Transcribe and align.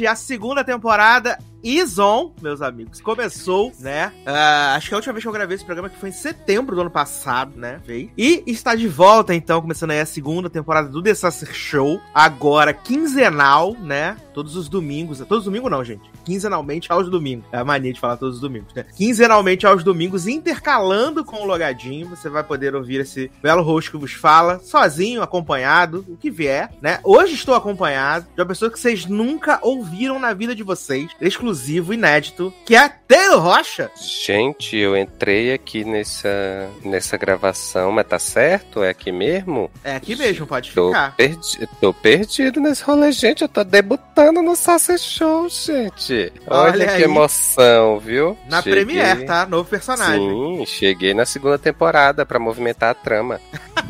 Finalmente, 0.00 0.06
a 0.06 0.14
segunda 0.14 0.64
temporada 0.64 1.38
is 1.62 1.98
on, 1.98 2.32
meus 2.40 2.62
amigos. 2.62 3.00
Começou, 3.00 3.72
né? 3.80 4.12
Ah, 4.24 4.74
acho 4.76 4.88
que 4.88 4.94
a 4.94 4.96
última 4.96 5.12
vez 5.12 5.22
que 5.22 5.28
eu 5.28 5.32
gravei 5.32 5.54
esse 5.54 5.64
programa 5.64 5.90
que 5.90 5.98
foi 5.98 6.08
em 6.08 6.12
setembro 6.12 6.74
do 6.74 6.80
ano 6.80 6.90
passado, 6.90 7.58
né? 7.58 7.80
Veio. 7.84 8.10
E 8.16 8.42
está 8.46 8.74
de 8.74 8.88
volta, 8.88 9.34
então, 9.34 9.60
começando 9.60 9.90
aí 9.90 10.00
a 10.00 10.06
segunda 10.06 10.48
temporada 10.48 10.88
do 10.88 11.02
Dessacer 11.02 11.52
Show. 11.52 12.00
Agora, 12.14 12.72
quinzenal, 12.72 13.74
né? 13.74 14.16
Todos 14.32 14.56
os 14.56 14.68
domingos. 14.68 15.18
Todos 15.18 15.38
os 15.38 15.44
domingos 15.44 15.70
não, 15.70 15.84
gente. 15.84 16.10
Quinzenalmente 16.24 16.90
aos 16.92 17.08
domingos. 17.08 17.44
É 17.52 17.58
a 17.58 17.64
mania 17.64 17.92
de 17.92 18.00
falar 18.00 18.16
todos 18.16 18.36
os 18.36 18.40
domingos, 18.40 18.72
né? 18.74 18.84
Quinzenalmente 18.96 19.66
aos 19.66 19.82
domingos, 19.82 20.26
intercalando 20.26 21.24
com 21.24 21.42
o 21.42 21.46
logadinho. 21.46 22.08
Você 22.08 22.28
vai 22.28 22.42
poder 22.42 22.74
ouvir 22.74 23.00
esse 23.00 23.30
belo 23.42 23.62
host 23.62 23.90
que 23.90 23.96
vos 23.96 24.12
fala, 24.12 24.58
sozinho, 24.60 25.22
acompanhado, 25.22 26.04
o 26.08 26.16
que 26.16 26.30
vier, 26.30 26.70
né? 26.80 27.00
Hoje 27.02 27.34
estou 27.34 27.54
acompanhado 27.54 28.26
de 28.34 28.40
uma 28.40 28.46
pessoa 28.46 28.70
que 28.70 28.78
vocês 28.78 29.06
nunca 29.06 29.58
ouviram 29.62 30.18
na 30.18 30.32
vida 30.32 30.54
de 30.54 30.62
vocês, 30.62 31.10
exclusivo, 31.20 31.92
inédito, 31.94 32.52
que 32.64 32.76
é 32.76 32.88
Taylor 32.88 33.40
Rocha. 33.40 33.90
Gente, 34.00 34.76
eu 34.76 34.96
entrei 34.96 35.52
aqui 35.52 35.84
nessa, 35.84 36.68
nessa 36.84 37.16
gravação, 37.16 37.90
mas 37.92 38.06
tá 38.06 38.18
certo? 38.18 38.82
É 38.82 38.90
aqui 38.90 39.10
mesmo? 39.10 39.70
É 39.82 39.96
aqui 39.96 40.14
mesmo, 40.14 40.46
pode 40.46 40.72
Tô, 40.72 40.88
ficar. 40.88 41.16
perdi, 41.16 41.68
tô 41.80 41.92
perdido 41.92 42.60
nesse 42.60 42.82
rolê, 42.82 43.10
gente. 43.12 43.42
Eu 43.42 43.48
tô 43.48 43.64
debutando 43.64 44.19
no 44.42 44.54
Sassy 44.54 44.98
Show, 44.98 45.48
gente. 45.48 46.32
Olha, 46.46 46.72
Olha 46.72 46.84
que 46.86 46.92
aí. 46.92 47.02
emoção, 47.04 47.98
viu? 47.98 48.36
Na 48.48 48.60
Cheguei- 48.62 48.84
Premiere, 48.84 49.24
tá? 49.24 49.46
Novo 49.46 49.68
personagem. 49.68 50.18
Sim, 50.58 50.66
cheguei 50.66 51.14
na 51.14 51.24
segunda 51.24 51.58
temporada 51.58 52.26
pra 52.26 52.38
movimentar 52.38 52.90
a 52.90 52.94
trama. 52.94 53.40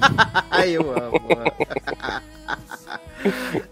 Ai, 0.51 0.71
eu 0.77 0.83
amo. 0.93 1.21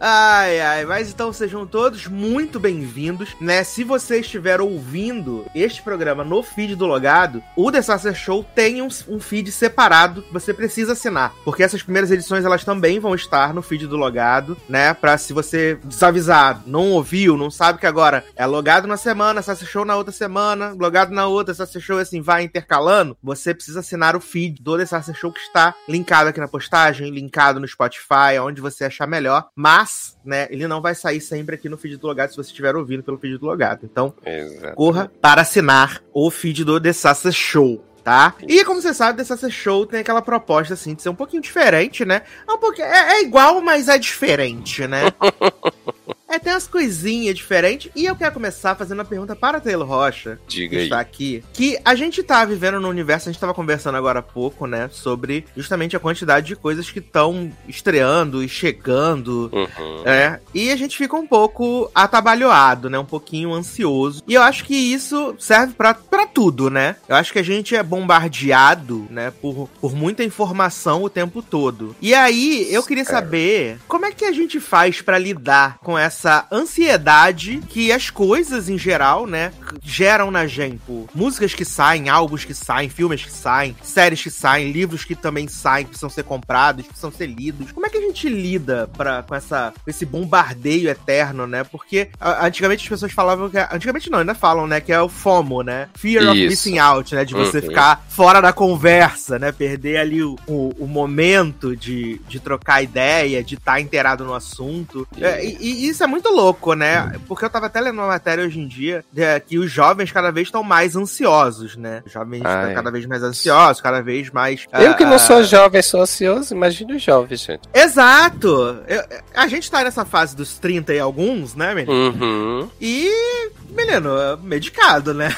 Ai, 0.00 0.60
ai, 0.60 0.84
mas 0.84 1.10
então 1.10 1.32
sejam 1.32 1.66
todos 1.66 2.06
muito 2.06 2.60
bem-vindos, 2.60 3.34
né? 3.40 3.64
Se 3.64 3.82
você 3.82 4.20
estiver 4.20 4.60
ouvindo 4.60 5.46
este 5.54 5.82
programa 5.82 6.22
no 6.22 6.42
feed 6.42 6.76
do 6.76 6.86
Logado, 6.86 7.42
o 7.56 7.70
The 7.72 7.82
Saucer 7.82 8.14
Show 8.14 8.44
tem 8.54 8.82
um, 8.82 8.88
um 9.08 9.18
feed 9.18 9.50
separado 9.50 10.22
que 10.22 10.32
você 10.32 10.52
precisa 10.52 10.92
assinar, 10.92 11.32
porque 11.44 11.62
essas 11.62 11.82
primeiras 11.82 12.10
edições 12.10 12.44
elas 12.44 12.64
também 12.64 13.00
vão 13.00 13.14
estar 13.14 13.54
no 13.54 13.62
feed 13.62 13.86
do 13.86 13.96
Logado, 13.96 14.56
né? 14.68 14.94
Pra 14.94 15.16
se 15.16 15.32
você 15.32 15.78
desavisar, 15.84 16.62
não 16.66 16.90
ouviu, 16.92 17.36
não 17.36 17.50
sabe 17.50 17.78
que 17.78 17.86
agora 17.86 18.24
é 18.36 18.46
Logado 18.46 18.86
na 18.86 18.96
semana, 18.96 19.42
Saucer 19.42 19.68
Show 19.68 19.84
na 19.84 19.96
outra 19.96 20.12
semana, 20.12 20.74
Logado 20.78 21.12
na 21.12 21.26
outra, 21.26 21.54
Saucer 21.54 21.80
Show 21.80 21.98
assim 21.98 22.20
vai 22.20 22.42
intercalando, 22.42 23.16
você 23.22 23.54
precisa 23.54 23.80
assinar 23.80 24.14
o 24.14 24.20
feed 24.20 24.62
do 24.62 24.76
The 24.76 24.86
Saucer 24.86 25.14
Show 25.14 25.32
que 25.32 25.40
está 25.40 25.74
linkado 25.88 26.28
aqui 26.28 26.40
na 26.40 26.48
postagem, 26.48 27.10
linkado 27.10 27.60
no 27.60 27.68
Spotify, 27.68 28.38
onde 28.40 28.60
você 28.60 28.84
achar 28.84 29.06
melhor, 29.06 29.37
mas, 29.54 30.16
né, 30.24 30.46
ele 30.50 30.66
não 30.66 30.80
vai 30.80 30.94
sair 30.94 31.20
sempre 31.20 31.54
aqui 31.54 31.68
no 31.68 31.78
feed 31.78 31.96
do 31.96 32.06
Logado 32.06 32.30
se 32.30 32.36
você 32.36 32.50
estiver 32.50 32.74
ouvindo 32.76 33.02
pelo 33.02 33.18
feed 33.18 33.38
do 33.38 33.46
Logado. 33.46 33.80
Então, 33.84 34.14
Exato. 34.24 34.74
corra 34.74 35.10
para 35.20 35.42
assinar 35.42 36.02
o 36.12 36.30
feed 36.30 36.64
do 36.64 36.80
The 36.80 36.92
Sassa 36.92 37.32
Show. 37.32 37.84
Tá? 38.04 38.34
E 38.48 38.64
como 38.64 38.80
você 38.80 38.94
sabe, 38.94 39.22
The 39.22 39.50
Show 39.50 39.84
tem 39.84 40.00
aquela 40.00 40.22
proposta 40.22 40.72
assim 40.72 40.94
de 40.94 41.02
ser 41.02 41.10
um 41.10 41.14
pouquinho 41.14 41.42
diferente, 41.42 42.06
né? 42.06 42.22
É, 42.48 42.52
um 42.52 42.56
pouquinho, 42.56 42.86
é, 42.86 43.16
é 43.16 43.22
igual, 43.22 43.60
mas 43.60 43.86
é 43.86 43.98
diferente, 43.98 44.86
né? 44.86 45.02
é, 46.28 46.38
tem 46.38 46.52
umas 46.52 46.66
coisinhas 46.66 47.34
diferentes. 47.36 47.90
E 47.96 48.04
eu 48.04 48.14
quero 48.14 48.32
começar 48.32 48.74
fazendo 48.74 48.98
uma 48.98 49.04
pergunta 49.04 49.34
para 49.34 49.60
Taylor 49.60 49.86
Rocha, 49.86 50.38
Diga 50.46 50.70
que 50.70 50.76
aí. 50.76 50.84
está 50.84 51.00
aqui. 51.00 51.42
Que 51.52 51.78
a 51.84 51.94
gente 51.94 52.22
tá 52.22 52.44
vivendo 52.44 52.80
no 52.80 52.88
universo, 52.88 53.28
a 53.28 53.32
gente 53.32 53.40
tava 53.40 53.54
conversando 53.54 53.96
agora 53.96 54.20
há 54.20 54.22
pouco, 54.22 54.66
né? 54.66 54.88
Sobre 54.92 55.44
justamente 55.56 55.96
a 55.96 56.00
quantidade 56.00 56.46
de 56.46 56.56
coisas 56.56 56.90
que 56.90 56.98
estão 56.98 57.50
estreando 57.66 58.42
e 58.42 58.48
chegando. 58.48 59.50
Uhum. 59.52 60.02
É, 60.04 60.40
e 60.54 60.70
a 60.70 60.76
gente 60.76 60.96
fica 60.96 61.16
um 61.16 61.26
pouco 61.26 61.90
atabalhoado, 61.94 62.90
né? 62.90 62.98
Um 62.98 63.04
pouquinho 63.04 63.52
ansioso. 63.52 64.22
E 64.26 64.34
eu 64.34 64.42
acho 64.42 64.64
que 64.64 64.74
isso 64.74 65.34
serve 65.38 65.72
pra, 65.74 65.94
pra 65.94 66.26
tudo, 66.26 66.70
né? 66.70 66.96
Eu 67.08 67.16
acho 67.16 67.32
que 67.32 67.38
a 67.38 67.44
gente 67.44 67.74
é 67.74 67.82
bombardeado, 67.82 69.06
né? 69.10 69.32
Por, 69.40 69.68
por 69.80 69.94
muita 69.94 70.22
informação 70.22 71.02
o 71.02 71.10
tempo 71.10 71.42
todo. 71.42 71.96
E 72.00 72.14
aí, 72.14 72.66
eu 72.72 72.82
queria 72.82 73.04
saber 73.04 73.78
como 73.88 74.06
é 74.06 74.12
que 74.12 74.24
a 74.24 74.32
gente 74.32 74.60
faz 74.60 75.00
pra 75.00 75.18
lidar 75.18 75.78
com 75.78 75.97
essa 75.98 76.46
ansiedade 76.50 77.60
que 77.68 77.92
as 77.92 78.10
coisas 78.10 78.68
em 78.68 78.78
geral, 78.78 79.26
né? 79.26 79.52
Geram 79.82 80.30
na 80.30 80.46
gente. 80.46 80.78
Por 80.86 81.08
músicas 81.14 81.54
que 81.54 81.64
saem, 81.64 82.08
álbuns 82.08 82.44
que 82.44 82.54
saem, 82.54 82.88
filmes 82.88 83.24
que 83.24 83.32
saem, 83.32 83.76
séries 83.82 84.22
que 84.22 84.30
saem, 84.30 84.70
livros 84.70 85.04
que 85.04 85.14
também 85.14 85.48
saem, 85.48 85.84
que 85.84 85.90
precisam 85.90 86.10
ser 86.10 86.24
comprados, 86.24 86.82
que 86.82 86.88
precisam 86.88 87.10
ser 87.12 87.26
lidos. 87.26 87.72
Como 87.72 87.86
é 87.86 87.88
que 87.90 87.98
a 87.98 88.00
gente 88.00 88.28
lida 88.28 88.88
pra, 88.96 89.22
com, 89.22 89.34
essa, 89.34 89.72
com 89.82 89.90
esse 89.90 90.06
bombardeio 90.06 90.88
eterno, 90.88 91.46
né? 91.46 91.64
Porque 91.64 92.08
antigamente 92.20 92.82
as 92.84 92.88
pessoas 92.88 93.12
falavam 93.12 93.48
que. 93.50 93.58
Antigamente 93.58 94.10
não, 94.10 94.20
ainda 94.20 94.34
falam, 94.34 94.66
né? 94.66 94.80
Que 94.80 94.92
é 94.92 95.00
o 95.00 95.08
FOMO, 95.08 95.62
né? 95.62 95.88
Fear 95.94 96.28
of 96.30 96.38
Isso. 96.38 96.48
Missing 96.50 96.78
Out, 96.78 97.14
né? 97.14 97.24
De 97.24 97.34
você 97.34 97.58
Uhum. 97.58 97.62
ficar 97.62 98.04
fora 98.08 98.40
da 98.40 98.52
conversa, 98.52 99.38
né? 99.38 99.50
Perder 99.52 99.96
ali 99.98 100.22
o, 100.22 100.36
o, 100.46 100.70
o 100.78 100.86
momento 100.86 101.76
de, 101.76 102.20
de 102.28 102.38
trocar 102.38 102.82
ideia, 102.82 103.42
de 103.42 103.54
estar 103.56 103.80
inteirado 103.80 104.24
no 104.24 104.34
assunto. 104.34 105.06
É, 105.20 105.44
e, 105.44 105.86
e 105.87 105.87
isso 105.90 106.02
é 106.04 106.06
muito 106.06 106.28
louco, 106.30 106.74
né? 106.74 107.12
Porque 107.26 107.44
eu 107.44 107.50
tava 107.50 107.66
até 107.66 107.80
lendo 107.80 107.98
uma 107.98 108.06
matéria 108.06 108.44
hoje 108.44 108.58
em 108.60 108.66
dia 108.66 109.04
é, 109.16 109.38
que 109.40 109.58
os 109.58 109.70
jovens 109.70 110.10
cada 110.12 110.30
vez 110.30 110.48
estão 110.48 110.62
mais 110.62 110.96
ansiosos, 110.96 111.76
né? 111.76 112.02
Os 112.06 112.12
jovens 112.12 112.42
Ah, 112.44 112.54
estão 112.54 112.70
é. 112.70 112.74
cada 112.74 112.90
vez 112.90 113.06
mais 113.06 113.22
ansiosos, 113.22 113.80
cada 113.82 114.00
vez 114.02 114.30
mais. 114.30 114.66
Eu 114.72 114.94
que 114.94 115.04
ah, 115.04 115.10
não 115.10 115.18
sou 115.18 115.42
jovem, 115.44 115.82
sou 115.82 116.02
ansioso, 116.02 116.54
imagina 116.54 116.94
os 116.96 117.02
jovens, 117.02 117.40
gente. 117.40 117.62
Exato! 117.74 118.78
Eu- 118.86 119.04
a 119.34 119.46
gente 119.46 119.70
tá 119.70 119.82
nessa 119.84 120.04
fase 120.04 120.34
dos 120.36 120.58
30 120.58 120.94
e 120.94 120.98
alguns, 121.00 121.54
né, 121.54 121.74
menino? 121.74 121.92
Uhum. 122.10 122.70
E, 122.80 123.50
menino, 123.70 124.10
medicado, 124.42 125.12
né? 125.14 125.34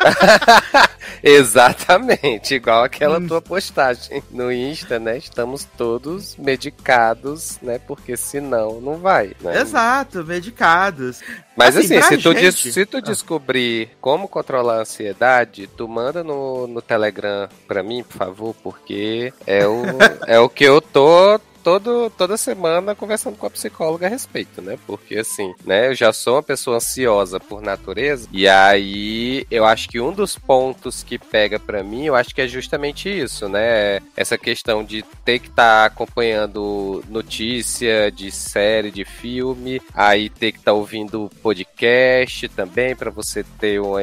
Exatamente, 1.62 2.54
igual 2.54 2.82
aquela 2.84 3.18
Hum. 3.18 3.26
tua 3.28 3.40
postagem 3.40 4.22
no 4.30 4.50
Insta, 4.52 4.98
né? 4.98 5.16
Estamos 5.18 5.64
todos 5.76 6.36
medicados, 6.36 7.58
né? 7.62 7.78
Porque 7.78 8.16
senão 8.16 8.80
não 8.80 8.96
vai, 8.98 9.32
né? 9.40 9.60
Exato, 9.60 10.24
medicados. 10.24 11.20
Mas 11.56 11.76
Assim, 11.76 11.96
assim, 11.96 12.16
se, 12.16 12.22
tu, 12.22 12.34
des- 12.34 12.54
se 12.56 12.86
tu 12.86 12.96
Ah. 12.96 13.00
descobrir 13.00 13.90
como 14.00 14.26
controlar 14.26 14.78
a 14.78 14.80
ansiedade, 14.80 15.68
tu 15.76 15.86
manda 15.86 16.24
no, 16.24 16.66
no 16.66 16.82
Telegram 16.82 17.48
pra 17.68 17.82
mim, 17.82 18.02
por 18.02 18.16
favor, 18.16 18.54
porque 18.62 19.32
é 19.46 19.66
o, 19.66 19.82
é 20.26 20.40
o 20.40 20.48
que 20.48 20.64
eu 20.64 20.80
tô 20.80 21.38
todo, 21.62 22.10
toda 22.10 22.36
semana 22.36 22.94
conversando 22.94 23.36
com 23.36 23.46
a 23.46 23.50
psicóloga 23.50 24.06
a 24.06 24.10
respeito, 24.10 24.60
né? 24.60 24.78
Porque 24.86 25.16
assim, 25.16 25.54
né, 25.64 25.88
eu 25.88 25.94
já 25.94 26.12
sou 26.12 26.34
uma 26.34 26.42
pessoa 26.42 26.76
ansiosa 26.76 27.38
por 27.38 27.62
natureza, 27.62 28.28
e 28.32 28.48
aí 28.48 29.46
eu 29.50 29.64
acho 29.64 29.88
que 29.88 30.00
um 30.00 30.12
dos 30.12 30.36
pontos 30.36 31.02
que 31.02 31.18
pega 31.18 31.58
pra 31.58 31.82
mim, 31.82 32.06
eu 32.06 32.14
acho 32.14 32.34
que 32.34 32.40
é 32.40 32.48
justamente 32.48 33.08
isso, 33.08 33.48
né? 33.48 34.00
Essa 34.16 34.36
questão 34.36 34.84
de 34.84 35.02
ter 35.24 35.38
que 35.38 35.48
estar 35.48 35.86
acompanhando 35.86 37.04
notícia 37.08 38.10
de 38.10 38.30
série, 38.30 38.90
de 38.90 39.04
filme, 39.04 39.80
aí 39.94 40.28
ter 40.28 40.52
que 40.52 40.58
estar 40.58 40.72
ouvindo 40.72 41.30
podcast 41.42 42.48
também 42.48 42.94
pra 42.96 43.10
você 43.10 43.44
ter 43.58 43.80
uma, 43.80 44.00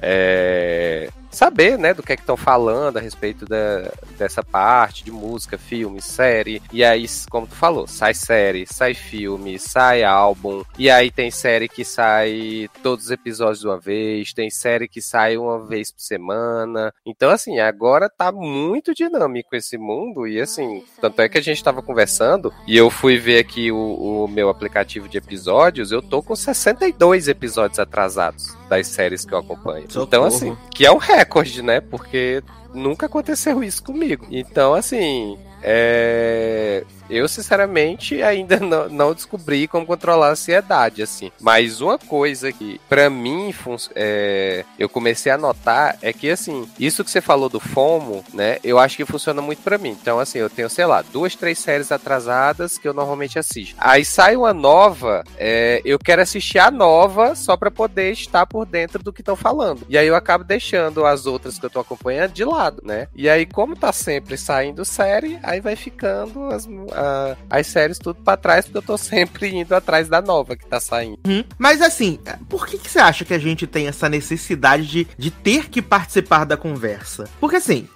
é, 0.00 1.10
saber, 1.30 1.78
né, 1.78 1.94
do 1.94 2.02
que 2.02 2.12
é 2.12 2.16
que 2.16 2.22
estão 2.22 2.36
falando 2.36 2.96
a 2.96 3.00
respeito 3.00 3.44
da, 3.46 3.92
dessa 4.18 4.42
parte 4.42 5.04
de 5.04 5.10
música, 5.10 5.56
filme, 5.56 6.00
série. 6.02 6.62
E 6.72 6.84
aí, 6.84 7.06
como 7.30 7.46
tu 7.46 7.54
falou, 7.54 7.86
sai 7.86 8.14
série, 8.14 8.66
sai 8.66 8.94
filme, 8.94 9.58
sai 9.58 10.02
álbum. 10.02 10.62
E 10.78 10.90
aí 10.90 11.10
tem 11.10 11.30
série 11.30 11.68
que 11.68 11.84
sai 11.84 12.68
todos 12.82 13.06
os 13.06 13.10
episódios 13.10 13.60
de 13.60 13.66
uma 13.66 13.78
vez, 13.78 14.32
tem 14.32 14.50
série 14.50 14.88
que 14.88 15.00
sai 15.00 15.36
uma 15.36 15.64
vez 15.66 15.92
por 15.92 16.00
semana. 16.00 16.92
Então, 17.06 17.30
assim, 17.30 17.58
agora 17.58 18.08
tá 18.08 18.32
muito 18.32 18.94
dinâmico 18.94 19.54
esse 19.54 19.78
mundo. 19.78 20.26
E 20.26 20.40
assim, 20.40 20.84
tanto 21.00 21.20
é 21.22 21.28
que 21.28 21.38
a 21.38 21.42
gente 21.42 21.62
tava 21.62 21.82
conversando 21.82 22.52
e 22.66 22.76
eu 22.76 22.90
fui 22.90 23.18
ver 23.18 23.38
aqui 23.38 23.70
o, 23.72 24.24
o 24.24 24.28
meu 24.28 24.48
aplicativo 24.48 25.08
de 25.08 25.18
episódios, 25.18 25.92
eu 25.92 26.02
tô 26.02 26.22
com 26.22 26.34
62 26.34 27.28
episódios 27.28 27.78
atrasados 27.78 28.56
das 28.68 28.86
séries 28.86 29.24
que 29.24 29.34
eu 29.34 29.38
acompanho. 29.38 29.86
Socorro. 29.90 30.06
Então, 30.06 30.24
assim, 30.24 30.56
que 30.70 30.86
é 30.86 30.92
um 30.92 30.96
recorde, 30.96 31.19
né? 31.62 31.80
Porque 31.80 32.42
nunca 32.74 33.06
aconteceu 33.06 33.62
isso 33.62 33.82
comigo. 33.82 34.26
Então, 34.30 34.74
assim, 34.74 35.38
é 35.62 36.84
eu, 37.10 37.28
sinceramente, 37.28 38.22
ainda 38.22 38.58
não, 38.60 38.88
não, 38.88 39.14
descobri 39.14 39.66
como 39.66 39.86
controlar 39.86 40.28
a 40.28 40.32
ansiedade, 40.32 41.02
assim. 41.02 41.30
Mas 41.40 41.80
uma 41.80 41.98
coisa 41.98 42.52
que, 42.52 42.80
para 42.88 43.10
mim, 43.10 43.54
é, 43.94 44.64
eu 44.78 44.88
comecei 44.88 45.30
a 45.32 45.38
notar 45.38 45.98
é 46.00 46.12
que, 46.12 46.30
assim, 46.30 46.68
isso 46.78 47.04
que 47.04 47.10
você 47.10 47.20
falou 47.20 47.48
do 47.48 47.60
FOMO, 47.60 48.24
né? 48.32 48.58
Eu 48.62 48.78
acho 48.78 48.96
que 48.96 49.04
funciona 49.04 49.42
muito 49.42 49.62
para 49.62 49.78
mim. 49.78 49.96
Então, 50.00 50.18
assim, 50.18 50.38
eu 50.38 50.48
tenho, 50.48 50.70
sei 50.70 50.86
lá, 50.86 51.02
duas, 51.02 51.34
três 51.34 51.58
séries 51.58 51.92
atrasadas 51.92 52.78
que 52.78 52.86
eu 52.86 52.94
normalmente 52.94 53.38
assisto. 53.38 53.74
Aí 53.78 54.04
sai 54.04 54.36
uma 54.36 54.54
nova, 54.54 55.24
é, 55.36 55.80
eu 55.84 55.98
quero 55.98 56.22
assistir 56.22 56.58
a 56.58 56.70
nova 56.70 57.34
só 57.34 57.56
para 57.56 57.70
poder 57.70 58.12
estar 58.12 58.46
por 58.46 58.64
dentro 58.66 59.02
do 59.02 59.12
que 59.12 59.20
estão 59.20 59.36
falando. 59.36 59.84
E 59.88 59.98
aí 59.98 60.06
eu 60.06 60.14
acabo 60.14 60.44
deixando 60.44 61.04
as 61.04 61.26
outras 61.26 61.58
que 61.58 61.66
eu 61.66 61.70
tô 61.70 61.80
acompanhando 61.80 62.32
de 62.32 62.44
lado, 62.44 62.82
né? 62.84 63.08
E 63.14 63.28
aí, 63.28 63.46
como 63.46 63.76
tá 63.76 63.92
sempre 63.92 64.36
saindo 64.36 64.84
série, 64.84 65.38
aí 65.42 65.60
vai 65.60 65.76
ficando 65.76 66.44
as, 66.46 66.66
a, 67.00 67.36
as 67.48 67.66
séries 67.66 67.98
tudo 67.98 68.20
para 68.22 68.36
trás, 68.36 68.64
porque 68.66 68.78
eu 68.78 68.82
tô 68.82 68.98
sempre 68.98 69.48
indo 69.48 69.74
atrás 69.74 70.08
da 70.08 70.20
nova 70.20 70.56
que 70.56 70.66
tá 70.66 70.78
saindo. 70.78 71.18
Hum, 71.26 71.42
mas 71.58 71.80
assim, 71.80 72.18
por 72.48 72.66
que, 72.66 72.78
que 72.78 72.90
você 72.90 72.98
acha 72.98 73.24
que 73.24 73.34
a 73.34 73.38
gente 73.38 73.66
tem 73.66 73.88
essa 73.88 74.08
necessidade 74.08 74.86
de, 74.86 75.08
de 75.16 75.30
ter 75.30 75.68
que 75.68 75.80
participar 75.80 76.44
da 76.44 76.56
conversa? 76.56 77.28
Porque 77.40 77.56
assim, 77.56 77.88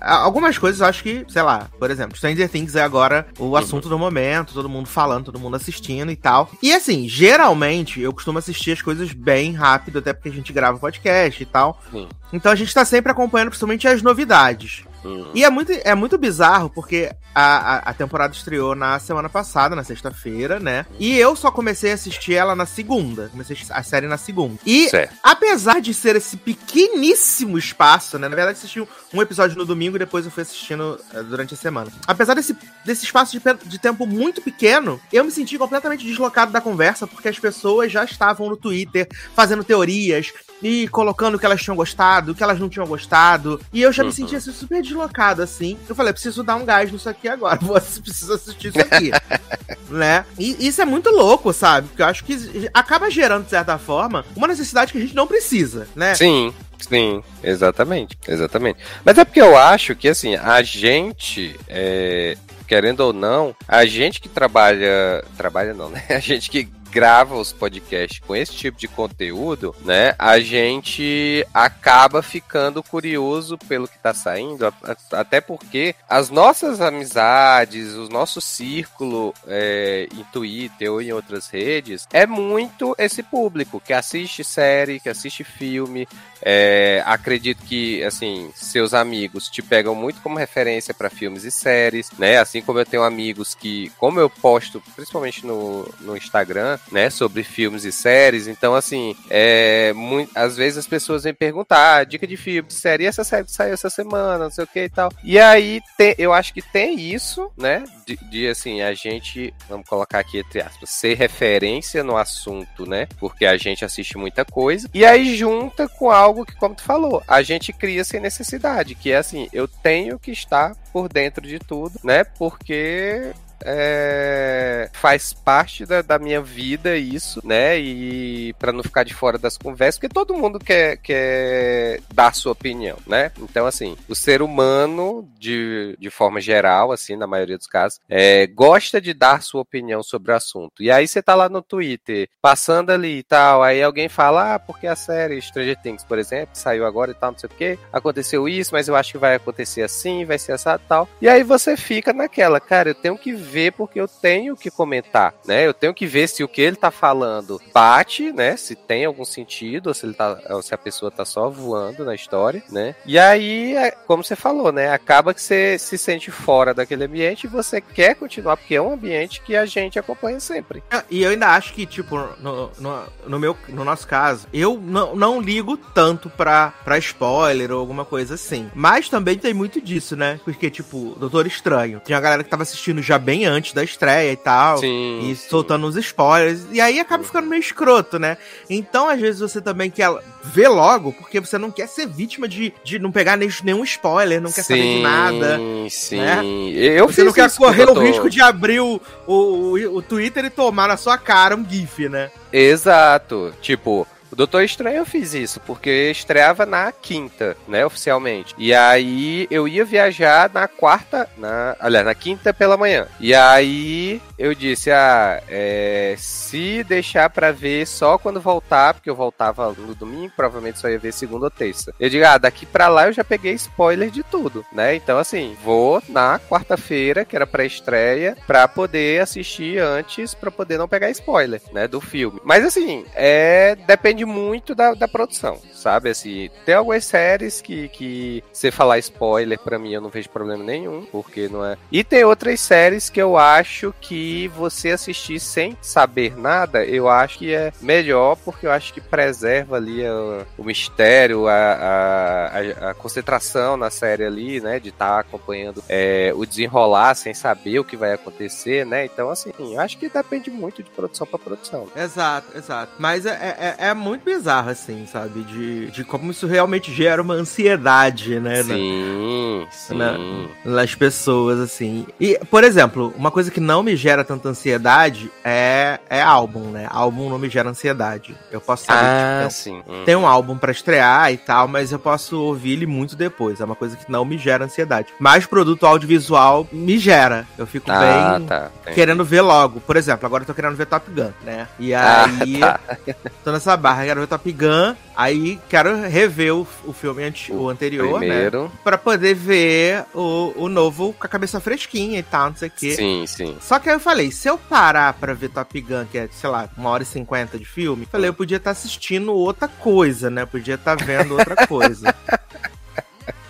algumas 0.00 0.58
coisas 0.58 0.80
eu 0.80 0.86
acho 0.86 1.02
que, 1.02 1.24
sei 1.28 1.42
lá, 1.42 1.68
por 1.78 1.90
exemplo, 1.90 2.16
Stranger 2.16 2.48
Things 2.48 2.74
é 2.74 2.82
agora 2.82 3.26
o 3.38 3.44
uhum. 3.44 3.56
assunto 3.56 3.88
do 3.88 3.98
momento, 3.98 4.52
todo 4.52 4.68
mundo 4.68 4.88
falando, 4.88 5.26
todo 5.26 5.38
mundo 5.38 5.56
assistindo 5.56 6.10
e 6.10 6.16
tal. 6.16 6.50
E 6.62 6.72
assim, 6.72 7.08
geralmente 7.08 8.00
eu 8.00 8.12
costumo 8.12 8.38
assistir 8.38 8.72
as 8.72 8.82
coisas 8.82 9.12
bem 9.12 9.52
rápido, 9.52 10.00
até 10.00 10.12
porque 10.12 10.28
a 10.28 10.32
gente 10.32 10.52
grava 10.52 10.78
podcast 10.78 11.42
e 11.42 11.46
tal. 11.46 11.80
Sim. 11.90 12.08
Então 12.32 12.50
a 12.50 12.56
gente 12.56 12.74
tá 12.74 12.84
sempre 12.84 13.12
acompanhando 13.12 13.48
principalmente 13.48 13.86
as 13.86 14.02
novidades. 14.02 14.84
Uhum. 15.04 15.30
E 15.34 15.44
é 15.44 15.50
muito, 15.50 15.72
é 15.72 15.94
muito 15.94 16.18
bizarro, 16.18 16.70
porque 16.70 17.10
a, 17.34 17.42
a, 17.42 17.76
a, 17.90 17.94
temporada 17.94 18.34
estreou 18.34 18.74
na 18.74 18.98
semana 18.98 19.28
passada, 19.28 19.76
na 19.76 19.84
sexta-feira, 19.84 20.58
né? 20.58 20.84
E 20.98 21.16
eu 21.16 21.34
só 21.36 21.50
comecei 21.50 21.90
a 21.90 21.94
assistir 21.94 22.34
ela 22.34 22.54
na 22.54 22.66
segunda. 22.66 23.28
Comecei 23.28 23.56
a 23.70 23.82
série 23.82 24.06
na 24.06 24.18
segunda. 24.18 24.58
E 24.66 24.88
certo. 24.88 25.14
apesar 25.22 25.80
de 25.80 25.94
ser 25.94 26.16
esse 26.16 26.36
pequeníssimo 26.36 27.56
espaço, 27.56 28.18
né? 28.18 28.28
Na 28.28 28.36
verdade, 28.36 28.58
assisti 28.58 28.86
um 29.12 29.22
episódio 29.22 29.56
no 29.56 29.64
domingo 29.64 29.96
e 29.96 29.98
depois 29.98 30.24
eu 30.24 30.30
fui 30.30 30.42
assistindo 30.42 31.00
uh, 31.14 31.24
durante 31.24 31.54
a 31.54 31.56
semana. 31.56 31.90
Apesar 32.06 32.34
desse, 32.34 32.56
desse 32.84 33.04
espaço 33.04 33.38
de, 33.38 33.42
de 33.64 33.78
tempo 33.78 34.06
muito 34.06 34.42
pequeno, 34.42 35.00
eu 35.12 35.24
me 35.24 35.30
senti 35.30 35.56
completamente 35.56 36.06
deslocado 36.06 36.52
da 36.52 36.60
conversa, 36.60 37.06
porque 37.06 37.28
as 37.28 37.38
pessoas 37.38 37.90
já 37.90 38.04
estavam 38.04 38.48
no 38.48 38.56
Twitter 38.56 39.08
fazendo 39.34 39.64
teorias, 39.64 40.32
e 40.62 40.88
colocando 40.88 41.34
o 41.34 41.38
que 41.38 41.46
elas 41.46 41.62
tinham 41.62 41.76
gostado, 41.76 42.32
o 42.32 42.34
que 42.34 42.42
elas 42.42 42.58
não 42.58 42.68
tinham 42.68 42.86
gostado. 42.86 43.60
E 43.72 43.80
eu 43.80 43.92
já 43.92 44.02
uhum. 44.02 44.08
me 44.08 44.14
sentia 44.14 44.38
assim, 44.38 44.52
super 44.52 44.82
deslocado, 44.90 45.42
assim. 45.42 45.78
Eu 45.88 45.94
falei, 45.94 46.12
preciso 46.12 46.42
dar 46.42 46.56
um 46.56 46.64
gás 46.64 46.90
nisso 46.90 47.08
aqui 47.08 47.28
agora. 47.28 47.58
Você 47.62 48.00
precisa 48.00 48.34
assistir 48.34 48.68
isso 48.68 48.80
aqui. 48.80 49.10
né? 49.88 50.24
E 50.38 50.66
isso 50.66 50.80
é 50.80 50.84
muito 50.84 51.10
louco, 51.10 51.52
sabe? 51.52 51.88
Porque 51.88 52.02
eu 52.02 52.06
acho 52.06 52.24
que 52.24 52.68
acaba 52.72 53.10
gerando, 53.10 53.44
de 53.44 53.50
certa 53.50 53.78
forma, 53.78 54.24
uma 54.36 54.46
necessidade 54.46 54.92
que 54.92 54.98
a 54.98 55.00
gente 55.00 55.14
não 55.14 55.26
precisa, 55.26 55.88
né? 55.94 56.14
Sim. 56.14 56.52
Sim, 56.88 57.22
exatamente, 57.42 58.16
exatamente. 58.26 58.78
Mas 59.04 59.18
é 59.18 59.24
porque 59.24 59.40
eu 59.40 59.54
acho 59.54 59.94
que 59.94 60.08
assim, 60.08 60.34
a 60.36 60.62
gente, 60.62 61.54
é, 61.68 62.38
querendo 62.66 63.00
ou 63.00 63.12
não, 63.12 63.54
a 63.68 63.84
gente 63.84 64.20
que 64.20 64.28
trabalha. 64.28 65.24
Trabalha 65.36 65.74
não, 65.74 65.90
né? 65.90 66.02
A 66.08 66.20
gente 66.20 66.48
que 66.48 66.68
grava 66.90 67.36
os 67.36 67.52
podcasts 67.52 68.20
com 68.26 68.34
esse 68.34 68.52
tipo 68.52 68.78
de 68.78 68.88
conteúdo, 68.88 69.74
né, 69.84 70.14
a 70.18 70.40
gente 70.40 71.46
acaba 71.52 72.22
ficando 72.22 72.82
curioso 72.82 73.56
pelo 73.56 73.88
que 73.88 73.98
tá 73.98 74.12
saindo, 74.12 74.72
até 75.12 75.40
porque 75.40 75.94
as 76.08 76.30
nossas 76.30 76.80
amizades, 76.80 77.94
o 77.94 78.08
nosso 78.08 78.40
círculo 78.40 79.34
é, 79.46 80.08
em 80.12 80.24
Twitter 80.24 80.90
ou 80.92 81.00
em 81.00 81.12
outras 81.12 81.48
redes 81.48 82.06
é 82.12 82.26
muito 82.26 82.94
esse 82.98 83.22
público 83.22 83.80
que 83.80 83.92
assiste 83.92 84.42
série, 84.42 85.00
que 85.00 85.08
assiste 85.08 85.44
filme. 85.44 86.06
É, 86.42 87.02
acredito 87.04 87.62
que, 87.64 88.02
assim, 88.02 88.50
seus 88.54 88.94
amigos 88.94 89.48
te 89.48 89.60
pegam 89.60 89.94
muito 89.94 90.22
como 90.22 90.38
referência 90.38 90.94
para 90.94 91.10
filmes 91.10 91.44
e 91.44 91.50
séries, 91.50 92.10
né? 92.18 92.38
Assim 92.38 92.62
como 92.62 92.78
eu 92.78 92.86
tenho 92.86 93.02
amigos 93.02 93.54
que, 93.54 93.90
como 93.98 94.18
eu 94.18 94.30
posto, 94.30 94.82
principalmente 94.96 95.46
no, 95.46 95.86
no 96.00 96.16
Instagram, 96.16 96.78
né, 96.90 97.10
sobre 97.10 97.42
filmes 97.42 97.84
e 97.84 97.92
séries. 97.92 98.46
Então, 98.46 98.74
assim, 98.74 99.16
é, 99.28 99.92
muito, 99.92 100.30
às 100.34 100.56
vezes 100.56 100.78
as 100.78 100.86
pessoas 100.86 101.24
vêm 101.24 101.34
perguntar, 101.34 101.96
ah, 101.96 102.04
dica 102.04 102.26
de 102.26 102.36
filme, 102.36 102.68
de 102.68 102.74
série, 102.74 103.04
e 103.04 103.06
essa 103.06 103.24
série 103.24 103.44
que 103.44 103.52
saiu 103.52 103.74
essa 103.74 103.90
semana, 103.90 104.44
não 104.44 104.50
sei 104.50 104.64
o 104.64 104.66
que 104.66 104.84
e 104.84 104.88
tal. 104.88 105.12
E 105.22 105.38
aí, 105.38 105.80
tem, 105.96 106.14
eu 106.18 106.32
acho 106.32 106.52
que 106.52 106.62
tem 106.62 107.00
isso, 107.00 107.50
né, 107.56 107.84
de, 108.06 108.16
de, 108.16 108.48
assim, 108.48 108.82
a 108.82 108.92
gente, 108.92 109.54
vamos 109.68 109.86
colocar 109.86 110.18
aqui 110.18 110.38
entre 110.38 110.60
aspas, 110.60 110.90
ser 110.90 111.16
referência 111.16 112.02
no 112.02 112.16
assunto, 112.16 112.86
né, 112.86 113.06
porque 113.18 113.46
a 113.46 113.56
gente 113.56 113.84
assiste 113.84 114.16
muita 114.16 114.44
coisa. 114.44 114.88
E 114.92 115.04
aí 115.04 115.36
junta 115.36 115.88
com 115.88 116.10
algo 116.10 116.44
que, 116.44 116.56
como 116.56 116.74
tu 116.74 116.82
falou, 116.82 117.22
a 117.26 117.42
gente 117.42 117.72
cria 117.72 118.04
sem 118.04 118.20
necessidade, 118.20 118.94
que 118.94 119.12
é 119.12 119.16
assim, 119.16 119.48
eu 119.52 119.68
tenho 119.68 120.18
que 120.18 120.30
estar 120.30 120.74
por 120.92 121.08
dentro 121.08 121.46
de 121.46 121.58
tudo, 121.58 121.98
né, 122.02 122.24
porque 122.24 123.32
é, 123.64 124.88
faz 124.92 125.32
parte 125.32 125.84
da, 125.84 126.02
da, 126.02 126.18
minha 126.18 126.40
vida 126.40 126.96
isso, 126.96 127.40
né? 127.44 127.78
E 127.78 128.52
para 128.58 128.72
não 128.72 128.82
ficar 128.82 129.04
de 129.04 129.14
fora 129.14 129.38
das 129.38 129.56
conversas, 129.56 129.98
porque 129.98 130.12
todo 130.12 130.34
mundo 130.34 130.58
quer, 130.58 130.96
quer 130.98 132.00
dar 132.12 132.34
sua 132.34 132.52
opinião, 132.52 132.96
né? 133.06 133.32
Então, 133.38 133.66
assim, 133.66 133.96
o 134.08 134.14
ser 134.14 134.42
humano, 134.42 135.28
de, 135.38 135.96
de 135.98 136.10
forma 136.10 136.40
geral, 136.40 136.92
assim, 136.92 137.16
na 137.16 137.26
maioria 137.26 137.56
dos 137.56 137.66
casos, 137.66 138.00
é, 138.08 138.46
gosta 138.46 139.00
de 139.00 139.14
dar 139.14 139.42
sua 139.42 139.62
opinião 139.62 140.02
sobre 140.02 140.32
o 140.32 140.36
assunto. 140.36 140.82
E 140.82 140.90
aí 140.90 141.06
você 141.06 141.22
tá 141.22 141.34
lá 141.34 141.48
no 141.48 141.62
Twitter, 141.62 142.28
passando 142.40 142.90
ali 142.90 143.18
e 143.18 143.22
tal, 143.22 143.62
aí 143.62 143.82
alguém 143.82 144.08
fala, 144.08 144.54
ah, 144.54 144.58
porque 144.58 144.86
a 144.86 144.96
série 144.96 145.40
Stranger 145.40 145.80
Things, 145.80 146.04
por 146.04 146.18
exemplo, 146.18 146.50
saiu 146.54 146.84
agora 146.84 147.10
e 147.10 147.14
tal, 147.14 147.32
não 147.32 147.38
sei 147.38 147.48
o 147.48 147.52
que, 147.52 147.78
aconteceu 147.92 148.48
isso, 148.48 148.72
mas 148.72 148.88
eu 148.88 148.96
acho 148.96 149.12
que 149.12 149.18
vai 149.18 149.34
acontecer 149.34 149.82
assim, 149.82 150.24
vai 150.24 150.38
ser 150.38 150.52
assado 150.52 150.82
e 150.84 150.88
tal. 150.88 151.08
E 151.20 151.28
aí 151.28 151.42
você 151.42 151.76
fica 151.76 152.12
naquela, 152.12 152.60
cara, 152.60 152.90
eu 152.90 152.94
tenho 152.94 153.18
que 153.18 153.32
ver 153.50 153.72
porque 153.72 154.00
eu 154.00 154.08
tenho 154.08 154.56
que 154.56 154.70
comentar, 154.70 155.34
né? 155.46 155.66
Eu 155.66 155.74
tenho 155.74 155.92
que 155.92 156.06
ver 156.06 156.28
se 156.28 156.44
o 156.44 156.48
que 156.48 156.60
ele 156.60 156.76
tá 156.76 156.90
falando 156.90 157.60
bate, 157.74 158.32
né? 158.32 158.56
Se 158.56 158.74
tem 158.74 159.04
algum 159.04 159.24
sentido, 159.24 159.88
ou 159.88 159.94
se 159.94 160.06
ele 160.06 160.14
tá, 160.14 160.38
se 160.62 160.74
a 160.74 160.78
pessoa 160.78 161.10
tá 161.10 161.24
só 161.24 161.48
voando 161.48 162.04
na 162.04 162.14
história, 162.14 162.62
né? 162.70 162.94
E 163.04 163.18
aí, 163.18 163.76
é, 163.76 163.90
como 163.90 164.22
você 164.22 164.36
falou, 164.36 164.72
né? 164.72 164.92
Acaba 164.92 165.34
que 165.34 165.42
você 165.42 165.78
se 165.78 165.98
sente 165.98 166.30
fora 166.30 166.72
daquele 166.72 167.04
ambiente 167.04 167.44
e 167.44 167.48
você 167.48 167.80
quer 167.80 168.14
continuar, 168.14 168.56
porque 168.56 168.74
é 168.74 168.82
um 168.82 168.92
ambiente 168.92 169.42
que 169.42 169.56
a 169.56 169.66
gente 169.66 169.98
acompanha 169.98 170.40
sempre. 170.40 170.82
Ah, 170.90 171.04
e 171.10 171.22
eu 171.22 171.30
ainda 171.30 171.48
acho 171.48 171.72
que, 171.72 171.86
tipo, 171.86 172.16
no, 172.40 172.70
no, 172.78 173.02
no 173.26 173.38
meu, 173.38 173.56
no 173.68 173.84
nosso 173.84 174.06
caso, 174.06 174.46
eu 174.52 174.80
não, 174.80 175.16
não 175.16 175.40
ligo 175.40 175.76
tanto 175.76 176.30
pra, 176.30 176.72
pra 176.84 176.98
spoiler 176.98 177.72
ou 177.72 177.80
alguma 177.80 178.04
coisa 178.04 178.34
assim. 178.34 178.70
Mas 178.74 179.08
também 179.08 179.38
tem 179.38 179.54
muito 179.54 179.80
disso, 179.80 180.16
né? 180.16 180.40
Porque, 180.44 180.70
tipo, 180.70 181.16
Doutor 181.18 181.46
Estranho. 181.46 182.00
Tinha 182.04 182.18
a 182.18 182.20
galera 182.20 182.44
que 182.44 182.50
tava 182.50 182.62
assistindo 182.62 183.02
já 183.02 183.18
bem 183.18 183.39
antes 183.44 183.72
da 183.72 183.82
estreia 183.82 184.32
e 184.32 184.36
tal. 184.36 184.78
Sim. 184.78 185.30
E 185.30 185.36
soltando 185.36 185.86
os 185.86 185.96
spoilers. 185.96 186.60
E 186.72 186.80
aí 186.80 187.00
acaba 187.00 187.24
ficando 187.24 187.48
meio 187.48 187.60
escroto, 187.60 188.18
né? 188.18 188.36
Então, 188.68 189.08
às 189.08 189.20
vezes, 189.20 189.40
você 189.40 189.60
também 189.60 189.90
quer 189.90 190.10
ver 190.42 190.68
logo, 190.68 191.12
porque 191.12 191.40
você 191.40 191.58
não 191.58 191.70
quer 191.70 191.88
ser 191.88 192.06
vítima 192.06 192.48
de, 192.48 192.72
de 192.82 192.98
não 192.98 193.12
pegar 193.12 193.36
nenhum 193.36 193.84
spoiler, 193.84 194.40
não 194.40 194.50
quer 194.50 194.62
sim, 194.62 194.74
saber 194.74 194.82
de 194.82 195.02
nada. 195.02 195.60
Sim, 195.88 196.18
né? 196.18 196.44
Eu 196.44 197.06
você 197.06 197.24
não 197.24 197.32
quer 197.32 197.50
correr 197.54 197.88
o 197.88 197.94
risco 197.94 198.30
de 198.30 198.40
abrir 198.40 198.80
o, 198.80 199.00
o, 199.26 199.74
o 199.96 200.02
Twitter 200.02 200.44
e 200.44 200.50
tomar 200.50 200.88
na 200.88 200.96
sua 200.96 201.18
cara 201.18 201.56
um 201.56 201.68
GIF, 201.68 202.08
né? 202.08 202.30
Exato. 202.52 203.54
Tipo, 203.60 204.06
O 204.30 204.36
Doutor 204.36 204.62
Estranho 204.62 204.98
eu 204.98 205.06
fiz 205.06 205.34
isso, 205.34 205.60
porque 205.60 206.10
estreava 206.10 206.64
na 206.64 206.92
quinta, 206.92 207.56
né, 207.66 207.84
oficialmente. 207.84 208.54
E 208.56 208.72
aí 208.72 209.48
eu 209.50 209.66
ia 209.66 209.84
viajar 209.84 210.50
na 210.52 210.68
quarta, 210.68 211.28
na, 211.36 211.76
aliás, 211.80 212.06
na 212.06 212.14
quinta 212.14 212.54
pela 212.54 212.76
manhã. 212.76 213.06
E 213.18 213.34
aí 213.34 214.22
eu 214.38 214.54
disse, 214.54 214.90
ah, 214.90 215.42
é, 215.48 216.14
se 216.16 216.84
deixar 216.84 217.28
para 217.30 217.50
ver 217.50 217.86
só 217.86 218.16
quando 218.18 218.40
voltar, 218.40 218.94
porque 218.94 219.10
eu 219.10 219.16
voltava 219.16 219.72
no 219.72 219.94
domingo, 219.94 220.32
provavelmente 220.36 220.78
só 220.78 220.88
ia 220.88 220.98
ver 220.98 221.12
segunda 221.12 221.46
ou 221.46 221.50
terça. 221.50 221.92
Eu 221.98 222.08
digo, 222.08 222.24
ah, 222.24 222.38
daqui 222.38 222.64
pra 222.64 222.88
lá 222.88 223.08
eu 223.08 223.12
já 223.12 223.24
peguei 223.24 223.52
spoiler 223.54 224.10
de 224.10 224.22
tudo, 224.22 224.64
né? 224.72 224.94
Então, 224.94 225.18
assim, 225.18 225.56
vou 225.64 226.02
na 226.08 226.38
quarta-feira, 226.38 227.24
que 227.24 227.34
era 227.34 227.46
pra 227.46 227.64
estreia, 227.64 228.36
pra 228.46 228.68
poder 228.68 229.20
assistir 229.20 229.78
antes, 229.78 230.34
pra 230.34 230.50
poder 230.50 230.78
não 230.78 230.88
pegar 230.88 231.10
spoiler, 231.10 231.60
né, 231.72 231.88
do 231.88 232.00
filme. 232.00 232.40
Mas, 232.44 232.64
assim, 232.64 233.04
é, 233.14 233.74
depende 233.74 234.24
muito 234.30 234.74
da, 234.74 234.94
da 234.94 235.08
produção, 235.08 235.60
sabe? 235.74 236.10
Assim, 236.10 236.48
tem 236.64 236.74
algumas 236.74 237.04
séries 237.04 237.60
que, 237.60 237.88
que 237.88 238.42
você 238.52 238.70
falar 238.70 238.98
spoiler, 238.98 239.58
pra 239.58 239.78
mim, 239.78 239.92
eu 239.92 240.00
não 240.00 240.10
vejo 240.10 240.30
problema 240.30 240.62
nenhum, 240.62 241.04
porque 241.10 241.48
não 241.48 241.64
é... 241.64 241.76
E 241.90 242.04
tem 242.04 242.24
outras 242.24 242.60
séries 242.60 243.10
que 243.10 243.20
eu 243.20 243.36
acho 243.36 243.94
que 244.00 244.48
você 244.48 244.90
assistir 244.90 245.40
sem 245.40 245.76
saber 245.80 246.38
nada, 246.38 246.84
eu 246.84 247.08
acho 247.08 247.38
que 247.38 247.54
é 247.54 247.72
melhor, 247.80 248.36
porque 248.36 248.66
eu 248.66 248.72
acho 248.72 248.92
que 248.92 249.00
preserva 249.00 249.76
ali 249.76 250.02
o, 250.06 250.46
o 250.58 250.64
mistério, 250.64 251.48
a, 251.48 251.52
a, 251.52 252.90
a, 252.90 252.94
concentração 252.94 253.76
na 253.76 253.90
série 253.90 254.24
ali, 254.24 254.60
né? 254.60 254.78
De 254.78 254.90
estar 254.90 255.14
tá 255.14 255.20
acompanhando 255.20 255.82
é, 255.88 256.32
o 256.34 256.44
desenrolar 256.44 257.14
sem 257.14 257.34
saber 257.34 257.78
o 257.78 257.84
que 257.84 257.96
vai 257.96 258.12
acontecer, 258.12 258.84
né? 258.86 259.04
Então, 259.04 259.30
assim, 259.30 259.52
acho 259.78 259.98
que 259.98 260.08
depende 260.08 260.50
muito 260.50 260.82
de 260.82 260.90
produção 260.90 261.26
para 261.26 261.38
produção. 261.38 261.88
Exato, 261.96 262.56
exato. 262.56 262.92
Mas 262.98 263.26
é, 263.26 263.76
é, 263.78 263.88
é, 263.88 263.94
muito 263.94 264.09
bizarro, 264.18 264.70
assim, 264.70 265.06
sabe? 265.06 265.42
De, 265.42 265.90
de 265.90 266.04
como 266.04 266.30
isso 266.30 266.46
realmente 266.46 266.92
gera 266.92 267.22
uma 267.22 267.34
ansiedade, 267.34 268.40
né? 268.40 268.62
Sim, 268.62 269.60
na, 269.60 269.70
sim. 269.70 270.48
Na, 270.64 270.72
nas 270.76 270.94
pessoas, 270.94 271.60
assim. 271.60 272.06
E, 272.18 272.38
por 272.50 272.64
exemplo, 272.64 273.12
uma 273.16 273.30
coisa 273.30 273.50
que 273.50 273.60
não 273.60 273.82
me 273.82 273.96
gera 273.96 274.24
tanta 274.24 274.48
ansiedade 274.48 275.30
é, 275.44 275.98
é 276.08 276.22
álbum, 276.22 276.70
né? 276.70 276.86
Álbum 276.90 277.28
não 277.28 277.38
me 277.38 277.48
gera 277.48 277.70
ansiedade. 277.70 278.36
Eu 278.50 278.60
posso 278.60 278.84
saber, 278.84 279.00
ah, 279.04 279.38
tipo, 279.42 279.52
sim. 279.52 279.82
tem 280.04 280.16
um 280.16 280.26
álbum 280.26 280.56
para 280.56 280.72
estrear 280.72 281.32
e 281.32 281.36
tal, 281.36 281.68
mas 281.68 281.92
eu 281.92 281.98
posso 281.98 282.40
ouvir 282.40 282.72
ele 282.72 282.86
muito 282.86 283.16
depois. 283.16 283.60
É 283.60 283.64
uma 283.64 283.76
coisa 283.76 283.96
que 283.96 284.10
não 284.10 284.24
me 284.24 284.38
gera 284.38 284.64
ansiedade. 284.64 285.08
Mas 285.18 285.46
produto 285.46 285.86
audiovisual 285.86 286.66
me 286.72 286.98
gera. 286.98 287.46
Eu 287.58 287.66
fico 287.66 287.90
ah, 287.90 288.38
bem 288.38 288.46
tá. 288.46 288.70
querendo 288.94 289.24
ver 289.24 289.40
logo. 289.40 289.80
Por 289.80 289.96
exemplo, 289.96 290.26
agora 290.26 290.42
eu 290.42 290.46
tô 290.46 290.54
querendo 290.54 290.76
ver 290.76 290.86
Top 290.86 291.10
Gun, 291.10 291.30
né? 291.44 291.68
E 291.78 291.94
ah, 291.94 292.24
aí, 292.24 292.62
ah, 292.62 292.78
tá. 292.88 293.14
tô 293.44 293.52
nessa 293.52 293.76
barra, 293.76 293.99
quero 294.06 294.20
ver 294.20 294.26
Top 294.26 294.52
Gun. 294.52 294.94
Aí 295.16 295.58
quero 295.68 295.96
rever 296.02 296.54
o, 296.54 296.66
o 296.84 296.92
filme 296.92 297.24
anti, 297.24 297.52
o, 297.52 297.62
o 297.62 297.68
anterior, 297.68 298.20
né? 298.20 298.26
primeiro. 298.26 298.64
né? 298.64 298.70
Pra 298.82 298.96
poder 298.96 299.34
ver 299.34 300.04
o, 300.14 300.52
o 300.56 300.68
novo 300.68 301.12
com 301.12 301.26
a 301.26 301.28
cabeça 301.28 301.60
fresquinha 301.60 302.18
e 302.18 302.22
tal, 302.22 302.50
não 302.50 302.56
sei 302.56 302.68
o 302.68 302.72
quê. 302.74 302.94
Sim, 302.94 303.24
sim. 303.26 303.56
Só 303.60 303.78
que 303.78 303.88
aí 303.88 303.96
eu 303.96 304.00
falei, 304.00 304.30
se 304.30 304.48
eu 304.48 304.56
parar 304.56 305.12
pra 305.14 305.34
ver 305.34 305.50
Top 305.50 305.80
Gun, 305.80 306.06
que 306.10 306.18
é, 306.18 306.28
sei 306.32 306.48
lá, 306.48 306.68
uma 306.76 306.90
hora 306.90 307.02
e 307.02 307.06
cinquenta 307.06 307.58
de 307.58 307.64
filme, 307.64 308.06
falei, 308.10 308.28
eu 308.28 308.34
podia 308.34 308.56
estar 308.56 308.70
tá 308.70 308.72
assistindo 308.72 309.34
outra 309.34 309.68
coisa, 309.68 310.30
né? 310.30 310.46
Podia 310.46 310.76
estar 310.76 310.96
tá 310.96 311.04
vendo 311.04 311.36
outra 311.36 311.66
coisa. 311.66 312.14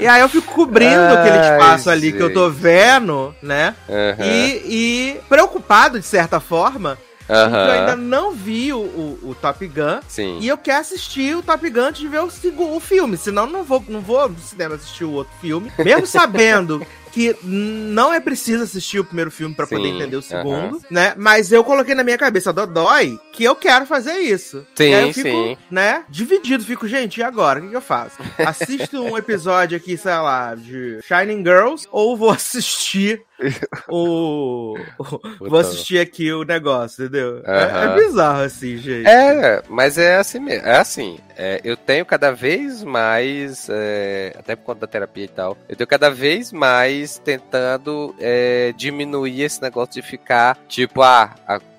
E 0.01 0.07
aí 0.07 0.23
eu 0.23 0.31
fico 0.31 0.55
cobrindo 0.55 0.99
Ai, 0.99 1.17
aquele 1.19 1.39
espaço 1.39 1.91
ali 1.91 2.07
gente. 2.07 2.17
que 2.17 2.23
eu 2.23 2.33
tô 2.33 2.49
vendo, 2.49 3.35
né? 3.43 3.75
Uhum. 3.87 4.25
E, 4.25 4.63
e 4.65 5.21
preocupado, 5.29 6.01
de 6.01 6.07
certa 6.07 6.41
forma, 6.41 6.97
Uhum. 7.31 7.57
Eu 7.57 7.73
ainda 7.73 7.97
não 7.97 8.33
vi 8.33 8.73
o, 8.73 8.79
o, 8.79 9.31
o, 9.31 9.35
Top 9.35 9.65
Gun. 9.65 10.01
Sim. 10.09 10.39
E 10.41 10.49
eu 10.49 10.59
quero 10.59 10.81
assistir 10.81 11.37
o 11.37 11.43
Top 11.43 11.71
Gun 11.71 11.81
antes 11.81 12.01
de 12.01 12.09
ver 12.09 12.21
o, 12.21 12.77
o 12.77 12.81
filme. 12.81 13.17
Senão 13.17 13.47
não 13.47 13.63
vou, 13.63 13.83
não 13.89 14.01
vou 14.01 14.29
no 14.29 14.39
cinema 14.41 14.75
assistir 14.75 15.05
o 15.05 15.13
outro 15.13 15.33
filme. 15.41 15.71
Mesmo 15.79 16.07
sabendo 16.09 16.85
que 17.13 17.37
não 17.43 18.13
é 18.13 18.21
preciso 18.21 18.65
assistir 18.65 18.99
o 18.99 19.05
primeiro 19.05 19.31
filme 19.31 19.55
para 19.55 19.67
poder 19.67 19.89
entender 19.89 20.17
o 20.17 20.23
segundo, 20.23 20.77
uh 20.77 20.81
-huh. 20.81 20.87
né? 20.91 21.15
Mas 21.17 21.53
eu 21.53 21.65
coloquei 21.65 21.95
na 21.95 22.05
minha 22.05 22.19
cabeça, 22.19 22.53
Dodói, 22.53 23.19
que 23.33 23.45
eu 23.45 23.55
quero 23.55 23.87
fazer 23.87 24.19
isso. 24.19 24.67
Sim, 24.75 24.91
e 24.91 24.95
aí 24.95 25.09
eu 25.09 25.15
fico, 25.15 25.29
sim. 25.29 25.57
né, 25.71 26.05
dividido. 26.09 26.65
Fico, 26.65 26.87
gente, 26.87 27.19
e 27.19 27.23
agora? 27.23 27.61
O 27.61 27.69
que, 27.69 27.75
eu 27.75 27.81
faço? 27.81 28.19
Assisto 28.39 29.03
um 29.03 29.17
episódio 29.17 29.77
aqui, 29.77 29.97
sei 29.97 30.13
lá, 30.13 30.55
de 30.55 31.01
Shining 31.03 31.45
Girls 31.45 31.87
ou 31.91 32.17
vou 32.17 32.31
assistir 32.31 33.23
o. 33.89 34.77
Vou 35.39 35.59
assistir 35.59 35.99
aqui 35.99 36.33
o 36.33 36.45
negócio, 36.45 37.05
entendeu? 37.05 37.43
É, 37.45 37.85
é, 37.85 37.95
bizarro 37.95 38.43
assim, 38.43 38.77
gente. 38.77 39.07
É, 39.07 39.63
mas 39.69 39.99
é 39.99 40.17
assim 40.17 40.39
mesmo. 40.39 40.67
É 40.67 40.77
assim. 40.77 41.19
É, 41.37 41.61
eu 41.65 41.77
tenho 41.77 42.05
cada 42.05 42.31
vez 42.31 42.85
mais. 42.85 43.67
É, 43.71 44.35
até 44.39 44.55
por 44.55 44.65
conta 44.65 44.81
da 44.81 44.87
terapia 44.87 45.25
e 45.25 45.29
tal. 45.29 45.57
Eu 45.69 45.77
tenho 45.77 45.89
cada 45.89 46.11
vez 46.11 46.53
mais 46.53 47.00
tentando 47.23 48.15
é, 48.19 48.73
diminuir 48.77 49.43
esse 49.43 49.61
negócio 49.63 49.95
de 49.95 50.03
ficar 50.03 50.59
tipo, 50.69 51.03
ah, 51.03 51.35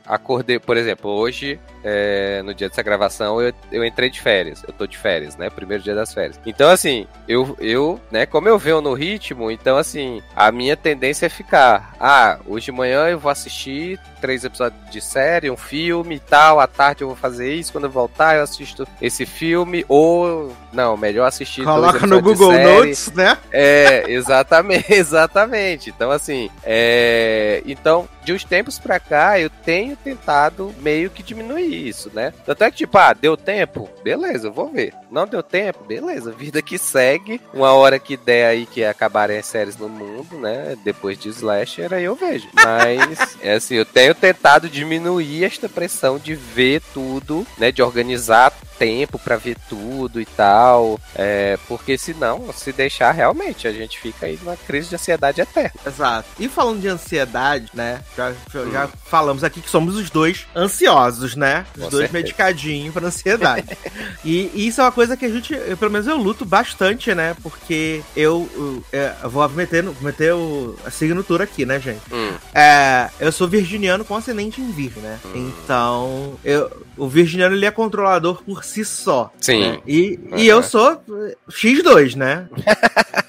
acordei, 0.06 0.60
por 0.60 0.78
exemplo, 0.78 1.10
hoje 1.10 1.60
é, 1.84 2.42
no 2.44 2.54
dia 2.54 2.70
dessa 2.70 2.84
gravação, 2.84 3.42
eu, 3.42 3.54
eu 3.72 3.84
entrei 3.86 4.10
de 4.10 4.22
férias. 4.22 4.64
Eu 4.68 4.74
tô 4.74 4.86
de 4.86 4.98
férias, 4.98 5.36
né? 5.36 5.50
Primeiro 5.50 5.84
dia 5.84 5.96
das 5.96 6.14
férias. 6.14 6.40
Então, 6.46 6.70
assim, 6.70 7.08
eu, 7.28 7.56
eu, 7.60 8.00
né, 8.12 8.26
como 8.26 8.48
eu 8.48 8.58
venho 8.58 8.82
no 8.82 8.94
ritmo, 8.94 9.50
então, 9.50 9.78
assim, 9.78 10.22
a 10.36 10.52
minha 10.52 10.78
tendência 10.78 11.26
é 11.26 11.30
ficar. 11.30 11.94
Ah, 12.00 12.40
hoje 12.48 12.66
de 12.66 12.72
manhã 12.72 13.08
eu 13.08 13.20
vou 13.20 13.32
assistir 13.32 14.00
três 14.20 14.44
episódios 14.44 14.80
de 14.92 15.02
série, 15.02 15.50
um 15.50 15.58
filme 15.58 16.16
e 16.16 16.20
tal. 16.20 16.60
À 16.60 16.68
tarde 16.68 17.04
eu 17.04 17.08
vou 17.08 17.16
fazer 17.16 17.54
isso. 17.54 17.72
Quando 17.72 17.86
eu 17.86 17.90
voltar, 17.90 18.38
eu 18.38 18.44
assisto 18.44 18.88
esse 19.02 19.26
filme. 19.26 19.84
Ou, 19.88 20.56
não, 20.72 20.96
melhor 20.96 21.26
assistir. 21.26 21.64
Coloca 21.64 22.06
no 22.06 22.22
Google 22.22 22.54
Notes, 22.54 23.12
né? 23.14 23.38
É, 23.52 24.06
exatamente, 24.08 24.86
exatamente. 24.94 25.90
Então, 25.90 26.12
assim, 26.12 26.50
é, 26.64 27.64
então, 27.66 28.08
de 28.24 28.34
uns 28.34 28.44
tempos 28.44 28.78
pra 28.78 29.00
cá, 29.00 29.40
eu 29.40 29.50
tenho 29.50 29.96
tentado 29.96 30.74
meio 30.80 31.10
que 31.10 31.24
diminuir 31.24 31.71
isso, 31.74 32.12
né? 32.14 32.34
Tanto 32.46 32.64
é 32.64 32.72
que, 32.72 32.78
tipo, 32.78 32.98
ah, 32.98 33.14
deu 33.14 33.38
tempo? 33.38 33.90
Beleza, 34.04 34.48
eu 34.48 34.54
vou 34.54 34.70
ver. 34.70 34.94
Não 35.10 35.28
deu 35.28 35.44
tempo? 35.44 35.84
Beleza, 35.84 36.32
vida 36.38 36.62
que 36.62 36.78
segue. 36.78 37.42
Uma 37.54 37.74
hora 37.74 38.00
que 38.00 38.18
der 38.18 38.48
aí 38.48 38.66
que 38.66 38.84
acabarem 38.84 39.38
as 39.38 39.46
séries 39.46 39.78
no 39.78 39.90
mundo, 39.90 40.38
né? 40.38 40.78
Depois 40.84 41.18
de 41.18 41.30
Slasher, 41.30 41.94
aí 41.94 42.04
eu 42.04 42.16
vejo. 42.16 42.48
Mas, 42.54 43.38
é 43.42 43.54
assim, 43.54 43.76
eu 43.76 43.86
tenho 43.86 44.16
tentado 44.16 44.70
diminuir 44.70 45.44
esta 45.44 45.68
pressão 45.68 46.18
de 46.18 46.36
ver 46.36 46.82
tudo, 46.94 47.46
né? 47.58 47.72
De 47.72 47.82
organizar 47.82 48.54
tempo 48.82 49.20
para 49.20 49.38
ver 49.38 49.56
tudo 49.70 50.20
e 50.20 50.26
tal. 50.26 51.00
É, 51.14 51.56
porque 51.68 52.00
senão, 52.00 52.52
se 52.52 52.74
deixar 52.74 53.12
realmente, 53.12 53.68
a 53.68 53.72
gente 53.72 54.00
fica 54.00 54.26
aí 54.26 54.40
numa 54.42 54.58
crise 54.58 54.90
de 54.90 54.96
ansiedade 54.96 55.40
eterna. 55.40 55.80
Exato. 55.86 56.28
E 56.40 56.50
falando 56.50 56.82
de 56.82 56.88
ansiedade, 56.88 57.70
né? 57.76 58.02
Já, 58.18 58.34
já 58.72 58.86
hum. 58.86 58.90
falamos 59.06 59.44
aqui 59.44 59.62
que 59.62 59.70
somos 59.70 59.96
os 59.96 60.10
dois 60.10 60.48
ansiosos, 60.56 61.36
né? 61.36 61.61
Os 61.76 61.84
Com 61.84 61.90
dois 61.90 61.92
certeza. 61.92 62.14
medicadinhos 62.14 62.94
pra 62.94 63.08
ansiedade. 63.08 63.78
e, 64.24 64.52
e, 64.56 64.68
isso 64.68 64.82
é 64.82 64.84
uma 64.84 64.92
coisa 64.92 65.18
que 65.18 65.26
a 65.26 65.30
gente, 65.30 65.54
eu, 65.54 65.78
pelo 65.78 65.92
menos 65.92 66.08
eu 66.08 66.18
luto 66.18 66.46
bastante, 66.46 67.14
né? 67.14 67.36
Porque 67.42 68.02
eu, 68.16 68.50
eu, 68.56 68.84
é, 68.92 69.14
eu 69.24 69.30
vou 69.30 69.48
meter, 69.50 69.84
meter 70.02 70.34
o, 70.34 70.76
a 70.86 70.92
signatura 70.92 71.44
aqui, 71.44 71.66
né, 71.66 71.80
gente? 71.80 72.02
Hum. 72.12 72.34
É, 72.54 73.10
eu 73.20 73.32
sou 73.32 73.48
virginiano 73.48 74.06
com 74.06 74.16
ascendente 74.16 74.62
em 74.62 74.72
virgem, 74.72 75.02
né? 75.02 75.20
Hum. 75.26 75.52
Então, 75.64 76.40
eu, 76.44 76.86
o 76.98 77.08
virginiano 77.08 77.56
ele 77.56 77.66
é 77.66 77.72
controlador 77.72 78.44
por 78.44 78.64
si 78.64 78.86
só. 78.86 79.32
Sim. 79.40 79.60
Né? 79.60 79.80
E, 79.88 80.20
uhum. 80.32 80.38
e 80.38 80.48
eu 80.48 80.62
sou 80.64 81.04
X2, 81.50 82.16
né? 82.16 82.48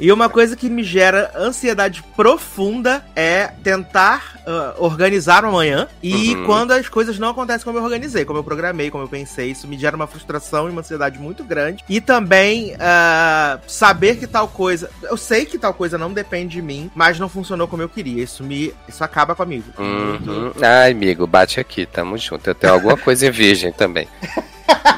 E 0.00 0.12
uma 0.12 0.28
coisa 0.28 0.56
que 0.56 0.68
me 0.68 0.82
gera 0.82 1.32
ansiedade 1.36 2.02
profunda 2.16 3.04
é 3.14 3.48
tentar 3.62 4.38
uh, 4.46 4.82
organizar 4.82 5.44
amanhã 5.44 5.88
e 6.02 6.34
uhum. 6.34 6.44
quando 6.44 6.72
as 6.72 6.88
coisas 6.88 7.18
não 7.18 7.30
acontecem 7.30 7.64
como 7.64 7.78
eu 7.78 7.82
organizei, 7.82 8.24
como 8.24 8.38
eu 8.38 8.44
programei, 8.44 8.90
como 8.90 9.04
eu 9.04 9.08
pensei, 9.08 9.50
isso 9.50 9.66
me 9.66 9.78
gera 9.78 9.96
uma 9.96 10.06
frustração 10.06 10.68
e 10.68 10.70
uma 10.70 10.80
ansiedade 10.80 11.18
muito 11.18 11.44
grande. 11.44 11.84
E 11.88 12.00
também 12.00 12.74
uh, 12.74 13.60
saber 13.66 14.16
que 14.16 14.26
tal 14.26 14.48
coisa, 14.48 14.90
eu 15.02 15.16
sei 15.16 15.44
que 15.44 15.58
tal 15.58 15.74
coisa 15.74 15.98
não 15.98 16.12
depende 16.12 16.56
de 16.56 16.62
mim, 16.62 16.90
mas 16.94 17.18
não 17.18 17.28
funcionou 17.28 17.66
como 17.68 17.82
eu 17.82 17.88
queria. 17.88 18.22
Isso 18.22 18.42
me, 18.44 18.72
isso 18.88 19.02
acaba 19.02 19.34
comigo. 19.34 19.64
Uhum. 19.78 20.52
Ai, 20.62 20.92
amigo, 20.92 21.26
bate 21.26 21.60
aqui, 21.60 21.86
tamo 21.86 22.16
junto. 22.16 22.48
Eu 22.48 22.54
tenho 22.54 22.72
alguma 22.72 22.96
coisa 22.96 23.26
em 23.26 23.30
virgem 23.30 23.72
também. 23.72 24.08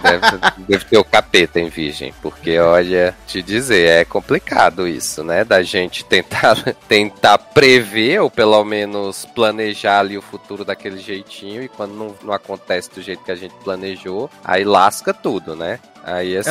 Deve, 0.03 0.67
deve, 0.67 0.85
ter 0.85 0.99
o 0.99 1.05
capeta 1.05 1.61
em 1.61 1.69
virgem, 1.69 2.13
porque 2.21 2.59
olha, 2.59 3.15
te 3.27 3.43
dizer, 3.43 3.89
é 3.89 4.05
complicado 4.05 4.89
isso, 4.89 5.23
né? 5.23 5.45
Da 5.45 5.63
gente 5.63 6.05
tentar, 6.05 6.57
tentar 6.89 7.39
prever, 7.39 8.21
ou 8.21 8.31
pelo 8.31 8.65
menos 8.65 9.25
planejar 9.27 10.01
ali 10.01 10.19
o 10.19 10.23
futuro 10.23 10.65
daquele 10.65 10.99
jeitinho, 10.99 11.63
e 11.63 11.69
quando 11.69 11.93
não, 11.93 12.15
não 12.23 12.33
acontece 12.33 12.91
do 12.91 13.03
jeito 13.03 13.23
que 13.23 13.31
a 13.31 13.37
gente 13.37 13.55
planejou, 13.63 14.31
aí 14.45 14.65
lasca 14.65 15.15
tudo, 15.15 15.55
né? 15.55 15.79
Aí, 16.11 16.37
assim, 16.37 16.51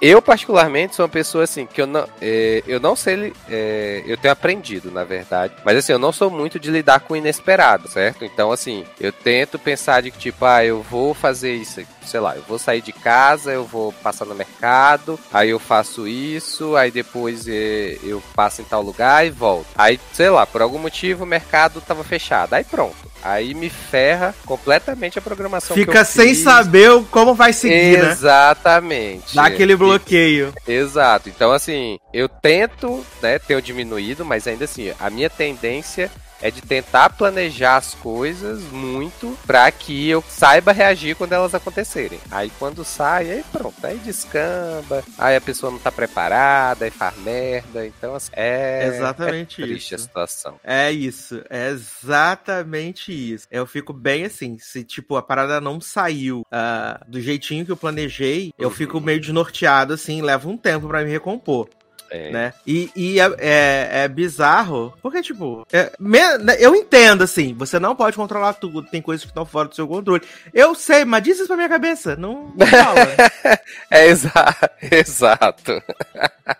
eu 0.00 0.22
particularmente 0.22 0.94
sou 0.94 1.04
uma 1.04 1.10
pessoa 1.10 1.44
assim, 1.44 1.66
que 1.66 1.80
eu 1.80 1.86
não, 1.86 2.06
é, 2.20 2.62
eu 2.66 2.80
não 2.80 2.96
sei, 2.96 3.32
é, 3.48 4.02
eu 4.06 4.16
tenho 4.16 4.32
aprendido, 4.32 4.90
na 4.90 5.04
verdade, 5.04 5.54
mas 5.64 5.76
assim, 5.76 5.92
eu 5.92 5.98
não 5.98 6.12
sou 6.12 6.30
muito 6.30 6.58
de 6.58 6.70
lidar 6.70 7.00
com 7.00 7.14
o 7.14 7.16
inesperado, 7.16 7.88
certo? 7.88 8.24
Então, 8.24 8.50
assim, 8.50 8.84
eu 8.98 9.12
tento 9.12 9.58
pensar 9.58 10.02
de 10.02 10.10
que, 10.10 10.18
tipo, 10.18 10.44
ah, 10.44 10.64
eu 10.64 10.82
vou 10.82 11.12
fazer 11.12 11.54
isso, 11.54 11.82
sei 12.04 12.20
lá, 12.20 12.34
eu 12.36 12.42
vou 12.42 12.58
sair 12.58 12.80
de 12.80 12.92
casa, 12.92 13.52
eu 13.52 13.64
vou 13.64 13.92
passar 13.92 14.24
no 14.24 14.34
mercado, 14.34 15.18
aí 15.32 15.50
eu 15.50 15.58
faço 15.58 16.08
isso, 16.08 16.76
aí 16.76 16.90
depois 16.90 17.46
é, 17.46 17.98
eu 18.02 18.22
passo 18.34 18.62
em 18.62 18.64
tal 18.64 18.82
lugar 18.82 19.26
e 19.26 19.30
volto. 19.30 19.66
Aí, 19.76 20.00
sei 20.12 20.30
lá, 20.30 20.46
por 20.46 20.62
algum 20.62 20.78
motivo 20.78 21.24
o 21.24 21.26
mercado 21.26 21.80
tava 21.80 22.02
fechado, 22.04 22.54
aí 22.54 22.64
pronto. 22.64 23.13
Aí 23.24 23.54
me 23.54 23.70
ferra 23.70 24.34
completamente 24.44 25.18
a 25.18 25.22
programação 25.22 25.74
Fica 25.74 26.04
sem 26.04 26.28
fiz. 26.28 26.38
saber 26.44 26.90
como 27.10 27.34
vai 27.34 27.54
seguir, 27.54 28.02
né? 28.02 28.10
Exatamente. 28.10 29.34
Dá 29.34 29.46
aquele 29.46 29.74
bloqueio. 29.74 30.52
Exato. 30.68 31.30
Então, 31.30 31.50
assim, 31.50 31.98
eu 32.12 32.28
tento, 32.28 33.02
né, 33.22 33.38
ter 33.38 33.62
diminuído, 33.62 34.26
mas 34.26 34.46
ainda 34.46 34.66
assim, 34.66 34.92
a 35.00 35.08
minha 35.08 35.30
tendência 35.30 36.10
é 36.44 36.50
de 36.50 36.60
tentar 36.60 37.08
planejar 37.08 37.76
as 37.78 37.94
coisas 37.94 38.62
muito 38.64 39.34
pra 39.46 39.72
que 39.72 40.10
eu 40.10 40.22
saiba 40.28 40.72
reagir 40.72 41.16
quando 41.16 41.32
elas 41.32 41.54
acontecerem. 41.54 42.20
Aí 42.30 42.52
quando 42.58 42.84
sai, 42.84 43.30
aí 43.30 43.44
pronto, 43.50 43.74
aí 43.82 43.96
descamba, 43.96 45.02
aí 45.16 45.34
a 45.36 45.40
pessoa 45.40 45.72
não 45.72 45.78
tá 45.78 45.90
preparada, 45.90 46.84
aí 46.84 46.90
faz 46.90 47.16
merda. 47.16 47.86
Então, 47.86 48.14
assim, 48.14 48.28
é, 48.34 48.86
Exatamente 48.88 49.62
é 49.62 49.66
triste 49.66 49.94
a 49.94 49.96
isso. 49.96 50.04
situação. 50.04 50.60
É 50.62 50.92
isso, 50.92 51.42
é 51.48 51.70
exatamente 51.70 53.10
isso. 53.32 53.46
Eu 53.50 53.66
fico 53.66 53.94
bem 53.94 54.24
assim, 54.26 54.58
se 54.58 54.84
tipo 54.84 55.16
a 55.16 55.22
parada 55.22 55.62
não 55.62 55.80
saiu 55.80 56.44
ah, 56.52 57.00
do 57.08 57.22
jeitinho 57.22 57.64
que 57.64 57.72
eu 57.72 57.76
planejei, 57.76 58.52
eu 58.58 58.68
Uhum. 58.68 58.74
fico 58.74 59.00
meio 59.00 59.18
desnorteado 59.18 59.94
assim, 59.94 60.20
leva 60.20 60.46
um 60.46 60.56
tempo 60.58 60.88
pra 60.88 61.02
me 61.02 61.10
recompor, 61.10 61.68
É. 62.14 62.30
né? 62.30 62.54
E, 62.66 62.90
e 62.94 63.20
é, 63.20 63.24
é- 63.38 63.88
é 64.04 64.08
bizarro, 64.08 64.94
porque 65.02 65.20
tipo, 65.22 65.66
é, 65.72 65.92
me- 65.98 66.38
né, 66.38 66.56
eu 66.60 66.74
entendo 66.74 67.22
assim, 67.24 67.54
você 67.54 67.78
não 67.78 67.96
pode 67.96 68.16
controlar 68.16 68.52
tudo, 68.54 68.82
tem 68.82 69.02
coisas 69.02 69.24
que 69.24 69.30
estão 69.30 69.44
fora 69.44 69.68
do 69.68 69.74
seu 69.74 69.86
controle. 69.88 70.22
Eu 70.52 70.74
sei, 70.74 71.04
mas 71.04 71.22
diz 71.22 71.38
isso 71.38 71.46
pra 71.46 71.56
minha 71.56 71.68
cabeça, 71.68 72.14
não, 72.16 72.52
não 72.56 72.66
rola, 72.66 73.58
É 73.90 74.06
exa 74.06 74.32
exato. 74.90 75.82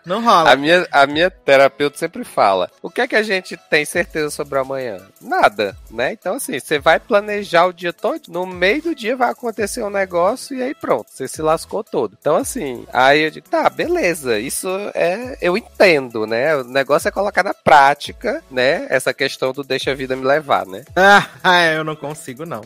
não 0.05 0.23
rola. 0.23 0.51
A 0.51 0.55
minha, 0.55 0.87
a 0.91 1.05
minha 1.07 1.29
terapeuta 1.29 1.97
sempre 1.97 2.23
fala: 2.23 2.69
o 2.81 2.89
que 2.89 3.01
é 3.01 3.07
que 3.07 3.15
a 3.15 3.23
gente 3.23 3.57
tem 3.69 3.85
certeza 3.85 4.29
sobre 4.29 4.57
o 4.57 4.61
amanhã? 4.61 4.97
Nada, 5.21 5.75
né? 5.91 6.11
Então, 6.13 6.35
assim, 6.35 6.59
você 6.59 6.79
vai 6.79 6.99
planejar 6.99 7.65
o 7.65 7.73
dia 7.73 7.93
todo, 7.93 8.21
no 8.29 8.45
meio 8.45 8.81
do 8.81 8.95
dia 8.95 9.15
vai 9.15 9.29
acontecer 9.31 9.83
um 9.83 9.89
negócio 9.89 10.55
e 10.55 10.61
aí 10.63 10.73
pronto, 10.73 11.07
você 11.11 11.27
se 11.27 11.41
lascou 11.41 11.83
todo. 11.83 12.17
Então, 12.19 12.35
assim, 12.35 12.85
aí 12.91 13.21
eu 13.21 13.31
digo: 13.31 13.47
tá, 13.49 13.69
beleza, 13.69 14.39
isso 14.39 14.67
é. 14.93 15.37
Eu 15.45 15.55
entendo, 15.55 16.25
né? 16.25 16.55
O 16.55 16.63
negócio 16.63 17.07
é 17.07 17.11
colocar 17.11 17.43
na 17.43 17.53
prática, 17.53 18.43
né? 18.49 18.87
Essa 18.89 19.13
questão 19.13 19.53
do 19.53 19.63
deixa 19.63 19.91
a 19.91 19.93
vida 19.93 20.15
me 20.15 20.25
levar, 20.25 20.65
né? 20.65 20.83
Ah, 20.95 21.23
eu 21.71 21.83
não 21.83 21.95
consigo, 21.95 22.47
não. 22.47 22.61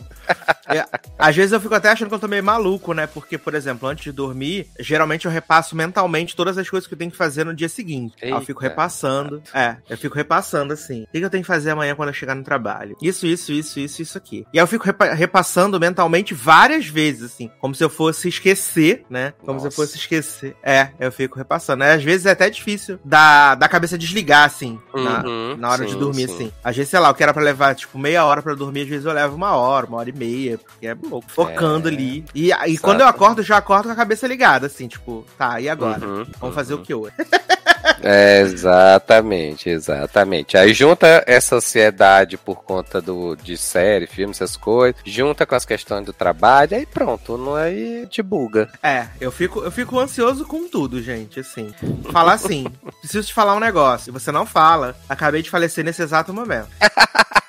É, 0.66 0.82
às 1.18 1.36
vezes 1.36 1.52
eu 1.52 1.60
fico 1.60 1.74
até 1.74 1.90
achando 1.90 2.08
que 2.08 2.14
eu 2.14 2.18
tô 2.18 2.26
meio 2.26 2.42
maluco, 2.42 2.94
né? 2.94 3.06
Porque, 3.06 3.36
por 3.36 3.54
exemplo, 3.54 3.86
antes 3.86 4.04
de 4.04 4.12
dormir, 4.12 4.66
geralmente 4.78 5.26
eu 5.26 5.30
repasso 5.30 5.76
mentalmente 5.76 6.34
todas 6.34 6.56
as 6.56 6.70
coisas 6.70 6.86
que 6.86 6.94
eu 6.94 6.98
tenho 6.98 7.10
que 7.10 7.18
fazer 7.18 7.44
no 7.44 7.52
dia 7.54 7.68
seguinte. 7.68 8.14
Aí 8.22 8.30
eu 8.30 8.40
fico 8.40 8.62
Eita. 8.64 8.70
repassando. 8.70 9.42
É, 9.52 9.76
eu 9.90 9.98
fico 9.98 10.16
repassando 10.16 10.72
assim. 10.72 11.02
O 11.02 11.06
que 11.12 11.18
eu 11.22 11.28
tenho 11.28 11.42
que 11.42 11.48
fazer 11.48 11.72
amanhã 11.72 11.94
quando 11.94 12.08
eu 12.08 12.14
chegar 12.14 12.34
no 12.34 12.42
trabalho? 12.42 12.96
Isso, 13.02 13.26
isso, 13.26 13.52
isso, 13.52 13.78
isso, 13.78 14.00
isso 14.00 14.16
aqui. 14.16 14.46
E 14.54 14.58
aí 14.58 14.62
eu 14.62 14.66
fico 14.66 14.86
repa- 14.86 15.12
repassando 15.12 15.78
mentalmente 15.78 16.32
várias 16.32 16.86
vezes, 16.86 17.24
assim. 17.34 17.50
Como 17.60 17.74
se 17.74 17.84
eu 17.84 17.90
fosse 17.90 18.28
esquecer, 18.28 19.04
né? 19.10 19.34
Como 19.44 19.58
se 19.60 19.66
eu 19.66 19.68
Nossa. 19.68 19.76
fosse 19.76 19.98
esquecer. 19.98 20.56
É, 20.62 20.88
eu 20.98 21.12
fico 21.12 21.36
repassando. 21.36 21.84
Às 21.84 22.02
vezes 22.02 22.24
é 22.24 22.30
até 22.30 22.48
difícil 22.48 22.59
da, 23.04 23.54
da 23.54 23.68
cabeça 23.68 23.96
desligar, 23.98 24.44
assim. 24.44 24.78
na- 24.94 25.22
Uhum, 25.24 25.56
na 25.56 25.70
hora 25.70 25.84
de 25.86 25.92
sim, 25.92 25.98
dormir, 25.98 26.28
sim. 26.28 26.34
assim. 26.34 26.52
Às 26.64 26.76
vezes, 26.76 26.90
sei 26.90 26.98
lá, 27.00 27.10
o 27.10 27.14
que 27.14 27.22
era 27.22 27.32
pra 27.32 27.42
levar, 27.42 27.74
tipo, 27.74 27.98
meia 27.98 28.24
hora 28.24 28.42
pra 28.42 28.54
dormir, 28.54 28.82
às 28.82 28.88
vezes 28.88 29.04
eu 29.06 29.12
levo 29.12 29.34
uma 29.36 29.52
hora, 29.56 29.86
uma 29.86 29.98
hora 29.98 30.10
e 30.10 30.12
meia, 30.12 30.58
porque 30.58 30.86
é 30.86 30.94
louco, 30.94 31.30
focando 31.30 31.88
É. 31.88 31.92
ali. 31.92 32.24
E, 32.34 32.50
e 32.52 32.78
quando 32.78 33.00
eu 33.00 33.06
acordo, 33.06 33.40
eu 33.40 33.44
já 33.44 33.56
acordo 33.56 33.84
com 33.86 33.92
a 33.92 33.96
cabeça 33.96 34.26
ligada, 34.26 34.66
assim, 34.66 34.88
tipo, 34.88 35.24
tá, 35.38 35.60
e 35.60 35.68
agora? 35.68 36.04
Uhum, 36.06 36.26
Vamos 36.40 36.54
fazer 36.54 36.74
uhum. 36.74 36.80
o 36.80 36.82
que 36.82 36.94
hoje? 36.94 37.12
É, 38.02 38.40
exatamente, 38.40 39.68
exatamente. 39.68 40.56
Aí 40.56 40.72
junta 40.72 41.22
essa 41.26 41.56
ansiedade 41.56 42.36
por 42.36 42.62
conta 42.62 43.00
do, 43.00 43.36
de 43.36 43.56
série, 43.56 44.06
filme, 44.06 44.32
essas 44.32 44.56
coisas, 44.56 45.00
junta 45.04 45.44
com 45.46 45.54
as 45.54 45.64
questões 45.64 46.04
do 46.04 46.12
trabalho, 46.12 46.76
aí 46.76 46.86
pronto, 46.86 47.36
não 47.36 47.54
aí 47.54 48.06
te 48.08 48.22
buga. 48.22 48.68
É, 48.82 49.06
eu 49.20 49.30
fico, 49.30 49.60
eu 49.60 49.70
fico 49.70 49.98
ansioso 49.98 50.44
com 50.44 50.68
tudo, 50.68 51.02
gente, 51.02 51.40
assim. 51.40 51.72
Falar 52.10 52.34
assim, 52.34 52.66
preciso 53.00 53.26
te 53.26 53.34
falar 53.34 53.54
um 53.54 53.60
negócio, 53.60 54.12
você 54.12 54.30
não 54.32 54.46
fala, 54.46 54.96
acabei 55.08 55.42
de 55.42 55.50
falecer 55.50 55.84
nesse 55.84 56.02
exato 56.02 56.32
momento. 56.32 56.68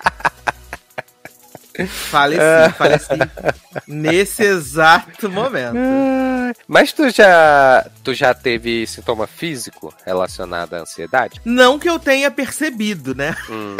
Faleci, 1.88 2.74
faleci 2.78 3.08
nesse 3.88 4.44
exato 4.44 5.30
momento. 5.30 5.76
Mas 6.68 6.92
tu 6.92 7.10
já, 7.10 7.86
tu 8.04 8.14
já 8.14 8.34
teve 8.34 8.86
sintoma 8.88 9.28
físico 9.28 9.94
relacionado 10.06 10.74
à 10.74 10.80
ansiedade? 10.80 11.42
Não 11.46 11.80
que 11.80 11.90
eu 11.90 12.00
tenha 12.00 12.30
percebido, 12.30 13.16
né? 13.16 13.36
Hum, 13.50 13.78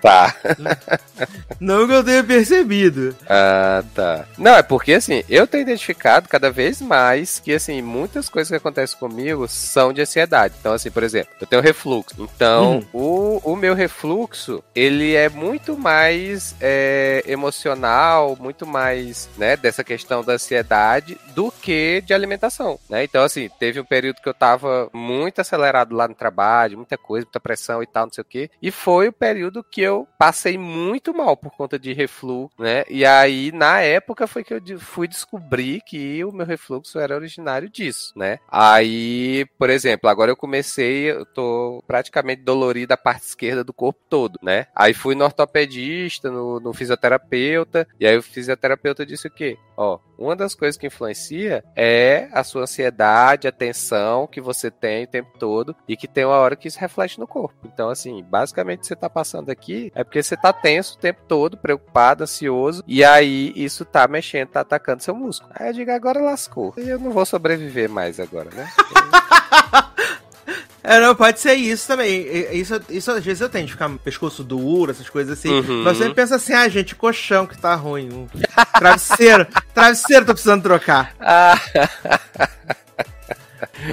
tá. 0.00 0.34
Não 1.60 1.86
que 1.86 1.92
eu 1.94 2.02
tenha 2.02 2.24
percebido. 2.24 3.14
Ah, 3.28 3.84
tá. 3.94 4.24
Não, 4.36 4.54
é 4.56 4.62
porque 4.62 4.94
assim, 4.94 5.22
eu 5.28 5.46
tenho 5.46 5.62
identificado 5.62 6.28
cada 6.28 6.50
vez 6.50 6.80
mais 6.80 7.38
que 7.38 7.52
assim, 7.52 7.80
muitas 7.80 8.28
coisas 8.28 8.48
que 8.48 8.56
acontecem 8.56 8.98
comigo 8.98 9.46
são 9.48 9.92
de 9.92 10.00
ansiedade. 10.00 10.54
Então, 10.58 10.72
assim, 10.72 10.90
por 10.90 11.02
exemplo, 11.02 11.32
eu 11.40 11.46
tenho 11.46 11.62
refluxo. 11.62 12.14
Então, 12.18 12.84
o, 12.92 13.40
o 13.44 13.56
meu 13.56 13.74
refluxo, 13.74 14.62
ele 14.74 15.14
é 15.14 15.28
muito 15.28 15.76
mais 15.76 16.54
é, 16.62 17.24
emocional, 17.26 18.36
muito 18.38 18.64
mais, 18.64 19.28
né, 19.36 19.56
dessa 19.56 19.82
questão 19.82 20.22
da 20.22 20.34
ansiedade 20.34 21.18
do 21.34 21.50
que 21.50 22.00
de 22.06 22.14
alimentação, 22.14 22.78
né? 22.88 23.02
Então, 23.02 23.24
assim, 23.24 23.50
teve 23.58 23.80
um 23.80 23.84
período 23.84 24.22
que 24.22 24.28
eu 24.28 24.34
tava 24.34 24.88
muito 24.92 25.40
acelerado 25.40 25.94
lá 25.94 26.06
no 26.06 26.14
trabalho, 26.14 26.76
muita 26.76 26.96
coisa, 26.96 27.26
muita 27.26 27.40
pressão 27.40 27.82
e 27.82 27.86
tal, 27.86 28.06
não 28.06 28.12
sei 28.12 28.22
o 28.22 28.24
quê. 28.24 28.50
E 28.62 28.70
foi 28.70 29.08
o 29.08 29.12
período 29.12 29.64
que 29.64 29.80
eu 29.80 30.06
passei 30.16 30.56
muito 30.56 31.12
mal 31.12 31.36
por 31.36 31.50
conta 31.50 31.78
de 31.78 31.92
refluxo, 31.92 32.54
né? 32.58 32.84
E 32.88 33.04
aí, 33.04 33.50
na 33.50 33.80
época, 33.80 34.28
foi 34.28 34.44
que 34.44 34.54
eu 34.54 34.78
fui 34.78 35.08
descobrir 35.08 35.82
que 35.84 36.24
o 36.24 36.30
meu 36.30 36.46
refluxo 36.46 36.98
era 37.00 37.16
originário 37.16 37.68
disso, 37.68 38.12
né? 38.14 38.38
Aí, 38.48 39.44
por 39.58 39.68
exemplo, 39.68 40.08
agora 40.08 40.30
eu 40.30 40.36
comecei, 40.36 41.10
eu 41.10 41.26
tô 41.26 41.82
praticamente 41.86 42.42
dolorido 42.42 42.94
a 42.94 42.96
parte 42.96 43.26
esquerda 43.26 43.64
do 43.64 43.72
corpo 43.72 44.00
todo, 44.08 44.38
né? 44.40 44.66
Aí 44.76 44.94
fui 44.94 45.14
no 45.16 45.24
ortopedista, 45.24 46.30
no, 46.30 46.51
no 46.60 46.72
fisioterapeuta, 46.72 47.86
e 47.98 48.06
aí 48.06 48.16
o 48.16 48.22
fisioterapeuta 48.22 49.04
disse 49.04 49.26
o 49.26 49.30
quê? 49.30 49.58
Ó, 49.76 49.98
uma 50.18 50.36
das 50.36 50.54
coisas 50.54 50.76
que 50.76 50.86
influencia 50.86 51.64
é 51.74 52.28
a 52.32 52.44
sua 52.44 52.62
ansiedade, 52.62 53.48
a 53.48 53.52
tensão 53.52 54.26
que 54.26 54.40
você 54.40 54.70
tem 54.70 55.04
o 55.04 55.08
tempo 55.08 55.30
todo 55.38 55.74
e 55.88 55.96
que 55.96 56.06
tem 56.06 56.24
uma 56.24 56.36
hora 56.36 56.54
que 56.54 56.68
isso 56.68 56.78
reflete 56.78 57.18
no 57.18 57.26
corpo. 57.26 57.54
Então, 57.64 57.88
assim, 57.88 58.22
basicamente 58.22 58.86
você 58.86 58.94
tá 58.94 59.08
passando 59.08 59.50
aqui 59.50 59.90
é 59.94 60.04
porque 60.04 60.22
você 60.22 60.36
tá 60.36 60.52
tenso 60.52 60.96
o 60.96 60.98
tempo 60.98 61.20
todo, 61.26 61.56
preocupado, 61.56 62.22
ansioso, 62.22 62.84
e 62.86 63.02
aí 63.02 63.52
isso 63.56 63.84
tá 63.84 64.06
mexendo, 64.06 64.48
tá 64.48 64.60
atacando 64.60 65.02
seu 65.02 65.14
músculo. 65.14 65.50
Aí 65.54 65.68
eu 65.68 65.72
digo, 65.72 65.90
agora 65.90 66.20
lascou. 66.20 66.74
Eu 66.76 66.98
não 66.98 67.10
vou 67.10 67.26
sobreviver 67.26 67.88
mais 67.88 68.20
agora, 68.20 68.50
né? 68.50 68.68
É, 70.84 70.98
não, 71.00 71.14
pode 71.14 71.38
ser 71.38 71.54
isso 71.54 71.86
também. 71.86 72.26
Isso, 72.52 72.80
isso 72.90 73.10
às 73.10 73.24
vezes 73.24 73.40
eu 73.40 73.48
tenho, 73.48 73.66
de 73.66 73.72
ficar 73.72 73.88
pescoço 73.98 74.42
duro, 74.42 74.90
essas 74.90 75.08
coisas 75.08 75.38
assim. 75.38 75.50
Uhum. 75.50 75.84
Mas 75.84 75.98
sempre 75.98 76.14
penso 76.14 76.34
assim, 76.34 76.52
ah, 76.52 76.68
gente, 76.68 76.94
colchão 76.94 77.46
que 77.46 77.56
tá 77.56 77.74
ruim. 77.74 78.10
um 78.12 78.28
Travesseiro, 78.78 79.46
travesseiro 79.72 80.26
tô 80.26 80.32
precisando 80.32 80.62
trocar. 80.62 81.14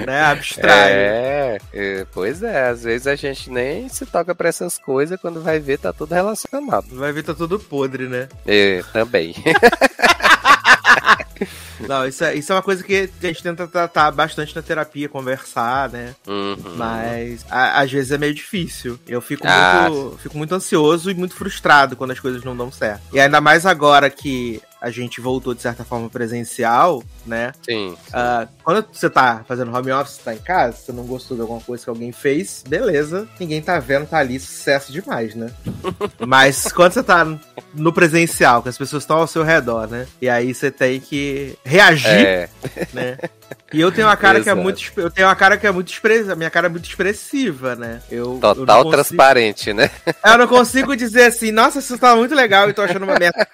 Né? 0.06 0.20
Abstrai. 0.22 0.92
é, 0.92 1.58
é, 1.72 2.06
pois 2.12 2.42
é, 2.42 2.68
às 2.68 2.84
vezes 2.84 3.06
a 3.06 3.16
gente 3.16 3.50
nem 3.50 3.88
se 3.88 4.06
toca 4.06 4.34
pra 4.34 4.48
essas 4.48 4.78
coisas, 4.78 5.20
quando 5.20 5.42
vai 5.42 5.58
ver 5.58 5.78
tá 5.78 5.92
tudo 5.92 6.14
relacionado. 6.14 6.86
Vai 6.92 7.12
ver, 7.12 7.24
tá 7.24 7.34
tudo 7.34 7.58
podre, 7.58 8.08
né? 8.08 8.28
É, 8.46 8.82
também. 8.92 9.34
Não, 11.88 12.06
isso 12.06 12.22
é, 12.24 12.34
isso 12.34 12.52
é 12.52 12.54
uma 12.56 12.62
coisa 12.62 12.82
que 12.82 13.10
a 13.22 13.26
gente 13.26 13.42
tenta 13.42 13.66
tratar 13.66 14.10
bastante 14.10 14.54
na 14.54 14.62
terapia, 14.62 15.08
conversar, 15.08 15.88
né? 15.90 16.14
Uhum. 16.26 16.56
Mas 16.76 17.44
a- 17.50 17.80
às 17.80 17.90
vezes 17.90 18.12
é 18.12 18.18
meio 18.18 18.34
difícil. 18.34 18.98
Eu 19.06 19.20
fico, 19.20 19.46
Ah. 19.46 19.88
muito, 19.90 20.18
fico 20.18 20.36
muito 20.38 20.54
ansioso 20.54 21.10
e 21.10 21.14
muito 21.14 21.34
frustrado 21.34 21.96
quando 21.96 22.10
as 22.12 22.20
coisas 22.20 22.42
não 22.44 22.56
dão 22.56 22.70
certo. 22.70 23.02
E 23.12 23.20
ainda 23.20 23.40
mais 23.40 23.64
agora 23.66 24.08
que 24.10 24.60
a 24.80 24.90
gente 24.90 25.20
voltou 25.20 25.54
de 25.54 25.60
certa 25.60 25.84
forma 25.84 26.08
presencial, 26.08 27.02
né? 27.26 27.52
Sim. 27.62 27.90
Uh, 28.08 28.48
quando 28.64 28.86
você 28.92 29.10
tá 29.10 29.44
fazendo 29.46 29.74
home 29.76 29.92
office, 29.92 30.18
tá 30.18 30.34
em 30.34 30.38
casa, 30.38 30.76
você 30.76 30.92
não 30.92 31.04
gostou 31.04 31.36
de 31.36 31.42
alguma 31.42 31.60
coisa 31.60 31.84
que 31.84 31.90
alguém 31.90 32.12
fez, 32.12 32.64
beleza. 32.66 33.28
Ninguém 33.38 33.60
tá 33.60 33.78
vendo, 33.78 34.06
tá 34.06 34.18
ali, 34.18 34.40
sucesso 34.40 34.92
demais, 34.92 35.34
né? 35.34 35.50
Mas 36.26 36.72
quando 36.72 36.92
você 36.92 37.02
tá 37.02 37.26
no 37.74 37.92
presencial, 37.92 38.62
que 38.62 38.68
as 38.68 38.78
pessoas 38.78 39.02
estão 39.02 39.18
ao 39.18 39.26
seu 39.26 39.42
redor, 39.42 39.86
né? 39.86 40.06
E 40.20 40.28
aí 40.28 40.54
você 40.54 40.70
tem 40.70 41.00
que 41.00 41.56
reagir, 41.64 42.08
é. 42.08 42.48
né? 42.92 43.18
E 43.72 43.80
eu 43.80 43.92
tenho 43.92 44.06
uma 44.08 44.16
cara 44.16 44.40
que 44.40 44.50
é 44.50 44.54
muito. 44.54 44.80
Eu 44.96 45.10
tenho 45.10 45.28
uma 45.28 45.36
cara 45.36 45.56
que 45.56 45.66
é 45.66 45.70
muito 45.70 45.92
expressiva. 45.92 46.34
Minha 46.34 46.50
cara 46.50 46.66
é 46.66 46.70
muito 46.70 46.88
expressiva, 46.88 47.76
né? 47.76 48.02
Eu, 48.10 48.38
Total 48.40 48.56
eu 48.58 48.66
consigo, 48.66 48.90
transparente, 48.90 49.72
né? 49.72 49.90
Eu 50.24 50.38
não 50.38 50.46
consigo 50.46 50.96
dizer 50.96 51.24
assim, 51.24 51.50
nossa, 51.50 51.78
isso 51.78 51.98
tá 51.98 52.14
muito 52.16 52.34
legal 52.34 52.68
e 52.68 52.72
tô 52.72 52.82
achando 52.82 53.04
uma 53.04 53.18
merda. 53.18 53.46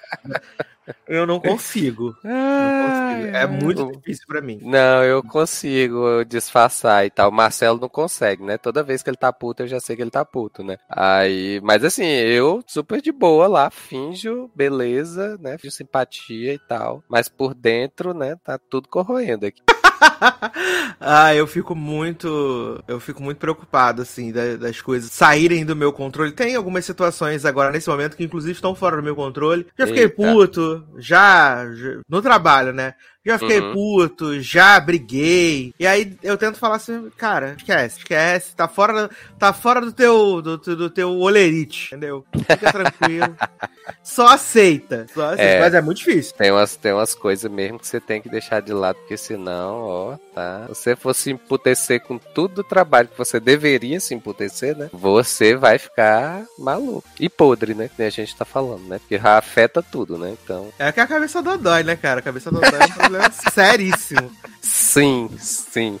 Eu 1.07 1.25
não 1.25 1.39
consigo. 1.39 2.15
não 2.23 3.11
consigo. 3.13 3.35
É 3.35 3.45
muito 3.45 3.91
difícil 3.91 4.25
para 4.27 4.41
mim. 4.41 4.59
Não, 4.61 5.03
eu 5.03 5.21
consigo 5.21 6.23
disfarçar 6.25 7.05
e 7.05 7.09
tal. 7.09 7.29
O 7.29 7.33
Marcelo 7.33 7.79
não 7.79 7.89
consegue, 7.89 8.43
né? 8.43 8.57
Toda 8.57 8.83
vez 8.83 9.03
que 9.03 9.09
ele 9.09 9.17
tá 9.17 9.31
puto, 9.33 9.63
eu 9.63 9.67
já 9.67 9.79
sei 9.79 9.95
que 9.95 10.01
ele 10.01 10.11
tá 10.11 10.23
puto, 10.23 10.63
né? 10.63 10.77
Aí, 10.89 11.59
mas 11.61 11.83
assim, 11.83 12.05
eu 12.05 12.63
super 12.65 13.01
de 13.01 13.11
boa 13.11 13.47
lá, 13.47 13.69
finjo 13.69 14.49
beleza, 14.55 15.37
né? 15.41 15.57
Finjo 15.57 15.75
simpatia 15.75 16.53
e 16.53 16.59
tal. 16.59 17.03
Mas 17.09 17.27
por 17.27 17.53
dentro, 17.53 18.13
né, 18.13 18.35
tá 18.43 18.57
tudo 18.57 18.87
corroendo 18.87 19.45
aqui. 19.45 19.61
ah, 20.99 21.33
eu 21.35 21.47
fico 21.47 21.75
muito. 21.75 22.83
Eu 22.87 22.99
fico 22.99 23.21
muito 23.21 23.37
preocupado, 23.37 24.01
assim, 24.01 24.31
das, 24.31 24.57
das, 24.59 24.81
coisas 24.81 25.11
saírem 25.11 25.65
do 25.65 25.75
meu 25.75 25.91
controle. 25.91 26.31
Tem 26.31 26.55
algumas 26.55 26.85
situações 26.85 27.45
agora, 27.45 27.71
nesse 27.71 27.89
momento, 27.89 28.15
que 28.15 28.23
inclusive 28.23 28.53
estão 28.53 28.75
fora 28.75 28.97
do 28.97 29.03
meu 29.03 29.15
controle. 29.15 29.67
Já 29.77 29.87
fiquei 29.87 30.03
Eita. 30.03 30.15
puto, 30.15 30.87
já, 30.97 31.69
já. 31.73 31.99
No 32.07 32.21
trabalho, 32.21 32.73
né? 32.73 32.93
Já 33.27 33.37
fiquei 33.37 33.59
uhum. 33.59 33.73
puto, 33.73 34.41
já 34.41 34.79
briguei. 34.79 35.73
E 35.77 35.85
aí 35.85 36.17
eu 36.23 36.37
tento 36.37 36.57
falar 36.57 36.77
assim, 36.77 37.11
cara, 37.17 37.55
esquece, 37.57 37.97
esquece, 37.97 38.55
tá 38.55 38.69
fora, 38.69 39.09
tá 39.37 39.51
fora 39.51 39.81
do 39.81 39.91
teu 39.91 40.41
do, 40.41 40.57
do 40.57 40.89
teu 40.89 41.09
olerite, 41.11 41.87
entendeu? 41.87 42.25
Fica 42.33 42.71
tranquilo. 42.71 43.35
só 44.01 44.27
aceita. 44.27 45.07
Só 45.13 45.25
aceita. 45.25 45.43
É, 45.43 45.59
mas 45.59 45.73
é 45.73 45.81
muito 45.81 45.97
difícil. 45.97 46.33
Tem 46.37 46.51
umas, 46.51 46.77
tem 46.77 46.93
umas 46.93 47.13
coisas 47.13 47.51
mesmo 47.51 47.77
que 47.77 47.87
você 47.87 47.99
tem 47.99 48.21
que 48.21 48.29
deixar 48.29 48.61
de 48.61 48.71
lado, 48.71 48.95
porque 48.99 49.17
senão, 49.17 49.75
ó, 49.81 50.17
tá. 50.33 50.63
Se 50.67 50.75
você 50.75 50.95
for 50.95 51.13
se 51.13 51.31
emputecer 51.31 52.01
com 52.01 52.17
tudo 52.17 52.55
do 52.55 52.63
trabalho 52.63 53.09
que 53.09 53.17
você 53.17 53.41
deveria 53.41 53.99
se 53.99 54.15
emputecer, 54.15 54.75
né? 54.77 54.89
Você 54.93 55.53
vai 55.53 55.77
ficar 55.77 56.45
maluco. 56.57 57.03
E 57.19 57.27
podre, 57.27 57.73
né? 57.73 57.89
Que 57.93 58.03
a 58.03 58.09
gente 58.09 58.33
tá 58.35 58.45
falando, 58.45 58.87
né? 58.87 58.99
Porque 58.99 59.15
afeta 59.21 59.83
tudo, 59.83 60.17
né? 60.17 60.35
Então. 60.41 60.69
É 60.79 60.91
que 60.93 61.01
a 61.01 61.07
cabeça 61.07 61.41
do 61.41 61.57
dói, 61.57 61.83
né, 61.83 61.97
cara? 61.97 62.19
A 62.19 62.23
cabeça 62.23 62.49
do 62.49 62.59
dói 62.61 62.79
é 62.79 62.85
um 62.85 62.91
problema 62.91 63.16
problema 63.17 63.31
seríssimo. 63.53 64.31
Sim, 64.61 65.29
sim. 65.39 65.99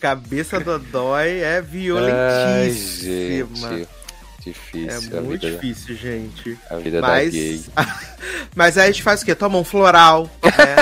Cabeça 0.00 0.60
do 0.60 0.78
dói 0.78 1.40
é 1.40 1.60
violentíssima. 1.60 2.08
Ai, 2.56 2.72
gente. 2.72 3.88
Difícil. 4.40 5.18
É 5.18 5.20
muito 5.20 5.50
difícil, 5.50 5.94
da... 5.94 6.00
gente. 6.00 6.58
A 6.70 6.76
vida 6.76 7.00
Mas... 7.00 7.26
da 7.26 7.30
gay. 7.30 7.64
Mas 8.54 8.78
aí 8.78 8.84
a 8.84 8.86
gente 8.86 9.02
faz 9.02 9.22
o 9.22 9.24
quê? 9.24 9.34
Toma 9.34 9.58
um 9.58 9.64
floral, 9.64 10.30
né? 10.42 10.76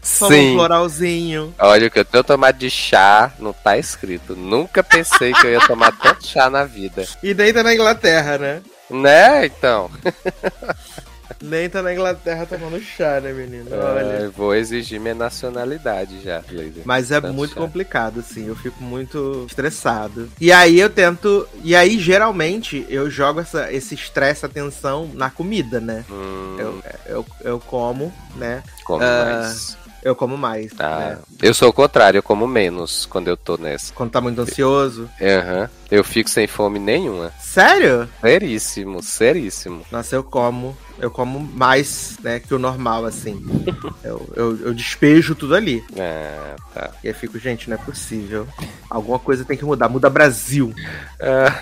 Toma 0.18 0.34
Sim. 0.34 0.50
um 0.50 0.54
floralzinho. 0.54 1.54
Olha, 1.58 1.88
o 1.88 1.90
que 1.90 1.98
eu 1.98 2.04
tenho 2.04 2.22
tomado 2.22 2.56
de 2.56 2.70
chá 2.70 3.32
não 3.38 3.52
tá 3.52 3.76
escrito. 3.76 4.36
Nunca 4.36 4.84
pensei 4.84 5.32
que 5.32 5.46
eu 5.46 5.50
ia 5.50 5.66
tomar 5.66 5.92
tanto 5.92 6.26
chá 6.26 6.48
na 6.48 6.64
vida. 6.64 7.06
E 7.22 7.34
nem 7.34 7.52
tá 7.52 7.62
na 7.62 7.74
Inglaterra, 7.74 8.38
né? 8.38 8.62
Né, 8.88 9.46
então. 9.46 9.90
Nem 11.42 11.68
tá 11.68 11.82
na 11.82 11.92
Inglaterra 11.92 12.46
tomando 12.46 12.80
chá, 12.80 13.20
né, 13.20 13.32
menino? 13.32 13.68
Olha. 13.72 14.30
Vou 14.30 14.54
exigir 14.54 15.00
minha 15.00 15.14
nacionalidade 15.14 16.20
já, 16.22 16.42
Mas 16.84 17.10
é 17.10 17.20
Tanto 17.20 17.34
muito 17.34 17.54
chá. 17.54 17.60
complicado, 17.60 18.20
assim. 18.20 18.48
Eu 18.48 18.56
fico 18.56 18.82
muito 18.82 19.46
estressado. 19.48 20.30
E 20.40 20.52
aí 20.52 20.78
eu 20.78 20.90
tento. 20.90 21.46
E 21.62 21.74
aí, 21.74 21.98
geralmente, 21.98 22.86
eu 22.88 23.10
jogo 23.10 23.40
essa, 23.40 23.72
esse 23.72 23.94
estresse, 23.94 24.30
essa 24.40 24.48
tensão 24.48 25.10
na 25.14 25.30
comida, 25.30 25.80
né? 25.80 26.04
Hum. 26.10 26.56
Eu, 26.58 26.82
eu, 27.06 27.26
eu 27.42 27.60
como, 27.60 28.12
né? 28.36 28.62
Como 28.84 29.04
uh, 29.04 29.24
mais. 29.24 29.76
Eu 30.02 30.16
como 30.16 30.36
mais. 30.36 30.72
Ah, 30.78 30.98
né? 30.98 31.18
Eu 31.42 31.52
sou 31.52 31.68
o 31.68 31.72
contrário, 31.72 32.18
eu 32.18 32.22
como 32.22 32.46
menos 32.46 33.06
quando 33.06 33.28
eu 33.28 33.36
tô 33.36 33.56
nessa. 33.56 33.92
Quando 33.92 34.10
tá 34.10 34.20
muito 34.20 34.40
ansioso? 34.40 35.08
Aham. 35.20 35.62
Uhum. 35.62 35.80
Eu 35.90 36.04
fico 36.04 36.30
sem 36.30 36.46
fome 36.46 36.78
nenhuma. 36.78 37.32
Sério? 37.40 38.08
Seríssimo, 38.20 39.02
seríssimo. 39.02 39.84
Nossa, 39.90 40.14
eu 40.14 40.22
como. 40.22 40.76
Eu 41.00 41.10
como 41.10 41.40
mais, 41.40 42.16
né, 42.22 42.38
que 42.38 42.54
o 42.54 42.58
normal, 42.58 43.06
assim. 43.06 43.42
eu, 44.04 44.28
eu, 44.36 44.58
eu, 44.66 44.74
despejo 44.74 45.34
tudo 45.34 45.54
ali. 45.54 45.82
É, 45.96 46.54
tá. 46.72 46.90
E 47.02 47.08
aí 47.08 47.14
fico, 47.14 47.38
gente, 47.38 47.68
não 47.68 47.76
é 47.76 47.80
possível. 47.80 48.46
Alguma 48.88 49.18
coisa 49.18 49.44
tem 49.44 49.56
que 49.56 49.64
mudar. 49.64 49.88
Muda 49.88 50.08
Brasil. 50.08 50.72
É. 51.18 51.52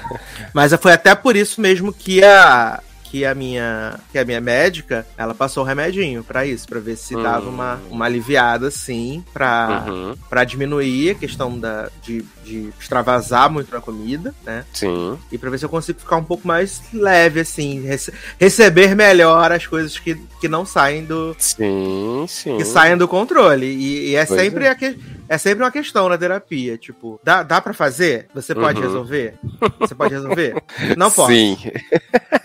Mas 0.52 0.74
foi 0.74 0.92
até 0.92 1.14
por 1.14 1.34
isso 1.34 1.60
mesmo 1.60 1.92
que 1.92 2.22
a, 2.22 2.82
que 3.10 3.24
a 3.24 3.34
minha 3.34 3.98
que 4.12 4.18
a 4.18 4.24
minha 4.24 4.40
médica, 4.40 5.06
ela 5.16 5.34
passou 5.34 5.62
o 5.62 5.66
remedinho 5.66 6.22
para 6.22 6.46
isso, 6.46 6.68
para 6.68 6.80
ver 6.80 6.96
se 6.96 7.14
dava 7.14 7.48
uma, 7.48 7.80
uma 7.90 8.04
aliviada 8.04 8.68
assim, 8.68 9.24
para 9.32 9.84
uhum. 9.88 10.14
para 10.28 10.44
diminuir 10.44 11.10
a 11.10 11.14
questão 11.14 11.58
da 11.58 11.90
de, 12.02 12.24
de 12.44 12.70
extravasar 12.78 13.50
muito 13.50 13.72
na 13.72 13.80
comida, 13.80 14.34
né? 14.44 14.64
Sim. 14.72 15.18
E 15.32 15.38
para 15.38 15.50
ver 15.50 15.58
se 15.58 15.64
eu 15.64 15.68
consigo 15.68 15.98
ficar 15.98 16.16
um 16.16 16.24
pouco 16.24 16.46
mais 16.46 16.82
leve 16.92 17.40
assim, 17.40 17.82
rece 17.82 18.12
receber 18.38 18.94
melhor 18.94 19.52
as 19.52 19.66
coisas 19.66 19.98
que, 19.98 20.14
que 20.40 20.48
não 20.48 20.64
saem 20.64 21.04
do 21.04 21.34
Sim, 21.38 22.26
sim. 22.28 22.56
Que 22.56 22.64
saem 22.64 22.96
do 22.96 23.08
controle. 23.08 23.66
E, 23.66 24.10
e 24.10 24.16
é 24.16 24.24
pois 24.24 24.40
sempre 24.40 24.66
é. 24.66 24.74
Que, 24.74 24.98
é 25.28 25.38
sempre 25.38 25.64
uma 25.64 25.70
questão 25.70 26.08
na 26.08 26.16
terapia, 26.16 26.78
tipo, 26.78 27.20
dá, 27.22 27.42
dá 27.42 27.60
para 27.60 27.72
fazer? 27.72 28.28
Você 28.34 28.54
pode 28.54 28.78
uhum. 28.78 28.86
resolver? 28.86 29.34
Você 29.78 29.94
pode 29.94 30.14
resolver? 30.14 30.54
Não 30.96 31.10
pode. 31.10 31.34
Sim. 31.34 31.58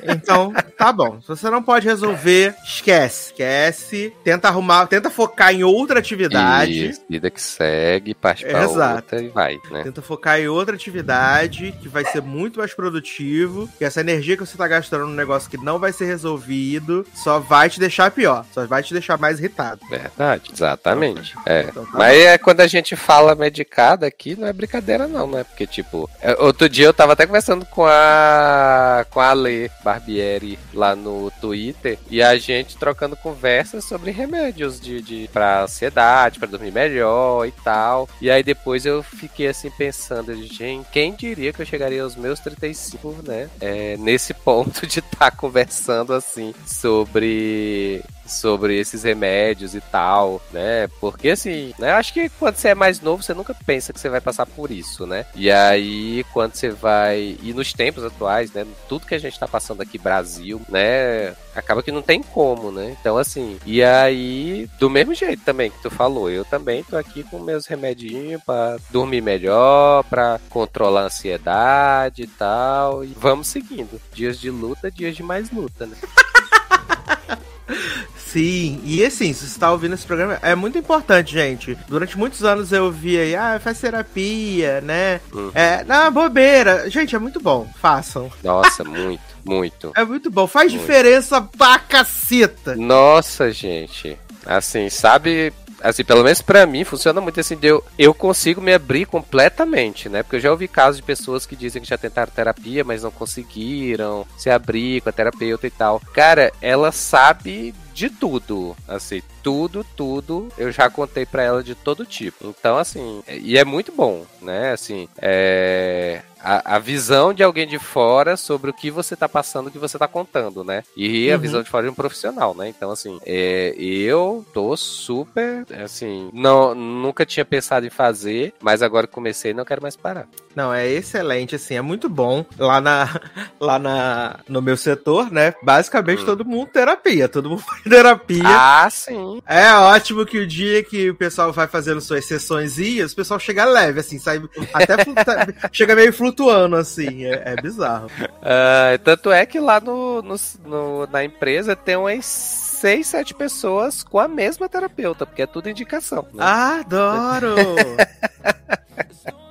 Então, 0.04 0.54
tá 0.78 0.92
bom. 0.92 1.22
Se 1.22 1.28
você 1.28 1.50
não 1.50 1.64
pode 1.64 1.88
resolver, 1.88 2.54
esquece. 2.66 3.32
Esquece. 3.32 4.14
Tenta 4.24 4.50
arrumar, 4.50 4.88
tenta 4.88 5.10
focar 5.10 5.54
em 5.54 5.64
outra 5.64 6.00
atividade. 6.00 6.90
Isso, 6.90 7.02
vida 7.10 7.30
que 7.30 7.42
segue, 7.42 8.14
parte 8.14 8.46
pra 8.46 8.64
Exato. 8.64 8.96
outra 8.96 9.22
e 9.22 9.30
vai, 9.30 9.60
né? 9.72 9.84
Tenta 9.84 10.02
focar 10.02 10.40
em 10.40 10.48
outra 10.48 10.76
atividade 10.76 11.74
que 11.82 11.88
vai 11.88 12.04
ser 12.06 12.22
muito 12.22 12.60
mais 12.60 12.74
produtivo. 12.74 13.70
Que 13.78 13.86
essa 13.86 14.02
energia 14.02 14.36
que 14.36 14.46
você 14.46 14.58
tá 14.58 14.68
gastando 14.68 15.08
num 15.08 15.14
negócio 15.14 15.50
que 15.50 15.58
não 15.58 15.80
vai 15.80 15.94
ser 15.94 16.06
resolvido 16.06 17.06
só 17.14 17.40
vai 17.40 17.70
te 17.70 17.80
deixar 17.80 18.12
pior. 18.12 18.46
Só 18.52 18.66
vai 18.66 18.84
te 18.84 18.94
deixar 18.94 19.18
mais 19.18 19.40
irritado. 19.40 19.82
Verdade, 19.90 20.52
exatamente. 20.54 21.34
Então, 21.42 21.54
é. 21.54 21.64
Então, 21.64 21.86
tá 21.86 21.98
Mas 21.98 22.18
bom. 22.18 22.24
é 22.24 22.38
quando 22.38 22.60
a 22.60 22.68
gente 22.74 22.96
fala 22.96 23.36
medicada 23.36 24.06
aqui, 24.08 24.36
não 24.36 24.48
é 24.48 24.54
brincadeira, 24.54 25.08
não, 25.08 25.28
né? 25.28 25.44
Porque, 25.44 25.66
tipo, 25.66 26.10
é, 26.22 26.36
outro 26.42 26.68
dia 26.68 26.86
eu 26.86 26.94
tava 26.94 27.14
até 27.14 27.26
conversando 27.26 27.66
com 27.66 27.86
a. 27.86 29.06
com 29.10 29.20
a 29.20 29.30
Ale 29.30 29.72
Barbieri 29.84 30.60
lá 30.74 30.96
no 30.96 31.32
Twitter 31.42 31.98
e 32.10 32.22
a 32.22 32.38
gente 32.38 32.78
trocando 32.78 33.16
conversas 33.16 33.84
sobre 33.86 34.12
remédios 34.12 34.80
de, 34.80 35.02
de 35.02 35.30
para 35.32 35.64
ansiedade, 35.64 36.40
para 36.40 36.48
dormir 36.48 36.72
melhor 36.72 37.48
e 37.48 37.52
tal. 37.52 38.10
E 38.22 38.30
aí 38.30 38.44
depois 38.44 38.86
eu 38.86 39.04
fiquei 39.04 39.48
assim 39.48 39.70
pensando, 39.72 40.36
gente, 40.44 40.88
quem 40.92 41.14
diria 41.14 41.54
que 41.54 41.62
eu 41.62 41.66
chegaria 41.66 42.04
aos 42.04 42.16
meus 42.16 42.40
35, 42.40 43.16
né? 43.24 43.50
É, 43.62 43.98
nesse 43.98 44.34
ponto 44.34 44.86
de 44.86 45.00
estar 45.00 45.32
tá 45.32 45.32
conversando 45.36 46.14
assim 46.14 46.54
sobre 46.66 48.04
sobre 48.26 48.80
esses 48.80 49.04
remédios 49.04 49.76
e 49.76 49.82
tal, 49.82 50.42
né? 50.52 50.88
Porque 51.00 51.30
assim, 51.30 51.74
né? 51.78 51.92
Acho 51.92 52.14
que 52.14 52.30
quando 52.30 52.56
você 52.56 52.70
é 52.70 52.76
mais 52.76 53.02
novo, 53.02 53.24
você 53.24 53.34
nunca 53.34 53.56
pensa 53.66 53.94
que 53.94 54.00
você 54.00 54.10
vai 54.10 54.22
passar 54.22 54.46
por 54.46 54.72
isso, 54.72 55.06
né? 55.06 55.26
E 55.36 55.52
aí, 55.52 56.26
quando 56.32 56.56
você 56.56 56.70
vai. 56.70 57.38
E 57.42 57.54
nos 57.54 57.74
tempos 57.74 58.04
atuais, 58.04 58.52
né? 58.52 58.66
Tudo 58.88 59.06
que 59.06 59.16
a 59.16 59.20
gente 59.20 59.40
tá 59.40 59.48
passando 59.48 59.82
aqui, 59.82 59.98
Brasil, 59.98 60.62
né? 60.70 61.36
Acaba 61.56 61.84
que 61.84 61.92
não 61.92 62.02
tem 62.02 62.24
como, 62.24 62.72
né? 62.72 62.96
Então, 63.00 63.18
assim. 63.18 63.60
E 63.66 63.84
aí, 63.84 64.70
do 64.80 64.90
mesmo 64.90 65.14
jeito 65.14 65.44
também 65.44 65.70
que 65.70 65.82
tu 65.82 65.90
falou, 65.90 66.30
eu 66.30 66.44
também 66.44 66.84
tô 66.84 66.98
aqui 66.98 67.24
com 67.24 67.40
meus 67.40 67.68
remedinhos 67.68 68.42
pra 68.44 68.78
dormir 68.90 69.22
melhor, 69.22 70.04
pra 70.06 70.40
controlar 70.50 71.02
a 71.02 71.06
ansiedade 71.06 72.24
e 72.24 72.28
tal. 72.28 73.04
E 73.04 73.14
vamos 73.16 73.48
seguindo. 73.48 74.02
Dias 74.14 74.40
de 74.40 74.50
luta, 74.50 74.90
dias 74.90 75.16
de 75.16 75.24
mais 75.24 75.52
luta, 75.52 75.86
né? 75.86 75.96
Sim, 78.34 78.82
e 78.84 79.06
assim, 79.06 79.32
se 79.32 79.42
você 79.42 79.46
está 79.46 79.72
ouvindo 79.72 79.94
esse 79.94 80.08
programa, 80.08 80.40
é 80.42 80.56
muito 80.56 80.76
importante, 80.76 81.34
gente. 81.34 81.78
Durante 81.88 82.18
muitos 82.18 82.44
anos 82.44 82.72
eu 82.72 82.92
via 82.92 83.22
aí, 83.22 83.36
ah, 83.36 83.60
faz 83.64 83.80
terapia, 83.80 84.82
né? 84.82 85.22
Uhum. 85.32 85.52
É, 85.54 85.84
não, 85.84 86.12
bobeira. 86.12 86.90
Gente, 86.90 87.16
é 87.16 87.20
muito 87.20 87.40
bom, 87.40 87.70
façam. 87.80 88.32
Nossa, 88.44 88.84
muito, 88.84 89.22
muito. 89.46 89.92
É 89.96 90.04
muito 90.04 90.32
bom, 90.32 90.48
faz 90.48 90.72
muito. 90.72 90.82
diferença 90.82 91.40
pra 91.44 91.78
caceta. 91.78 92.76
Nossa, 92.76 93.52
gente. 93.52 94.18
Assim, 94.44 94.90
sabe 94.90 95.54
assim, 95.84 96.04
pelo 96.04 96.24
menos 96.24 96.42
pra 96.42 96.66
mim, 96.66 96.86
funciona 96.86 97.20
muito 97.20 97.40
assim, 97.40 97.58
eu, 97.62 97.84
eu 98.00 98.14
consigo 98.14 98.62
me 98.62 98.74
abrir 98.74 99.06
completamente, 99.06 100.08
né? 100.08 100.24
Porque 100.24 100.38
eu 100.38 100.40
já 100.40 100.50
ouvi 100.50 100.68
casos 100.68 100.98
de 100.98 101.04
pessoas 101.04 101.46
que 101.46 101.58
dizem 101.58 101.82
que 101.82 101.88
já 101.90 101.98
tentaram 101.98 102.32
terapia, 102.32 102.84
mas 102.86 103.04
não 103.04 103.12
conseguiram 103.12 104.26
se 104.38 104.50
abrir 104.50 105.02
com 105.02 105.10
a 105.10 105.12
terapeuta 105.12 105.68
e 105.68 105.70
tal. 105.70 106.02
Cara, 106.14 106.52
ela 106.62 106.92
sabe 106.92 107.76
de 107.94 108.10
tudo, 108.10 108.76
assim, 108.88 109.22
tudo, 109.42 109.86
tudo, 109.96 110.50
eu 110.58 110.72
já 110.72 110.90
contei 110.90 111.26
para 111.26 111.44
ela 111.44 111.64
de 111.64 111.76
todo 111.76 112.06
tipo. 112.06 112.48
Então, 112.48 112.78
assim, 112.78 113.24
e 113.28 113.58
é 113.58 113.64
muito 113.64 113.92
bom, 113.92 114.26
né? 114.42 114.72
Assim, 114.72 115.08
é 115.18 116.22
a, 116.44 116.76
a, 116.76 116.80
visão 116.80 117.34
de 117.34 117.42
alguém 117.42 117.66
de 117.66 117.80
fora 117.80 118.36
sobre 118.36 118.70
o 118.70 118.74
que 118.74 118.92
você 118.92 119.16
tá 119.16 119.30
passando, 119.30 119.68
o 119.68 119.72
que 119.72 119.80
você 119.80 119.98
tá 119.98 120.08
contando, 120.08 120.64
né? 120.64 120.84
E 120.96 121.32
a 121.32 121.36
uhum. 121.36 121.42
visão 121.42 121.64
de 121.64 121.70
fora 121.70 121.86
de 121.86 121.90
um 121.90 121.96
profissional, 121.96 122.54
né? 122.54 122.68
Então, 122.68 122.92
assim, 122.92 123.18
é, 123.26 123.74
eu 123.78 124.46
tô 124.54 124.76
super, 124.76 125.66
assim, 125.82 126.30
não, 126.34 126.76
nunca 126.76 127.26
tinha 127.26 127.46
pensado 127.46 127.86
em 127.86 127.90
fazer, 127.90 128.54
mas 128.62 128.82
agora 128.82 129.08
que 129.08 129.14
comecei, 129.14 129.54
não 129.54 129.64
quero 129.64 129.82
mais 129.82 129.96
parar. 129.96 130.28
Não, 130.54 130.74
é 130.74 130.88
excelente, 130.88 131.56
assim, 131.56 131.76
é 131.76 131.82
muito 131.82 132.10
bom. 132.10 132.46
Lá 132.60 132.82
na, 132.82 133.22
lá 133.60 133.80
na, 133.80 134.40
no 134.48 134.62
meu 134.62 134.76
setor, 134.76 135.32
né? 135.32 135.54
Basicamente 135.64 136.24
hum. 136.24 136.26
todo 136.26 136.46
mundo 136.46 136.68
terapia, 136.68 137.30
todo 137.30 137.50
mundo 137.50 137.62
faz 137.64 137.83
terapia. 137.90 138.44
Ah, 138.46 138.90
sim. 138.90 139.42
É 139.46 139.74
ótimo 139.74 140.26
que 140.26 140.40
o 140.40 140.48
dia 140.48 140.84
que 140.84 141.10
o 141.10 141.16
pessoal 141.16 141.52
vai 141.52 141.68
fazendo 141.68 142.02
suas 142.02 142.26
sessões 142.26 142.78
e 142.80 143.02
o 143.04 143.16
pessoal 143.16 143.40
chega 143.40 143.66
leve, 143.66 144.00
assim, 144.00 144.20
sai 144.20 144.42
até 144.74 144.96
chega 145.72 145.96
meio 145.96 146.14
flutuando 146.14 146.76
assim. 146.76 147.26
É, 147.26 147.54
é 147.54 147.62
bizarro. 147.62 148.08
Uh, 148.08 148.98
tanto 149.04 149.32
é 149.32 149.46
que 149.46 149.60
lá 149.60 149.80
no, 149.80 150.22
no, 150.22 150.36
no, 150.66 151.08
na 151.08 151.24
empresa 151.24 151.76
tem 151.76 151.96
umas 151.96 152.26
seis, 152.26 153.08
sete 153.08 153.34
pessoas 153.34 154.04
com 154.04 154.20
a 154.20 154.28
mesma 154.28 154.68
terapeuta, 154.68 155.26
porque 155.26 155.42
é 155.42 155.48
tudo 155.48 155.70
indicação. 155.70 156.28
Né? 156.34 156.44
Adoro! 156.44 157.56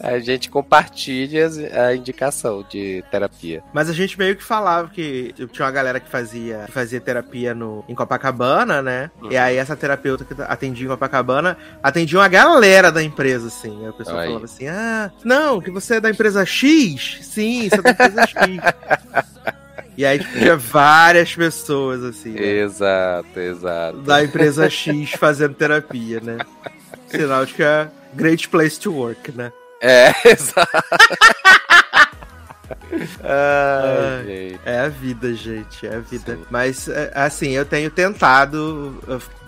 a 0.00 0.18
gente 0.18 0.50
compartilha 0.50 1.48
a 1.72 1.94
indicação 1.94 2.64
de 2.68 3.04
terapia. 3.10 3.62
Mas 3.72 3.88
a 3.88 3.92
gente 3.92 4.18
meio 4.18 4.36
que 4.36 4.42
falava 4.42 4.88
que 4.88 5.34
tinha 5.52 5.66
uma 5.66 5.72
galera 5.72 6.00
que 6.00 6.08
fazia, 6.08 6.64
que 6.66 6.72
fazia 6.72 7.00
terapia 7.00 7.54
no, 7.54 7.84
em 7.88 7.94
Copacabana, 7.94 8.82
né? 8.82 9.10
Uhum. 9.22 9.32
E 9.32 9.36
aí 9.36 9.56
essa 9.56 9.76
terapeuta 9.76 10.24
que 10.24 10.34
atendia 10.42 10.86
em 10.86 10.88
Copacabana 10.88 11.56
atendia 11.82 12.18
uma 12.18 12.28
galera 12.28 12.90
da 12.90 13.02
empresa, 13.02 13.48
assim. 13.48 13.82
Aí 13.82 13.88
a 13.88 13.92
pessoa 13.92 14.20
aí. 14.20 14.26
falava 14.26 14.44
assim: 14.44 14.68
ah, 14.68 15.10
não, 15.24 15.60
que 15.60 15.70
você 15.70 15.96
é 15.96 16.00
da 16.00 16.10
empresa 16.10 16.44
X? 16.44 17.18
Sim, 17.22 17.68
você 17.68 17.76
é 17.76 17.82
da 17.82 17.90
empresa 17.90 18.26
X. 18.26 18.60
E 19.98 20.06
aí 20.06 20.20
tipo, 20.20 20.38
tinha 20.38 20.56
várias 20.56 21.34
pessoas, 21.34 22.04
assim. 22.04 22.30
Né? 22.30 22.40
Exato, 22.40 23.40
exato. 23.40 23.98
Da 23.98 24.22
empresa 24.22 24.70
X 24.70 25.10
fazendo 25.10 25.54
terapia, 25.54 26.20
né? 26.20 26.38
Sinal 27.08 27.44
de 27.44 27.54
que 27.54 27.64
é 27.64 27.88
great 28.18 28.48
place 28.48 28.76
to 28.78 28.92
work, 28.92 29.32
né? 29.32 29.52
É, 29.80 30.12
exato. 30.28 30.68
Ai, 33.22 34.58
é 34.64 34.80
a 34.80 34.88
vida, 34.88 35.34
gente. 35.34 35.86
É 35.86 35.96
a 35.96 36.00
vida. 36.00 36.36
Sim. 36.36 36.44
Mas, 36.50 36.88
é, 36.88 37.12
assim, 37.14 37.50
eu 37.50 37.64
tenho 37.64 37.90
tentado 37.90 38.98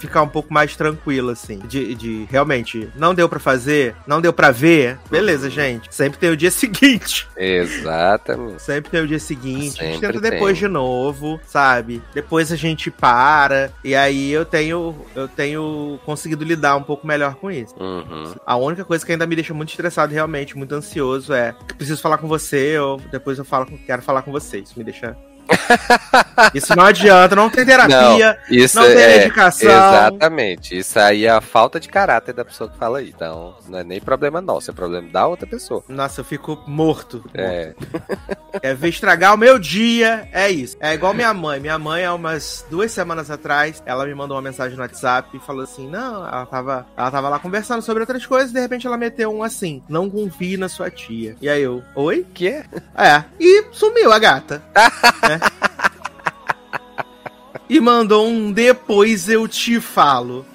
ficar 0.00 0.22
um 0.22 0.28
pouco 0.28 0.52
mais 0.52 0.74
tranquilo, 0.74 1.30
assim. 1.30 1.58
De, 1.58 1.94
de 1.94 2.26
realmente, 2.30 2.88
não 2.96 3.14
deu 3.14 3.28
para 3.28 3.38
fazer, 3.38 3.94
não 4.06 4.20
deu 4.20 4.32
para 4.32 4.50
ver. 4.50 4.98
Beleza, 5.10 5.46
uhum. 5.46 5.50
gente. 5.50 5.94
Sempre 5.94 6.18
tem 6.18 6.30
o 6.30 6.36
dia 6.36 6.50
seguinte. 6.52 7.28
Exatamente. 7.36 8.62
Sempre 8.62 8.90
tem 8.90 9.02
o 9.02 9.06
dia 9.06 9.18
seguinte. 9.18 9.72
Sempre 9.72 9.86
a 9.86 9.90
gente 9.90 10.00
tenta 10.00 10.20
tem. 10.20 10.30
depois 10.30 10.58
de 10.58 10.68
novo, 10.68 11.40
sabe? 11.46 12.02
Depois 12.14 12.50
a 12.50 12.56
gente 12.56 12.90
para. 12.90 13.70
E 13.84 13.94
aí 13.94 14.30
eu 14.30 14.44
tenho, 14.44 14.94
eu 15.14 15.28
tenho 15.28 16.00
conseguido 16.04 16.44
lidar 16.44 16.76
um 16.76 16.82
pouco 16.82 17.06
melhor 17.06 17.34
com 17.34 17.50
isso. 17.50 17.74
Uhum. 17.78 18.34
A 18.46 18.56
única 18.56 18.84
coisa 18.84 19.04
que 19.04 19.12
ainda 19.12 19.26
me 19.26 19.34
deixa 19.34 19.52
muito 19.52 19.70
estressado, 19.70 20.12
realmente, 20.12 20.56
muito 20.56 20.74
ansioso, 20.74 21.32
é 21.32 21.54
preciso 21.76 22.00
falar 22.00 22.18
com 22.18 22.26
você, 22.26 22.78
ou 22.78 23.00
depois 23.10 23.38
eu 23.38 23.44
falo, 23.44 23.66
quero 23.86 24.02
falar 24.02 24.22
com 24.22 24.32
você. 24.32 24.58
Isso 24.58 24.78
me 24.78 24.84
deixa 24.84 25.16
isso 26.54 26.74
não 26.76 26.84
adianta, 26.84 27.36
não 27.36 27.50
tem 27.50 27.64
terapia, 27.64 28.38
não, 28.48 28.56
isso 28.56 28.76
não 28.76 28.84
tem 28.84 29.02
é, 29.02 29.18
medicação. 29.18 29.70
Exatamente. 29.70 30.78
Isso 30.78 30.98
aí 30.98 31.26
é 31.26 31.30
a 31.30 31.40
falta 31.40 31.80
de 31.80 31.88
caráter 31.88 32.32
da 32.32 32.44
pessoa 32.44 32.70
que 32.70 32.78
fala 32.78 32.98
aí. 32.98 33.12
Então, 33.14 33.54
não 33.68 33.78
é 33.78 33.84
nem 33.84 34.00
problema 34.00 34.40
nosso, 34.40 34.70
é 34.70 34.74
problema 34.74 35.08
da 35.08 35.26
outra 35.26 35.46
pessoa. 35.46 35.84
Nossa, 35.88 36.20
eu 36.20 36.24
fico 36.24 36.62
morto. 36.66 37.24
É. 37.34 37.74
É 38.62 38.74
ver 38.74 38.88
estragar 38.88 39.34
o 39.34 39.38
meu 39.38 39.58
dia, 39.58 40.28
é 40.32 40.50
isso. 40.50 40.76
É 40.80 40.92
igual 40.92 41.14
minha 41.14 41.32
mãe. 41.32 41.60
Minha 41.60 41.78
mãe, 41.78 42.04
há 42.04 42.12
umas 42.12 42.66
duas 42.68 42.90
semanas 42.90 43.30
atrás, 43.30 43.82
ela 43.86 44.04
me 44.04 44.14
mandou 44.14 44.36
uma 44.36 44.42
mensagem 44.42 44.76
no 44.76 44.82
WhatsApp 44.82 45.36
e 45.36 45.40
falou 45.40 45.62
assim: 45.62 45.88
Não, 45.88 46.26
ela 46.26 46.46
tava, 46.46 46.86
ela 46.96 47.10
tava 47.10 47.28
lá 47.28 47.38
conversando 47.38 47.82
sobre 47.82 48.02
outras 48.02 48.26
coisas 48.26 48.50
e 48.50 48.54
de 48.54 48.60
repente 48.60 48.86
ela 48.86 48.96
meteu 48.96 49.32
um 49.32 49.42
assim: 49.42 49.82
Não 49.88 50.10
confie 50.10 50.56
na 50.56 50.68
sua 50.68 50.90
tia. 50.90 51.36
E 51.40 51.48
aí 51.48 51.62
eu, 51.62 51.82
oi? 51.94 52.26
Que? 52.34 52.64
É. 52.96 53.24
E 53.38 53.64
sumiu 53.72 54.12
a 54.12 54.18
gata. 54.18 54.62
né? 55.28 55.39
E 57.68 57.80
mandou 57.80 58.26
um 58.26 58.52
depois 58.52 59.28
eu 59.28 59.46
te 59.46 59.80
falo. 59.80 60.44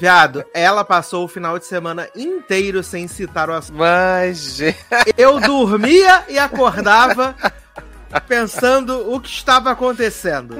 Viado, 0.00 0.42
ela 0.54 0.84
passou 0.84 1.24
o 1.24 1.28
final 1.28 1.58
de 1.58 1.66
semana 1.66 2.08
inteiro 2.16 2.82
sem 2.82 3.06
citar 3.06 3.50
o 3.50 3.52
assunto. 3.52 3.76
Mas, 3.76 4.58
Eu 5.18 5.38
dormia 5.38 6.24
e 6.30 6.38
acordava 6.38 7.36
pensando 8.20 9.12
o 9.12 9.20
que 9.20 9.28
estava 9.28 9.70
acontecendo. 9.70 10.56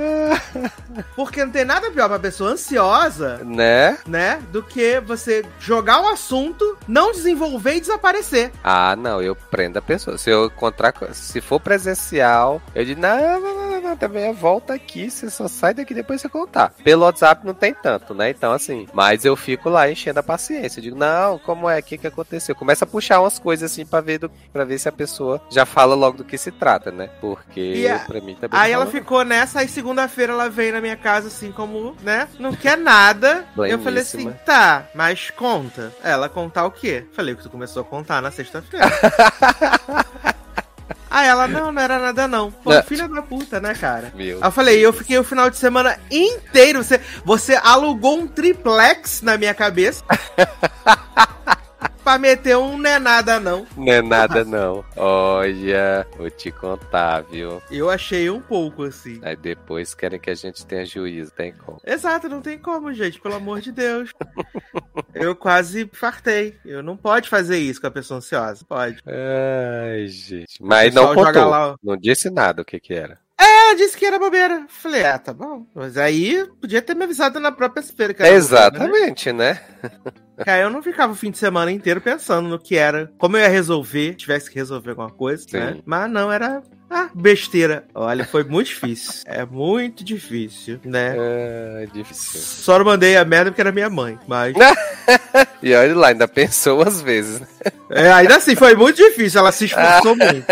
Porque 1.15 1.45
não 1.45 1.53
tem 1.53 1.65
nada 1.65 1.91
pior 1.91 2.09
pra 2.09 2.19
pessoa 2.19 2.51
ansiosa, 2.51 3.39
né? 3.45 3.99
Né? 4.07 4.43
Do 4.51 4.63
que 4.63 5.01
você 5.01 5.45
jogar 5.59 6.01
o 6.03 6.09
assunto, 6.09 6.77
não 6.87 7.13
desenvolver 7.13 7.77
e 7.77 7.81
desaparecer. 7.81 8.53
Ah, 8.63 8.97
não, 8.97 9.21
eu 9.23 9.35
prendo 9.35 9.79
a 9.79 9.83
pessoa. 9.83 10.19
Se 10.19 10.31
eu 10.31 10.47
encontrar, 10.47 10.95
se 11.13 11.41
for 11.41 11.61
presencial, 11.61 12.61
eu 12.75 12.85
digo, 12.85 13.01
não, 13.01 13.41
não, 13.41 13.55
não, 13.55 13.81
não 13.81 13.97
também 13.97 14.33
volta 14.33 14.75
aqui, 14.75 15.11
você 15.11 15.31
só 15.31 15.49
sai 15.49 15.75
daqui 15.75 15.95
depois 15.95 16.21
você 16.21 16.29
contar. 16.29 16.73
Pelo 16.83 17.05
WhatsApp 17.05 17.47
não 17.47 17.55
tem 17.55 17.75
tanto, 17.75 18.15
né? 18.15 18.31
Então, 18.31 18.53
assim, 18.53 18.87
mas 18.93 19.25
eu 19.25 19.37
fico 19.37 19.69
lá 19.69 19.91
enchendo 19.91 20.21
a 20.21 20.23
paciência. 20.23 20.79
Eu 20.79 20.85
digo, 20.85 20.97
não, 20.97 21.39
como 21.39 21.69
é? 21.69 21.79
O 21.79 21.83
que, 21.83 21.99
que 21.99 22.07
aconteceu? 22.07 22.55
Começa 22.55 22.85
a 22.85 22.89
puxar 22.89 23.21
umas 23.21 23.39
coisas 23.39 23.71
assim 23.71 23.85
pra 23.85 24.01
ver, 24.01 24.19
do, 24.19 24.31
pra 24.53 24.65
ver 24.65 24.79
se 24.79 24.89
a 24.89 24.93
pessoa 24.93 25.41
já 25.51 25.65
fala 25.67 25.95
logo 25.95 26.19
do 26.19 26.25
que 26.25 26.39
se 26.39 26.51
trata, 26.51 26.91
né? 26.91 27.09
Por 27.21 27.42
porque 27.45 27.87
a... 27.93 27.99
pra 28.01 28.21
mim 28.21 28.35
também. 28.35 28.59
Aí 28.59 28.73
ela 28.73 28.87
ficou 28.87 29.25
nessa, 29.25 29.61
aí 29.61 29.69
segunda-feira 29.69 30.33
ela 30.33 30.49
veio 30.49 30.73
na 30.73 30.81
minha 30.81 30.97
casa 30.97 31.29
assim, 31.29 31.53
como, 31.53 31.97
né? 32.03 32.29
Não 32.39 32.53
quer 32.55 32.79
nada. 32.79 33.45
Eu 33.57 33.79
falei 33.79 34.03
assim, 34.03 34.31
tá, 34.45 34.87
mas 34.95 35.31
conta. 35.31 35.93
Ela 36.03 36.29
contar 36.29 36.65
o 36.65 36.71
quê? 36.71 37.05
Falei 37.13 37.35
que 37.35 37.43
tu 37.43 37.51
começou 37.51 37.83
a 37.83 37.85
contar 37.85 38.23
na 38.23 38.31
sexta-feira. 38.31 38.87
Aí 41.13 41.29
ela, 41.29 41.47
não, 41.47 41.71
não 41.71 41.83
era 41.83 41.99
nada 41.99 42.27
não. 42.27 42.51
Pô, 42.51 42.73
não. 42.73 42.83
filha 42.83 43.07
da 43.07 43.21
puta, 43.21 43.61
né, 43.61 43.75
cara? 43.75 44.11
Meu 44.15 44.39
Aí 44.39 44.49
eu 44.49 44.51
falei, 44.51 44.79
eu 44.81 44.95
fiquei 44.95 45.19
o 45.19 45.25
final 45.25 45.51
de 45.51 45.59
semana 45.59 45.99
inteiro. 46.11 46.83
Você, 46.83 46.99
você 47.23 47.55
alugou 47.63 48.19
um 48.19 48.27
triplex 48.27 49.21
na 49.21 49.37
minha 49.37 49.53
cabeça. 49.53 50.03
pra 52.03 52.19
meter 52.19 52.57
um 52.57 52.77
não 52.77 52.91
é 52.91 52.99
nada, 52.99 53.41
não. 53.41 53.67
Não 53.77 53.93
é 53.93 54.03
nada, 54.03 54.45
não. 54.45 54.85
Olha, 54.97 56.07
vou 56.17 56.31
te 56.31 56.51
contar, 56.51 57.23
viu? 57.23 57.63
Eu 57.71 57.89
achei 57.89 58.29
um 58.29 58.41
pouco, 58.41 58.85
assim. 58.85 59.21
Aí 59.23 59.37
depois 59.37 59.95
querem 59.95 60.21
que 60.21 60.31
a 60.31 60.35
gente 60.35 60.67
tenha 60.67 60.85
juízo, 60.85 61.33
tem 61.33 61.53
como. 61.53 61.81
Exato, 61.85 62.29
não 62.29 62.41
tem 62.41 62.59
como, 62.59 62.93
gente, 62.93 63.21
pelo 63.21 63.37
amor 63.37 63.61
de 63.61 63.73
Deus. 63.73 64.11
eu 65.15 65.35
quase 65.35 65.89
fartei. 65.93 66.57
Eu 66.65 66.83
não 66.83 66.97
pode 66.97 67.29
fazer 67.29 67.59
isso 67.59 67.81
com 67.81 67.87
a 67.87 67.91
pessoa 67.91 68.19
ansiosa. 68.19 68.65
Pode. 68.69 69.03
Ai, 69.07 70.07
gente. 70.09 70.63
Mas 70.63 70.95
não 70.95 71.15
contou. 71.15 71.49
Lá... 71.49 71.77
Não 71.83 71.97
disse 71.97 72.31
nada 72.31 72.63
o 72.63 72.65
que 72.65 72.81
que 72.81 72.95
era. 72.95 73.19
É, 73.39 73.75
disse 73.75 73.97
que 73.97 74.07
era 74.07 74.19
bobeira. 74.19 74.67
Falei, 74.69 75.05
ah, 75.05 75.19
tá 75.19 75.33
bom. 75.33 75.67
Mas 75.75 75.97
aí 75.97 76.47
podia 76.61 76.81
ter 76.81 76.95
me 76.95 77.05
avisado 77.05 77.41
na 77.41 77.51
própria 77.51 77.83
feira. 77.83 78.15
Exatamente, 78.29 79.33
bobeira, 79.33 79.55
né? 79.55 79.61
né? 79.83 80.13
Cara, 80.45 80.63
eu 80.63 80.71
não 80.71 80.83
ficava 80.83 81.13
o 81.13 81.17
fim 81.17 81.31
de 81.31 81.39
semana 81.39 81.71
inteiro 81.71 82.01
pensando 82.01 82.49
no 82.49 82.59
que 82.59 82.77
era, 82.77 83.11
como 83.19 83.37
eu 83.37 83.41
ia 83.41 83.49
resolver, 83.49 84.15
tivesse 84.15 84.51
que 84.51 84.57
resolver 84.57 84.91
alguma 84.91 85.11
coisa, 85.11 85.45
Sim. 85.49 85.59
né? 85.59 85.79
Mas 85.85 86.11
não, 86.11 86.31
era 86.31 86.63
ah, 86.95 87.09
besteira. 87.15 87.85
Olha, 87.95 88.23
foi 88.23 88.45
muito 88.45 88.67
difícil. 88.67 89.23
É 89.25 89.47
muito 89.47 90.05
difícil, 90.05 90.79
né? 90.85 91.15
É, 91.19 91.89
difícil. 91.91 92.39
Só 92.39 92.79
não 92.79 92.85
mandei 92.85 93.17
a 93.17 93.25
merda 93.25 93.51
porque 93.51 93.63
era 93.63 93.73
minha 93.73 93.89
mãe, 93.89 94.19
mas. 94.29 94.55
e 95.63 95.75
olha 95.75 95.97
lá, 95.97 96.09
ainda 96.09 96.29
pensou 96.29 96.83
às 96.83 97.01
vezes. 97.01 97.41
Né? 97.41 97.47
É, 97.89 98.13
ainda 98.13 98.37
assim, 98.37 98.55
foi 98.55 98.75
muito 98.75 98.97
difícil. 98.97 99.41
Ela 99.41 99.53
se 99.53 99.65
esforçou 99.65 100.15
muito. 100.17 100.47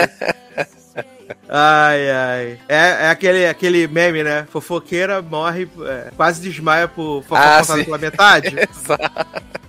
Ai, 1.46 2.10
ai. 2.10 2.58
É, 2.68 3.06
é, 3.06 3.10
aquele, 3.10 3.46
aquele 3.46 3.86
meme, 3.86 4.22
né? 4.22 4.46
Fofoqueira 4.50 5.20
morre, 5.20 5.68
é, 5.86 6.10
quase 6.16 6.40
desmaia 6.40 6.88
por 6.88 7.22
fofoca 7.22 7.74
ah, 7.74 7.84
pela 7.84 7.98
metade. 7.98 8.54
Exato. 8.56 9.59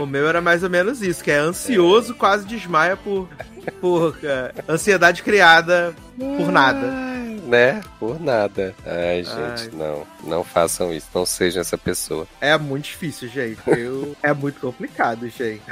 O 0.00 0.06
meu 0.06 0.28
era 0.28 0.40
mais 0.40 0.62
ou 0.62 0.70
menos 0.70 1.02
isso, 1.02 1.22
que 1.22 1.30
é 1.30 1.38
ansioso, 1.38 2.14
quase 2.14 2.46
desmaia 2.46 2.96
por, 2.96 3.28
por 3.80 4.12
uh, 4.16 4.62
ansiedade 4.72 5.22
criada 5.22 5.94
por 6.16 6.50
nada. 6.50 6.86
né? 7.46 7.80
Por 7.98 8.20
nada. 8.20 8.74
Ai, 8.84 9.24
gente, 9.24 9.36
Ai. 9.36 9.70
não. 9.72 10.06
Não 10.24 10.44
façam 10.44 10.92
isso. 10.92 11.06
Não 11.14 11.24
sejam 11.24 11.60
essa 11.60 11.78
pessoa. 11.78 12.26
É 12.40 12.56
muito 12.58 12.84
difícil, 12.84 13.28
gente. 13.28 13.58
Eu... 13.66 14.16
é 14.22 14.32
muito 14.32 14.60
complicado, 14.60 15.28
gente. 15.28 15.62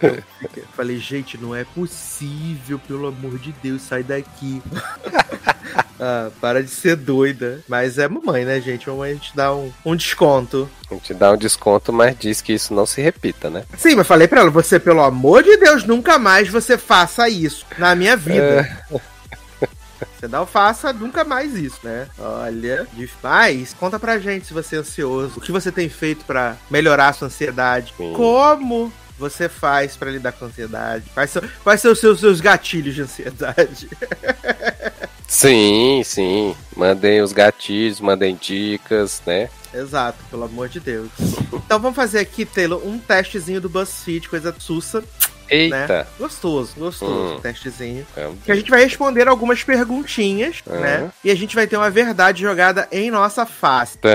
Eu 0.00 0.64
falei, 0.74 0.98
gente, 0.98 1.38
não 1.38 1.54
é 1.54 1.64
possível, 1.64 2.78
pelo 2.78 3.06
amor 3.06 3.38
de 3.38 3.52
Deus, 3.62 3.82
sai 3.82 4.02
daqui. 4.02 4.62
ah, 6.00 6.30
para 6.40 6.62
de 6.62 6.70
ser 6.70 6.96
doida. 6.96 7.60
Mas 7.68 7.98
é 7.98 8.08
mamãe, 8.08 8.44
né, 8.44 8.60
gente? 8.60 8.88
Mamãe 8.88 9.10
a 9.10 9.14
gente 9.14 9.36
dá 9.36 9.54
um, 9.54 9.72
um 9.84 9.96
desconto. 9.96 10.68
A 10.90 10.94
gente 10.94 11.14
dá 11.14 11.32
um 11.32 11.36
desconto, 11.36 11.92
mas 11.92 12.18
diz 12.18 12.40
que 12.40 12.52
isso 12.52 12.74
não 12.74 12.86
se 12.86 13.00
repita, 13.00 13.50
né? 13.50 13.64
Sim, 13.76 13.96
mas 13.96 14.06
falei 14.06 14.28
pra 14.28 14.40
ela, 14.40 14.50
você, 14.50 14.78
pelo 14.78 15.02
amor 15.02 15.42
de 15.42 15.56
Deus, 15.56 15.84
nunca 15.84 16.18
mais 16.18 16.48
você 16.48 16.78
faça 16.78 17.28
isso 17.28 17.66
na 17.78 17.94
minha 17.94 18.16
vida. 18.16 18.68
Você 20.18 20.28
não 20.28 20.46
faça 20.46 20.92
nunca 20.92 21.24
mais 21.24 21.54
isso, 21.54 21.78
né? 21.82 22.08
Olha, 22.18 22.86
mas 23.22 23.74
conta 23.74 23.98
pra 23.98 24.18
gente 24.18 24.46
se 24.46 24.52
você 24.52 24.76
é 24.76 24.78
ansioso. 24.78 25.38
O 25.38 25.40
que 25.40 25.52
você 25.52 25.70
tem 25.70 25.88
feito 25.88 26.24
pra 26.24 26.56
melhorar 26.70 27.08
a 27.08 27.12
sua 27.12 27.28
ansiedade? 27.28 27.94
Sim. 27.96 28.12
Como 28.14 28.92
você 29.18 29.48
faz 29.48 29.96
pra 29.96 30.10
lidar 30.10 30.32
com 30.32 30.44
a 30.44 30.48
ansiedade? 30.48 31.04
Quais 31.14 31.30
são, 31.30 31.42
quais 31.62 31.80
são 31.80 31.92
os 31.92 31.98
seus, 31.98 32.20
seus 32.20 32.40
gatilhos 32.40 32.94
de 32.94 33.02
ansiedade? 33.02 33.88
Sim, 35.28 36.02
sim. 36.04 36.54
Mandem 36.76 37.20
os 37.20 37.32
gatilhos, 37.32 38.00
mandem 38.00 38.38
dicas, 38.40 39.20
né? 39.26 39.50
Exato, 39.74 40.18
pelo 40.30 40.44
amor 40.44 40.68
de 40.68 40.78
Deus. 40.78 41.10
Então 41.52 41.80
vamos 41.80 41.96
fazer 41.96 42.20
aqui, 42.20 42.44
Taylor, 42.44 42.80
um 42.86 42.96
testezinho 42.96 43.60
do 43.60 43.68
BuzzFeed, 43.68 44.28
coisa 44.28 44.54
sussa, 44.58 45.02
Eita. 45.48 45.76
né? 45.88 46.06
Gostoso, 46.18 46.74
gostoso, 46.76 47.36
Hum. 47.36 47.40
testezinho. 47.40 48.06
Vamos 48.16 48.42
Que 48.44 48.52
a 48.52 48.54
gente 48.54 48.70
vai 48.70 48.82
responder 48.82 49.28
algumas 49.28 49.62
perguntinhas, 49.62 50.62
Uhum. 50.66 50.80
né? 50.80 51.10
E 51.24 51.30
a 51.30 51.34
gente 51.34 51.54
vai 51.54 51.66
ter 51.66 51.76
uma 51.76 51.90
verdade 51.90 52.42
jogada 52.42 52.88
em 52.92 53.10
nossa 53.10 53.44
face. 53.46 53.98
Tã... 53.98 54.10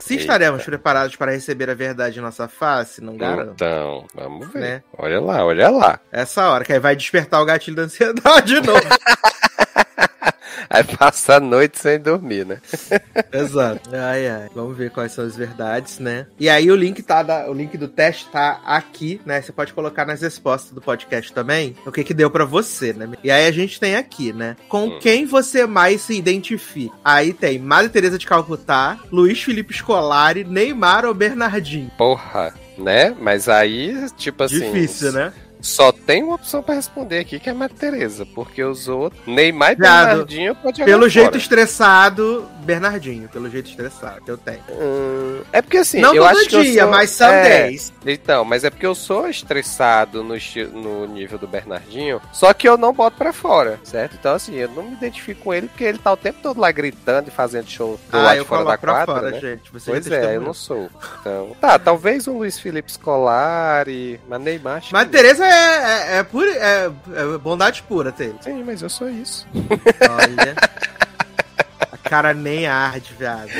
Se 0.00 0.14
Eita. 0.14 0.22
estaremos 0.22 0.62
preparados 0.64 1.16
para 1.16 1.32
receber 1.32 1.68
a 1.70 1.74
verdade 1.74 2.18
em 2.18 2.22
nossa 2.22 2.46
face, 2.48 3.02
não 3.02 3.16
garanto. 3.16 3.52
Então, 3.54 4.06
vamos 4.14 4.48
ver. 4.52 4.60
Né? 4.60 4.82
Olha 4.96 5.20
lá, 5.20 5.44
olha 5.44 5.68
lá. 5.68 5.98
Essa 6.12 6.48
hora, 6.48 6.64
que 6.64 6.72
aí 6.72 6.78
vai 6.78 6.94
despertar 6.94 7.40
o 7.40 7.44
gatilho 7.44 7.76
da 7.76 7.82
ansiedade 7.82 8.60
de 8.60 8.66
novo. 8.66 8.80
Aí 10.70 10.84
passa 10.84 11.36
a 11.36 11.40
noite 11.40 11.78
sem 11.78 11.98
dormir, 11.98 12.44
né? 12.46 12.58
Exato. 13.32 13.88
Ai, 13.92 14.28
ai. 14.28 14.48
Vamos 14.54 14.76
ver 14.76 14.90
quais 14.90 15.12
são 15.12 15.24
as 15.24 15.36
verdades, 15.36 15.98
né? 15.98 16.26
E 16.38 16.48
aí 16.48 16.70
o 16.70 16.76
link 16.76 17.02
tá 17.02 17.22
da- 17.22 17.48
o 17.50 17.54
link 17.54 17.76
do 17.76 17.88
teste 17.88 18.26
tá 18.30 18.60
aqui, 18.64 19.20
né? 19.24 19.40
Você 19.40 19.52
pode 19.52 19.72
colocar 19.72 20.04
nas 20.04 20.20
respostas 20.20 20.72
do 20.72 20.80
podcast 20.80 21.32
também 21.32 21.74
o 21.86 21.92
que 21.92 22.04
que 22.04 22.14
deu 22.14 22.30
pra 22.30 22.44
você, 22.44 22.92
né? 22.92 23.08
E 23.24 23.30
aí 23.30 23.46
a 23.46 23.50
gente 23.52 23.80
tem 23.80 23.96
aqui, 23.96 24.32
né? 24.32 24.56
Com 24.68 24.88
Hum. 24.88 24.98
quem 25.00 25.24
você 25.26 25.66
mais 25.66 26.02
se 26.02 26.14
identifica? 26.14 26.94
Aí 27.04 27.32
tem 27.32 27.58
Madre 27.58 27.88
Teresa 27.90 28.18
de 28.18 28.26
Calcutá, 28.26 28.98
Luiz 29.10 29.42
Felipe 29.42 29.74
Scolari, 29.74 30.44
Neymar 30.44 31.04
ou 31.04 31.14
Bernardinho. 31.14 31.90
Porra, 31.96 32.54
né? 32.76 33.14
Mas 33.18 33.48
aí, 33.48 34.06
tipo 34.16 34.42
assim. 34.44 34.58
Difícil, 34.60 35.12
né? 35.12 35.32
Só 35.60 35.90
tem 35.92 36.22
uma 36.22 36.34
opção 36.36 36.62
pra 36.62 36.74
responder 36.74 37.18
aqui, 37.18 37.38
que 37.40 37.48
é 37.48 37.52
a 37.52 37.54
Maria 37.54 37.76
Tereza, 37.76 38.24
porque 38.34 38.62
os 38.62 38.88
outros. 38.88 39.20
Neymar 39.26 39.72
e 39.72 39.76
Bernardinho 39.76 40.54
pode 40.54 40.84
Pelo 40.84 41.00
fora. 41.00 41.10
jeito 41.10 41.38
estressado, 41.38 42.48
Bernardinho. 42.60 43.28
Pelo 43.28 43.48
jeito 43.50 43.68
estressado 43.70 44.22
eu 44.26 44.36
tenho. 44.38 44.60
Hum, 44.70 45.42
é 45.52 45.60
porque 45.62 45.78
assim, 45.78 46.00
não 46.00 46.14
eu 46.14 46.22
todo 46.24 46.36
acho 46.38 46.48
dia, 46.62 46.82
sou- 46.82 46.90
mas 46.90 47.10
são 47.10 47.28
é, 47.30 47.42
10. 47.66 47.92
Então, 48.06 48.44
mas 48.44 48.64
é 48.64 48.70
porque 48.70 48.86
eu 48.86 48.94
sou 48.94 49.28
estressado 49.28 50.22
no, 50.22 50.34
no 50.72 51.06
nível 51.06 51.38
do 51.38 51.46
Bernardinho, 51.48 52.20
só 52.32 52.52
que 52.52 52.68
eu 52.68 52.76
não 52.76 52.92
boto 52.92 53.16
pra 53.16 53.32
fora, 53.32 53.78
certo? 53.84 54.16
Então, 54.18 54.34
assim, 54.34 54.54
eu 54.54 54.68
não 54.68 54.82
me 54.84 54.92
identifico 54.92 55.42
com 55.44 55.54
ele 55.54 55.68
porque 55.68 55.84
ele 55.84 55.98
tá 55.98 56.12
o 56.12 56.16
tempo 56.16 56.38
todo 56.42 56.60
lá 56.60 56.70
gritando 56.70 57.28
e 57.28 57.30
fazendo 57.30 57.68
show 57.68 57.98
do 58.10 58.16
Ah, 58.16 58.22
lado 58.22 58.38
de 58.40 58.44
fora 58.46 58.64
da 58.64 58.78
quadra, 58.78 59.06
fora, 59.06 59.30
né? 59.32 59.40
gente. 59.40 59.72
Você 59.72 59.90
Pois 59.90 60.10
é, 60.10 60.36
eu 60.36 60.40
não 60.40 60.54
sou. 60.54 60.88
Então, 61.20 61.56
tá, 61.60 61.78
talvez 61.78 62.26
um 62.28 62.38
Luiz 62.38 62.58
Felipe 62.58 62.90
Scolari, 62.92 64.20
mas 64.28 64.40
Neymar. 64.40 64.82
Mas. 64.92 65.08
Tereza 65.08 65.47
é, 65.48 66.16
é, 66.16 66.18
é, 66.18 66.22
pura, 66.22 66.50
é, 66.50 66.90
é 67.14 67.38
bondade 67.38 67.82
pura, 67.82 68.12
Taylor. 68.12 68.36
Sim, 68.42 68.62
mas 68.64 68.82
eu 68.82 68.88
sou 68.90 69.08
isso. 69.08 69.46
Olha. 69.54 70.54
A 71.92 71.96
cara 72.08 72.32
nem 72.34 72.66
arde, 72.66 73.14
viado. 73.18 73.50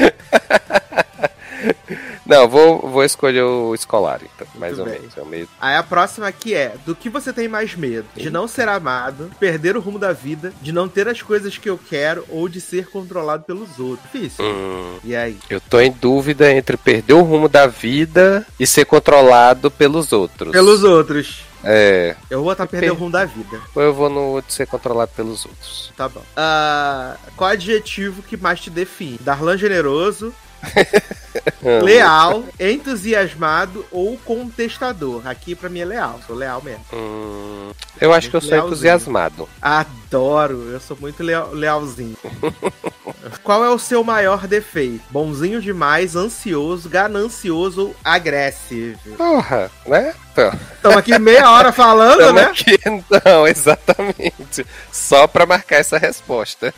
Não, 2.24 2.46
vou, 2.46 2.80
vou 2.80 3.02
escolher 3.02 3.42
o 3.42 3.74
Scolari, 3.74 4.26
então, 4.36 4.46
mais 4.56 4.76
Muito 4.76 4.80
ou 4.86 4.92
bem. 4.92 5.00
menos. 5.00 5.16
É 5.16 5.22
o 5.22 5.26
meio... 5.26 5.48
Aí 5.58 5.74
a 5.76 5.82
próxima 5.82 6.28
aqui 6.28 6.54
é: 6.54 6.74
do 6.84 6.94
que 6.94 7.08
você 7.08 7.32
tem 7.32 7.48
mais 7.48 7.74
medo? 7.74 8.06
De 8.14 8.28
não 8.28 8.46
ser 8.46 8.68
amado, 8.68 9.30
de 9.30 9.34
perder 9.36 9.76
o 9.78 9.80
rumo 9.80 9.98
da 9.98 10.12
vida, 10.12 10.52
de 10.60 10.70
não 10.70 10.88
ter 10.88 11.08
as 11.08 11.22
coisas 11.22 11.56
que 11.56 11.70
eu 11.70 11.78
quero 11.78 12.24
ou 12.28 12.46
de 12.46 12.60
ser 12.60 12.88
controlado 12.90 13.44
pelos 13.44 13.78
outros. 13.78 14.10
Difícil. 14.12 14.44
Hum, 14.44 14.98
E 15.02 15.16
aí? 15.16 15.38
eu 15.48 15.58
tô 15.58 15.80
em 15.80 15.90
dúvida 15.90 16.52
entre 16.52 16.76
perder 16.76 17.14
o 17.14 17.22
rumo 17.22 17.48
da 17.48 17.66
vida 17.66 18.46
e 18.60 18.66
ser 18.66 18.84
controlado 18.84 19.70
pelos 19.70 20.12
outros. 20.12 20.52
Pelos 20.52 20.84
outros. 20.84 21.47
É, 21.64 22.14
Eu 22.30 22.38
vou 22.38 22.46
botar 22.50 22.66
perder 22.66 22.86
Per- 22.88 22.92
o 22.96 22.98
rumo 22.98 23.10
da 23.10 23.24
vida. 23.24 23.60
ou 23.74 23.82
eu 23.82 23.92
vou 23.92 24.08
no 24.08 24.40
de 24.40 24.52
ser 24.52 24.66
controlado 24.66 25.10
pelos 25.16 25.44
outros. 25.44 25.92
Tá 25.96 26.08
bom. 26.08 26.22
Ah, 26.36 27.16
qual 27.36 27.50
adjetivo 27.50 28.22
que 28.22 28.36
mais 28.36 28.60
te 28.60 28.70
define? 28.70 29.18
Darlan 29.20 29.56
generoso, 29.58 30.32
leal, 31.84 32.44
entusiasmado 32.58 33.84
ou 33.90 34.16
contestador? 34.18 35.26
Aqui 35.26 35.54
pra 35.54 35.68
mim 35.68 35.80
é 35.80 35.84
leal. 35.84 36.20
Sou 36.26 36.36
leal 36.36 36.62
mesmo. 36.62 36.84
hum, 36.92 37.70
eu 38.00 38.12
acho 38.12 38.30
que 38.30 38.36
eu 38.36 38.40
sou 38.40 38.50
Lealzinho. 38.50 38.68
entusiasmado. 38.72 39.48
Adoro, 39.60 40.68
eu 40.70 40.80
sou 40.80 40.96
muito 41.00 41.22
leal- 41.22 41.50
lealzinho. 41.52 42.16
Qual 43.42 43.64
é 43.64 43.70
o 43.70 43.78
seu 43.78 44.02
maior 44.04 44.46
defeito? 44.46 45.02
Bonzinho 45.10 45.60
demais, 45.60 46.14
ansioso, 46.16 46.88
ganancioso 46.88 47.88
ou 47.88 47.96
agressivo? 48.04 48.98
Porra, 49.16 49.70
né? 49.86 50.14
Então, 50.38 50.52
Estamos 50.76 50.96
aqui 50.98 51.18
meia 51.18 51.50
hora 51.50 51.72
falando, 51.72 52.18
tamo 52.18 52.38
né? 52.38 52.44
aqui, 52.44 52.78
não, 53.24 53.46
exatamente. 53.46 54.64
Só 54.92 55.26
pra 55.26 55.44
marcar 55.44 55.76
essa 55.76 55.98
resposta. 55.98 56.72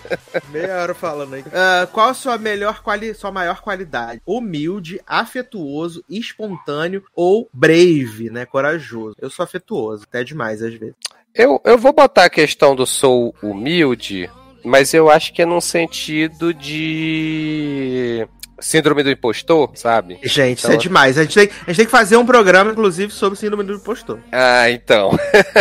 Meia 0.48 0.80
hora 0.80 0.94
falando 0.94 1.34
aí. 1.34 1.44
Ah, 1.52 1.86
qual 1.92 2.08
a 2.08 2.14
sua 2.14 2.38
melhor 2.38 2.82
quali 2.82 3.12
sua 3.14 3.30
maior 3.30 3.60
qualidade? 3.60 4.22
Humilde, 4.24 5.00
afetuoso, 5.06 6.02
espontâneo 6.08 7.04
ou 7.14 7.48
brave, 7.52 8.30
né? 8.30 8.46
Corajoso. 8.46 9.16
Eu 9.20 9.28
sou 9.28 9.44
afetuoso, 9.44 10.04
até 10.08 10.24
demais 10.24 10.62
às 10.62 10.74
vezes. 10.74 10.94
Eu, 11.34 11.60
eu 11.64 11.76
vou 11.78 11.92
botar 11.92 12.24
a 12.24 12.30
questão 12.30 12.74
do 12.74 12.86
sou 12.86 13.34
humilde, 13.42 14.28
mas 14.64 14.94
eu 14.94 15.10
acho 15.10 15.32
que 15.32 15.42
é 15.42 15.46
num 15.46 15.60
sentido 15.60 16.52
de 16.52 18.26
síndrome 18.60 19.02
do 19.02 19.10
impostor, 19.10 19.70
sabe? 19.74 20.18
Gente, 20.22 20.58
isso 20.58 20.66
Então- 20.66 20.74
é 20.74 20.78
demais. 20.78 21.18
A 21.18 21.22
gente, 21.22 21.34
tem, 21.34 21.50
a 21.66 21.70
gente 21.70 21.76
tem 21.76 21.84
que 21.86 21.90
fazer 21.90 22.16
um 22.16 22.26
programa, 22.26 22.70
inclusive, 22.72 23.12
sobre 23.12 23.38
síndrome 23.38 23.64
do 23.64 23.74
impostor. 23.74 24.18
Ah, 24.30 24.70
então. 24.70 25.10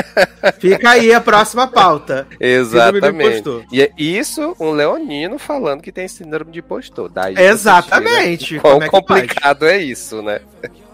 Fica 0.59 0.91
aí 0.91 1.13
a 1.13 1.21
próxima 1.21 1.67
pauta. 1.67 2.27
Síndrome 2.31 2.39
do 2.39 2.45
Exatamente. 2.45 3.27
impostor. 3.39 3.63
E 3.71 3.81
é 3.81 3.91
isso, 3.97 4.55
um 4.59 4.71
leonino 4.71 5.37
falando 5.39 5.81
que 5.81 5.91
tem 5.91 6.07
síndrome 6.07 6.51
de 6.51 6.59
impostor. 6.59 7.09
Daí 7.09 7.35
Exatamente. 7.37 8.45
tira 8.45 8.61
Quão 8.61 8.73
Como 8.73 8.83
é 8.85 8.89
complicado 8.89 9.65
é 9.65 9.77
isso, 9.77 10.21
né? 10.21 10.41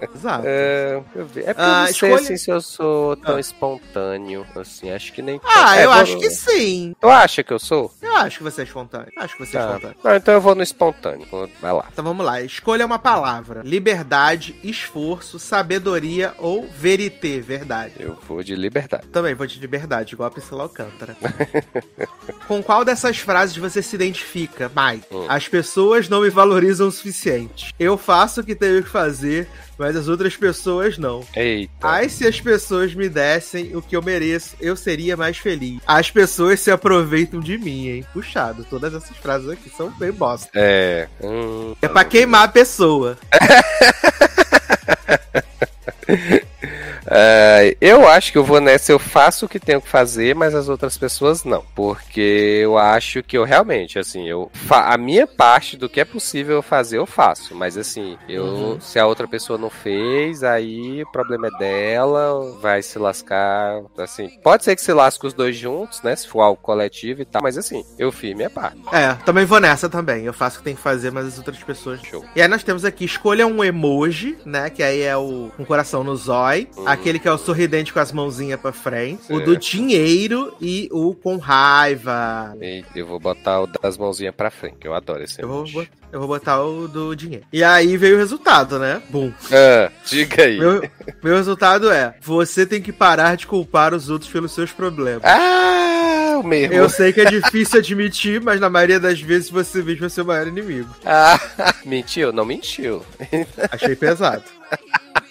Exato. 0.01 0.43
É. 0.45 1.01
É 1.15 1.23
porque 1.23 1.39
Ah, 1.45 1.51
eu 1.51 1.55
não 1.79 1.85
sei 1.87 1.91
escolha- 1.91 2.15
assim, 2.15 2.37
se 2.37 2.51
eu 2.51 2.61
sou 2.61 3.15
tão 3.17 3.35
Ah. 3.35 3.39
espontâneo, 3.39 4.45
assim, 4.55 4.91
acho 4.91 5.13
que 5.13 5.21
nem... 5.21 5.39
Ah, 5.43 5.77
É, 5.79 5.85
eu 5.85 5.91
acho 5.91 6.17
que 6.17 6.29
sim. 6.29 6.95
Tu 6.99 7.07
acha 7.07 7.43
que 7.43 7.53
eu 7.53 7.59
sou? 7.59 7.91
Eu 8.01 8.15
acho 8.17 8.37
que 8.37 8.43
você 8.43 8.61
é 8.61 8.63
espontâneo. 8.63 9.11
Acho 9.17 9.35
que 9.37 9.45
você 9.45 9.57
é 9.57 9.59
Tá. 9.61 9.67
espontâneo. 9.67 9.97
Não, 10.03 10.15
então 10.15 10.33
eu 10.33 10.41
vou 10.41 10.55
no 10.55 10.63
espontâneo. 10.63 11.25
Vai 11.61 11.71
lá. 11.73 11.85
Então 11.91 12.03
vamos 12.03 12.25
lá. 12.25 12.41
Escolha 12.41 12.85
uma 12.85 12.99
palavra: 12.99 13.61
liberdade, 13.63 14.55
esforço, 14.63 15.37
sabedoria 15.39 16.33
ou 16.37 16.67
verité, 16.67 17.39
verdade. 17.39 17.93
Eu 17.99 18.17
vou 18.27 18.43
de 18.43 18.55
liberdade. 18.55 19.07
Também 19.07 19.33
vou 19.33 19.45
de 19.47 19.59
liberdade, 19.59 20.13
igual 20.13 20.27
a 20.27 20.31
Priscila 20.31 20.63
Alcântara. 20.63 21.15
Com 22.47 22.61
qual 22.61 22.85
dessas 22.85 23.17
frases 23.17 23.55
você 23.57 23.81
se 23.81 23.95
identifica 23.95 24.71
mais? 24.73 25.01
Hum. 25.11 25.25
As 25.27 25.47
pessoas 25.47 26.07
não 26.09 26.21
me 26.21 26.29
valorizam 26.29 26.87
o 26.87 26.91
suficiente. 26.91 27.73
Eu 27.79 27.97
faço 27.97 28.41
o 28.41 28.43
que 28.43 28.55
tenho 28.55 28.83
que 28.83 28.89
fazer, 28.89 29.47
mas 29.77 29.95
as 29.95 30.07
outras 30.07 30.35
pessoas 30.35 30.97
não. 30.97 31.23
Eita. 31.35 31.71
Ai, 31.81 32.09
se 32.09 32.27
as 32.27 32.39
pessoas 32.39 32.93
me 32.93 33.09
dessem 33.09 33.75
o 33.75 33.81
que 33.81 33.95
eu 33.95 34.01
mereço, 34.01 34.55
eu 34.59 34.75
seria 34.75 35.17
mais 35.17 35.37
feliz. 35.37 35.79
As 35.85 36.09
pessoas 36.11 36.59
se 36.59 36.71
aproveitam 36.71 37.39
de 37.39 37.57
mim, 37.57 37.87
hein? 37.87 38.05
Puxado, 38.13 38.65
todas 38.69 38.93
essas 38.93 39.15
frases 39.17 39.49
aqui 39.49 39.69
são 39.75 39.89
bem 39.91 40.11
bosta. 40.11 40.49
É. 40.53 41.07
Hum, 41.21 41.75
É 41.81 41.87
pra 41.87 42.03
queimar 42.05 42.43
a 42.43 42.47
pessoa. 42.47 43.17
Uh, 47.05 47.75
eu 47.79 48.07
acho 48.07 48.31
que 48.31 48.37
eu 48.37 48.43
vou 48.43 48.59
nessa, 48.59 48.91
eu 48.91 48.99
faço 48.99 49.45
o 49.45 49.49
que 49.49 49.59
tenho 49.59 49.81
que 49.81 49.87
fazer, 49.87 50.35
mas 50.35 50.55
as 50.55 50.69
outras 50.69 50.97
pessoas 50.97 51.43
não. 51.43 51.63
Porque 51.75 52.59
eu 52.61 52.77
acho 52.77 53.21
que 53.21 53.37
eu 53.37 53.43
realmente, 53.43 53.99
assim, 53.99 54.27
eu 54.27 54.51
a 54.69 54.97
minha 54.97 55.27
parte 55.27 55.77
do 55.77 55.87
que 55.87 55.99
é 55.99 56.05
possível 56.05 56.61
fazer, 56.61 56.97
eu 56.97 57.05
faço. 57.05 57.55
Mas 57.55 57.77
assim, 57.77 58.17
eu 58.27 58.43
uhum. 58.43 58.79
se 58.79 58.99
a 58.99 59.05
outra 59.05 59.27
pessoa 59.27 59.57
não 59.57 59.69
fez, 59.69 60.43
aí 60.43 61.03
o 61.03 61.11
problema 61.11 61.47
é 61.47 61.57
dela, 61.57 62.57
vai 62.61 62.81
se 62.81 62.97
lascar. 62.97 63.81
Assim, 63.97 64.29
pode 64.43 64.63
ser 64.63 64.75
que 64.75 64.81
se 64.81 64.93
lasque 64.93 65.25
os 65.25 65.33
dois 65.33 65.55
juntos, 65.55 66.01
né? 66.01 66.15
Se 66.15 66.27
for 66.27 66.41
algo 66.41 66.59
coletivo 66.61 67.21
e 67.21 67.25
tal, 67.25 67.41
mas 67.41 67.57
assim, 67.57 67.85
eu 67.97 68.11
fiz 68.11 68.35
minha 68.35 68.49
parte. 68.49 68.79
É, 68.91 69.13
também 69.25 69.45
vou 69.45 69.59
nessa 69.59 69.89
também. 69.89 70.25
Eu 70.25 70.33
faço 70.33 70.57
o 70.57 70.59
que 70.59 70.65
tem 70.65 70.75
que 70.75 70.81
fazer, 70.81 71.11
mas 71.11 71.25
as 71.25 71.37
outras 71.37 71.61
pessoas. 71.61 72.01
Show. 72.01 72.25
E 72.35 72.41
aí 72.41 72.47
nós 72.47 72.63
temos 72.63 72.83
aqui, 72.83 73.05
escolha 73.05 73.47
um 73.47 73.63
emoji, 73.63 74.37
né? 74.45 74.69
Que 74.69 74.83
aí 74.83 75.01
é 75.01 75.15
o 75.15 75.51
um 75.57 75.65
coração 75.65 76.03
no 76.03 76.15
zói. 76.15 76.67
Uhum. 76.75 76.94
Aquele 76.95 77.19
que 77.19 77.27
é 77.27 77.31
o 77.31 77.37
sorridente 77.37 77.91
com 77.91 77.99
as 77.99 78.11
mãozinhas 78.11 78.59
pra 78.59 78.71
frente. 78.71 79.31
O 79.31 79.39
do 79.41 79.57
dinheiro 79.57 80.55
e 80.61 80.87
o 80.91 81.13
com 81.13 81.37
raiva. 81.37 82.55
E 82.61 82.83
eu 82.95 83.05
vou 83.05 83.19
botar 83.19 83.61
o 83.61 83.67
das 83.67 83.97
mãozinhas 83.97 84.33
pra 84.33 84.49
frente, 84.49 84.77
que 84.79 84.87
eu 84.87 84.93
adoro 84.93 85.23
esse 85.23 85.41
emoji. 85.41 85.71
Eu 85.71 85.73
vou, 85.73 85.87
eu 86.13 86.19
vou 86.19 86.27
botar 86.29 86.63
o 86.63 86.87
do 86.87 87.13
dinheiro. 87.13 87.45
E 87.51 87.63
aí 87.63 87.97
veio 87.97 88.15
o 88.15 88.17
resultado, 88.17 88.79
né? 88.79 89.01
Bum. 89.09 89.31
Ah, 89.51 89.91
diga 90.05 90.43
aí. 90.43 90.57
Meu, 90.57 90.89
meu 91.21 91.35
resultado 91.35 91.91
é: 91.91 92.15
você 92.21 92.65
tem 92.65 92.81
que 92.81 92.93
parar 92.93 93.35
de 93.35 93.45
culpar 93.45 93.93
os 93.93 94.09
outros 94.09 94.31
pelos 94.31 94.53
seus 94.53 94.71
problemas. 94.71 95.23
Ah, 95.25 96.37
o 96.39 96.43
mesmo. 96.43 96.73
Eu 96.73 96.89
sei 96.89 97.11
que 97.11 97.21
é 97.21 97.25
difícil 97.25 97.79
admitir, 97.79 98.41
mas 98.41 98.59
na 98.59 98.69
maioria 98.69 98.99
das 98.99 99.19
vezes 99.19 99.49
você 99.49 99.83
mesmo 99.83 100.05
é 100.05 100.09
seu 100.09 100.23
maior 100.23 100.47
inimigo. 100.47 100.89
Ah, 101.05 101.39
mentiu? 101.85 102.31
Não 102.31 102.45
mentiu. 102.45 103.03
Achei 103.71 103.95
pesado. 103.95 104.43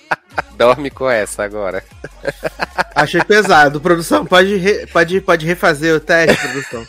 Dorme 0.64 0.90
com 0.90 1.10
essa 1.10 1.44
agora. 1.44 1.84
Achei 2.96 3.22
pesado. 3.22 3.82
Produção, 3.82 4.24
pode, 4.24 4.56
re, 4.56 4.86
pode, 4.86 5.20
pode 5.20 5.44
refazer 5.44 5.94
o 5.94 6.00
teste, 6.00 6.48
produção. 6.48 6.86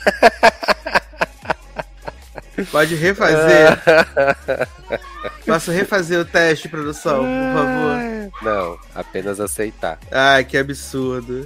Pode 2.72 2.96
refazer. 2.96 3.78
Posso 5.46 5.72
refazer 5.72 6.20
o 6.20 6.26
teste, 6.26 6.70
produção, 6.70 7.18
por 7.18 7.54
favor? 7.54 8.32
Não, 8.42 8.80
apenas 8.96 9.40
aceitar. 9.40 10.00
Ai, 10.10 10.46
que 10.46 10.58
absurdo. 10.58 11.46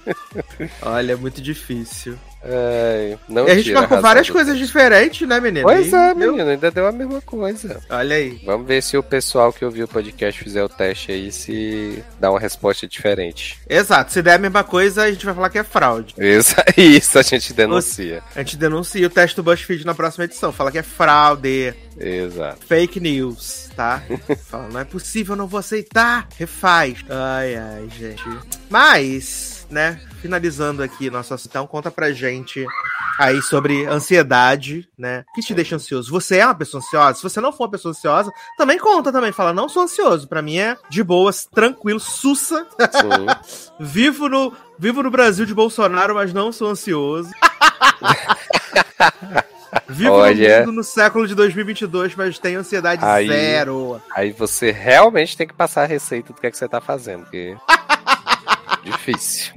Olha, 0.80 1.12
é 1.12 1.16
muito 1.16 1.42
difícil. 1.42 2.18
É, 2.46 3.16
não 3.28 3.48
e 3.48 3.50
a 3.50 3.54
gente 3.54 3.72
marcou 3.72 4.00
várias 4.00 4.28
coisas 4.28 4.58
diferentes, 4.58 5.26
né, 5.26 5.40
menino? 5.40 5.66
Pois 5.66 5.90
e 5.90 5.94
é, 5.94 6.14
menino, 6.14 6.48
ainda 6.48 6.70
deu 6.70 6.86
a 6.86 6.92
mesma 6.92 7.20
coisa. 7.22 7.80
Olha 7.88 8.16
aí. 8.16 8.40
Vamos 8.44 8.66
ver 8.66 8.82
se 8.82 8.96
o 8.96 9.02
pessoal 9.02 9.52
que 9.52 9.64
ouviu 9.64 9.86
o 9.86 9.88
podcast 9.88 10.42
fizer 10.42 10.62
o 10.62 10.68
teste 10.68 11.10
aí, 11.10 11.32
se 11.32 12.04
dá 12.20 12.30
uma 12.30 12.38
resposta 12.40 12.86
diferente. 12.86 13.58
Exato, 13.68 14.12
se 14.12 14.20
der 14.20 14.34
a 14.34 14.38
mesma 14.38 14.62
coisa, 14.62 15.04
a 15.04 15.10
gente 15.10 15.24
vai 15.24 15.34
falar 15.34 15.48
que 15.48 15.58
é 15.58 15.64
fraude. 15.64 16.14
Isso, 16.18 16.54
isso 16.76 17.18
a 17.18 17.22
gente 17.22 17.52
denuncia. 17.54 18.22
A 18.34 18.40
gente 18.40 18.56
denuncia 18.56 19.06
o 19.06 19.10
teste 19.10 19.36
do 19.36 19.42
BuzzFeed 19.42 19.86
na 19.86 19.94
próxima 19.94 20.24
edição, 20.24 20.52
fala 20.52 20.70
que 20.70 20.78
é 20.78 20.82
fraude. 20.82 21.74
Exato. 21.98 22.66
Fake 22.66 23.00
news, 23.00 23.70
tá? 23.74 24.02
fala, 24.50 24.68
não 24.68 24.80
é 24.80 24.84
possível, 24.84 25.36
não 25.36 25.46
vou 25.46 25.60
aceitar. 25.60 26.28
Refaz. 26.36 26.98
Ai, 27.08 27.56
ai, 27.56 27.88
gente. 27.96 28.24
Mas, 28.68 29.53
né, 29.70 30.00
finalizando 30.20 30.82
aqui 30.82 31.10
nosso 31.10 31.34
então, 31.46 31.66
conta 31.66 31.90
pra 31.90 32.12
gente 32.12 32.66
aí 33.18 33.40
sobre 33.42 33.86
ansiedade, 33.86 34.88
né? 34.98 35.24
O 35.30 35.34
que 35.34 35.42
te 35.42 35.54
deixa 35.54 35.76
ansioso? 35.76 36.10
Você 36.10 36.38
é 36.38 36.46
uma 36.46 36.54
pessoa 36.54 36.82
ansiosa? 36.82 37.14
Se 37.14 37.22
você 37.22 37.40
não 37.40 37.52
for 37.52 37.64
uma 37.64 37.70
pessoa 37.70 37.90
ansiosa, 37.90 38.32
também 38.56 38.78
conta 38.78 39.12
também. 39.12 39.32
Fala, 39.32 39.52
não 39.52 39.68
sou 39.68 39.82
ansioso. 39.82 40.28
Pra 40.28 40.42
mim 40.42 40.58
é 40.58 40.76
de 40.88 41.02
boas, 41.02 41.46
tranquilo, 41.46 42.00
sussa. 42.00 42.66
vivo, 43.78 44.28
no, 44.28 44.52
vivo 44.78 45.02
no 45.02 45.10
Brasil 45.10 45.46
de 45.46 45.54
Bolsonaro, 45.54 46.14
mas 46.14 46.32
não 46.32 46.52
sou 46.52 46.70
ansioso. 46.70 47.30
Vivo 49.88 50.12
Olha, 50.12 50.60
no 50.60 50.66
mundo 50.66 50.76
no 50.76 50.84
século 50.84 51.26
de 51.26 51.34
2022, 51.34 52.14
mas 52.14 52.38
tenho 52.38 52.60
ansiedade 52.60 53.04
aí, 53.04 53.26
zero. 53.26 54.00
Aí 54.14 54.30
você 54.32 54.70
realmente 54.70 55.36
tem 55.36 55.46
que 55.46 55.54
passar 55.54 55.82
a 55.82 55.86
receita 55.86 56.32
do 56.32 56.40
que, 56.40 56.46
é 56.46 56.50
que 56.50 56.56
você 56.56 56.68
tá 56.68 56.80
fazendo, 56.80 57.24
porque... 57.24 57.56
Difícil. 58.84 59.54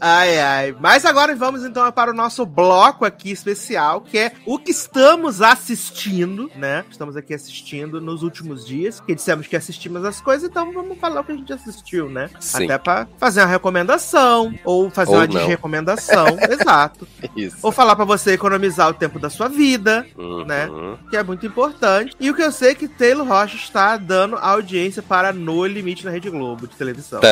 Ai, 0.00 0.38
ai. 0.38 0.76
Mas 0.78 1.04
agora 1.04 1.34
vamos 1.34 1.64
então 1.64 1.90
para 1.90 2.12
o 2.12 2.14
nosso 2.14 2.46
bloco 2.46 3.04
aqui 3.04 3.30
especial, 3.30 4.00
que 4.00 4.16
é 4.16 4.32
o 4.46 4.58
que 4.58 4.70
estamos 4.70 5.42
assistindo, 5.42 6.50
né? 6.54 6.84
Estamos 6.90 7.16
aqui 7.16 7.34
assistindo 7.34 8.00
nos 8.00 8.22
últimos 8.22 8.64
dias, 8.64 9.00
que 9.00 9.14
dissemos 9.14 9.46
que 9.46 9.56
assistimos 9.56 10.04
as 10.04 10.20
coisas, 10.20 10.48
então 10.48 10.72
vamos 10.72 10.98
falar 10.98 11.20
o 11.20 11.24
que 11.24 11.32
a 11.32 11.36
gente 11.36 11.52
assistiu, 11.52 12.08
né? 12.08 12.30
Sim. 12.38 12.64
Até 12.64 12.78
para 12.78 13.08
fazer 13.18 13.40
uma 13.40 13.46
recomendação, 13.46 14.54
ou 14.64 14.88
fazer 14.90 15.10
ou 15.10 15.16
uma 15.16 15.28
desrecomendação, 15.28 16.36
exato. 16.48 17.06
Isso. 17.36 17.56
Ou 17.62 17.72
falar 17.72 17.96
para 17.96 18.04
você 18.04 18.32
economizar 18.32 18.88
o 18.88 18.94
tempo 18.94 19.18
da 19.18 19.28
sua 19.28 19.48
vida, 19.48 20.06
uhum. 20.16 20.44
né? 20.44 20.68
Que 21.10 21.16
é 21.16 21.22
muito 21.22 21.44
importante. 21.44 22.14
E 22.20 22.30
o 22.30 22.34
que 22.34 22.42
eu 22.42 22.52
sei 22.52 22.70
é 22.70 22.74
que 22.74 22.86
Taylor 22.86 23.26
Rocha 23.26 23.56
está 23.56 23.96
dando 23.96 24.36
audiência 24.36 25.02
para 25.02 25.32
No 25.32 25.66
Limite 25.66 26.04
na 26.04 26.10
Rede 26.10 26.30
Globo 26.30 26.68
de 26.68 26.76
televisão. 26.76 27.20
Tá. 27.20 27.28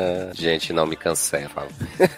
Gente, 0.34 0.72
não 0.72 0.86
me 0.86 0.96
cancela. 0.96 1.68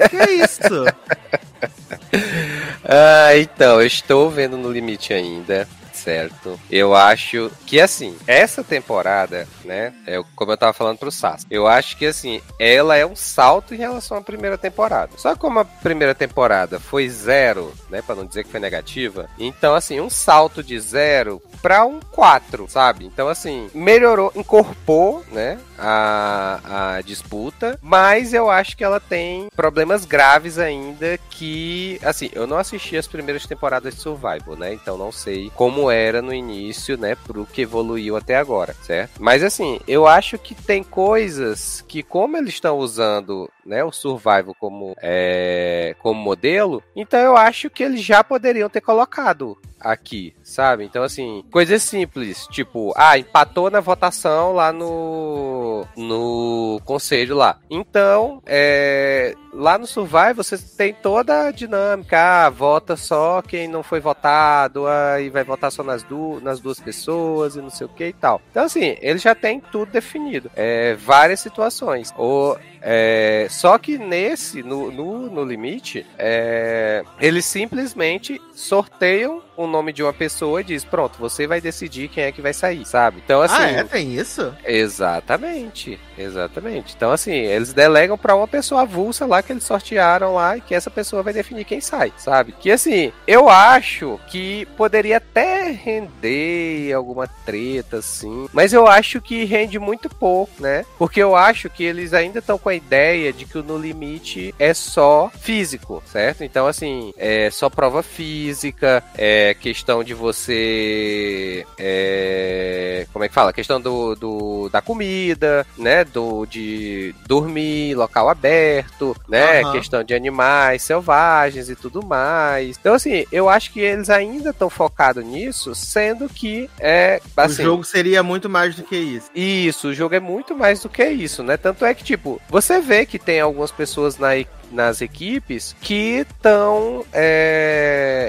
Que 0.09 0.31
isso? 0.33 0.85
ah, 2.85 3.37
então, 3.37 3.81
eu 3.81 3.87
estou 3.87 4.31
vendo 4.31 4.57
no 4.57 4.71
limite 4.71 5.13
ainda 5.13 5.67
certo? 6.01 6.59
Eu 6.71 6.95
acho 6.95 7.51
que, 7.67 7.81
assim, 7.81 8.17
essa 8.27 8.65
temporada, 8.65 9.47
né? 9.65 9.93
É 10.07 10.21
como 10.35 10.51
eu 10.51 10.57
tava 10.57 10.73
falando 10.73 10.99
pro 10.99 11.11
Sas. 11.11 11.47
Eu 11.51 11.67
acho 11.67 11.97
que, 11.97 12.07
assim, 12.07 12.41
ela 12.59 12.97
é 12.97 13.05
um 13.05 13.15
salto 13.15 13.75
em 13.75 13.79
relação 13.79 14.17
à 14.17 14.23
primeira 14.23 14.57
temporada. 14.57 15.13
Só 15.17 15.37
como 15.37 15.61
a 15.61 15.65
primeira 15.65 16.15
temporada 16.15 16.81
foi 16.81 17.09
zero, 17.09 17.73
né? 17.91 18.03
Pra 18.03 18.15
não 18.15 18.27
dizer 18.27 18.45
que 18.45 18.51
foi 18.51 18.61
negativa. 18.61 19.29
Então, 19.39 19.75
assim, 19.75 20.01
um 20.01 20.11
salto 20.11 20.63
de 20.63 20.79
zero 20.81 21.43
para 21.61 21.85
um 21.85 22.01
4, 22.01 22.67
sabe? 22.69 23.05
Então, 23.05 23.29
assim, 23.29 23.71
melhorou, 23.75 24.33
incorporou, 24.35 25.25
né? 25.31 25.59
A, 25.81 26.97
a 26.97 27.01
disputa, 27.01 27.79
mas 27.83 28.35
eu 28.35 28.51
acho 28.51 28.77
que 28.77 28.85
ela 28.85 29.01
tem 29.01 29.49
problemas 29.57 30.05
graves 30.05 30.59
ainda 30.59 31.19
que, 31.31 31.99
assim, 32.03 32.31
eu 32.35 32.47
não 32.47 32.59
assisti 32.59 32.97
as 32.97 33.07
primeiras 33.07 33.47
temporadas 33.47 33.95
de 33.95 34.01
Survival, 34.01 34.57
né? 34.57 34.75
Então 34.75 34.99
não 34.99 35.11
sei 35.11 35.51
como 35.55 35.91
era 35.91 36.21
no 36.21 36.35
início, 36.35 36.97
né, 36.97 37.15
pro 37.15 37.47
que 37.47 37.63
evoluiu 37.63 38.17
até 38.17 38.37
agora, 38.37 38.75
certo? 38.83 39.13
Mas 39.19 39.43
assim, 39.43 39.81
eu 39.87 40.07
acho 40.07 40.39
que 40.39 40.55
tem 40.55 40.83
coisas 40.83 41.85
que, 41.89 42.03
como 42.03 42.37
eles 42.37 42.55
estão 42.55 42.79
usando, 42.79 43.51
né, 43.65 43.83
o 43.85 43.93
survival 43.93 44.55
como, 44.59 44.95
é, 45.01 45.95
como 46.01 46.21
modelo, 46.21 46.83
então 46.95 47.21
eu 47.21 47.37
acho 47.37 47.71
que 47.71 47.83
eles 47.83 48.03
já 48.03 48.23
poderiam 48.23 48.69
ter 48.69 48.81
colocado 48.81 49.57
aqui, 49.81 50.35
sabe? 50.43 50.85
Então, 50.85 51.03
assim, 51.03 51.45
coisas 51.51 51.83
simples, 51.83 52.47
tipo, 52.49 52.93
ah, 52.97 53.19
empatou 53.19 53.71
na 53.71 53.81
votação 53.81 54.53
lá 54.53 54.73
no, 54.73 55.87
no 55.97 56.81
conselho 56.85 57.35
lá. 57.35 57.59
Então, 57.71 58.43
é, 58.47 59.35
lá 59.53 59.79
no 59.79 59.87
Survive 59.87 60.35
você 60.35 60.57
tem 60.59 60.95
toda 60.95 61.47
a 61.47 61.51
dinâmica, 61.51 62.47
ah, 62.47 62.51
vota 62.51 62.97
só 62.97 63.43
quem 63.43 63.69
não 63.69 63.83
foi 63.83 64.01
votado, 64.01 64.87
aí 64.87 65.29
vai 65.29 65.45
votar 65.45 65.71
só 65.71 65.83
nas, 65.83 66.03
du 66.03 66.41
nas 66.41 66.61
duas 66.61 66.81
pessoas 66.81 67.57
e 67.57 67.61
não 67.61 67.71
sei 67.71 67.87
o 67.87 67.91
que 67.91 68.07
e 68.07 68.13
tal. 68.13 68.41
Então, 68.51 68.65
assim, 68.65 68.97
ele 69.01 69.19
já 69.19 69.35
tem 69.35 69.61
tudo 69.61 69.93
definido. 69.93 70.51
É, 70.55 70.95
várias 70.95 71.41
situações. 71.41 72.13
Ou 72.17 72.59
é, 72.83 73.47
só 73.51 73.77
que 73.79 73.99
nesse, 73.99 74.63
no, 74.63 74.91
no, 74.91 75.31
no 75.31 75.45
limite, 75.45 76.07
é, 76.19 77.03
eles 77.21 77.45
simplesmente 77.45 78.41
sorteiam 78.55 79.43
o 79.57 79.67
nome 79.67 79.93
de 79.93 80.03
uma 80.03 80.13
pessoa 80.13 80.61
e 80.61 80.65
diz: 80.65 80.85
pronto, 80.85 81.19
você 81.19 81.47
vai 81.47 81.61
decidir 81.61 82.09
quem 82.09 82.25
é 82.25 82.33
que 82.33 82.41
vai 82.41 82.55
sair, 82.55 82.87
sabe? 82.87 83.21
Então, 83.23 83.43
assim. 83.43 83.55
Ah, 83.63 83.71
é? 83.71 83.85
Tem 83.85 84.15
isso? 84.15 84.55
Exatamente. 84.65 86.01
Exatamente. 86.17 86.95
Então, 86.97 87.11
assim, 87.11 87.33
eles 87.33 87.73
delegam 87.73 88.17
para 88.17 88.35
uma 88.35 88.49
pessoa 88.49 88.83
avulsa 88.83 89.27
lá 89.27 89.40
que 89.43 89.53
eles 89.53 89.65
sortearam 89.65 90.35
lá 90.35 90.57
e 90.57 90.61
que 90.61 90.75
essa 90.75 90.91
pessoa 90.91 91.23
vai 91.23 91.33
definir 91.33 91.65
quem 91.65 91.81
sai, 91.81 92.13
sabe? 92.17 92.53
Que, 92.53 92.71
assim, 92.71 93.13
eu 93.27 93.49
acho 93.49 94.19
que 94.29 94.67
poderia 94.77 95.19
até 95.19 95.71
render 95.71 96.93
alguma 96.93 97.27
treta, 97.27 97.99
assim, 97.99 98.49
mas 98.53 98.73
eu 98.73 98.87
acho 98.87 99.21
que 99.21 99.45
rende 99.45 99.79
muito 99.79 100.09
pouco, 100.09 100.53
né? 100.61 100.85
Porque 100.99 101.21
eu 101.21 101.37
acho 101.37 101.69
que 101.71 101.85
eles 101.85 102.13
ainda 102.13 102.39
estão 102.39 102.59
com 102.59 102.69
a 102.69 102.75
ideia 102.75 103.33
de 103.33 103.45
que 103.45 103.59
o 103.59 103.63
No 103.63 103.79
Limite 103.79 104.55
é 104.59 104.75
só 104.75 105.31
físico, 105.41 106.03
certo? 106.07 106.45
Então, 106.45 106.67
assim, 106.67 107.13
é 107.17 107.51
só 107.51 107.69
prova 107.69 108.03
física, 108.03 109.03
é 109.17 109.55
questão 109.55 110.03
de 110.03 110.15
você. 110.15 111.65
É, 111.79 113.07
como 113.13 113.25
é 113.25 113.29
que 113.29 113.35
fala? 113.35 113.53
Questão 113.53 113.81
do, 113.81 114.15
do, 114.15 114.69
da 114.69 114.81
comida, 114.81 115.67
né? 115.77 116.05
Do, 116.05 116.47
de 116.47 117.15
dormir, 117.27 117.95
local 117.95 118.29
aberto. 118.29 119.17
Né? 119.31 119.63
Aham. 119.63 119.73
Questão 119.73 120.03
de 120.05 120.13
animais 120.15 120.83
selvagens 120.83 121.69
e 121.71 121.77
tudo 121.77 122.05
mais. 122.05 122.77
Então, 122.79 122.95
assim, 122.95 123.25
eu 123.31 123.49
acho 123.49 123.73
que 123.73 123.81
eles 123.81 124.11
ainda 124.11 124.51
estão 124.51 124.69
focados 124.69 125.25
nisso, 125.25 125.75
sendo 125.75 126.29
que 126.29 126.69
é. 126.79 127.21
Assim, 127.37 127.63
o 127.63 127.65
jogo 127.65 127.85
seria 127.85 128.23
muito 128.23 128.49
mais 128.49 128.75
do 128.75 128.83
que 128.83 128.97
isso. 128.97 129.31
isso, 129.35 129.89
o 129.89 129.95
jogo 129.95 130.15
é 130.15 130.21
muito 130.21 130.57
mais 130.57 130.81
do 130.83 130.89
que 130.89 131.05
isso, 131.09 131.43
né? 131.43 131.57
Tanto 131.57 131.85
é 131.85 131.95
que, 131.95 132.03
tipo, 132.05 132.41
você 132.49 132.81
vê 132.81 133.07
que 133.07 133.19
tem 133.19 133.41
algumas 133.41 133.71
pessoas 133.71 134.19
na, 134.19 134.37
e- 134.37 134.47
nas 134.71 135.01
equipes 135.01 135.75
que 135.81 136.25
estão 136.29 137.05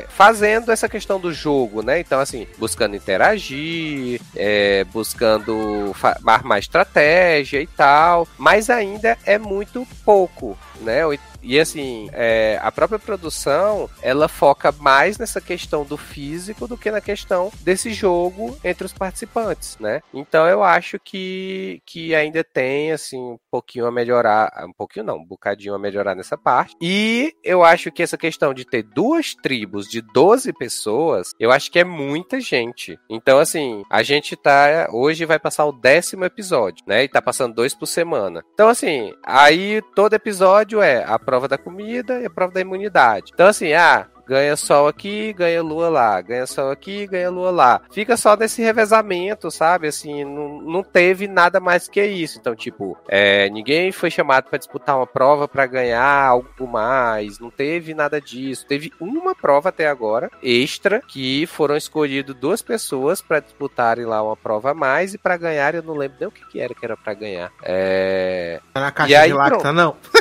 fazendo 0.10 0.72
essa 0.72 0.90
questão 0.90 1.20
do 1.20 1.34
jogo, 1.34 1.82
né? 1.82 2.00
Então, 2.00 2.20
assim, 2.20 2.48
buscando 2.58 2.96
interagir, 2.96 4.20
é, 4.36 4.84
buscando 4.86 5.96
armar 6.26 6.60
estratégia 6.60 7.62
e 7.62 7.68
tal, 7.68 8.28
mas 8.38 8.70
ainda 8.70 9.18
é 9.26 9.38
muito 9.38 9.88
pouco, 10.04 10.58
né? 10.82 11.02
E 11.44 11.60
assim, 11.60 12.10
é, 12.14 12.60
a 12.62 12.72
própria 12.72 13.00
produção 13.00 13.90
ela 14.02 14.28
foca 14.28 14.72
mais 14.72 15.18
nessa 15.18 15.42
questão 15.42 15.84
do 15.84 15.98
físico 15.98 16.68
do 16.68 16.78
que 16.78 16.92
na 16.92 17.02
questão 17.02 17.52
desse 17.62 17.94
jogo 17.94 18.58
entre 18.64 18.86
os 18.86 18.94
participantes, 18.94 19.78
né? 19.80 20.02
Então 20.14 20.48
eu 20.48 20.64
acho 20.64 21.00
que, 21.00 21.82
que 21.86 22.14
ainda 22.14 22.44
tem 22.44 22.92
assim 22.92 23.18
um 23.18 23.38
pouquinho 23.50 23.86
a 23.86 23.92
melhorar, 23.92 24.52
um 24.68 24.74
pouquinho 24.74 25.06
não, 25.06 25.18
um 25.18 25.26
bocadinho 25.26 25.74
a 25.74 25.80
melhorar 25.80 26.16
nessa 26.16 26.38
parte. 26.38 26.76
E 26.82 27.34
eu 27.44 27.64
acho 27.64 27.92
que 27.92 28.04
essa 28.04 28.18
questão 28.18 28.54
de 28.54 28.66
ter 28.66 28.84
duas 28.84 29.34
tribos 29.36 29.88
de 29.88 30.02
12 30.02 30.54
pessoas, 30.54 31.32
eu 31.40 31.52
acho 31.52 31.72
que 31.72 31.80
é 31.80 31.84
muita 31.84 32.40
gente. 32.40 33.00
Então 33.10 33.40
assim, 33.40 33.84
a 33.90 34.04
gente 34.04 34.36
tá 34.36 34.88
hoje 34.92 35.26
vai 35.26 35.40
passar 35.40 35.66
o 35.66 35.72
décimo 35.72 36.26
episódio, 36.26 36.84
né? 36.88 37.04
E 37.04 37.10
tá 37.10 37.22
passando 37.22 37.56
dois 37.56 37.74
por 37.74 37.86
semana. 37.86 38.44
Então 38.54 38.70
assim, 38.70 39.14
aí 39.24 39.82
todo 39.96 40.14
episódio 40.14 40.82
é 40.82 41.04
a 41.04 41.18
prova 41.32 41.48
da 41.48 41.58
comida 41.58 42.20
e 42.20 42.26
a 42.26 42.30
prova 42.30 42.52
da 42.52 42.60
imunidade. 42.60 43.32
Então 43.34 43.48
assim, 43.48 43.72
ah, 43.72 44.06
ganha 44.32 44.56
sol 44.56 44.88
aqui, 44.88 45.34
ganha 45.34 45.62
lua 45.62 45.90
lá, 45.90 46.22
ganha 46.22 46.46
sol 46.46 46.72
aqui, 46.72 47.06
ganha 47.08 47.30
lua 47.30 47.52
lá. 47.52 47.82
Fica 47.92 48.16
só 48.16 48.36
nesse 48.36 48.62
revezamento, 48.62 49.50
sabe? 49.50 49.88
Assim, 49.88 50.24
não, 50.24 50.62
não 50.62 50.84
teve 50.84 51.28
nada 51.28 51.60
mais 51.60 51.88
que 51.88 52.02
isso. 52.02 52.38
Então, 52.40 52.56
tipo, 52.56 52.98
é, 53.10 53.50
ninguém 53.50 53.92
foi 53.92 54.10
chamado 54.10 54.46
para 54.46 54.58
disputar 54.58 54.96
uma 54.96 55.08
prova 55.08 55.48
para 55.48 55.66
ganhar 55.66 56.02
algo 56.02 56.68
mais, 56.68 57.40
não 57.40 57.50
teve 57.50 57.94
nada 57.94 58.22
disso. 58.22 58.66
Teve 58.66 58.94
uma 59.00 59.36
prova 59.36 59.70
até 59.70 59.88
agora, 59.88 60.32
extra, 60.42 61.02
que 61.06 61.46
foram 61.48 61.76
escolhidas 61.76 62.36
duas 62.36 62.62
pessoas 62.62 63.22
para 63.22 63.40
disputarem 63.40 64.06
lá 64.06 64.22
uma 64.24 64.38
prova 64.38 64.72
a 64.72 64.74
mais 64.74 65.14
e 65.14 65.18
para 65.18 65.38
ganhar, 65.38 65.76
eu 65.76 65.84
não 65.84 65.94
lembro 65.94 66.18
nem 66.20 66.30
o 66.30 66.32
que, 66.32 66.46
que 66.46 66.60
era 66.60 66.74
que 66.74 66.86
era 66.86 66.96
para 66.96 67.14
ganhar. 67.14 67.52
É, 67.64 68.60
Tá 68.74 68.80
na 68.80 68.92
caixa 68.92 69.20
aí, 69.20 69.30
de 69.30 69.34
lacta, 69.34 69.74
não. 69.74 69.96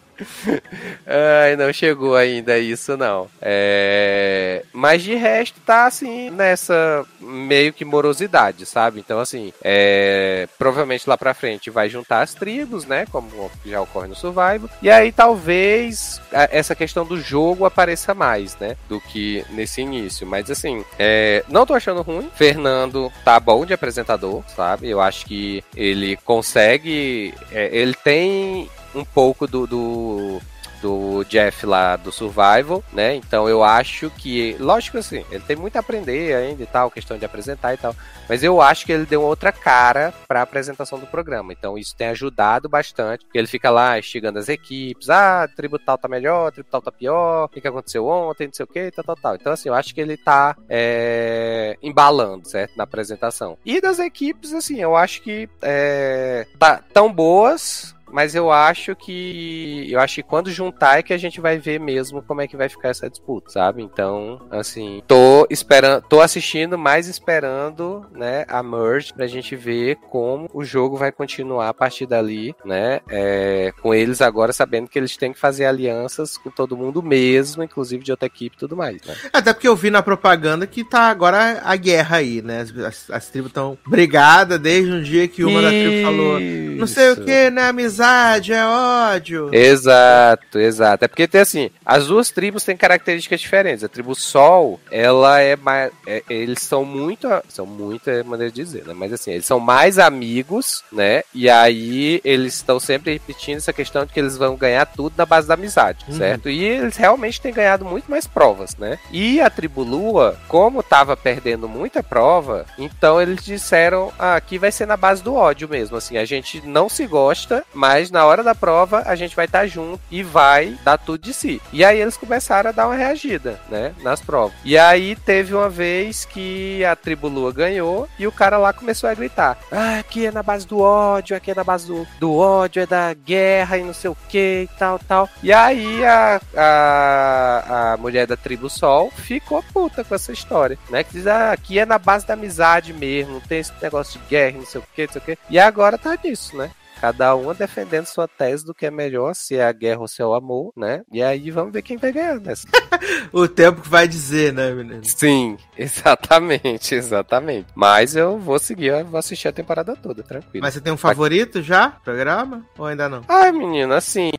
Ai, 1.05 1.55
não 1.55 1.71
chegou 1.73 2.15
ainda 2.15 2.57
isso, 2.57 2.95
não. 2.97 3.29
É... 3.41 4.63
Mas 4.73 5.03
de 5.03 5.15
resto 5.15 5.59
tá 5.61 5.85
assim, 5.85 6.29
nessa 6.29 7.05
meio 7.19 7.73
que 7.73 7.85
morosidade, 7.85 8.65
sabe? 8.65 8.99
Então, 8.99 9.19
assim, 9.19 9.53
é... 9.63 10.47
provavelmente 10.57 11.09
lá 11.09 11.17
pra 11.17 11.33
frente 11.33 11.69
vai 11.69 11.89
juntar 11.89 12.21
as 12.21 12.33
tribos, 12.33 12.85
né? 12.85 13.05
Como 13.11 13.51
já 13.65 13.81
ocorre 13.81 14.07
no 14.07 14.15
Survival. 14.15 14.69
E 14.81 14.89
aí 14.89 15.11
talvez 15.11 16.21
essa 16.31 16.75
questão 16.75 17.05
do 17.05 17.19
jogo 17.19 17.65
apareça 17.65 18.13
mais, 18.13 18.55
né? 18.57 18.75
Do 18.87 18.99
que 18.99 19.45
nesse 19.49 19.81
início. 19.81 20.25
Mas 20.25 20.49
assim, 20.49 20.83
é... 20.97 21.43
não 21.47 21.65
tô 21.65 21.73
achando 21.73 22.01
ruim. 22.01 22.29
Fernando 22.35 23.11
tá 23.23 23.39
bom 23.39 23.65
de 23.65 23.73
apresentador, 23.73 24.43
sabe? 24.55 24.89
Eu 24.89 25.01
acho 25.01 25.25
que 25.25 25.63
ele 25.75 26.17
consegue. 26.17 27.33
é, 27.51 27.69
ele 27.71 27.93
tem 27.93 28.69
um 28.93 29.05
pouco 29.05 29.47
do, 29.47 29.65
do, 29.67 30.41
do 30.81 31.23
Jeff 31.25 31.65
lá 31.65 31.95
do 31.95 32.11
Survival, 32.11 32.83
né? 32.91 33.15
Então 33.15 33.47
eu 33.47 33.63
acho 33.63 34.09
que, 34.09 34.55
lógico 34.59 34.97
assim, 34.97 35.23
ele 35.31 35.43
tem 35.43 35.55
muito 35.55 35.77
a 35.77 35.79
aprender 35.79 36.35
ainda 36.35 36.63
e 36.63 36.65
tal, 36.65 36.91
questão 36.91 37.17
de 37.17 37.23
apresentar 37.23 37.73
e 37.73 37.77
tal, 37.77 37.95
mas 38.27 38.43
eu 38.43 38.61
acho 38.61 38.85
que 38.85 38.91
ele 38.91 39.05
deu 39.05 39.21
outra 39.21 39.51
cara 39.51 40.13
pra 40.27 40.41
apresentação 40.41 40.99
do 40.99 41.05
programa. 41.05 41.53
Então 41.53 41.77
isso 41.77 41.95
tem 41.95 42.07
ajudado 42.07 42.67
bastante, 42.67 43.25
porque 43.25 43.37
ele 43.37 43.47
fica 43.47 43.69
lá 43.69 43.97
instigando 43.99 44.39
as 44.39 44.49
equipes, 44.49 45.09
ah, 45.09 45.47
tribo 45.55 45.77
tal 45.77 45.97
tá 45.97 46.07
melhor, 46.07 46.51
tribo 46.51 46.69
tal 46.69 46.81
tá 46.81 46.91
pior, 46.91 47.45
o 47.45 47.49
que, 47.49 47.61
que 47.61 47.67
aconteceu 47.67 48.07
ontem, 48.07 48.47
não 48.47 48.53
sei 48.53 48.63
o 48.63 48.67
que, 48.67 48.91
tal, 48.91 49.05
tal, 49.05 49.15
tal. 49.15 49.35
Então 49.35 49.53
assim, 49.53 49.69
eu 49.69 49.75
acho 49.75 49.93
que 49.93 50.01
ele 50.01 50.17
tá 50.17 50.55
é, 50.67 51.77
embalando, 51.81 52.47
certo? 52.47 52.75
Na 52.75 52.83
apresentação. 52.83 53.57
E 53.63 53.79
das 53.79 53.99
equipes, 53.99 54.53
assim, 54.53 54.81
eu 54.81 54.95
acho 54.95 55.21
que 55.21 55.47
é, 55.61 56.47
tá 56.57 56.81
tão 56.91 57.11
boas 57.11 57.95
mas 58.11 58.35
eu 58.35 58.51
acho 58.51 58.95
que. 58.95 59.87
Eu 59.89 59.99
acho 59.99 60.15
que 60.15 60.23
quando 60.23 60.49
juntar 60.51 60.99
é 60.99 61.03
que 61.03 61.13
a 61.13 61.17
gente 61.17 61.39
vai 61.41 61.57
ver 61.57 61.79
mesmo 61.79 62.21
como 62.21 62.41
é 62.41 62.47
que 62.47 62.57
vai 62.57 62.69
ficar 62.69 62.89
essa 62.89 63.09
disputa, 63.09 63.49
sabe? 63.51 63.81
Então, 63.81 64.41
assim, 64.51 65.01
tô 65.07 65.47
esperando. 65.49 66.01
tô 66.03 66.21
assistindo, 66.21 66.77
mas 66.77 67.07
esperando, 67.07 68.05
né, 68.13 68.45
a 68.47 68.61
merge 68.61 69.13
pra 69.13 69.27
gente 69.27 69.55
ver 69.55 69.95
como 70.09 70.47
o 70.53 70.63
jogo 70.63 70.95
vai 70.97 71.11
continuar 71.11 71.69
a 71.69 71.73
partir 71.73 72.05
dali, 72.05 72.53
né? 72.65 72.99
é, 73.09 73.71
com 73.81 73.93
eles 73.93 74.21
agora 74.21 74.53
sabendo 74.53 74.87
que 74.89 74.97
eles 74.99 75.15
têm 75.17 75.33
que 75.33 75.39
fazer 75.39 75.65
alianças 75.65 76.37
com 76.37 76.49
todo 76.49 76.77
mundo 76.77 77.01
mesmo, 77.01 77.63
inclusive 77.63 78.03
de 78.03 78.11
outra 78.11 78.25
equipe 78.27 78.55
e 78.55 78.59
tudo 78.59 78.75
mais, 78.75 79.01
né? 79.03 79.15
Até 79.33 79.53
porque 79.53 79.67
eu 79.67 79.75
vi 79.75 79.89
na 79.89 80.01
propaganda 80.01 80.67
que 80.67 80.83
tá 80.83 81.01
agora 81.09 81.61
a 81.63 81.75
guerra 81.75 82.17
aí, 82.17 82.41
né? 82.41 82.61
As, 82.85 83.09
as- 83.09 83.29
tribos 83.29 83.49
estão 83.49 83.77
brigadas 83.87 84.59
desde 84.59 84.91
um 84.91 85.01
dia 85.01 85.27
que 85.27 85.43
uma 85.43 85.61
da 85.61 85.69
tribo 85.69 86.03
falou. 86.03 86.39
Não 86.39 86.87
sei 86.87 87.09
o 87.09 87.13
Isso. 87.13 87.23
que, 87.23 87.49
né? 87.49 87.63
Amizade, 87.69 88.00
é 88.05 88.65
ódio. 88.65 89.49
Exato, 89.53 90.59
exato. 90.59 91.05
É 91.05 91.07
porque 91.07 91.27
tem 91.27 91.41
assim, 91.41 91.69
as 91.85 92.07
duas 92.07 92.29
tribos 92.31 92.63
têm 92.63 92.75
características 92.77 93.39
diferentes. 93.41 93.83
A 93.83 93.89
tribo 93.89 94.15
Sol, 94.15 94.79
ela 94.91 95.39
é 95.41 95.55
mais. 95.55 95.91
é- 96.07 96.23
eles 96.29 96.61
são 96.61 96.83
muito. 96.85 97.27
São 97.49 97.65
muito 97.65 98.09
é 98.09 98.23
maneira 98.23 98.51
de 98.51 98.61
dizer, 98.63 98.85
né? 98.85 98.93
Mas 98.95 99.13
assim, 99.13 99.31
eles 99.31 99.45
são 99.45 99.59
mais 99.59 99.99
amigos, 99.99 100.83
né? 100.91 101.23
E 101.33 101.49
aí 101.49 102.21
eles 102.23 102.55
estão 102.55 102.79
sempre 102.79 103.13
repetindo 103.13 103.57
essa 103.57 103.73
questão 103.73 104.05
de 104.05 104.13
que 104.13 104.19
eles 104.19 104.37
vão 104.37 104.55
ganhar 104.55 104.85
tudo 104.85 105.13
na 105.17 105.25
base 105.25 105.47
da 105.47 105.53
amizade, 105.55 106.05
Uhum. 106.07 106.17
certo? 106.17 106.49
E 106.49 106.63
eles 106.63 106.95
realmente 106.97 107.41
têm 107.41 107.53
ganhado 107.53 107.85
muito 107.85 108.09
mais 108.09 108.25
provas, 108.27 108.75
né? 108.77 108.97
E 109.11 109.39
a 109.41 109.49
tribo 109.49 109.83
Lua, 109.83 110.37
como 110.47 110.81
tava 110.83 111.15
perdendo 111.17 111.67
muita 111.67 112.01
prova, 112.03 112.65
então 112.77 113.21
eles 113.21 113.43
disseram: 113.43 114.11
ah, 114.17 114.35
aqui 114.35 114.57
vai 114.57 114.71
ser 114.71 114.85
na 114.85 114.97
base 114.97 115.21
do 115.23 115.33
ódio 115.35 115.67
mesmo. 115.69 115.97
Assim, 115.97 116.17
a 116.17 116.25
gente 116.25 116.61
não 116.65 116.87
se 116.89 117.05
gosta, 117.07 117.63
mas 117.73 117.90
na 118.11 118.25
hora 118.25 118.43
da 118.43 118.55
prova 118.55 119.03
a 119.05 119.15
gente 119.15 119.35
vai 119.35 119.45
estar 119.45 119.67
junto 119.67 119.99
e 120.09 120.23
vai 120.23 120.77
dar 120.83 120.97
tudo 120.97 121.21
de 121.21 121.33
si. 121.33 121.61
E 121.73 121.83
aí 121.83 121.99
eles 121.99 122.17
começaram 122.17 122.69
a 122.69 122.73
dar 122.73 122.87
uma 122.87 122.95
reagida, 122.95 123.59
né? 123.69 123.93
Nas 124.01 124.21
provas. 124.21 124.57
E 124.63 124.77
aí 124.77 125.15
teve 125.15 125.53
uma 125.53 125.69
vez 125.69 126.25
que 126.25 126.83
a 126.85 126.95
tribo 126.95 127.27
Lua 127.27 127.51
ganhou 127.51 128.07
e 128.17 128.27
o 128.27 128.31
cara 128.31 128.57
lá 128.57 128.73
começou 128.73 129.09
a 129.09 129.13
gritar: 129.13 129.57
ah, 129.71 129.99
aqui 129.99 130.25
é 130.25 130.31
na 130.31 130.43
base 130.43 130.67
do 130.67 130.79
ódio, 130.79 131.35
aqui 131.35 131.51
é 131.51 131.55
na 131.55 131.63
base 131.63 131.87
do, 131.87 132.07
do 132.19 132.35
ódio, 132.35 132.81
é 132.81 132.85
da 132.85 133.13
guerra 133.13 133.77
e 133.77 133.83
não 133.83 133.93
sei 133.93 134.09
o 134.09 134.17
que 134.29 134.67
e 134.69 134.77
tal, 134.77 134.99
tal. 134.99 135.29
E 135.43 135.51
aí 135.51 136.03
a, 136.05 136.41
a, 136.55 137.93
a 137.93 137.97
mulher 137.97 138.27
da 138.27 138.37
tribo 138.37 138.69
Sol 138.69 139.11
ficou 139.11 139.63
puta 139.73 140.03
com 140.03 140.15
essa 140.15 140.31
história, 140.31 140.77
né? 140.89 141.03
Que 141.03 141.13
diz, 141.13 141.27
ah, 141.27 141.51
aqui 141.51 141.79
é 141.79 141.85
na 141.85 141.97
base 141.97 142.25
da 142.25 142.33
amizade 142.33 142.93
mesmo, 142.93 143.33
não 143.33 143.41
tem 143.41 143.59
esse 143.59 143.73
negócio 143.81 144.19
de 144.19 144.27
guerra, 144.27 144.57
não 144.57 144.65
sei 144.65 144.81
o 144.81 144.83
que, 144.95 145.05
não 145.05 145.13
sei 145.13 145.21
o 145.21 145.25
que. 145.25 145.37
E 145.49 145.59
agora 145.59 145.97
tá 145.97 146.17
nisso, 146.23 146.55
né? 146.57 146.71
Cada 147.01 147.35
uma 147.35 147.53
defendendo 147.55 148.05
sua 148.05 148.27
tese 148.27 148.63
do 148.63 148.75
que 148.75 148.85
é 148.85 148.91
melhor, 148.91 149.33
se 149.33 149.55
é 149.57 149.65
a 149.65 149.71
guerra 149.71 150.01
ou 150.01 150.07
se 150.07 150.21
é 150.21 150.25
o 150.25 150.35
amor, 150.35 150.71
né? 150.77 151.01
E 151.11 151.21
aí 151.23 151.49
vamos 151.49 151.73
ver 151.73 151.81
quem 151.81 151.97
vai 151.97 152.11
ganhar 152.11 152.39
nessa. 152.39 152.67
O 153.33 153.47
tempo 153.47 153.81
que 153.81 153.89
vai 153.89 154.07
dizer, 154.07 154.53
né, 154.53 154.71
menino? 154.71 155.01
Sim, 155.03 155.57
exatamente, 155.77 156.93
exatamente. 156.93 157.67
Mas 157.73 158.15
eu 158.15 158.37
vou 158.37 158.59
seguir, 158.59 158.87
eu 158.87 159.05
vou 159.05 159.17
assistir 159.17 159.47
a 159.47 159.51
temporada 159.51 159.95
toda, 159.95 160.21
tranquilo. 160.21 160.61
Mas 160.63 160.73
você 160.75 160.81
tem 160.81 160.93
um 160.93 160.97
favorito 160.97 161.61
já? 161.63 161.89
Programa? 162.03 162.63
Ou 162.77 162.85
ainda 162.85 163.09
não? 163.09 163.21
Ai, 163.27 163.51
menino, 163.51 163.93
assim. 163.93 164.31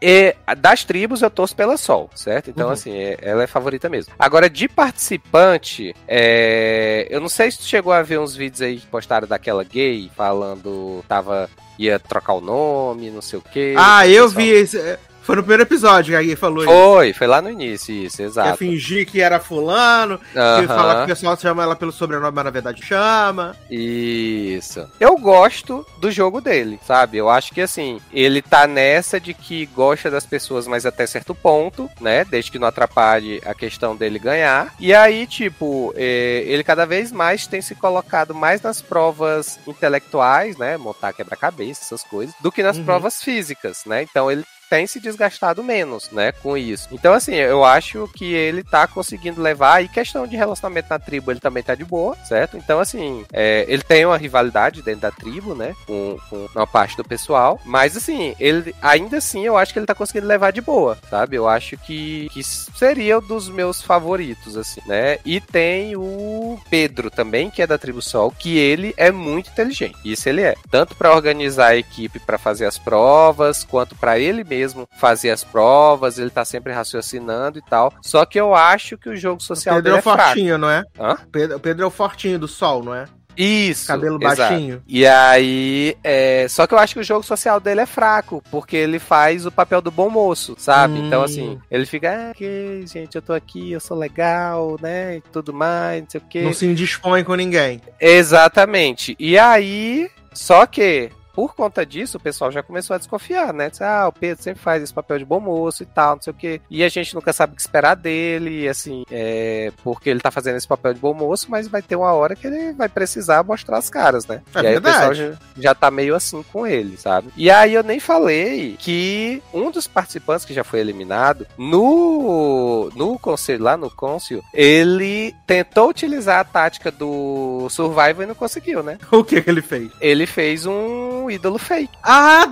é, 0.00 0.34
das 0.56 0.84
tribos 0.84 1.20
eu 1.22 1.28
torço 1.30 1.54
pela 1.54 1.76
Sol, 1.76 2.08
certo? 2.14 2.48
Então, 2.50 2.68
Uhum. 2.68 2.72
assim, 2.72 2.96
é- 2.96 3.18
ela 3.20 3.42
é 3.42 3.46
favorita 3.46 3.88
mesmo. 3.88 4.14
Agora, 4.18 4.48
de 4.48 4.66
participante, 4.68 5.94
é, 6.08 7.06
eu 7.10 7.20
não 7.20 7.28
sei 7.28 7.50
se 7.50 7.58
tu 7.58 7.64
chegou 7.64 7.92
a 7.92 8.00
ver 8.02 8.18
uns 8.18 8.34
vídeos 8.34 8.62
aí 8.62 8.78
que 8.78 8.86
postaram 8.86 9.26
daquela 9.28 9.64
gay 9.64 10.10
falando. 10.16 11.04
Tava. 11.08 11.50
Ia 11.80 11.98
trocar 11.98 12.34
o 12.34 12.40
nome, 12.42 13.10
não 13.10 13.22
sei 13.22 13.38
o 13.38 13.42
quê. 13.42 13.74
Ah, 13.76 14.06
eu 14.06 14.28
vi 14.28 14.50
esse. 14.50 14.98
Foi 15.22 15.36
no 15.36 15.42
primeiro 15.42 15.62
episódio 15.62 16.12
que 16.12 16.16
a 16.16 16.22
Gui 16.22 16.34
falou 16.34 16.64
isso. 16.64 16.72
Foi, 16.72 17.12
foi 17.12 17.26
lá 17.26 17.40
no 17.42 17.50
início, 17.50 17.94
isso, 17.94 18.22
exato. 18.22 18.56
fingir 18.58 19.06
que 19.06 19.20
era 19.20 19.38
fulano, 19.38 20.18
que 20.18 20.38
Aham. 20.38 20.66
fala 20.66 20.96
que 20.96 21.02
o 21.02 21.06
pessoal 21.06 21.36
chama 21.38 21.62
ela 21.62 21.76
pelo 21.76 21.92
sobrenome, 21.92 22.34
mas 22.34 22.44
na 22.44 22.50
verdade 22.50 22.82
chama. 22.84 23.54
Isso. 23.70 24.88
Eu 24.98 25.16
gosto 25.18 25.86
do 25.98 26.10
jogo 26.10 26.40
dele, 26.40 26.80
sabe? 26.86 27.18
Eu 27.18 27.28
acho 27.28 27.52
que 27.52 27.60
assim, 27.60 28.00
ele 28.12 28.42
tá 28.42 28.66
nessa 28.66 29.20
de 29.20 29.32
que 29.34 29.66
gosta 29.66 30.10
das 30.10 30.26
pessoas, 30.26 30.66
mas 30.66 30.84
até 30.86 31.06
certo 31.06 31.34
ponto, 31.34 31.88
né? 32.00 32.24
Desde 32.24 32.50
que 32.50 32.58
não 32.58 32.66
atrapalhe 32.68 33.40
a 33.44 33.54
questão 33.54 33.94
dele 33.94 34.18
ganhar. 34.18 34.72
E 34.80 34.92
aí, 34.94 35.26
tipo, 35.26 35.92
eh, 35.96 36.42
ele 36.46 36.64
cada 36.64 36.86
vez 36.86 37.12
mais 37.12 37.46
tem 37.46 37.60
se 37.60 37.74
colocado 37.74 38.34
mais 38.34 38.60
nas 38.62 38.80
provas 38.82 39.60
intelectuais, 39.66 40.56
né? 40.56 40.76
Montar 40.76 41.12
quebra-cabeça, 41.12 41.82
essas 41.84 42.02
coisas, 42.02 42.34
do 42.40 42.50
que 42.50 42.62
nas 42.62 42.78
Uhum. 42.78 42.84
provas 42.84 43.22
físicas, 43.22 43.82
né? 43.86 44.02
Então 44.02 44.30
ele 44.30 44.44
tem 44.70 44.86
se 44.86 45.00
desgastado 45.00 45.64
menos, 45.64 46.08
né, 46.12 46.30
com 46.30 46.56
isso. 46.56 46.88
Então, 46.92 47.12
assim, 47.12 47.34
eu 47.34 47.64
acho 47.64 48.08
que 48.14 48.32
ele 48.32 48.62
tá 48.62 48.86
conseguindo 48.86 49.42
levar, 49.42 49.82
e 49.82 49.88
questão 49.88 50.28
de 50.28 50.36
relacionamento 50.36 50.86
na 50.88 50.98
tribo, 50.98 51.32
ele 51.32 51.40
também 51.40 51.62
tá 51.62 51.74
de 51.74 51.84
boa, 51.84 52.16
certo? 52.24 52.56
Então, 52.56 52.78
assim, 52.78 53.24
é, 53.32 53.64
ele 53.68 53.82
tem 53.82 54.06
uma 54.06 54.16
rivalidade 54.16 54.80
dentro 54.80 55.00
da 55.00 55.10
tribo, 55.10 55.56
né, 55.56 55.74
com, 55.86 56.16
com 56.30 56.46
uma 56.54 56.66
parte 56.66 56.96
do 56.96 57.04
pessoal, 57.04 57.60
mas, 57.64 57.96
assim, 57.96 58.36
ele, 58.38 58.72
ainda 58.80 59.18
assim, 59.18 59.44
eu 59.44 59.56
acho 59.56 59.72
que 59.72 59.78
ele 59.80 59.86
tá 59.86 59.94
conseguindo 59.94 60.28
levar 60.28 60.52
de 60.52 60.60
boa, 60.60 60.96
sabe? 61.10 61.34
Eu 61.34 61.48
acho 61.48 61.76
que, 61.76 62.28
que 62.32 62.44
seria 62.44 63.18
um 63.18 63.26
dos 63.26 63.48
meus 63.48 63.82
favoritos, 63.82 64.56
assim, 64.56 64.80
né? 64.86 65.18
E 65.24 65.40
tem 65.40 65.96
o 65.96 66.60
Pedro 66.70 67.10
também, 67.10 67.50
que 67.50 67.60
é 67.60 67.66
da 67.66 67.76
tribo 67.76 68.00
Sol, 68.00 68.30
que 68.30 68.56
ele 68.56 68.94
é 68.96 69.10
muito 69.10 69.50
inteligente, 69.50 69.98
isso 70.04 70.28
ele 70.28 70.42
é. 70.42 70.54
Tanto 70.70 70.94
pra 70.94 71.12
organizar 71.12 71.68
a 71.68 71.76
equipe 71.76 72.20
pra 72.20 72.38
fazer 72.38 72.66
as 72.66 72.78
provas, 72.78 73.64
quanto 73.64 73.96
pra 73.96 74.16
ele 74.16 74.44
mesmo 74.44 74.59
fazer 74.98 75.30
as 75.30 75.44
provas, 75.44 76.18
ele 76.18 76.30
tá 76.30 76.44
sempre 76.44 76.72
raciocinando 76.72 77.58
e 77.58 77.62
tal. 77.62 77.92
Só 78.02 78.24
que 78.24 78.40
eu 78.40 78.54
acho 78.54 78.96
que 78.98 79.08
o 79.08 79.16
jogo 79.16 79.40
O 79.40 79.44
social 79.44 79.76
Pedro 79.76 79.92
dele 79.92 79.96
é 79.96 79.98
é 79.98 80.02
fraco. 80.02 80.22
fortinho, 80.22 80.58
não 80.58 80.70
é? 80.70 80.84
Hã? 80.98 81.16
Pedro, 81.30 81.56
o 81.56 81.60
Pedro 81.60 81.84
é 81.84 81.86
o 81.86 81.90
fortinho 81.90 82.38
do 82.38 82.48
sol, 82.48 82.82
não 82.82 82.94
é? 82.94 83.06
Isso. 83.36 83.86
Cabelo 83.86 84.18
exato. 84.20 84.36
baixinho. 84.36 84.82
E 84.86 85.06
aí, 85.06 85.96
é... 86.02 86.46
só 86.48 86.66
que 86.66 86.74
eu 86.74 86.78
acho 86.78 86.94
que 86.94 87.00
o 87.00 87.04
jogo 87.04 87.24
social 87.24 87.60
dele 87.60 87.80
é 87.80 87.86
fraco, 87.86 88.42
porque 88.50 88.76
ele 88.76 88.98
faz 88.98 89.46
o 89.46 89.52
papel 89.52 89.80
do 89.80 89.90
bom 89.90 90.10
moço, 90.10 90.54
sabe? 90.58 90.94
Hum. 90.94 91.06
Então, 91.06 91.22
assim, 91.22 91.58
ele 91.70 91.86
fica, 91.86 92.10
ah, 92.10 92.30
ok, 92.32 92.84
gente, 92.86 93.14
eu 93.14 93.22
tô 93.22 93.32
aqui, 93.32 93.72
eu 93.72 93.80
sou 93.80 93.96
legal, 93.96 94.76
né? 94.82 95.16
E 95.16 95.20
tudo 95.32 95.54
mais, 95.54 96.02
não 96.02 96.10
sei 96.10 96.20
o 96.20 96.24
quê. 96.28 96.42
Não 96.42 96.52
se 96.52 96.66
indispõe 96.66 97.24
com 97.24 97.34
ninguém. 97.34 97.80
Exatamente. 98.00 99.16
E 99.18 99.38
aí, 99.38 100.10
só 100.34 100.66
que 100.66 101.10
por 101.40 101.54
conta 101.54 101.86
disso, 101.86 102.18
o 102.18 102.20
pessoal 102.20 102.52
já 102.52 102.62
começou 102.62 102.94
a 102.94 102.98
desconfiar, 102.98 103.54
né? 103.54 103.70
Diz, 103.70 103.80
ah, 103.80 104.06
o 104.06 104.12
Pedro 104.12 104.44
sempre 104.44 104.60
faz 104.60 104.82
esse 104.82 104.92
papel 104.92 105.18
de 105.18 105.24
bom 105.24 105.40
moço 105.40 105.82
e 105.82 105.86
tal, 105.86 106.16
não 106.16 106.22
sei 106.22 106.32
o 106.32 106.36
quê. 106.36 106.60
E 106.68 106.84
a 106.84 106.88
gente 106.90 107.14
nunca 107.14 107.32
sabe 107.32 107.54
o 107.54 107.56
que 107.56 107.62
esperar 107.62 107.96
dele, 107.96 108.68
assim, 108.68 109.04
é... 109.10 109.72
porque 109.82 110.10
ele 110.10 110.20
tá 110.20 110.30
fazendo 110.30 110.56
esse 110.56 110.68
papel 110.68 110.92
de 110.92 111.00
bom 111.00 111.14
moço, 111.14 111.46
mas 111.48 111.66
vai 111.66 111.80
ter 111.80 111.96
uma 111.96 112.12
hora 112.12 112.36
que 112.36 112.46
ele 112.46 112.74
vai 112.74 112.90
precisar 112.90 113.42
mostrar 113.42 113.78
as 113.78 113.88
caras, 113.88 114.26
né? 114.26 114.42
É 114.54 114.58
e 114.60 114.66
aí 114.66 114.72
verdade. 114.74 114.96
o 114.96 115.08
pessoal 115.08 115.14
já, 115.14 115.38
já 115.56 115.74
tá 115.74 115.90
meio 115.90 116.14
assim 116.14 116.42
com 116.52 116.66
ele, 116.66 116.98
sabe? 116.98 117.30
E 117.34 117.50
aí 117.50 117.72
eu 117.72 117.82
nem 117.82 117.98
falei 117.98 118.76
que 118.78 119.42
um 119.54 119.70
dos 119.70 119.86
participantes 119.86 120.44
que 120.44 120.52
já 120.52 120.62
foi 120.62 120.80
eliminado, 120.80 121.46
no, 121.56 122.90
no 122.94 123.18
conselho, 123.18 123.64
lá 123.64 123.78
no 123.78 123.90
Consul, 123.90 124.44
ele 124.52 125.34
tentou 125.46 125.88
utilizar 125.88 126.40
a 126.40 126.44
tática 126.44 126.90
do 126.90 127.66
Survival 127.70 128.24
e 128.24 128.26
não 128.26 128.34
conseguiu, 128.34 128.82
né? 128.82 128.98
O 129.10 129.24
que 129.24 129.40
que 129.40 129.50
ele 129.50 129.62
fez? 129.62 129.90
Ele 130.00 130.26
fez 130.26 130.66
um 130.66 131.29
ídolo 131.30 131.58
fake. 131.58 131.92
Ah! 132.02 132.46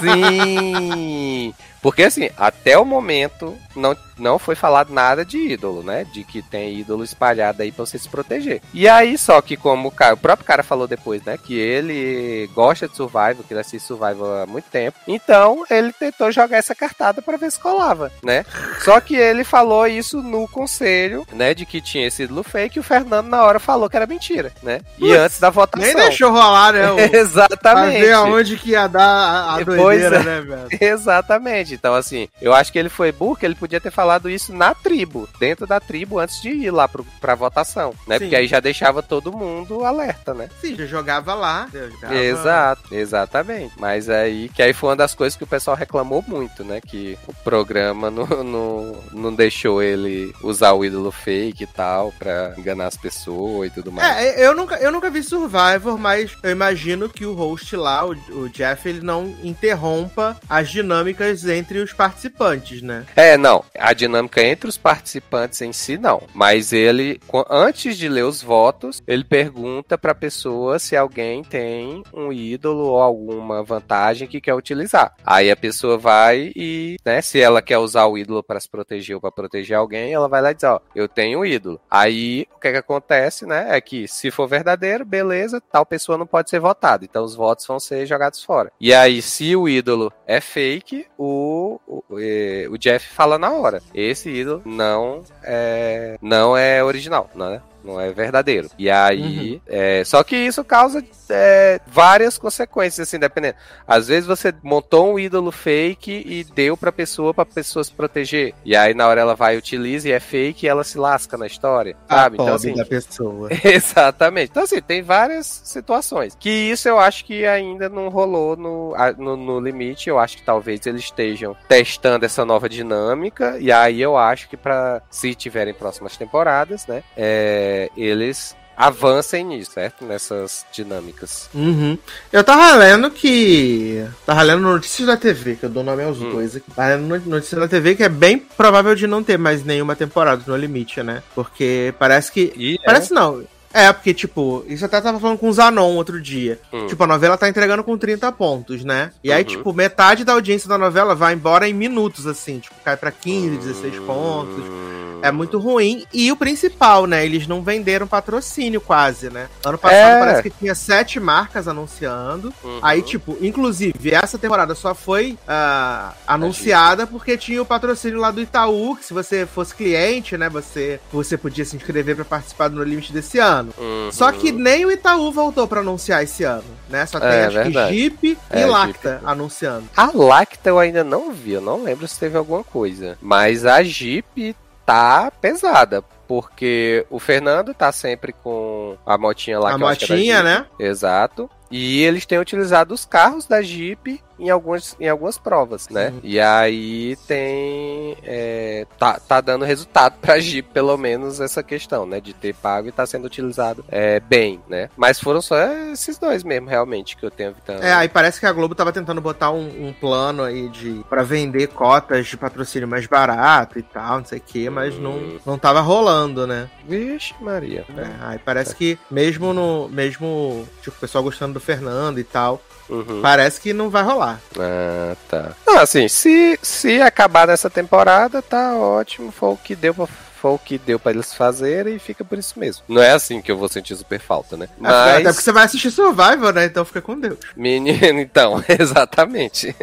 Sim! 0.00 1.54
Porque 1.80 2.02
assim, 2.02 2.28
até 2.36 2.78
o 2.78 2.84
momento 2.84 3.56
não, 3.74 3.96
não 4.20 4.38
foi 4.38 4.54
falado 4.54 4.92
nada 4.92 5.24
de 5.24 5.38
ídolo, 5.38 5.82
né? 5.82 6.04
De 6.04 6.24
que 6.24 6.42
tem 6.42 6.78
ídolo 6.78 7.04
espalhado 7.04 7.62
aí 7.62 7.72
pra 7.72 7.84
você 7.84 7.98
se 7.98 8.08
proteger. 8.08 8.60
E 8.72 8.88
aí, 8.88 9.16
só 9.16 9.40
que 9.40 9.56
como 9.56 9.88
o, 9.88 9.90
cara, 9.90 10.14
o 10.14 10.18
próprio 10.18 10.46
cara 10.46 10.62
falou 10.62 10.86
depois, 10.86 11.22
né? 11.24 11.38
Que 11.38 11.58
ele 11.58 12.48
gosta 12.54 12.88
de 12.88 12.96
Survival, 12.96 13.44
que 13.46 13.52
ele 13.52 13.60
assiste 13.60 13.86
Survival 13.86 14.42
há 14.42 14.46
muito 14.46 14.66
tempo. 14.70 14.98
Então, 15.06 15.64
ele 15.70 15.92
tentou 15.92 16.30
jogar 16.30 16.58
essa 16.58 16.74
cartada 16.74 17.22
pra 17.22 17.36
ver 17.36 17.50
se 17.50 17.58
colava, 17.58 18.12
né? 18.22 18.44
Só 18.84 19.00
que 19.00 19.16
ele 19.16 19.44
falou 19.44 19.86
isso 19.86 20.22
no 20.22 20.46
conselho, 20.48 21.26
né? 21.32 21.54
De 21.54 21.64
que 21.64 21.80
tinha 21.80 22.06
esse 22.06 22.24
ídolo 22.24 22.42
fake 22.42 22.78
e 22.78 22.80
o 22.80 22.84
Fernando 22.84 23.28
na 23.28 23.42
hora 23.42 23.58
falou 23.58 23.88
que 23.88 23.96
era 23.96 24.06
mentira, 24.06 24.52
né? 24.62 24.80
E 24.98 25.12
antes 25.12 25.40
da 25.40 25.50
votação. 25.50 25.86
Nem 25.86 25.96
deixou 25.96 26.30
rolar, 26.30 26.72
né? 26.72 26.90
O... 26.90 26.98
Exatamente. 27.16 27.60
Pra 27.60 27.86
ver 28.06 28.12
aonde 28.12 28.56
que 28.56 28.70
ia 28.70 28.86
dar 28.86 29.02
a, 29.02 29.54
a 29.54 29.62
doideira, 29.62 30.16
é. 30.16 30.22
né, 30.22 30.40
velho? 30.40 30.68
Exatamente. 30.80 31.74
Então, 31.74 31.94
assim, 31.94 32.28
eu 32.40 32.52
acho 32.52 32.72
que 32.72 32.78
ele 32.78 32.88
foi 32.88 33.12
burro, 33.12 33.36
que 33.36 33.46
ele 33.46 33.54
podia 33.54 33.80
ter 33.80 33.90
falado 33.90 34.09
isso 34.18 34.52
na 34.52 34.74
tribo, 34.74 35.28
dentro 35.38 35.66
da 35.66 35.78
tribo, 35.78 36.18
antes 36.18 36.40
de 36.40 36.48
ir 36.50 36.70
lá 36.70 36.88
pro, 36.88 37.04
pra 37.20 37.34
votação, 37.34 37.94
né? 38.06 38.18
Sim. 38.18 38.24
Porque 38.24 38.36
aí 38.36 38.46
já 38.46 38.60
deixava 38.60 39.02
todo 39.02 39.32
mundo 39.32 39.84
alerta, 39.84 40.32
né? 40.34 40.48
Sim, 40.60 40.74
já 40.76 40.86
jogava 40.86 41.34
lá. 41.34 41.68
jogava- 41.72 42.14
Exato, 42.16 42.94
exatamente. 42.94 43.74
Mas 43.78 44.08
aí, 44.08 44.48
que 44.48 44.62
aí 44.62 44.72
foi 44.72 44.90
uma 44.90 44.96
das 44.96 45.14
coisas 45.14 45.36
que 45.36 45.44
o 45.44 45.46
pessoal 45.46 45.76
reclamou 45.76 46.24
muito, 46.26 46.64
né? 46.64 46.80
Que 46.80 47.18
o 47.26 47.34
programa 47.34 48.10
não, 48.10 48.26
não, 48.26 48.96
não 49.12 49.34
deixou 49.34 49.82
ele 49.82 50.34
usar 50.42 50.72
o 50.72 50.84
ídolo 50.84 51.10
fake 51.10 51.64
e 51.64 51.66
tal, 51.66 52.12
pra 52.18 52.54
enganar 52.56 52.86
as 52.86 52.96
pessoas 52.96 53.68
e 53.68 53.70
tudo 53.74 53.92
mais. 53.92 54.16
É, 54.16 54.46
eu 54.46 54.54
nunca, 54.54 54.76
eu 54.76 54.90
nunca 54.90 55.10
vi 55.10 55.22
Survivor, 55.22 55.98
mas 55.98 56.36
eu 56.42 56.50
imagino 56.50 57.08
que 57.08 57.24
o 57.26 57.34
host 57.34 57.74
lá, 57.76 58.04
o, 58.06 58.12
o 58.30 58.48
Jeff, 58.48 58.88
ele 58.88 59.00
não 59.00 59.34
interrompa 59.42 60.36
as 60.48 60.68
dinâmicas 60.70 61.44
entre 61.46 61.78
os 61.78 61.92
participantes, 61.92 62.82
né? 62.82 63.04
É, 63.16 63.36
não. 63.36 63.64
A 63.78 63.92
dinâmica 64.00 64.42
entre 64.42 64.68
os 64.68 64.76
participantes 64.76 65.60
em 65.60 65.72
si, 65.72 65.96
não. 65.96 66.22
Mas 66.34 66.72
ele, 66.72 67.20
antes 67.48 67.96
de 67.96 68.08
ler 68.08 68.24
os 68.24 68.42
votos, 68.42 69.02
ele 69.06 69.22
pergunta 69.22 69.96
pra 69.96 70.14
pessoa 70.14 70.78
se 70.78 70.96
alguém 70.96 71.44
tem 71.44 72.02
um 72.12 72.32
ídolo 72.32 72.86
ou 72.86 73.00
alguma 73.00 73.62
vantagem 73.62 74.26
que 74.26 74.40
quer 74.40 74.54
utilizar. 74.54 75.14
Aí 75.24 75.50
a 75.50 75.56
pessoa 75.56 75.96
vai 75.96 76.52
e, 76.56 76.96
né, 77.04 77.20
se 77.22 77.40
ela 77.40 77.62
quer 77.62 77.78
usar 77.78 78.06
o 78.06 78.18
ídolo 78.18 78.42
pra 78.42 78.58
se 78.58 78.68
proteger 78.68 79.14
ou 79.14 79.20
pra 79.20 79.30
proteger 79.30 79.76
alguém, 79.76 80.12
ela 80.12 80.28
vai 80.28 80.42
lá 80.42 80.50
e 80.50 80.54
diz, 80.54 80.64
ó, 80.64 80.80
eu 80.94 81.08
tenho 81.08 81.40
um 81.40 81.44
ídolo. 81.44 81.80
Aí 81.90 82.46
o 82.56 82.58
que 82.58 82.72
que 82.72 82.78
acontece, 82.78 83.46
né, 83.46 83.66
é 83.76 83.80
que 83.80 84.08
se 84.08 84.30
for 84.30 84.48
verdadeiro, 84.48 85.04
beleza, 85.04 85.60
tal 85.60 85.84
pessoa 85.86 86.18
não 86.18 86.26
pode 86.26 86.50
ser 86.50 86.58
votada. 86.58 87.04
Então 87.04 87.24
os 87.24 87.34
votos 87.34 87.66
vão 87.66 87.78
ser 87.78 88.06
jogados 88.06 88.42
fora. 88.42 88.72
E 88.80 88.94
aí, 88.94 89.20
se 89.20 89.54
o 89.54 89.68
ídolo 89.68 90.12
é 90.26 90.40
fake, 90.40 91.06
o, 91.18 91.80
o, 91.86 92.02
eh, 92.18 92.66
o 92.70 92.78
Jeff 92.78 93.06
fala 93.08 93.38
na 93.38 93.52
hora. 93.52 93.82
Esse 93.94 94.30
ídolo 94.30 94.62
não 94.64 95.22
é, 95.42 96.16
não 96.20 96.56
é 96.56 96.82
original, 96.82 97.28
não 97.34 97.46
é? 97.46 97.62
Não 97.84 98.00
é 98.00 98.10
verdadeiro. 98.12 98.68
E 98.78 98.90
aí. 98.90 99.60
é, 99.66 100.02
só 100.04 100.22
que 100.22 100.36
isso 100.36 100.64
causa 100.64 101.04
é, 101.28 101.80
várias 101.86 102.38
consequências, 102.38 103.08
assim, 103.08 103.18
dependendo. 103.18 103.54
Às 103.86 104.08
vezes 104.08 104.26
você 104.26 104.52
montou 104.62 105.12
um 105.12 105.18
ídolo 105.18 105.50
fake 105.50 106.24
e 106.26 106.44
deu 106.44 106.76
pra 106.76 106.92
pessoa, 106.92 107.32
pra 107.32 107.44
pessoa 107.44 107.84
se 107.84 107.92
proteger. 107.92 108.54
E 108.64 108.76
aí 108.76 108.94
na 108.94 109.06
hora 109.06 109.20
ela 109.20 109.34
vai, 109.34 109.56
utiliza 109.56 110.08
e 110.08 110.12
é 110.12 110.20
fake 110.20 110.66
e 110.66 110.68
ela 110.68 110.84
se 110.84 110.98
lasca 110.98 111.36
na 111.36 111.46
história. 111.46 111.96
Sabe? 112.08 112.36
A 112.38 112.42
Então, 112.42 112.54
assim, 112.54 112.74
da 112.74 112.84
pessoa. 112.84 113.48
Exatamente. 113.64 114.50
Então, 114.50 114.64
assim, 114.64 114.80
tem 114.80 115.02
várias 115.02 115.46
situações. 115.46 116.36
Que 116.38 116.50
isso 116.50 116.88
eu 116.88 116.98
acho 116.98 117.24
que 117.24 117.46
ainda 117.46 117.88
não 117.88 118.08
rolou 118.08 118.56
no, 118.56 118.94
no, 119.16 119.36
no 119.36 119.60
limite. 119.60 120.08
Eu 120.08 120.18
acho 120.18 120.36
que 120.36 120.42
talvez 120.42 120.84
eles 120.86 121.04
estejam 121.04 121.56
testando 121.68 122.24
essa 122.24 122.44
nova 122.44 122.68
dinâmica. 122.68 123.56
E 123.58 123.70
aí 123.70 124.00
eu 124.00 124.16
acho 124.16 124.48
que 124.48 124.56
para 124.56 125.02
se 125.10 125.34
tiverem 125.34 125.74
próximas 125.74 126.16
temporadas, 126.16 126.86
né? 126.86 127.02
é, 127.16 127.69
eles 127.96 128.56
avancem 128.76 129.44
nisso, 129.44 129.72
certo? 129.72 130.06
Nessas 130.06 130.64
dinâmicas. 130.72 131.50
Uhum. 131.54 131.98
Eu 132.32 132.42
tava 132.42 132.74
lendo 132.76 133.10
que. 133.10 134.06
Tava 134.24 134.40
lendo 134.42 134.62
notícias 134.62 135.06
da 135.06 135.16
TV, 135.18 135.56
que 135.56 135.64
eu 135.64 135.68
dou 135.68 135.84
nome 135.84 136.02
aos 136.02 136.18
Hum. 136.18 136.30
dois 136.30 136.56
aqui. 136.56 136.70
Tava 136.70 136.94
lendo 136.94 137.06
no- 137.06 137.30
notícias 137.30 137.60
da 137.60 137.68
TV 137.68 137.94
que 137.94 138.02
é 138.04 138.08
bem 138.08 138.38
provável 138.38 138.94
de 138.94 139.06
não 139.06 139.22
ter 139.22 139.38
mais 139.38 139.62
nenhuma 139.64 139.94
temporada 139.94 140.42
no 140.46 140.56
limite, 140.56 141.02
né? 141.02 141.22
Porque 141.34 141.92
parece 141.98 142.32
que. 142.32 142.52
E 142.56 142.78
Parece 142.84 143.12
não. 143.12 143.42
É, 143.72 143.92
porque, 143.92 144.12
tipo, 144.12 144.64
isso 144.66 144.84
até 144.84 145.00
tava 145.00 145.20
falando 145.20 145.38
com 145.38 145.48
o 145.48 145.52
Zanon 145.52 145.94
outro 145.94 146.20
dia. 146.20 146.58
Hum. 146.72 146.86
Tipo, 146.86 147.04
a 147.04 147.06
novela 147.06 147.36
tá 147.38 147.48
entregando 147.48 147.84
com 147.84 147.96
30 147.96 148.30
pontos, 148.32 148.84
né? 148.84 149.12
E 149.22 149.32
aí, 149.32 149.42
Uhum. 149.42 149.48
tipo, 149.48 149.72
metade 149.72 150.24
da 150.24 150.32
audiência 150.32 150.68
da 150.68 150.76
novela 150.76 151.14
vai 151.14 151.34
embora 151.34 151.68
em 151.68 151.72
minutos, 151.74 152.26
assim. 152.26 152.58
Tipo, 152.58 152.74
cai 152.84 152.96
pra 152.96 153.10
15, 153.12 153.56
16 153.58 153.96
pontos. 154.00 154.64
Hum. 154.64 155.20
É 155.22 155.30
muito 155.30 155.58
ruim. 155.58 156.06
E 156.14 156.32
o 156.32 156.36
principal, 156.36 157.06
né? 157.06 157.24
Eles 157.26 157.46
não 157.46 157.62
venderam 157.62 158.06
patrocínio 158.06 158.80
quase, 158.80 159.28
né? 159.28 159.48
Ano 159.64 159.76
passado 159.76 159.98
É. 160.16 160.18
parece 160.18 160.42
que 160.44 160.50
tinha 160.50 160.74
sete 160.74 161.20
marcas 161.20 161.68
anunciando. 161.68 162.52
Uhum. 162.64 162.78
Aí, 162.82 163.02
tipo, 163.02 163.36
inclusive, 163.42 164.10
essa 164.14 164.38
temporada 164.38 164.74
só 164.74 164.94
foi 164.94 165.36
ah, 165.46 166.14
anunciada 166.26 167.06
porque 167.06 167.36
tinha 167.36 167.60
o 167.60 167.66
patrocínio 167.66 168.18
lá 168.18 168.30
do 168.30 168.40
Itaú, 168.40 168.96
que 168.96 169.04
se 169.04 169.12
você 169.12 169.44
fosse 169.44 169.74
cliente, 169.74 170.38
né, 170.38 170.48
você, 170.48 170.98
você 171.12 171.36
podia 171.36 171.66
se 171.66 171.76
inscrever 171.76 172.16
pra 172.16 172.24
participar 172.24 172.68
do 172.68 172.76
No 172.76 172.82
Limite 172.82 173.12
desse 173.12 173.38
ano. 173.38 173.59
Ano. 173.60 173.72
Uhum. 173.78 174.10
Só 174.12 174.32
que 174.32 174.50
nem 174.52 174.84
o 174.84 174.90
Itaú 174.90 175.30
voltou 175.32 175.66
pra 175.68 175.80
anunciar 175.80 176.22
esse 176.22 176.44
ano, 176.44 176.64
né? 176.88 177.06
Só 177.06 177.20
tem 177.20 177.28
É, 177.28 177.44
acho 177.46 177.56
verdade. 177.56 177.92
que 177.94 177.98
Jeep 178.00 178.38
É, 178.50 178.60
e 178.62 178.64
Lacta 178.66 179.10
Jeep. 179.12 179.22
anunciando. 179.26 179.84
A 179.96 180.10
Lacta 180.12 180.68
eu 180.68 180.78
ainda 180.78 181.04
não 181.04 181.32
vi, 181.32 181.52
eu 181.52 181.60
não 181.60 181.82
lembro 181.84 182.06
se 182.08 182.18
teve 182.18 182.36
alguma 182.36 182.64
coisa. 182.64 183.16
Mas 183.20 183.64
a 183.64 183.82
Jeep 183.82 184.56
tá 184.84 185.30
pesada. 185.40 186.02
Porque 186.26 187.04
o 187.10 187.18
Fernando 187.18 187.74
tá 187.74 187.90
sempre 187.90 188.32
com 188.32 188.96
a 189.04 189.18
motinha 189.18 189.58
lá 189.58 189.70
a 189.70 189.74
é 189.74 189.76
motinha, 189.76 190.42
né? 190.44 190.64
Exato. 190.78 191.50
E 191.68 192.02
eles 192.04 192.24
têm 192.24 192.38
utilizado 192.38 192.94
os 192.94 193.04
carros 193.04 193.46
da 193.46 193.60
Jeep 193.62 194.20
em 194.40 194.50
algumas, 194.50 194.96
em 194.98 195.08
algumas 195.08 195.38
provas, 195.38 195.88
né? 195.88 196.10
Sim. 196.10 196.20
E 196.24 196.40
aí 196.40 197.16
tem. 197.26 198.16
é, 198.22 198.86
tá, 198.98 199.18
tá 199.20 199.40
dando 199.40 199.64
resultado 199.64 200.16
pra 200.20 200.38
Jeep, 200.40 200.68
pelo 200.72 200.96
menos, 200.96 201.40
essa 201.40 201.62
questão, 201.62 202.06
né? 202.06 202.20
De 202.20 202.32
ter 202.32 202.54
pago 202.54 202.88
e 202.88 202.92
tá 202.92 203.06
sendo 203.06 203.26
utilizado 203.26 203.84
é, 203.88 204.20
bem, 204.20 204.60
né? 204.68 204.88
Mas 204.96 205.20
foram 205.20 205.40
só 205.40 205.56
esses 205.92 206.18
dois 206.18 206.42
mesmo, 206.42 206.68
realmente, 206.68 207.16
que 207.16 207.24
eu 207.24 207.30
tenho 207.30 207.50
evitado. 207.50 207.82
É, 207.84 207.92
aí 207.92 208.08
parece 208.08 208.40
que 208.40 208.46
a 208.46 208.52
Globo 208.52 208.74
tava 208.74 208.92
tentando 208.92 209.20
botar 209.20 209.50
um, 209.50 209.88
um 209.88 209.92
plano 209.92 210.42
aí 210.42 210.68
de 210.68 211.04
para 211.08 211.22
vender 211.22 211.68
cotas 211.68 212.26
de 212.26 212.36
patrocínio 212.36 212.88
mais 212.88 213.06
barato 213.06 213.78
e 213.78 213.82
tal, 213.82 214.18
não 214.18 214.24
sei 214.24 214.38
o 214.38 214.42
que, 214.42 214.70
mas 214.70 214.94
Hum. 214.94 215.00
não, 215.00 215.40
não 215.52 215.58
tava 215.58 215.80
rolando, 215.80 216.46
né? 216.46 216.68
Vixe, 216.86 217.34
Maria. 217.40 217.84
É, 217.96 218.06
aí 218.24 218.38
parece 218.38 218.74
que 218.74 218.98
mesmo 219.10 219.52
no 219.52 219.88
mesmo 219.88 220.66
tipo 220.82 220.96
o 220.96 221.00
pessoal 221.00 221.22
gostando 221.24 221.54
do 221.54 221.60
Fernando 221.60 222.18
e 222.18 222.24
tal, 222.24 222.60
Uhum. 222.90 223.20
parece 223.22 223.60
que 223.60 223.72
não 223.72 223.88
vai 223.88 224.02
rolar. 224.02 224.40
Ah, 224.58 225.16
tá. 225.28 225.52
Ah, 225.66 225.82
assim, 225.82 226.08
se, 226.08 226.58
se 226.60 227.00
acabar 227.00 227.46
nessa 227.46 227.70
temporada, 227.70 228.42
tá 228.42 228.74
ótimo. 228.74 229.30
Foi 229.30 229.50
o 229.50 229.56
que 229.56 229.74
deu 229.76 229.94
pra, 229.94 230.08
foi 230.40 230.52
o 230.52 230.58
que 230.58 230.78
deu 230.78 230.98
pra 230.98 231.12
eles 231.12 231.34
fazerem 231.34 231.96
e 231.96 231.98
fica 231.98 232.24
por 232.24 232.38
isso 232.38 232.58
mesmo. 232.58 232.82
Não 232.88 233.02
é 233.02 233.12
assim 233.12 233.42
que 233.42 233.52
eu 233.52 233.58
vou 233.58 233.68
sentir 233.68 233.94
super 233.96 234.18
falta, 234.18 234.56
né? 234.56 234.68
Até 234.82 235.12
porque 235.12 235.24
Mas, 235.24 235.36
você 235.36 235.52
vai 235.52 235.64
assistir 235.64 235.90
Survivor, 235.90 236.52
né? 236.52 236.64
Então 236.64 236.84
fica 236.84 237.02
com 237.02 237.18
Deus. 237.18 237.38
menino, 237.54 238.00
então, 238.20 238.62
exatamente. 238.68 239.74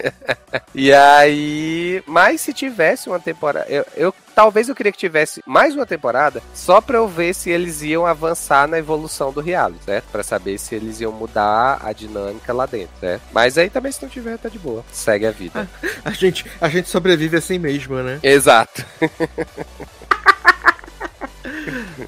e 0.73 0.91
aí, 0.91 2.03
mas 2.07 2.41
se 2.41 2.53
tivesse 2.53 3.07
uma 3.07 3.19
temporada, 3.19 3.67
eu, 3.69 3.85
eu 3.95 4.13
talvez 4.33 4.69
eu 4.69 4.75
queria 4.75 4.91
que 4.91 4.97
tivesse 4.97 5.41
mais 5.45 5.75
uma 5.75 5.85
temporada 5.85 6.41
só 6.53 6.79
pra 6.79 6.97
eu 6.97 7.07
ver 7.07 7.33
se 7.33 7.49
eles 7.49 7.81
iam 7.81 8.05
avançar 8.05 8.67
na 8.67 8.77
evolução 8.77 9.31
do 9.31 9.41
reality, 9.41 9.83
certo? 9.83 10.05
Pra 10.11 10.21
saber 10.23 10.57
se 10.59 10.75
eles 10.75 11.01
iam 11.01 11.11
mudar 11.11 11.79
a 11.83 11.91
dinâmica 11.91 12.53
lá 12.53 12.65
dentro, 12.65 12.95
certo? 12.99 13.23
Mas 13.31 13.57
aí 13.57 13.69
também 13.69 13.91
se 13.91 14.01
não 14.01 14.09
tiver, 14.09 14.37
tá 14.37 14.49
de 14.49 14.59
boa. 14.59 14.83
Segue 14.91 15.25
a 15.25 15.31
vida. 15.31 15.67
A 16.05 16.11
gente, 16.11 16.45
a 16.61 16.69
gente 16.69 16.89
sobrevive 16.89 17.35
assim 17.35 17.59
mesmo, 17.59 17.95
né? 17.95 18.19
Exato. 18.23 18.85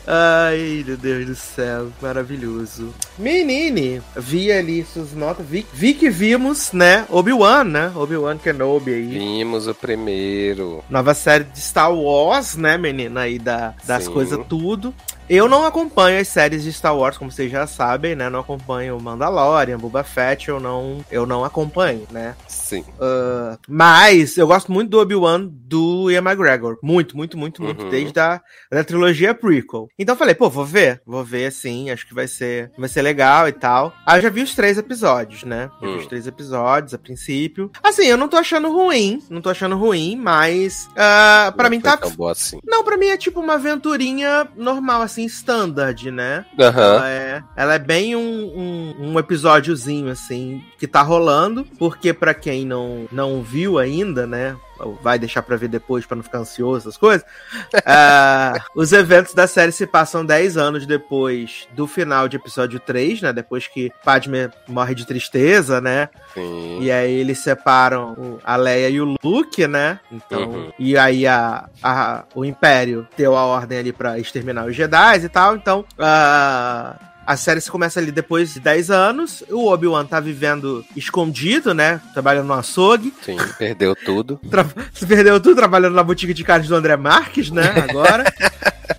Ai, 0.08 0.84
meu 0.86 0.98
Deus 0.98 1.26
do 1.26 1.36
céu, 1.36 1.90
maravilhoso. 2.02 2.94
Menine, 3.18 4.02
vi 4.16 4.52
ali 4.52 4.86
suas 4.86 5.14
notas, 5.14 5.46
vi, 5.46 5.66
vi 5.74 5.94
que 5.94 6.10
vimos, 6.10 6.72
né, 6.72 7.06
Obi-Wan, 7.10 7.64
né, 7.64 7.92
Obi-Wan 7.96 8.38
Kenobi 8.38 8.94
aí. 8.94 9.08
Vimos 9.08 9.68
o 9.68 9.76
primeiro. 9.76 10.84
Nova 10.90 11.14
série 11.14 11.44
de 11.44 11.60
Star 11.60 11.94
Wars, 11.94 12.56
né, 12.56 12.78
menina, 12.78 13.22
aí 13.22 13.40
da, 13.40 13.74
das 13.86 14.08
coisas 14.08 14.40
tudo. 14.48 14.94
Eu 15.30 15.48
não 15.48 15.64
acompanho 15.64 16.20
as 16.20 16.28
séries 16.28 16.64
de 16.64 16.74
Star 16.74 16.98
Wars, 16.98 17.16
como 17.18 17.32
vocês 17.32 17.52
já 17.52 17.68
sabem, 17.68 18.16
né? 18.16 18.30
Não 18.32 18.40
acompanho 18.40 19.00
Mandalorian, 19.00 19.78
Boba 19.78 20.04
Fett, 20.04 20.50
eu 20.50 20.60
não, 20.60 21.06
eu 21.12 21.24
não 21.26 21.46
acompanho, 21.46 22.08
né? 22.12 22.36
Sim. 22.48 22.82
Uh, 23.00 23.56
mas 23.68 24.38
eu 24.38 24.48
gosto 24.48 24.72
muito 24.72 24.90
do 24.90 25.00
Obi-Wan 25.00 25.48
do 25.48 26.10
Ian 26.10 26.24
McGregor. 26.24 26.78
Muito, 26.82 27.16
muito, 27.16 27.38
muito, 27.38 27.62
muito. 27.62 27.84
Uhum. 27.84 27.90
Desde 27.92 28.20
a 28.20 28.42
da 28.72 28.84
trilogia 28.84 29.36
prequel. 29.36 29.88
Então 30.00 30.16
eu 30.16 30.20
falei, 30.20 30.34
pô, 30.34 30.50
vou 30.50 30.66
ver. 30.66 31.00
Vou 31.06 31.24
ver, 31.24 31.52
sim. 31.52 31.92
Acho 31.92 32.08
que 32.08 32.14
vai 32.16 32.28
ser, 32.28 32.72
vai 32.76 32.90
ser 32.90 33.04
legal 33.04 33.48
e 33.48 33.52
tal. 33.52 33.94
Aí 34.08 34.18
eu 34.18 34.24
já 34.24 34.30
vi 34.30 34.42
os 34.42 34.56
três 34.56 34.80
episódios, 34.80 35.44
né? 35.44 35.70
Já 35.80 35.88
vi 35.88 35.94
Hum. 35.94 35.98
os 36.00 36.08
três 36.08 36.26
episódios 36.26 36.94
a 36.94 36.98
princípio. 36.98 37.72
Assim, 37.84 38.06
eu 38.08 38.18
não 38.18 38.28
tô 38.28 38.38
achando 38.38 38.72
ruim. 38.72 39.22
Não 39.30 39.42
tô 39.42 39.50
achando 39.52 39.78
ruim, 39.78 40.16
mas... 40.16 40.88
uh, 40.94 41.52
pra 41.56 41.64
Não 41.66 41.70
mim 41.70 41.80
tá... 41.82 41.98
tão 41.98 42.10
boa 42.12 42.32
assim. 42.32 42.60
Não, 42.66 42.84
pra 42.84 42.98
mim 42.98 43.08
é 43.08 43.18
tipo 43.18 43.40
uma 43.40 43.54
aventurinha 43.56 44.48
normal, 44.56 45.02
assim, 45.04 45.19
standard, 45.26 46.12
né? 46.12 46.46
Aham. 46.60 46.96
Ela 46.96 47.10
é, 47.10 47.44
ela 47.56 47.74
é 47.76 47.80
bem 47.80 48.16
um, 48.16 48.22
um, 48.22 49.12
um 49.12 49.20
episódiozinho, 49.20 50.10
assim, 50.10 50.64
que 50.78 50.88
tá 50.88 51.02
rolando. 51.02 51.66
Porque 51.78 52.14
pra 52.14 52.34
quem 52.34 52.66
não, 52.66 53.08
não 53.12 53.42
viu 53.42 53.78
ainda, 53.78 54.26
né? 54.26 54.56
Vai 55.02 55.18
deixar 55.20 55.42
pra 55.42 55.56
ver 55.58 55.68
depois 55.68 56.06
pra 56.06 56.16
não 56.16 56.24
ficar 56.24 56.40
ansioso, 56.40 56.88
essas 56.88 56.98
coisas. 56.98 57.26
ah, 57.86 58.54
os 58.76 58.92
eventos 58.94 59.34
da 59.34 59.48
série 59.48 59.72
se 59.72 59.86
passam 59.88 60.26
10 60.26 60.58
anos 60.58 60.86
depois 60.86 61.68
do 61.74 61.86
final 61.88 62.28
de 62.28 62.38
episódio 62.38 62.80
3, 62.80 63.22
né? 63.22 63.34
Depois 63.34 63.68
que 63.68 63.92
Padme 64.04 64.50
morre 64.68 64.96
de 64.96 65.06
tristeza, 65.06 65.80
né? 65.82 66.10
Sim. 66.34 66.80
E 66.82 66.92
aí 66.92 67.12
eles 67.14 67.40
separam 67.40 68.40
a 68.44 68.56
Leia 68.56 68.90
e 68.90 69.02
o 69.02 69.16
Luke, 69.24 69.68
né? 69.68 70.00
Então, 70.12 70.50
Uhum. 70.50 70.72
e 70.80 70.98
aí 70.98 71.28
a, 71.28 71.66
a- 71.84 72.24
o 72.34 72.46
Império 72.46 73.08
deu 73.18 73.36
a 73.36 73.44
ordem 73.46 73.78
ali 73.80 73.92
pra 73.94 74.18
exterminar 74.20 74.66
os 74.66 74.76
Jedi 74.76 75.26
e 75.26 75.30
tal. 75.30 75.56
Então, 75.56 75.84
a 75.98 76.96
a 77.30 77.38
série 77.38 77.62
se 77.62 77.70
começa 77.70 78.00
ali 78.00 78.12
depois 78.12 78.56
de 78.56 78.60
10 78.60 78.90
anos. 78.90 79.44
O 79.52 79.68
Obi-Wan 79.72 80.04
tá 80.04 80.20
vivendo 80.20 80.84
escondido, 80.96 81.76
né? 81.76 82.02
Trabalhando 82.12 82.48
no 82.48 82.56
açougue. 82.56 83.14
Sim, 83.22 83.38
perdeu 83.56 83.96
tudo. 83.96 84.40
Tra 84.50 84.66
se 84.92 85.06
perdeu 85.06 85.40
tudo 85.40 85.56
trabalhando 85.56 85.94
na 85.94 86.04
boutique 86.04 86.34
de 86.34 86.44
carnes 86.44 86.68
do 86.68 86.76
André 86.76 86.98
Marques, 86.98 87.52
né? 87.52 87.86
Agora. 87.88 88.24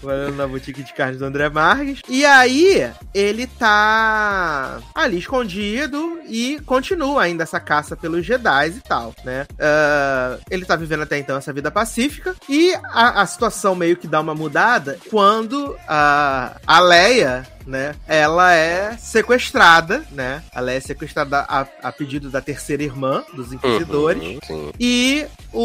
Trabalhando 0.00 0.36
na 0.36 0.46
boutique 0.46 0.82
de 0.82 0.92
carnes 0.92 1.18
do 1.18 1.24
André 1.24 1.48
Marques. 1.48 2.00
E 2.08 2.24
aí, 2.24 2.90
ele 3.14 3.46
tá 3.46 4.80
ali 4.94 5.18
escondido 5.18 6.20
e 6.26 6.60
continua 6.64 7.22
ainda 7.22 7.42
essa 7.42 7.60
caça 7.60 7.96
pelos 7.96 8.24
Jedi 8.24 8.68
e 8.68 8.80
tal, 8.80 9.14
né? 9.24 9.46
Ah, 9.58 10.38
ele 10.50 10.64
tá 10.64 10.76
vivendo 10.76 11.02
até 11.02 11.18
então 11.18 11.36
essa 11.36 11.52
vida 11.52 11.70
pacífica. 11.70 12.34
E 12.48 12.72
a, 12.92 13.22
a 13.22 13.26
situação 13.26 13.74
meio 13.74 13.96
que 13.96 14.06
dá 14.06 14.20
uma 14.20 14.34
mudada 14.34 14.98
quando 15.10 15.76
a, 15.86 16.56
a 16.66 16.80
Leia 16.80 17.46
né? 17.66 17.94
Ela 18.06 18.52
é 18.54 18.96
sequestrada, 18.96 20.04
né? 20.10 20.42
Ela 20.52 20.72
é 20.72 20.80
sequestrada 20.80 21.40
a, 21.48 21.66
a 21.82 21.92
pedido 21.92 22.30
da 22.30 22.40
terceira 22.40 22.82
irmã 22.82 23.22
dos 23.32 23.52
Inquisidores. 23.52 24.38
Uhum. 24.48 24.72
E 24.78 25.26
o, 25.52 25.60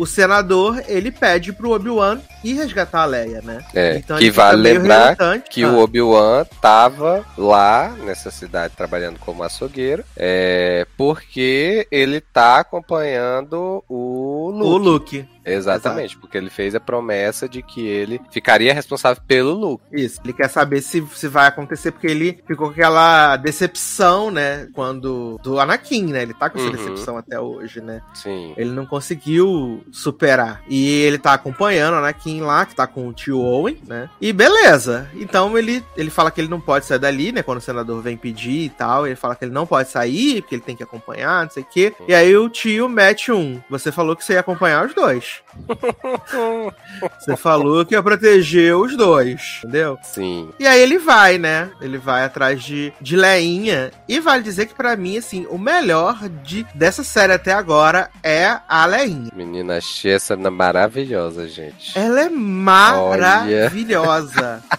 o, 0.00 0.06
senador, 0.06 0.82
ele 0.86 1.10
pede 1.10 1.52
pro 1.52 1.70
Obi-Wan 1.72 2.20
ir 2.42 2.54
resgatar 2.54 3.02
a 3.02 3.06
Leia, 3.06 3.40
né? 3.42 3.64
É, 3.74 3.96
Então 3.96 4.18
que 4.18 4.30
vale 4.30 4.62
lembrar 4.62 5.16
que 5.50 5.62
Ah, 5.62 5.70
o 5.70 5.78
Obi-Wan 5.78 6.44
tava 6.60 7.24
lá 7.36 7.94
nessa 8.04 8.30
cidade 8.30 8.74
trabalhando 8.76 9.18
como 9.18 9.42
açougueiro, 9.42 10.04
é, 10.16 10.86
porque 10.96 11.86
ele 11.90 12.20
tá 12.20 12.60
acompanhando 12.60 13.82
o 13.88 14.50
Luke. 14.50 14.68
O 14.68 14.76
Luke. 14.76 15.33
Exatamente, 15.44 16.16
porque 16.18 16.36
ele 16.38 16.50
fez 16.50 16.74
a 16.74 16.80
promessa 16.80 17.48
de 17.48 17.62
que 17.62 17.86
ele 17.86 18.20
ficaria 18.30 18.72
responsável 18.74 19.22
pelo 19.26 19.52
Luke. 19.52 19.84
Isso. 19.92 20.20
Ele 20.24 20.32
quer 20.32 20.48
saber 20.48 20.80
se, 20.80 21.04
se 21.14 21.28
vai 21.28 21.46
acontecer, 21.46 21.90
porque 21.92 22.06
ele 22.06 22.38
ficou 22.46 22.66
com 22.68 22.72
aquela 22.72 23.36
decepção, 23.36 24.30
né? 24.30 24.68
Quando. 24.72 25.38
Do 25.42 25.58
Anakin, 25.60 26.06
né? 26.06 26.22
Ele 26.22 26.34
tá 26.34 26.48
com 26.48 26.58
essa 26.58 26.66
Uhum. 26.68 26.72
decepção 26.72 27.16
até 27.18 27.38
hoje, 27.38 27.80
né? 27.80 28.00
Sim. 28.14 28.54
Ele 28.56 28.70
não 28.70 28.86
conseguiu 28.86 29.84
superar. 29.92 30.62
E 30.68 31.00
ele 31.02 31.18
tá 31.18 31.34
acompanhando 31.34 31.94
o 31.94 31.98
Anakin 31.98 32.40
lá, 32.40 32.64
que 32.66 32.74
tá 32.74 32.86
com 32.86 33.08
o 33.08 33.12
tio 33.12 33.38
Owen, 33.40 33.78
né? 33.86 34.08
E 34.20 34.32
beleza. 34.32 35.08
Então 35.14 35.56
ele, 35.58 35.84
ele 35.96 36.10
fala 36.10 36.30
que 36.30 36.40
ele 36.40 36.48
não 36.48 36.60
pode 36.60 36.86
sair 36.86 36.98
dali, 36.98 37.32
né? 37.32 37.42
Quando 37.42 37.58
o 37.58 37.62
senador 37.62 38.00
vem 38.02 38.16
pedir 38.16 38.64
e 38.64 38.68
tal. 38.70 39.06
Ele 39.06 39.16
fala 39.16 39.34
que 39.36 39.44
ele 39.44 39.52
não 39.52 39.66
pode 39.66 39.88
sair, 39.90 40.42
porque 40.42 40.54
ele 40.54 40.62
tem 40.62 40.76
que 40.76 40.82
acompanhar, 40.82 41.44
não 41.44 41.50
sei 41.50 41.62
o 41.62 41.66
quê. 41.66 41.92
E 42.08 42.14
aí 42.14 42.36
o 42.36 42.48
tio 42.48 42.88
mete 42.88 43.30
um. 43.32 43.60
Você 43.68 43.92
falou 43.92 44.16
que 44.16 44.24
você 44.24 44.34
ia 44.34 44.40
acompanhar 44.40 44.86
os 44.86 44.94
dois. 44.94 45.33
Você 47.18 47.36
falou 47.36 47.84
que 47.84 47.94
ia 47.94 48.02
proteger 48.02 48.74
os 48.76 48.96
dois, 48.96 49.58
entendeu? 49.58 49.98
Sim. 50.02 50.50
E 50.58 50.66
aí 50.66 50.80
ele 50.80 50.98
vai, 50.98 51.36
né? 51.38 51.70
Ele 51.80 51.98
vai 51.98 52.24
atrás 52.24 52.60
de, 52.62 52.92
de 53.00 53.16
Leinha. 53.16 53.92
E 54.08 54.18
vale 54.20 54.42
dizer 54.42 54.66
que 54.66 54.74
pra 54.74 54.96
mim, 54.96 55.16
assim, 55.16 55.46
o 55.48 55.56
melhor 55.58 56.28
de, 56.42 56.66
dessa 56.74 57.04
série 57.04 57.32
até 57.32 57.52
agora 57.52 58.10
é 58.22 58.58
a 58.68 58.84
Leinha. 58.86 59.30
Menina, 59.34 59.78
achei 59.78 60.12
essa 60.12 60.36
maravilhosa, 60.36 61.48
gente. 61.48 61.98
Ela 61.98 62.20
é 62.22 62.28
maravilhosa. 62.28 64.62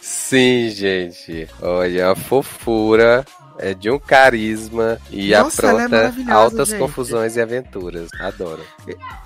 Sim, 0.00 0.70
gente. 0.70 1.48
Olha, 1.62 2.10
a 2.10 2.16
fofura 2.16 3.24
é 3.58 3.74
de 3.74 3.90
um 3.90 3.98
carisma 3.98 4.98
e 5.10 5.30
Nossa, 5.30 5.66
é 5.66 5.68
apronta 5.70 5.88
maravilhosa, 5.88 6.32
altas 6.34 6.68
gente. 6.68 6.78
confusões 6.78 7.36
e 7.36 7.40
aventuras. 7.40 8.08
Adoro. 8.20 8.62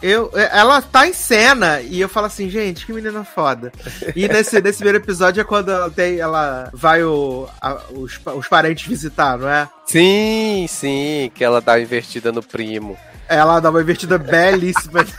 Eu, 0.02 0.30
ela 0.34 0.80
tá 0.82 1.06
em 1.06 1.12
cena 1.12 1.80
e 1.80 2.00
eu 2.00 2.08
falo 2.08 2.26
assim, 2.26 2.48
gente, 2.48 2.86
que 2.86 2.92
menina 2.92 3.24
foda. 3.24 3.72
E 4.14 4.26
nesse, 4.28 4.60
nesse 4.60 4.78
primeiro 4.78 4.98
episódio 4.98 5.40
é 5.40 5.44
quando 5.44 5.70
ela, 5.70 5.90
tem, 5.90 6.18
ela 6.18 6.70
vai 6.72 7.02
o, 7.02 7.48
a- 7.60 7.80
os, 7.90 8.18
os 8.36 8.48
parentes 8.48 8.86
visitar, 8.86 9.36
não 9.38 9.48
é? 9.48 9.68
Sim, 9.86 10.66
sim, 10.68 11.30
que 11.34 11.42
ela 11.44 11.60
dá 11.60 11.72
uma 11.72 11.80
invertida 11.80 12.30
no 12.32 12.42
primo. 12.42 12.96
Ela 13.28 13.60
dá 13.60 13.70
uma 13.70 13.80
invertida 13.80 14.18
belíssima. 14.18 15.04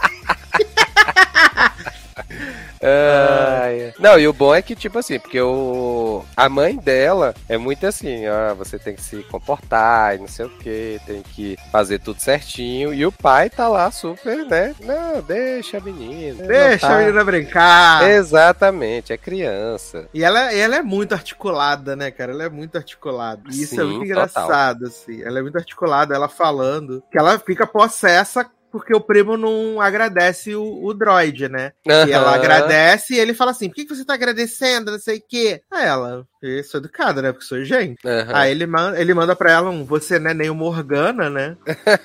Ai, 2.81 3.93
Não, 3.99 4.19
e 4.19 4.27
o 4.27 4.33
bom 4.33 4.53
é 4.53 4.61
que, 4.61 4.75
tipo 4.75 4.99
assim, 4.99 5.19
porque 5.19 5.39
o... 5.39 6.23
a 6.35 6.49
mãe 6.49 6.75
dela 6.77 7.33
é 7.47 7.57
muito 7.57 7.85
assim, 7.85 8.27
ó, 8.27 8.53
você 8.55 8.79
tem 8.79 8.95
que 8.95 9.01
se 9.01 9.23
comportar 9.23 10.15
e 10.15 10.19
não 10.19 10.27
sei 10.27 10.45
o 10.45 10.49
que, 10.49 10.99
tem 11.05 11.21
que 11.21 11.57
fazer 11.71 11.99
tudo 11.99 12.19
certinho. 12.19 12.93
E 12.93 13.05
o 13.05 13.11
pai 13.11 13.49
tá 13.49 13.67
lá 13.67 13.91
super, 13.91 14.45
né? 14.45 14.75
Não, 14.81 15.21
deixa 15.21 15.77
a 15.77 15.81
menina. 15.81 16.43
Deixa 16.45 16.87
tá... 16.87 16.95
a 16.95 16.99
menina 16.99 17.23
brincar. 17.23 18.09
Exatamente, 18.09 19.13
é 19.13 19.17
criança. 19.17 20.07
E 20.13 20.23
ela, 20.23 20.53
ela 20.53 20.75
é 20.77 20.81
muito 20.81 21.13
articulada, 21.13 21.95
né, 21.95 22.11
cara? 22.11 22.31
Ela 22.31 22.43
é 22.45 22.49
muito 22.49 22.77
articulada. 22.77 23.41
E 23.51 23.61
isso 23.61 23.75
é 23.75 23.77
Sim, 23.77 23.81
é 23.81 23.85
muito 23.85 24.05
engraçado, 24.05 24.79
total. 24.79 24.87
assim. 24.87 25.21
Ela 25.23 25.39
é 25.39 25.41
muito 25.41 25.57
articulada, 25.57 26.15
ela 26.15 26.27
falando 26.27 27.03
que 27.11 27.17
ela 27.17 27.37
fica 27.39 27.67
possessa 27.67 28.49
porque 28.71 28.95
o 28.95 29.01
primo 29.01 29.35
não 29.37 29.81
agradece 29.81 30.55
o, 30.55 30.83
o 30.83 30.93
droid, 30.93 31.49
né? 31.49 31.73
Uhum. 31.85 32.07
E 32.07 32.11
ela 32.11 32.33
agradece 32.33 33.13
e 33.15 33.19
ele 33.19 33.33
fala 33.33 33.51
assim: 33.51 33.67
por 33.67 33.75
que, 33.75 33.85
que 33.85 33.95
você 33.95 34.05
tá 34.05 34.13
agradecendo? 34.13 34.91
Não 34.91 34.99
sei 34.99 35.17
o 35.17 35.23
quê. 35.27 35.61
Aí 35.69 35.85
ela, 35.85 36.25
eu 36.41 36.63
sou 36.63 36.79
educada, 36.79 37.21
né? 37.21 37.31
Porque 37.31 37.45
sou 37.45 37.63
gente. 37.63 38.05
Uhum. 38.05 38.33
Aí 38.33 38.51
ele 38.51 38.65
manda, 38.65 38.99
ele 38.99 39.13
manda 39.13 39.35
pra 39.35 39.51
ela 39.51 39.69
um: 39.69 39.85
você 39.85 40.17
não 40.17 40.31
é 40.31 40.33
nem 40.33 40.49
uma 40.49 40.65
Organa, 40.65 41.29
né? 41.29 41.57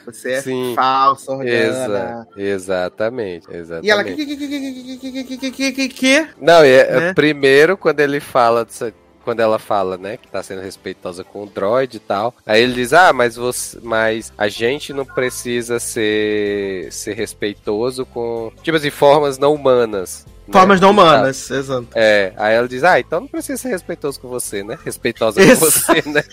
Você 0.05 0.33
é 0.33 0.43
falsa, 0.75 1.33
Organa. 1.33 1.55
Exa 1.55 2.27
exatamente, 2.37 3.47
exatamente. 3.51 3.87
E 3.87 3.91
ela, 3.91 4.05
que, 4.05 4.17
que, 4.17 4.27
que, 4.27 4.37
que, 4.37 4.99
que, 4.99 5.25
que, 5.25 5.51
que, 5.51 5.73
que, 5.73 5.89
que, 5.89 6.29
Não, 6.41 6.63
é, 6.63 7.01
né? 7.01 7.15
primeiro 7.15 7.77
quando 7.77 8.01
ele 8.01 8.21
fala 8.21 8.65
disso 8.65 8.93
quando 9.27 9.41
ela 9.41 9.59
fala, 9.59 9.99
né, 9.99 10.17
que 10.17 10.29
tá 10.29 10.41
sendo 10.41 10.63
respeitosa 10.63 11.25
com 11.25 11.43
o 11.43 11.47
droid 11.47 11.97
e 11.97 11.99
tal. 11.99 12.33
Aí 12.47 12.63
ele 12.63 12.75
diz: 12.75 12.93
"Ah, 12.93 13.13
mas 13.13 13.35
você, 13.35 13.77
mas 13.83 14.33
a 14.39 14.47
gente 14.47 14.93
não 14.93 15.05
precisa 15.05 15.81
ser 15.81 16.93
ser 16.93 17.15
respeitoso 17.15 18.07
com, 18.07 18.53
tipo 18.63 18.77
assim, 18.77 18.89
formas 18.89 19.37
não 19.37 19.53
humanas." 19.53 20.25
Né? 20.47 20.53
Formas 20.53 20.81
não 20.81 20.91
humanas, 20.91 21.51
ah, 21.51 21.57
exato. 21.57 21.89
É, 21.93 22.33
aí 22.37 22.55
ela 22.55 22.69
diz: 22.69 22.85
"Ah, 22.85 23.01
então 23.01 23.19
não 23.23 23.27
precisa 23.27 23.61
ser 23.61 23.71
respeitoso 23.71 24.21
com 24.21 24.29
você, 24.29 24.63
né? 24.63 24.79
Respeitosa 24.85 25.43
Isso. 25.43 25.59
com 25.59 25.71
você, 25.73 26.09
né?" 26.09 26.23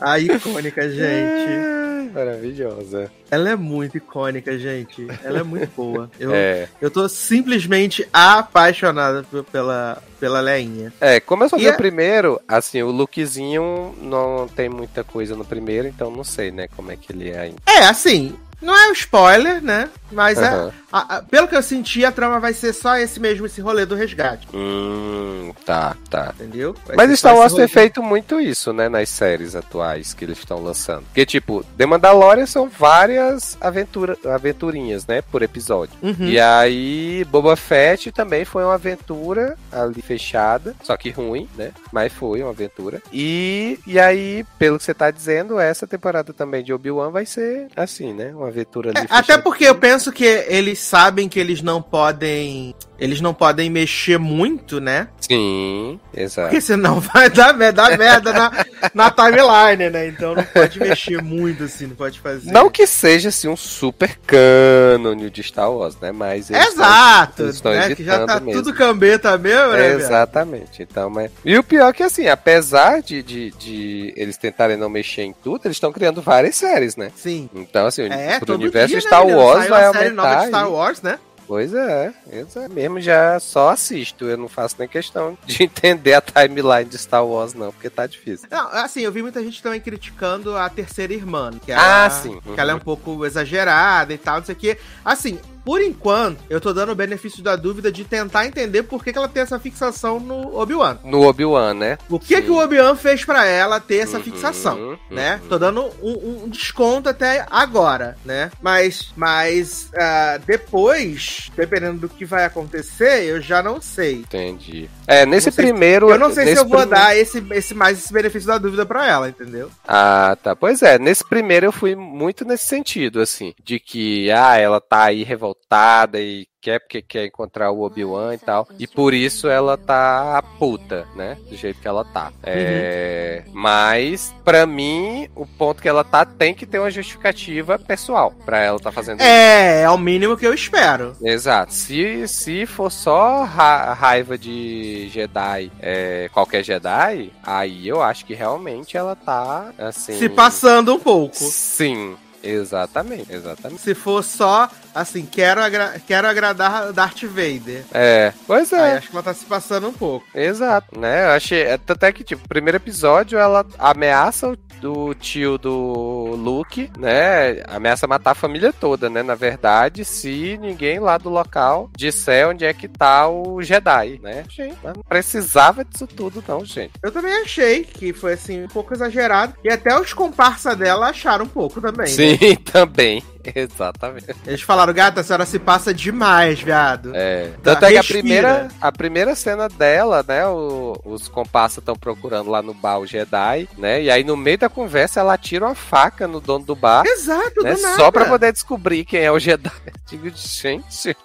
A 0.00 0.18
icônica, 0.18 0.88
gente. 0.90 1.80
Maravilhosa. 2.12 3.10
Ela 3.30 3.50
é 3.50 3.56
muito 3.56 3.96
icônica, 3.96 4.58
gente. 4.58 5.06
Ela 5.22 5.40
é 5.40 5.42
muito 5.42 5.70
boa. 5.76 6.10
Eu, 6.18 6.34
é. 6.34 6.68
eu 6.80 6.90
tô 6.90 7.08
simplesmente 7.08 8.06
apaixonada 8.12 9.24
pela, 9.50 10.02
pela 10.18 10.40
Leinha. 10.40 10.92
É, 11.00 11.20
como 11.20 11.44
eu 11.44 11.48
só 11.48 11.56
vi 11.56 11.66
o 11.66 11.70
é... 11.70 11.76
primeiro, 11.76 12.40
assim, 12.46 12.82
o 12.82 12.90
lookzinho 12.90 13.94
não 14.02 14.48
tem 14.48 14.68
muita 14.68 15.02
coisa 15.02 15.34
no 15.34 15.44
primeiro, 15.44 15.88
então 15.88 16.10
não 16.10 16.24
sei, 16.24 16.50
né, 16.50 16.68
como 16.76 16.90
é 16.92 16.96
que 16.96 17.12
ele 17.12 17.30
é 17.30 17.38
ainda. 17.38 17.56
É, 17.66 17.86
assim, 17.86 18.36
não 18.60 18.76
é 18.76 18.88
um 18.88 18.92
spoiler, 18.92 19.62
né? 19.62 19.88
Mas 20.12 20.38
uhum. 20.38 20.44
é, 20.44 20.72
a, 20.92 21.16
a, 21.16 21.22
pelo 21.22 21.46
que 21.46 21.56
eu 21.56 21.62
senti, 21.62 22.04
a 22.04 22.12
trama 22.12 22.40
vai 22.40 22.52
ser 22.52 22.72
só 22.72 22.96
esse 22.96 23.20
mesmo, 23.20 23.46
esse 23.46 23.60
rolê 23.60 23.86
do 23.86 23.94
resgate. 23.94 24.46
Hum, 24.52 25.52
tá, 25.64 25.96
tá. 26.08 26.34
Entendeu? 26.34 26.74
Vai 26.86 26.96
Mas 26.96 27.18
Star 27.18 27.36
Wars 27.36 27.54
tem 27.54 27.68
feito 27.68 28.02
muito 28.02 28.40
isso, 28.40 28.72
né? 28.72 28.88
Nas 28.88 29.08
séries 29.08 29.54
atuais 29.54 30.12
que 30.12 30.24
eles 30.24 30.38
estão 30.38 30.62
lançando. 30.62 31.04
Porque, 31.04 31.24
tipo, 31.24 31.64
The 31.76 31.86
Mandalorian 31.86 32.46
são 32.46 32.68
várias 32.68 33.56
aventura, 33.60 34.16
aventurinhas, 34.24 35.06
né? 35.06 35.22
Por 35.22 35.42
episódio. 35.42 35.94
Uhum. 36.02 36.26
E 36.26 36.40
aí, 36.40 37.24
Boba 37.30 37.56
Fett 37.56 38.10
também 38.10 38.44
foi 38.44 38.64
uma 38.64 38.74
aventura 38.74 39.56
ali 39.70 40.02
fechada. 40.02 40.74
Só 40.82 40.96
que 40.96 41.10
ruim, 41.10 41.48
né? 41.56 41.72
Mas 41.92 42.12
foi 42.12 42.42
uma 42.42 42.50
aventura. 42.50 43.00
E, 43.12 43.78
e 43.86 43.98
aí, 43.98 44.44
pelo 44.58 44.78
que 44.78 44.84
você 44.84 44.94
tá 44.94 45.10
dizendo, 45.10 45.60
essa 45.60 45.86
temporada 45.86 46.32
também 46.32 46.64
de 46.64 46.72
Obi-Wan 46.72 47.10
vai 47.10 47.26
ser 47.26 47.68
assim, 47.76 48.12
né? 48.12 48.32
Uma 48.34 48.48
aventura 48.48 48.90
ali. 48.90 48.98
É, 48.98 49.06
até 49.08 49.38
porque 49.38 49.64
eu 49.64 49.74
penso 49.74 50.10
que 50.10 50.24
eles 50.24 50.79
sabem 50.80 51.28
que 51.28 51.38
eles 51.38 51.62
não 51.62 51.80
podem 51.80 52.74
eles 53.00 53.20
não 53.20 53.32
podem 53.32 53.70
mexer 53.70 54.18
muito, 54.18 54.78
né? 54.78 55.08
Sim, 55.20 55.98
exato. 56.14 56.48
Porque 56.48 56.60
senão 56.60 57.00
vai 57.00 57.30
dar, 57.30 57.52
dar 57.72 57.96
merda 57.96 58.32
na, 58.32 58.52
na 58.92 59.10
timeline, 59.10 59.90
né? 59.90 60.08
Então 60.08 60.34
não 60.34 60.44
pode 60.44 60.78
mexer 60.78 61.22
muito, 61.22 61.64
assim, 61.64 61.86
não 61.86 61.96
pode 61.96 62.20
fazer. 62.20 62.52
Não 62.52 62.68
que 62.68 62.86
seja, 62.86 63.30
assim, 63.30 63.48
um 63.48 63.56
super 63.56 64.18
cânone 64.26 65.30
de 65.30 65.42
Star 65.42 65.72
Wars, 65.72 65.96
né? 66.00 66.12
Mas 66.12 66.50
Exato! 66.50 67.46
Estão, 67.46 67.72
né? 67.72 67.94
Que 67.94 68.04
já 68.04 68.26
tá 68.26 68.38
mesmo. 68.38 68.62
tudo 68.62 68.76
cambeta 68.76 69.38
mesmo, 69.38 69.72
né? 69.72 69.88
É, 69.88 69.92
exatamente. 69.94 70.82
Então, 70.82 71.08
mas... 71.08 71.30
E 71.42 71.56
o 71.56 71.62
pior 71.62 71.88
é 71.88 71.92
que, 71.92 72.02
assim, 72.02 72.28
apesar 72.28 73.00
de, 73.00 73.22
de, 73.22 73.50
de 73.52 74.12
eles 74.14 74.36
tentarem 74.36 74.76
não 74.76 74.90
mexer 74.90 75.22
em 75.22 75.32
tudo, 75.32 75.62
eles 75.64 75.76
estão 75.76 75.92
criando 75.92 76.20
várias 76.20 76.56
séries, 76.56 76.96
né? 76.96 77.10
Sim. 77.16 77.48
Então, 77.54 77.86
assim, 77.86 78.02
é, 78.10 78.38
pro 78.40 78.54
universo 78.54 78.88
dia, 78.88 79.00
Star 79.00 79.24
né, 79.24 79.34
Wars 79.34 79.68
vai 79.68 79.84
aumentar. 79.86 80.00
Série 80.00 80.14
nova 80.14 80.40
de 80.40 80.46
Star 80.48 80.70
Wars, 80.70 81.02
né? 81.02 81.18
Pois 81.50 81.74
é, 81.74 82.14
eu 82.30 82.46
mesmo 82.70 83.00
já 83.00 83.40
só 83.40 83.70
assisto, 83.70 84.24
eu 84.24 84.36
não 84.36 84.46
faço 84.48 84.76
nem 84.78 84.86
questão 84.86 85.36
de 85.44 85.64
entender 85.64 86.14
a 86.14 86.20
timeline 86.20 86.88
de 86.88 86.96
Star 86.96 87.26
Wars, 87.26 87.54
não, 87.54 87.72
porque 87.72 87.90
tá 87.90 88.06
difícil. 88.06 88.46
Não, 88.48 88.68
assim, 88.68 89.00
eu 89.00 89.10
vi 89.10 89.20
muita 89.20 89.42
gente 89.42 89.60
também 89.60 89.80
criticando 89.80 90.56
a 90.56 90.68
terceira 90.70 91.12
irmã, 91.12 91.50
que 91.60 91.72
ela, 91.72 92.06
ah, 92.06 92.08
sim. 92.08 92.40
que 92.40 92.60
ela 92.60 92.70
é 92.70 92.74
um 92.76 92.78
pouco 92.78 93.26
exagerada 93.26 94.14
e 94.14 94.18
tal, 94.18 94.38
não 94.38 94.44
sei 94.44 94.54
o 94.54 94.58
que. 94.58 94.78
Assim, 95.04 95.40
por 95.64 95.82
enquanto, 95.82 96.38
eu 96.48 96.60
tô 96.60 96.72
dando 96.72 96.92
o 96.92 96.94
benefício 96.94 97.42
da 97.42 97.56
dúvida 97.56 97.92
de 97.92 98.04
tentar 98.04 98.46
entender 98.46 98.82
por 98.82 99.04
que, 99.04 99.12
que 99.12 99.18
ela 99.18 99.28
tem 99.28 99.42
essa 99.42 99.58
fixação 99.58 100.18
no 100.18 100.56
Obi-Wan. 100.58 100.98
No 101.04 101.22
Obi-Wan, 101.22 101.74
né? 101.74 101.98
O 102.08 102.18
que 102.18 102.36
Sim. 102.36 102.42
que 102.42 102.50
o 102.50 102.58
Obi-Wan 102.58 102.96
fez 102.96 103.24
para 103.24 103.46
ela 103.46 103.78
ter 103.78 103.98
essa 103.98 104.18
uhum, 104.18 104.24
fixação, 104.24 104.78
uhum. 104.78 104.98
né? 105.10 105.40
Tô 105.48 105.58
dando 105.58 105.90
um, 106.02 106.44
um, 106.44 106.48
desconto 106.48 107.08
até 107.08 107.46
agora, 107.50 108.16
né? 108.24 108.50
Mas, 108.60 109.12
mas 109.16 109.90
uh, 109.94 110.42
depois, 110.46 111.50
dependendo 111.56 112.00
do 112.00 112.08
que 112.08 112.24
vai 112.24 112.44
acontecer, 112.44 113.24
eu 113.24 113.40
já 113.40 113.62
não 113.62 113.80
sei. 113.80 114.16
Entendi. 114.16 114.88
É, 115.06 115.26
nesse 115.26 115.50
primeiro... 115.50 116.06
Se, 116.06 116.12
eu 116.12 116.18
não 116.18 116.32
sei 116.32 116.54
se 116.54 116.60
eu 116.60 116.66
vou 116.66 116.80
prim... 116.80 116.90
dar 116.90 117.16
esse, 117.16 117.44
esse 117.52 117.74
mais 117.74 117.98
esse 117.98 118.12
benefício 118.12 118.48
da 118.48 118.58
dúvida 118.58 118.86
para 118.86 119.06
ela, 119.06 119.28
entendeu? 119.28 119.70
Ah, 119.86 120.36
tá. 120.42 120.56
Pois 120.56 120.82
é, 120.82 120.98
nesse 120.98 121.24
primeiro 121.24 121.66
eu 121.66 121.72
fui 121.72 121.94
muito 121.94 122.44
nesse 122.44 122.66
sentido, 122.66 123.20
assim, 123.20 123.54
de 123.62 123.78
que, 123.78 124.30
ah, 124.30 124.56
ela 124.56 124.80
tá 124.80 125.04
aí 125.04 125.22
revoltada 125.22 125.49
revoltada 125.50 126.20
e 126.20 126.46
quer 126.60 126.78
porque 126.78 127.00
quer 127.00 127.26
encontrar 127.26 127.70
o 127.70 127.80
Obi-Wan 127.80 128.34
e 128.34 128.38
tal. 128.38 128.68
E 128.78 128.86
por 128.86 129.14
isso 129.14 129.48
ela 129.48 129.76
tá 129.76 130.42
puta, 130.58 131.06
né? 131.16 131.38
Do 131.48 131.56
jeito 131.56 131.80
que 131.80 131.88
ela 131.88 132.04
tá. 132.04 132.32
É... 132.42 133.44
Uhum. 133.46 133.52
Mas, 133.54 134.34
para 134.44 134.66
mim, 134.66 135.28
o 135.34 135.46
ponto 135.46 135.80
que 135.80 135.88
ela 135.88 136.04
tá 136.04 136.24
tem 136.24 136.54
que 136.54 136.66
ter 136.66 136.78
uma 136.78 136.90
justificativa 136.90 137.78
pessoal 137.78 138.32
para 138.44 138.58
ela 138.58 138.78
tá 138.78 138.92
fazendo 138.92 139.20
é, 139.20 139.24
isso. 139.24 139.32
É, 139.32 139.82
é 139.82 139.90
o 139.90 139.98
mínimo 139.98 140.36
que 140.36 140.46
eu 140.46 140.52
espero. 140.54 141.16
Exato. 141.22 141.72
Se, 141.72 142.28
se 142.28 142.66
for 142.66 142.90
só 142.90 143.44
ra 143.44 143.94
raiva 143.94 144.36
de 144.36 145.08
Jedi, 145.08 145.72
é, 145.80 146.28
qualquer 146.32 146.62
Jedi, 146.62 147.32
aí 147.42 147.88
eu 147.88 148.02
acho 148.02 148.24
que 148.26 148.34
realmente 148.34 148.96
ela 148.96 149.16
tá 149.16 149.72
assim. 149.78 150.18
Se 150.18 150.28
passando 150.28 150.94
um 150.94 151.00
pouco. 151.00 151.36
Sim. 151.36 152.16
Exatamente, 152.42 153.32
exatamente. 153.32 153.82
Se 153.82 153.94
for 153.94 154.22
só, 154.22 154.68
assim, 154.94 155.26
quero, 155.26 155.62
agra 155.62 156.00
quero 156.06 156.26
agradar 156.26 156.92
Darth 156.92 157.22
Vader. 157.24 157.84
É, 157.92 158.32
pois 158.46 158.72
é. 158.72 158.80
Aí 158.80 158.92
acho 158.98 159.10
que 159.10 159.16
ela 159.16 159.22
tá 159.22 159.34
se 159.34 159.44
passando 159.44 159.88
um 159.88 159.92
pouco. 159.92 160.26
Exato, 160.34 160.98
né? 160.98 161.26
Eu 161.26 161.30
achei. 161.30 161.70
Até 161.70 162.12
que, 162.12 162.24
tipo, 162.24 162.48
primeiro 162.48 162.76
episódio 162.76 163.38
ela 163.38 163.66
ameaça 163.78 164.48
o 164.48 164.56
do 164.80 165.14
tio 165.14 165.58
do 165.58 166.34
Luke, 166.36 166.90
né? 166.98 167.62
Ameaça 167.68 168.06
matar 168.06 168.32
a 168.32 168.34
família 168.34 168.72
toda, 168.72 169.10
né? 169.10 169.22
Na 169.22 169.34
verdade, 169.34 170.04
se 170.04 170.58
ninguém 170.60 170.98
lá 170.98 171.18
do 171.18 171.28
local 171.28 171.90
disser 171.96 172.48
onde 172.48 172.64
é 172.64 172.72
que 172.72 172.88
tá 172.88 173.28
o 173.28 173.62
Jedi, 173.62 174.18
né? 174.22 174.44
Gente, 174.48 174.76
não 174.82 174.94
precisava 175.08 175.84
disso 175.84 176.06
tudo, 176.06 176.42
não, 176.46 176.64
gente. 176.64 176.92
Eu 177.02 177.12
também 177.12 177.34
achei 177.34 177.84
que 177.84 178.12
foi 178.12 178.32
assim, 178.32 178.64
um 178.64 178.68
pouco 178.68 178.94
exagerado. 178.94 179.54
E 179.62 179.70
até 179.70 179.98
os 179.98 180.12
comparsa 180.12 180.74
dela 180.74 181.08
acharam 181.08 181.44
um 181.44 181.48
pouco 181.48 181.80
também. 181.80 182.06
Né? 182.06 182.06
Sim, 182.06 182.32
né? 182.32 182.56
também. 182.72 183.22
Exatamente. 183.54 184.34
Eles 184.46 184.62
falaram, 184.62 184.92
gata, 184.92 185.20
a 185.20 185.24
senhora 185.24 185.46
se 185.46 185.58
passa 185.58 185.92
demais, 185.92 186.60
viado. 186.60 187.12
É. 187.14 187.50
Tanto 187.62 187.84
é 187.84 187.92
que 187.92 187.98
a 187.98 188.04
primeira, 188.04 188.68
a 188.80 188.92
primeira 188.92 189.34
cena 189.34 189.68
dela, 189.68 190.24
né? 190.26 190.46
O, 190.46 191.00
os 191.04 191.28
comparsas 191.28 191.78
estão 191.78 191.96
procurando 191.96 192.50
lá 192.50 192.62
no 192.62 192.74
bar 192.74 192.98
o 192.98 193.06
Jedi, 193.06 193.68
né? 193.78 194.02
E 194.02 194.10
aí 194.10 194.24
no 194.24 194.36
meio 194.36 194.58
da 194.58 194.68
conversa 194.68 195.20
ela 195.20 195.36
tira 195.38 195.66
uma 195.66 195.74
faca 195.74 196.26
no 196.28 196.40
dono 196.40 196.64
do 196.64 196.76
bar. 196.76 197.04
Exato, 197.06 197.62
né, 197.62 197.76
Só 197.76 198.10
pra 198.10 198.26
poder 198.26 198.52
descobrir 198.52 199.04
quem 199.04 199.20
é 199.20 199.32
o 199.32 199.38
Jedi. 199.38 199.70
Digo, 200.08 200.28
gente. 200.34 201.16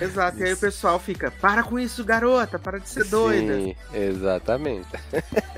Exato, 0.00 0.38
e 0.38 0.44
aí 0.44 0.52
o 0.52 0.56
pessoal 0.56 0.98
fica, 0.98 1.30
para 1.30 1.62
com 1.62 1.78
isso, 1.78 2.04
garota, 2.04 2.58
para 2.58 2.78
de 2.78 2.88
ser 2.88 3.04
Sim, 3.04 3.10
doida. 3.10 3.76
Exatamente. 3.94 4.88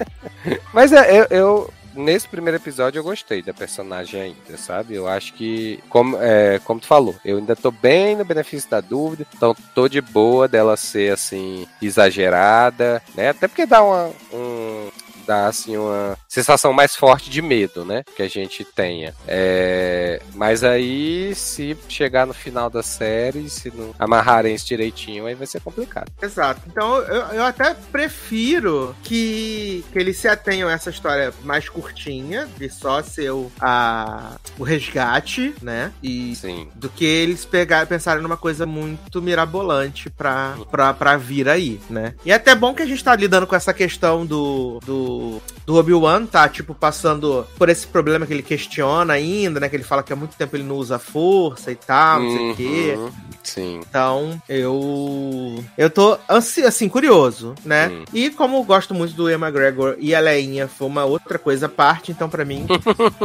Mas 0.73 0.93
é, 0.93 1.21
eu, 1.21 1.27
eu 1.31 1.73
nesse 1.95 2.29
primeiro 2.29 2.57
episódio 2.57 2.99
eu 2.99 3.05
gostei 3.05 3.43
da 3.43 3.53
personagem 3.53 4.21
ainda, 4.21 4.57
sabe? 4.57 4.95
Eu 4.95 5.09
acho 5.09 5.33
que, 5.35 5.79
como, 5.89 6.17
é, 6.21 6.59
como 6.65 6.81
tu 6.81 6.87
falou, 6.87 7.15
eu 7.25 7.39
ainda 7.39 7.57
tô 7.57 7.71
bem 7.71 8.17
no 8.17 8.25
benefício 8.25 8.71
da 8.71 8.81
dúvida, 8.81 9.27
então 9.35 9.55
tô 9.75 9.89
de 9.89 10.01
boa 10.01 10.49
dela 10.49 10.77
ser 10.77 11.13
assim, 11.13 11.67
exagerada, 11.81 13.03
né? 13.15 13.31
Até 13.31 13.49
porque 13.49 13.67
dá 13.67 13.83
uma, 13.83 14.11
um, 14.33 14.91
dar 15.27 15.47
assim 15.47 15.77
uma 15.77 16.17
sensação 16.29 16.73
mais 16.73 16.97
forte 16.97 17.31
de 17.31 17.43
medo, 17.43 17.85
né? 17.85 18.03
Que 18.17 18.23
a 18.23 18.29
gente 18.29 18.65
tenha. 18.65 19.15
É, 19.27 20.21
mas 20.35 20.65
aí, 20.65 21.35
se 21.35 21.77
chegar 21.89 22.27
no 22.27 22.35
final 22.35 22.69
da 22.69 22.83
série, 22.83 23.49
se 23.49 23.73
não 23.75 23.95
amarrarem 23.99 24.55
isso 24.55 24.67
direitinho, 24.67 25.27
aí 25.27 25.35
vai 25.35 25.47
ser 25.47 25.61
complicado. 25.61 26.11
Exato. 26.21 26.63
Então 26.67 26.99
eu, 26.99 27.23
eu 27.35 27.45
até 27.45 27.75
prefiro 27.91 28.95
que, 29.03 29.85
que 29.93 29.99
eles 29.99 30.17
se 30.17 30.29
atenham 30.29 30.69
a 30.69 30.73
essa 30.73 30.91
história 30.91 31.33
mais 31.43 31.69
curtinha, 31.69 32.49
de 32.59 32.69
só 32.69 33.03
ser 33.03 33.31
o, 33.31 33.51
a, 33.61 34.37
o 34.59 34.65
resgate, 34.65 35.55
né? 35.63 35.93
E 36.03 36.35
Sim. 36.37 36.69
do 36.75 36.89
que 36.89 37.05
eles 37.05 37.45
pegar, 37.45 37.87
pensarem 37.87 38.23
numa 38.23 38.37
coisa 38.37 38.67
muito 38.67 39.21
mirabolante 39.21 40.11
pra, 40.11 40.57
pra, 40.71 40.95
pra 40.95 41.17
vir 41.17 41.49
aí, 41.49 41.81
né? 41.89 42.15
E 42.25 42.33
é 42.33 42.35
até 42.35 42.55
bom 42.55 42.75
que 42.75 42.83
a 42.83 42.87
gente 42.87 43.03
tá 43.03 43.15
lidando 43.15 43.47
com 43.47 43.57
essa 43.57 43.73
questão 43.73 44.25
do, 44.25 44.81
do, 44.85 45.12
do 45.13 45.43
Obi-Wan, 45.67 46.27
tá? 46.27 46.49
Tipo, 46.49 46.75
passando 46.75 47.47
por 47.57 47.69
esse 47.69 47.87
problema 47.87 48.27
que 48.27 48.33
ele 48.33 48.43
questiona 48.43 49.15
ainda, 49.15 49.61
né? 49.61 49.69
Que 49.69 49.77
ele 49.77 49.85
fala 49.85 50.03
que 50.03 50.13
há 50.13 50.17
muito 50.17 50.37
tempo 50.37 50.57
ele 50.57 50.65
não 50.65 50.77
usa 50.77 50.99
força 50.99 51.71
e 51.71 51.77
tal, 51.77 52.21
não 52.21 52.31
sei 52.31 52.51
o 52.51 52.55
quê. 52.55 52.95
Uhum. 52.97 53.11
Sim. 53.43 53.81
Então, 53.89 54.41
eu. 54.49 55.63
Eu 55.77 55.91
tô 55.91 56.19
ansi 56.29 56.65
assim, 56.65 56.89
curioso, 56.89 57.55
né? 57.65 57.89
Hum. 57.89 58.05
E 58.13 58.31
como 58.31 58.57
eu 58.57 58.65
gosto 58.65 58.95
muito 58.95 59.15
do 59.15 59.29
Ian 59.29 59.39
McGregor 59.39 59.97
e 59.99 60.15
a 60.15 60.21
Leinha 60.21 60.69
foi 60.69 60.87
uma 60.87 61.05
outra 61.05 61.39
coisa 61.39 61.67
à 61.67 61.69
parte, 61.69 62.13
então 62.13 62.29
pra 62.29 62.45
mim. 62.45 62.67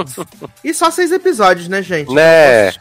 e 0.63 0.73
só 0.73 0.89
seis 0.91 1.11
episódios, 1.11 1.67
né, 1.67 1.81
gente? 1.81 2.13
Né? 2.13 2.71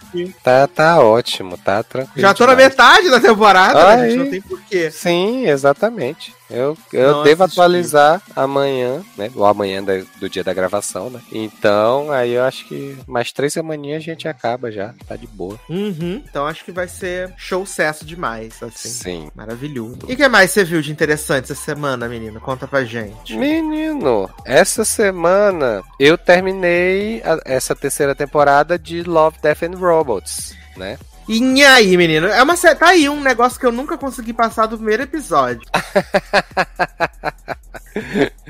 Tá, 0.42 0.66
tá 0.66 1.00
ótimo, 1.00 1.58
tá 1.58 1.82
tranquilo. 1.82 2.20
Já 2.20 2.34
tô 2.34 2.46
na 2.46 2.54
demais. 2.54 2.70
metade 2.70 3.10
da 3.10 3.20
temporada, 3.20 3.96
né, 3.96 4.02
Aí. 4.02 4.10
gente? 4.10 4.18
Não 4.18 4.30
tem 4.30 4.40
porquê. 4.40 4.90
Sim, 4.90 5.46
exatamente. 5.46 6.34
Eu, 6.48 6.76
eu 6.92 7.12
Não 7.12 7.22
devo 7.24 7.42
assisti. 7.42 7.60
atualizar 7.60 8.22
amanhã, 8.34 9.02
né? 9.16 9.30
Amanhã 9.46 9.82
da- 9.84 10.02
do 10.18 10.28
dia 10.28 10.42
da 10.42 10.52
gravação, 10.52 11.10
né? 11.10 11.20
Então, 11.30 12.10
aí 12.10 12.32
eu 12.32 12.42
acho 12.44 12.66
que 12.66 12.96
mais 13.06 13.30
três 13.32 13.52
semaninhas 13.52 14.02
a 14.02 14.04
gente 14.04 14.26
acaba 14.26 14.72
já. 14.72 14.94
Tá 15.06 15.14
de 15.16 15.26
boa. 15.26 15.58
Uhum. 15.68 16.22
Então 16.28 16.46
acho 16.46 16.64
que 16.64 16.72
vai 16.72 16.88
ser 16.88 17.32
show 17.36 17.64
sucesso 17.66 18.04
demais, 18.06 18.62
assim. 18.62 18.88
Sim. 18.88 19.30
Maravilhoso. 19.34 19.98
E 20.08 20.14
o 20.14 20.16
que 20.16 20.28
mais 20.28 20.50
você 20.50 20.64
viu 20.64 20.80
de 20.80 20.90
interessante 20.90 21.52
essa 21.52 21.54
semana, 21.54 22.08
menino? 22.08 22.40
Conta 22.40 22.66
pra 22.66 22.84
gente. 22.84 23.36
Menino, 23.36 24.30
essa 24.44 24.84
semana 24.84 25.82
eu 26.00 26.16
terminei 26.16 27.20
a- 27.22 27.40
essa 27.44 27.74
terceira 27.74 28.14
temporada 28.14 28.78
de 28.78 29.02
Love, 29.02 29.38
Death 29.42 29.62
and 29.64 29.76
Robots, 29.76 30.54
né? 30.76 30.98
E 31.28 31.64
aí, 31.64 31.96
menino? 31.96 32.28
É 32.28 32.42
uma 32.42 32.56
Tá 32.56 32.88
aí 32.88 33.08
um 33.08 33.20
negócio 33.20 33.58
que 33.58 33.66
eu 33.66 33.72
nunca 33.72 33.98
consegui 33.98 34.32
passar 34.32 34.66
do 34.66 34.76
primeiro 34.76 35.02
episódio. 35.02 35.62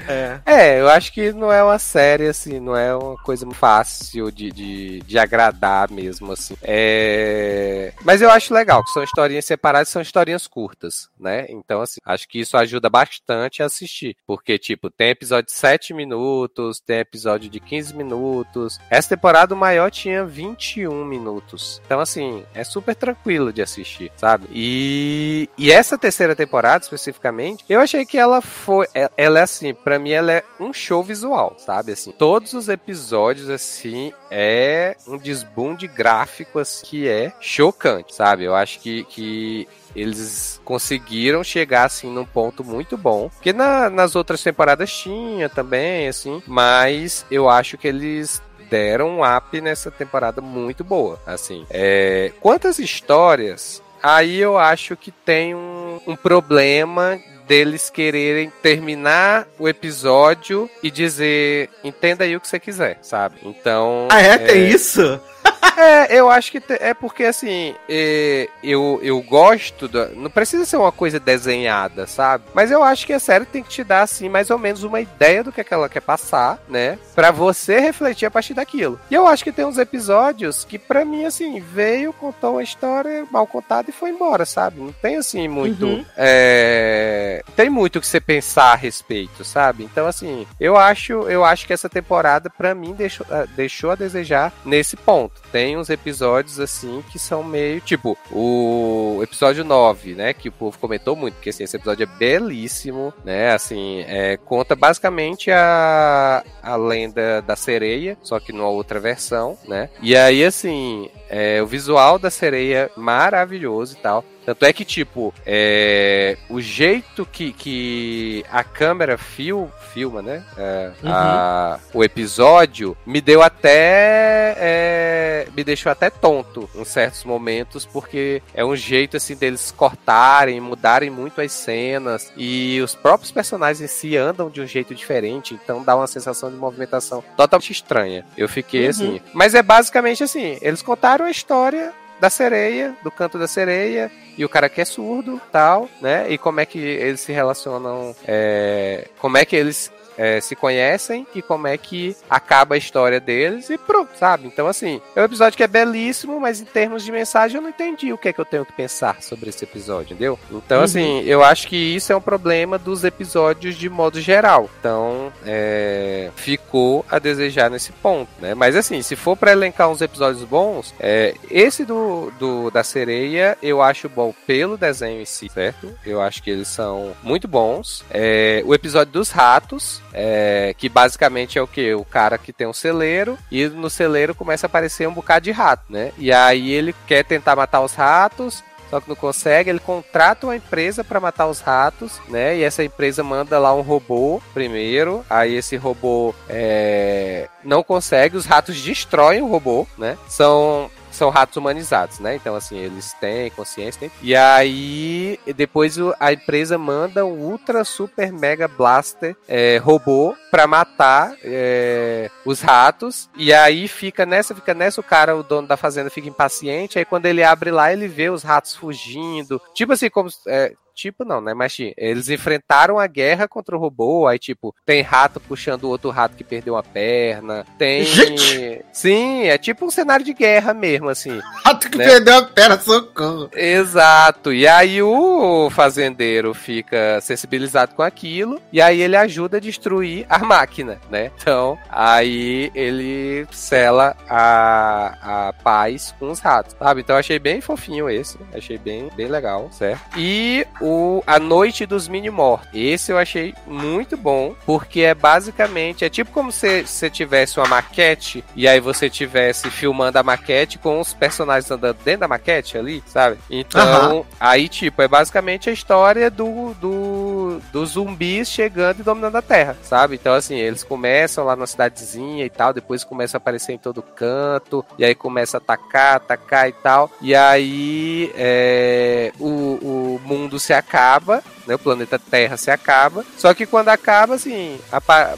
é. 0.08 0.40
É, 0.44 0.80
eu 0.80 0.88
acho 0.88 1.12
que 1.12 1.32
não 1.32 1.52
é 1.52 1.62
uma 1.62 1.78
série, 1.78 2.26
assim, 2.26 2.58
não 2.60 2.76
é 2.76 2.94
uma 2.94 3.16
coisa 3.18 3.48
fácil 3.52 4.30
de, 4.30 4.50
de, 4.50 5.00
de 5.00 5.18
agradar 5.18 5.90
mesmo, 5.90 6.32
assim. 6.32 6.56
É... 6.62 7.92
Mas 8.04 8.22
eu 8.22 8.30
acho 8.30 8.52
legal, 8.52 8.82
que 8.84 8.90
são 8.90 9.02
historinhas 9.02 9.44
separadas, 9.44 9.88
são 9.88 10.02
historinhas 10.02 10.46
curtas, 10.46 11.08
né? 11.18 11.46
Então, 11.48 11.80
assim, 11.80 12.00
acho 12.04 12.28
que 12.28 12.40
isso 12.40 12.56
ajuda 12.56 12.88
bastante 12.88 13.62
a 13.62 13.66
assistir. 13.66 14.16
Porque, 14.26 14.58
tipo, 14.58 14.90
tem 14.90 15.10
episódio 15.10 15.46
de 15.46 15.52
7 15.52 15.94
minutos, 15.94 16.80
tem 16.80 16.98
episódio 16.98 17.48
de 17.48 17.60
15 17.60 17.94
minutos. 17.94 18.78
Essa 18.90 19.10
temporada 19.10 19.54
maior 19.54 19.90
tinha 19.90 20.24
21 20.24 21.04
minutos. 21.04 21.80
Então, 21.86 22.00
assim, 22.00 22.44
é 22.54 22.64
super 22.64 22.94
tranquilo 22.94 23.52
de 23.52 23.62
assistir, 23.62 24.10
sabe? 24.16 24.46
E, 24.52 25.48
e 25.56 25.70
essa 25.70 25.98
terceira 25.98 26.34
temporada, 26.34 26.84
especificamente, 26.84 27.64
eu 27.68 27.80
achei 27.80 28.04
que 28.04 28.18
ela 28.18 28.40
foi. 28.40 28.86
é- 28.94 29.10
Ela 29.36 29.40
é 29.40 29.44
assim, 29.44 29.74
pra 29.74 29.98
mim, 29.98 30.12
ela 30.12 30.32
é 30.32 30.42
um 30.58 30.72
show 30.72 31.02
visual, 31.02 31.56
sabe? 31.58 31.92
Assim, 31.92 32.10
todos 32.10 32.54
os 32.54 32.70
episódios, 32.70 33.50
assim, 33.50 34.10
é 34.30 34.96
um 35.06 35.18
desbunde 35.18 35.86
gráfico, 35.86 36.58
assim, 36.58 36.86
que 36.86 37.06
é 37.06 37.30
chocante, 37.38 38.14
sabe? 38.14 38.44
Eu 38.44 38.54
acho 38.54 38.80
que. 38.80 39.04
que 39.04 39.68
eles 39.94 40.60
conseguiram 40.64 41.42
chegar 41.42 41.84
assim 41.84 42.10
num 42.10 42.24
ponto 42.24 42.62
muito 42.64 42.96
bom. 42.98 43.28
Porque 43.30 43.52
na- 43.52 43.88
nas 43.88 44.14
outras 44.14 44.42
temporadas 44.42 44.92
tinha 44.92 45.48
também, 45.48 46.06
assim, 46.08 46.42
mas 46.46 47.24
eu 47.30 47.48
acho 47.48 47.78
que 47.78 47.88
eles 47.88 48.42
deram 48.70 49.18
um 49.20 49.36
up 49.36 49.58
nessa 49.60 49.90
temporada 49.90 50.40
muito 50.42 50.82
boa. 50.84 51.18
Assim, 51.26 51.66
é, 51.70 52.30
quantas 52.40 52.78
histórias? 52.78 53.82
Aí 54.02 54.36
eu 54.38 54.58
acho 54.58 54.96
que 54.96 55.10
tem 55.10 55.54
um, 55.54 55.98
um 56.06 56.14
problema 56.16 57.18
deles 57.46 57.88
quererem 57.90 58.52
terminar 58.62 59.46
o 59.58 59.68
episódio 59.68 60.68
e 60.82 60.90
dizer 60.90 61.70
entenda 61.84 62.24
aí 62.24 62.36
o 62.36 62.40
que 62.40 62.48
você 62.48 62.58
quiser, 62.58 62.98
sabe? 63.02 63.36
Então. 63.44 64.08
Ah, 64.10 64.20
é? 64.20 64.38
Tem 64.38 64.68
isso? 64.68 65.20
É, 65.78 66.18
eu 66.18 66.30
acho 66.30 66.50
que 66.50 66.58
te- 66.58 66.78
é 66.80 66.94
porque 66.94 67.22
assim, 67.24 67.74
é, 67.86 68.48
eu, 68.62 68.98
eu 69.02 69.20
gosto 69.20 69.86
da. 69.86 70.06
Não 70.08 70.30
precisa 70.30 70.64
ser 70.64 70.78
uma 70.78 70.90
coisa 70.90 71.20
desenhada, 71.20 72.06
sabe? 72.06 72.44
Mas 72.54 72.70
eu 72.70 72.82
acho 72.82 73.04
que 73.06 73.12
a 73.12 73.18
série 73.18 73.44
tem 73.44 73.62
que 73.62 73.68
te 73.68 73.84
dar, 73.84 74.00
assim, 74.00 74.26
mais 74.26 74.48
ou 74.50 74.58
menos 74.58 74.82
uma 74.84 75.02
ideia 75.02 75.44
do 75.44 75.52
que, 75.52 75.60
é 75.60 75.64
que 75.64 75.74
ela 75.74 75.86
quer 75.90 76.00
passar, 76.00 76.58
né? 76.66 76.98
Pra 77.14 77.30
você 77.30 77.78
refletir 77.78 78.24
a 78.24 78.30
partir 78.30 78.54
daquilo. 78.54 78.98
E 79.10 79.14
eu 79.14 79.26
acho 79.26 79.44
que 79.44 79.52
tem 79.52 79.66
uns 79.66 79.76
episódios 79.76 80.64
que, 80.64 80.78
pra 80.78 81.04
mim, 81.04 81.26
assim, 81.26 81.60
veio, 81.60 82.10
contou 82.14 82.52
uma 82.52 82.62
história 82.62 83.26
mal 83.30 83.46
contada 83.46 83.90
e 83.90 83.92
foi 83.92 84.08
embora, 84.08 84.46
sabe? 84.46 84.80
Não 84.80 84.92
tem, 84.92 85.16
assim, 85.16 85.46
muito. 85.46 85.84
Uhum. 85.84 86.04
É, 86.16 87.42
tem 87.54 87.68
muito 87.68 87.96
o 87.96 88.00
que 88.00 88.06
você 88.06 88.20
pensar 88.20 88.72
a 88.72 88.76
respeito, 88.76 89.44
sabe? 89.44 89.84
Então, 89.84 90.06
assim, 90.06 90.46
eu 90.58 90.74
acho, 90.76 91.12
eu 91.28 91.44
acho 91.44 91.66
que 91.66 91.72
essa 91.74 91.88
temporada, 91.88 92.48
pra 92.48 92.74
mim, 92.74 92.94
deixou, 92.94 93.26
ah, 93.30 93.44
deixou 93.54 93.90
a 93.90 93.94
desejar 93.94 94.52
nesse 94.64 94.96
ponto. 94.96 95.35
Tem 95.52 95.76
uns 95.76 95.88
episódios, 95.90 96.58
assim, 96.58 97.02
que 97.10 97.18
são 97.18 97.42
meio. 97.42 97.80
Tipo, 97.80 98.16
o 98.30 99.20
episódio 99.22 99.64
9, 99.64 100.14
né? 100.14 100.32
Que 100.32 100.48
o 100.48 100.52
povo 100.52 100.78
comentou 100.78 101.16
muito, 101.16 101.34
porque 101.34 101.50
assim, 101.50 101.64
esse 101.64 101.76
episódio 101.76 102.04
é 102.04 102.18
belíssimo, 102.18 103.12
né? 103.24 103.52
Assim, 103.52 104.04
é, 104.06 104.36
conta 104.36 104.74
basicamente 104.74 105.50
a, 105.50 106.44
a 106.62 106.76
lenda 106.76 107.40
da 107.42 107.56
sereia, 107.56 108.18
só 108.22 108.40
que 108.40 108.52
numa 108.52 108.68
outra 108.68 109.00
versão, 109.00 109.56
né? 109.66 109.88
E 110.02 110.16
aí, 110.16 110.44
assim, 110.44 111.08
é, 111.28 111.62
o 111.62 111.66
visual 111.66 112.18
da 112.18 112.30
sereia 112.30 112.90
maravilhoso 112.96 113.94
e 113.94 114.00
tal. 114.00 114.24
Tanto 114.46 114.64
é 114.64 114.72
que, 114.72 114.84
tipo, 114.84 115.34
é, 115.44 116.38
o 116.48 116.60
jeito 116.60 117.26
que, 117.26 117.52
que 117.52 118.44
a 118.50 118.62
câmera 118.64 119.18
fil, 119.18 119.70
filma, 119.92 120.22
né? 120.22 120.42
é, 120.56 120.92
a- 121.04 121.78
o 121.92 122.02
episódio 122.02 122.96
me 123.04 123.20
deu 123.20 123.42
até. 123.42 124.54
é, 124.58 125.48
me 125.54 125.64
deixou 125.64 125.90
até 125.90 126.08
tonto 126.10 126.68
em 126.74 126.84
certos 126.84 127.24
momentos, 127.24 127.84
porque 127.84 128.40
é 128.54 128.64
um 128.64 128.76
jeito 128.76 129.16
assim 129.16 129.34
deles 129.34 129.72
cortarem, 129.76 130.60
mudarem 130.60 131.10
muito 131.10 131.40
as 131.40 131.52
cenas. 131.52 132.32
E 132.36 132.80
os 132.82 132.94
próprios 132.94 133.30
personagens 133.32 133.80
em 133.80 133.86
si 133.92 134.16
andam 134.16 134.48
de 134.48 134.60
um 134.60 134.66
jeito 134.66 134.94
diferente, 134.94 135.54
então 135.54 135.82
dá 135.82 135.96
uma 135.96 136.06
sensação 136.06 136.50
de 136.50 136.56
movimentação 136.56 137.22
totalmente 137.36 137.72
estranha. 137.72 138.24
Eu 138.36 138.48
fiquei 138.48 138.84
Uhum. 138.84 138.90
assim. 138.90 139.20
Mas 139.32 139.54
é 139.54 139.62
basicamente 139.62 140.22
assim: 140.22 140.58
eles 140.62 140.82
contaram 140.82 141.24
a 141.24 141.30
história 141.30 141.92
da 142.20 142.30
sereia, 142.30 142.96
do 143.02 143.10
canto 143.10 143.38
da 143.38 143.46
sereia, 143.46 144.10
e 144.36 144.44
o 144.44 144.48
cara 144.48 144.68
que 144.68 144.80
é 144.80 144.84
surdo, 144.84 145.40
tal, 145.50 145.88
né? 146.00 146.26
E 146.30 146.38
como 146.38 146.60
é 146.60 146.66
que 146.66 146.78
eles 146.78 147.20
se 147.20 147.32
relacionam, 147.32 148.14
é, 148.26 149.08
como 149.18 149.36
é 149.36 149.44
que 149.44 149.56
eles 149.56 149.90
é, 150.16 150.40
se 150.40 150.54
conhecem 150.56 151.26
e 151.34 151.42
como 151.42 151.66
é 151.66 151.76
que 151.76 152.16
acaba 152.28 152.74
a 152.74 152.78
história 152.78 153.20
deles 153.20 153.70
e 153.70 153.78
pronto, 153.78 154.10
sabe? 154.18 154.46
Então, 154.46 154.66
assim, 154.66 155.00
é 155.14 155.20
um 155.20 155.24
episódio 155.24 155.56
que 155.56 155.62
é 155.62 155.66
belíssimo, 155.68 156.40
mas 156.40 156.60
em 156.60 156.64
termos 156.64 157.04
de 157.04 157.12
mensagem 157.12 157.56
eu 157.56 157.62
não 157.62 157.68
entendi 157.70 158.12
o 158.12 158.18
que 158.18 158.28
é 158.28 158.32
que 158.32 158.40
eu 158.40 158.44
tenho 158.44 158.64
que 158.64 158.72
pensar 158.72 159.22
sobre 159.22 159.48
esse 159.50 159.64
episódio, 159.64 160.14
entendeu? 160.14 160.38
Então, 160.50 160.78
Uhum. 160.78 160.84
assim, 160.84 161.20
eu 161.24 161.42
acho 161.44 161.68
que 161.68 161.76
isso 161.76 162.12
é 162.12 162.16
um 162.16 162.20
problema 162.20 162.78
dos 162.78 163.04
episódios 163.04 163.76
de 163.76 163.88
modo 163.88 164.20
geral. 164.20 164.68
Então, 164.80 165.32
é, 165.44 166.30
ficou 166.36 167.04
a 167.10 167.18
desejar 167.18 167.70
nesse 167.70 167.92
ponto, 167.92 168.28
né? 168.40 168.54
Mas, 168.54 168.76
assim, 168.76 169.02
se 169.02 169.16
for 169.16 169.36
pra 169.36 169.52
elencar 169.52 169.88
uns 169.88 170.00
episódios 170.00 170.44
bons, 170.44 170.94
é, 171.00 171.34
esse 171.50 171.84
do, 171.84 172.30
do 172.38 172.70
da 172.70 172.82
sereia 172.84 173.56
eu 173.62 173.80
acho 173.82 174.08
bom 174.08 174.34
pelo 174.46 174.76
desenho 174.76 175.20
em 175.20 175.24
si, 175.24 175.48
certo? 175.48 175.92
Eu 176.04 176.20
acho 176.20 176.42
que 176.42 176.50
eles 176.50 176.68
são 176.68 177.12
muito 177.22 177.46
bons. 177.48 178.04
É, 178.10 178.62
o 178.66 178.74
episódio 178.74 179.12
dos 179.12 179.30
ratos, 179.30 180.00
é, 180.16 180.74
que 180.78 180.88
basicamente 180.88 181.58
é 181.58 181.62
o 181.62 181.66
que? 181.66 181.94
O 181.94 182.04
cara 182.04 182.38
que 182.38 182.52
tem 182.52 182.66
um 182.66 182.72
celeiro 182.72 183.38
e 183.52 183.66
no 183.66 183.90
celeiro 183.90 184.34
começa 184.34 184.66
a 184.66 184.68
aparecer 184.68 185.06
um 185.06 185.12
bocado 185.12 185.44
de 185.44 185.50
rato, 185.50 185.84
né? 185.90 186.10
E 186.16 186.32
aí 186.32 186.72
ele 186.72 186.94
quer 187.06 187.22
tentar 187.22 187.54
matar 187.54 187.82
os 187.82 187.92
ratos. 187.92 188.64
Só 188.88 189.00
que 189.00 189.08
não 189.08 189.16
consegue, 189.16 189.68
ele 189.68 189.80
contrata 189.80 190.46
uma 190.46 190.54
empresa 190.54 191.02
para 191.02 191.18
matar 191.18 191.48
os 191.48 191.60
ratos, 191.60 192.20
né? 192.28 192.56
E 192.56 192.62
essa 192.62 192.84
empresa 192.84 193.22
manda 193.22 193.58
lá 193.58 193.74
um 193.74 193.80
robô 193.80 194.40
primeiro. 194.54 195.24
Aí 195.28 195.56
esse 195.56 195.76
robô 195.76 196.32
é, 196.48 197.48
não 197.64 197.82
consegue, 197.82 198.36
os 198.36 198.46
ratos 198.46 198.80
destroem 198.80 199.42
o 199.42 199.48
robô, 199.48 199.88
né? 199.98 200.16
São 200.28 200.88
são 201.16 201.30
ratos 201.30 201.56
humanizados, 201.56 202.18
né? 202.18 202.36
Então, 202.36 202.54
assim, 202.54 202.76
eles 202.76 203.12
têm 203.14 203.50
consciência. 203.50 204.00
Têm... 204.00 204.10
E 204.22 204.34
aí, 204.34 205.38
depois 205.56 205.96
a 206.20 206.32
empresa 206.32 206.78
manda 206.78 207.24
um 207.24 207.38
ultra 207.38 207.84
super 207.84 208.32
mega 208.32 208.68
blaster 208.68 209.36
é, 209.48 209.78
robô 209.78 210.34
pra 210.50 210.66
matar 210.66 211.34
é, 211.42 212.30
os 212.44 212.60
ratos. 212.60 213.28
E 213.36 213.52
aí 213.52 213.88
fica 213.88 214.24
nessa, 214.26 214.54
fica 214.54 214.74
nessa, 214.74 215.00
o 215.00 215.04
cara, 215.04 215.36
o 215.36 215.42
dono 215.42 215.66
da 215.66 215.76
fazenda, 215.76 216.10
fica 216.10 216.28
impaciente. 216.28 216.98
Aí 216.98 217.04
quando 217.04 217.26
ele 217.26 217.42
abre 217.42 217.70
lá, 217.70 217.92
ele 217.92 218.08
vê 218.08 218.30
os 218.30 218.42
ratos 218.42 218.74
fugindo. 218.74 219.60
Tipo 219.74 219.92
assim, 219.92 220.10
como. 220.10 220.28
É, 220.46 220.74
Tipo, 220.96 221.26
não, 221.26 221.42
né? 221.42 221.52
Mas 221.52 221.76
eles 221.98 222.30
enfrentaram 222.30 222.98
a 222.98 223.06
guerra 223.06 223.46
contra 223.46 223.76
o 223.76 223.78
robô. 223.78 224.26
Aí, 224.26 224.38
tipo, 224.38 224.74
tem 224.86 225.02
rato 225.02 225.38
puxando 225.38 225.84
o 225.84 225.90
outro 225.90 226.08
rato 226.08 226.34
que 226.34 226.42
perdeu 226.42 226.74
a 226.74 226.82
perna. 226.82 227.66
Tem. 227.76 228.02
Gente! 228.02 228.82
Sim, 228.92 229.44
é 229.44 229.58
tipo 229.58 229.84
um 229.84 229.90
cenário 229.90 230.24
de 230.24 230.32
guerra 230.32 230.72
mesmo, 230.72 231.10
assim. 231.10 231.38
Rato 231.62 231.90
que 231.90 231.98
né? 231.98 232.06
perdeu 232.06 232.38
a 232.38 232.42
perna, 232.42 232.78
socorro. 232.78 233.50
Exato. 233.52 234.54
E 234.54 234.66
aí 234.66 235.02
o 235.02 235.68
fazendeiro 235.68 236.54
fica 236.54 237.20
sensibilizado 237.20 237.94
com 237.94 238.02
aquilo. 238.02 238.58
E 238.72 238.80
aí 238.80 239.02
ele 239.02 239.16
ajuda 239.16 239.58
a 239.58 239.60
destruir 239.60 240.24
a 240.30 240.38
máquina, 240.38 240.98
né? 241.10 241.30
Então, 241.36 241.78
aí 241.90 242.70
ele 242.74 243.46
sela 243.50 244.16
a, 244.28 245.48
a 245.48 245.52
paz 245.52 246.14
com 246.18 246.30
os 246.30 246.40
ratos, 246.40 246.74
sabe? 246.78 247.02
Então, 247.02 247.16
achei 247.16 247.38
bem 247.38 247.60
fofinho 247.60 248.08
esse. 248.08 248.38
Achei 248.54 248.78
bem, 248.78 249.10
bem 249.14 249.26
legal, 249.26 249.68
certo? 249.70 250.00
E 250.16 250.66
o 250.80 250.85
A 251.26 251.38
Noite 251.38 251.86
dos 251.86 252.08
Mini 252.08 252.30
Mortos. 252.30 252.68
Esse 252.72 253.12
eu 253.12 253.18
achei 253.18 253.54
muito 253.66 254.16
bom, 254.16 254.54
porque 254.64 255.00
é 255.00 255.14
basicamente, 255.14 256.04
é 256.04 256.08
tipo 256.08 256.30
como 256.30 256.52
se 256.52 256.86
você 256.86 257.10
tivesse 257.10 257.58
uma 257.58 257.68
maquete 257.68 258.44
e 258.54 258.68
aí 258.68 258.80
você 258.80 259.08
tivesse 259.08 259.70
filmando 259.70 260.18
a 260.18 260.22
maquete 260.22 260.78
com 260.78 261.00
os 261.00 261.12
personagens 261.12 261.70
andando 261.70 261.98
dentro 262.04 262.20
da 262.20 262.28
maquete 262.28 262.78
ali, 262.78 263.02
sabe? 263.06 263.38
Então, 263.50 264.18
uhum. 264.18 264.24
aí 264.38 264.68
tipo, 264.68 265.02
é 265.02 265.08
basicamente 265.08 265.70
a 265.70 265.72
história 265.72 266.30
do, 266.30 266.74
do 266.74 267.60
dos 267.72 267.90
zumbis 267.90 268.48
chegando 268.48 269.00
e 269.00 269.02
dominando 269.02 269.36
a 269.36 269.42
Terra, 269.42 269.76
sabe? 269.82 270.16
Então 270.16 270.34
assim, 270.34 270.56
eles 270.56 270.82
começam 270.82 271.44
lá 271.44 271.56
na 271.56 271.66
cidadezinha 271.66 272.44
e 272.44 272.50
tal, 272.50 272.72
depois 272.72 273.04
começam 273.04 273.38
a 273.38 273.40
aparecer 273.40 273.72
em 273.72 273.78
todo 273.78 274.02
canto, 274.02 274.84
e 274.98 275.04
aí 275.04 275.14
começa 275.14 275.56
a 275.56 275.58
atacar, 275.58 276.16
atacar 276.16 276.68
e 276.68 276.72
tal, 276.72 277.10
e 277.20 277.34
aí 277.34 278.32
é, 278.34 279.32
o, 279.38 279.46
o 279.46 280.20
mundo 280.24 280.58
se 280.58 280.72
acaba, 280.76 281.42
né? 281.66 281.74
O 281.74 281.78
planeta 281.78 282.18
Terra 282.18 282.56
se 282.56 282.70
acaba. 282.70 283.24
Só 283.36 283.52
que 283.54 283.66
quando 283.66 283.88
acaba, 283.88 284.34
assim, 284.34 284.78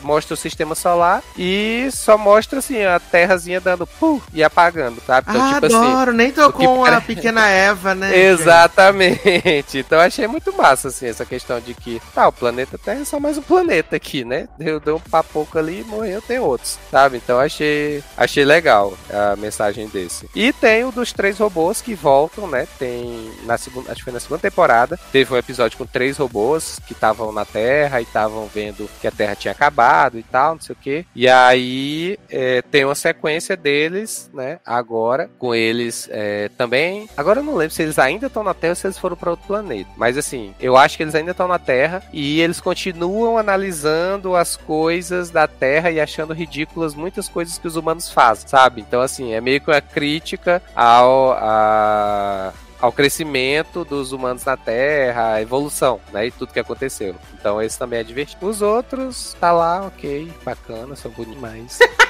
mostra 0.02 0.34
o 0.34 0.36
sistema 0.36 0.74
solar 0.74 1.22
e 1.36 1.88
só 1.92 2.18
mostra 2.18 2.58
assim 2.58 2.84
a 2.84 2.98
Terrazinha 2.98 3.60
dando 3.60 3.86
pum 3.86 4.20
e 4.32 4.42
apagando, 4.42 5.00
sabe? 5.06 5.30
Então, 5.30 5.42
ah, 5.42 5.54
tipo 5.54 5.66
assim, 5.66 5.76
adoro, 5.76 6.10
assim, 6.10 6.18
nem 6.18 6.32
tocou 6.32 6.84
a 6.84 7.00
pequena 7.00 7.48
Eva, 7.48 7.94
né? 7.94 8.16
Exatamente. 8.18 9.78
Então 9.78 10.00
achei 10.00 10.26
muito 10.26 10.56
massa 10.56 10.88
assim 10.88 11.06
essa 11.06 11.24
questão 11.24 11.60
de 11.60 11.74
que, 11.74 12.00
tá, 12.14 12.28
o 12.28 12.32
planeta 12.32 12.78
Terra 12.78 13.00
é 13.00 13.04
só 13.04 13.18
mais 13.18 13.38
um 13.38 13.42
planeta 13.42 13.96
aqui, 13.96 14.24
né? 14.24 14.48
Deu, 14.58 14.80
deu 14.80 14.96
um 14.96 15.00
papoco 15.00 15.58
ali 15.58 15.80
e 15.80 15.84
morreu, 15.84 16.20
tem 16.20 16.38
outros, 16.38 16.78
sabe? 16.90 17.16
Então 17.16 17.38
achei 17.38 18.02
achei 18.16 18.44
legal 18.44 18.94
a 19.10 19.36
mensagem 19.36 19.88
desse. 19.88 20.28
E 20.34 20.52
tem 20.52 20.84
o 20.84 20.92
dos 20.92 21.12
três 21.12 21.38
robôs 21.38 21.80
que 21.80 21.94
voltam, 21.94 22.46
né? 22.46 22.66
Tem 22.78 23.30
na 23.44 23.56
segunda, 23.56 23.90
acho 23.90 23.98
que 23.98 24.04
foi 24.04 24.12
na 24.12 24.20
segunda 24.20 24.40
temporada, 24.40 24.98
teve 25.12 25.32
um 25.32 25.36
episódio 25.36 25.78
com 25.78 25.86
três 25.86 26.17
robôs 26.18 26.80
que 26.86 26.92
estavam 26.92 27.32
na 27.32 27.44
Terra 27.44 28.00
e 28.00 28.04
estavam 28.04 28.46
vendo 28.46 28.88
que 29.00 29.06
a 29.06 29.10
Terra 29.10 29.34
tinha 29.34 29.52
acabado 29.52 30.18
e 30.18 30.22
tal, 30.22 30.54
não 30.54 30.60
sei 30.60 30.72
o 30.74 30.78
que. 30.78 31.06
E 31.14 31.28
aí 31.28 32.18
é, 32.28 32.62
tem 32.62 32.84
uma 32.84 32.94
sequência 32.94 33.56
deles, 33.56 34.30
né? 34.32 34.58
Agora, 34.64 35.30
com 35.38 35.54
eles 35.54 36.08
é, 36.10 36.50
também. 36.56 37.08
Agora 37.16 37.40
eu 37.40 37.44
não 37.44 37.54
lembro 37.54 37.74
se 37.74 37.82
eles 37.82 37.98
ainda 37.98 38.26
estão 38.26 38.42
na 38.42 38.54
Terra 38.54 38.72
ou 38.72 38.76
se 38.76 38.86
eles 38.86 38.98
foram 38.98 39.16
para 39.16 39.30
outro 39.30 39.46
planeta. 39.46 39.90
Mas 39.96 40.18
assim, 40.18 40.54
eu 40.60 40.76
acho 40.76 40.96
que 40.96 41.02
eles 41.02 41.14
ainda 41.14 41.30
estão 41.30 41.48
na 41.48 41.58
Terra 41.58 42.02
e 42.12 42.40
eles 42.40 42.60
continuam 42.60 43.38
analisando 43.38 44.34
as 44.34 44.56
coisas 44.56 45.30
da 45.30 45.46
Terra 45.46 45.90
e 45.90 46.00
achando 46.00 46.34
ridículas 46.34 46.94
muitas 46.94 47.28
coisas 47.28 47.58
que 47.58 47.66
os 47.66 47.76
humanos 47.76 48.10
fazem, 48.10 48.48
sabe? 48.48 48.80
Então, 48.80 49.00
assim, 49.00 49.32
é 49.32 49.40
meio 49.40 49.60
que 49.60 49.70
uma 49.70 49.80
crítica 49.80 50.62
ao. 50.74 51.32
A 51.32 52.52
ao 52.80 52.92
crescimento 52.92 53.84
dos 53.84 54.12
humanos 54.12 54.44
na 54.44 54.56
Terra, 54.56 55.34
a 55.34 55.42
evolução, 55.42 56.00
né? 56.12 56.26
E 56.26 56.30
tudo 56.30 56.52
que 56.52 56.60
aconteceu. 56.60 57.14
Então 57.34 57.60
esse 57.60 57.78
também 57.78 58.00
é 58.00 58.04
divertido. 58.04 58.46
Os 58.46 58.62
outros, 58.62 59.36
tá 59.40 59.52
lá, 59.52 59.86
ok, 59.86 60.32
bacana, 60.44 60.94
são 60.96 61.10
bonitos. 61.10 61.78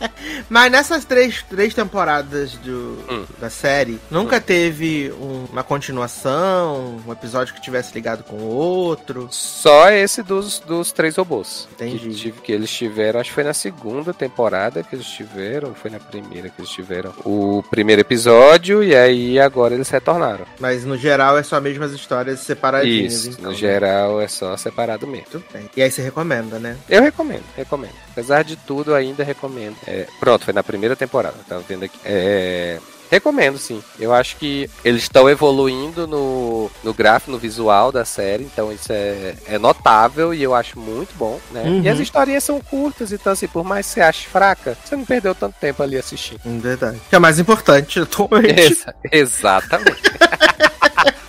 Mas 0.48 0.70
nessas 0.70 1.04
três, 1.04 1.42
três 1.48 1.74
temporadas 1.74 2.52
do, 2.54 2.98
hum. 3.10 3.24
da 3.38 3.50
série, 3.50 3.98
nunca 4.10 4.36
hum. 4.36 4.40
teve 4.40 5.12
um, 5.12 5.46
uma 5.52 5.62
continuação, 5.62 7.00
um 7.06 7.12
episódio 7.12 7.54
que 7.54 7.60
tivesse 7.60 7.92
ligado 7.94 8.24
com 8.24 8.36
o 8.36 8.48
outro? 8.48 9.28
Só 9.30 9.90
esse 9.90 10.22
dos, 10.22 10.60
dos 10.60 10.92
três 10.92 11.16
robôs. 11.16 11.68
Entendi. 11.72 12.32
Que, 12.32 12.32
que 12.32 12.52
eles 12.52 12.70
tiveram, 12.70 13.20
acho 13.20 13.30
que 13.30 13.34
foi 13.34 13.44
na 13.44 13.54
segunda 13.54 14.12
temporada 14.12 14.82
que 14.82 14.94
eles 14.94 15.06
tiveram, 15.06 15.74
foi 15.74 15.90
na 15.90 15.98
primeira 15.98 16.48
que 16.48 16.60
eles 16.60 16.70
tiveram 16.70 17.12
o 17.24 17.62
primeiro 17.70 18.00
episódio, 18.00 18.82
e 18.82 18.94
aí 18.94 19.38
agora 19.38 19.74
eles 19.74 19.88
retornaram. 19.88 20.46
Mas 20.58 20.84
no 20.84 20.96
geral 20.96 21.38
é 21.38 21.42
só 21.42 21.56
as 21.56 21.62
mesmas 21.62 21.92
histórias 21.92 22.40
separadinhas. 22.40 23.12
Isso, 23.12 23.30
então, 23.30 23.44
no 23.44 23.50
né? 23.50 23.56
geral 23.56 24.20
é 24.20 24.28
só 24.28 24.56
separado 24.56 25.06
mesmo. 25.06 25.42
E 25.76 25.82
aí 25.82 25.90
você 25.90 26.02
recomenda, 26.02 26.58
né? 26.58 26.76
Eu 26.88 27.02
recomendo, 27.02 27.44
recomendo. 27.56 27.94
Apesar 28.10 28.42
de 28.44 28.56
tudo, 28.56 28.94
ainda 28.94 29.22
recomendo. 29.22 29.76
É, 29.86 30.06
pronto, 30.18 30.44
foi 30.44 30.54
na 30.54 30.62
primeira 30.62 30.96
temporada. 30.96 31.36
Tava 31.48 31.62
vendo 31.66 31.84
aqui. 31.84 31.98
É, 32.04 32.78
Recomendo, 33.10 33.58
sim. 33.58 33.82
Eu 33.98 34.12
acho 34.12 34.36
que 34.36 34.68
eles 34.84 35.02
estão 35.02 35.28
evoluindo 35.28 36.06
no, 36.06 36.70
no 36.82 36.92
gráfico, 36.92 37.30
no 37.30 37.38
visual 37.38 37.92
da 37.92 38.04
série, 38.04 38.44
então 38.44 38.72
isso 38.72 38.92
é, 38.92 39.34
é 39.46 39.58
notável 39.58 40.34
e 40.34 40.42
eu 40.42 40.54
acho 40.54 40.78
muito 40.78 41.14
bom, 41.16 41.40
né? 41.52 41.62
Uhum. 41.62 41.82
E 41.82 41.88
as 41.88 41.98
histórias 41.98 42.42
são 42.42 42.60
curtas, 42.60 43.12
então 43.12 43.32
assim, 43.32 43.46
por 43.46 43.64
mais 43.64 43.86
que 43.86 43.94
você 43.94 44.00
ache 44.00 44.26
fraca, 44.26 44.76
você 44.84 44.96
não 44.96 45.04
perdeu 45.04 45.34
tanto 45.34 45.54
tempo 45.60 45.82
ali 45.82 45.96
assistindo. 45.96 46.40
Verdade. 46.44 47.00
Que 47.08 47.16
é 47.16 47.18
mais 47.18 47.38
importante 47.38 48.00
atualmente. 48.00 48.60
Exa 48.60 48.94
exatamente. 49.12 50.02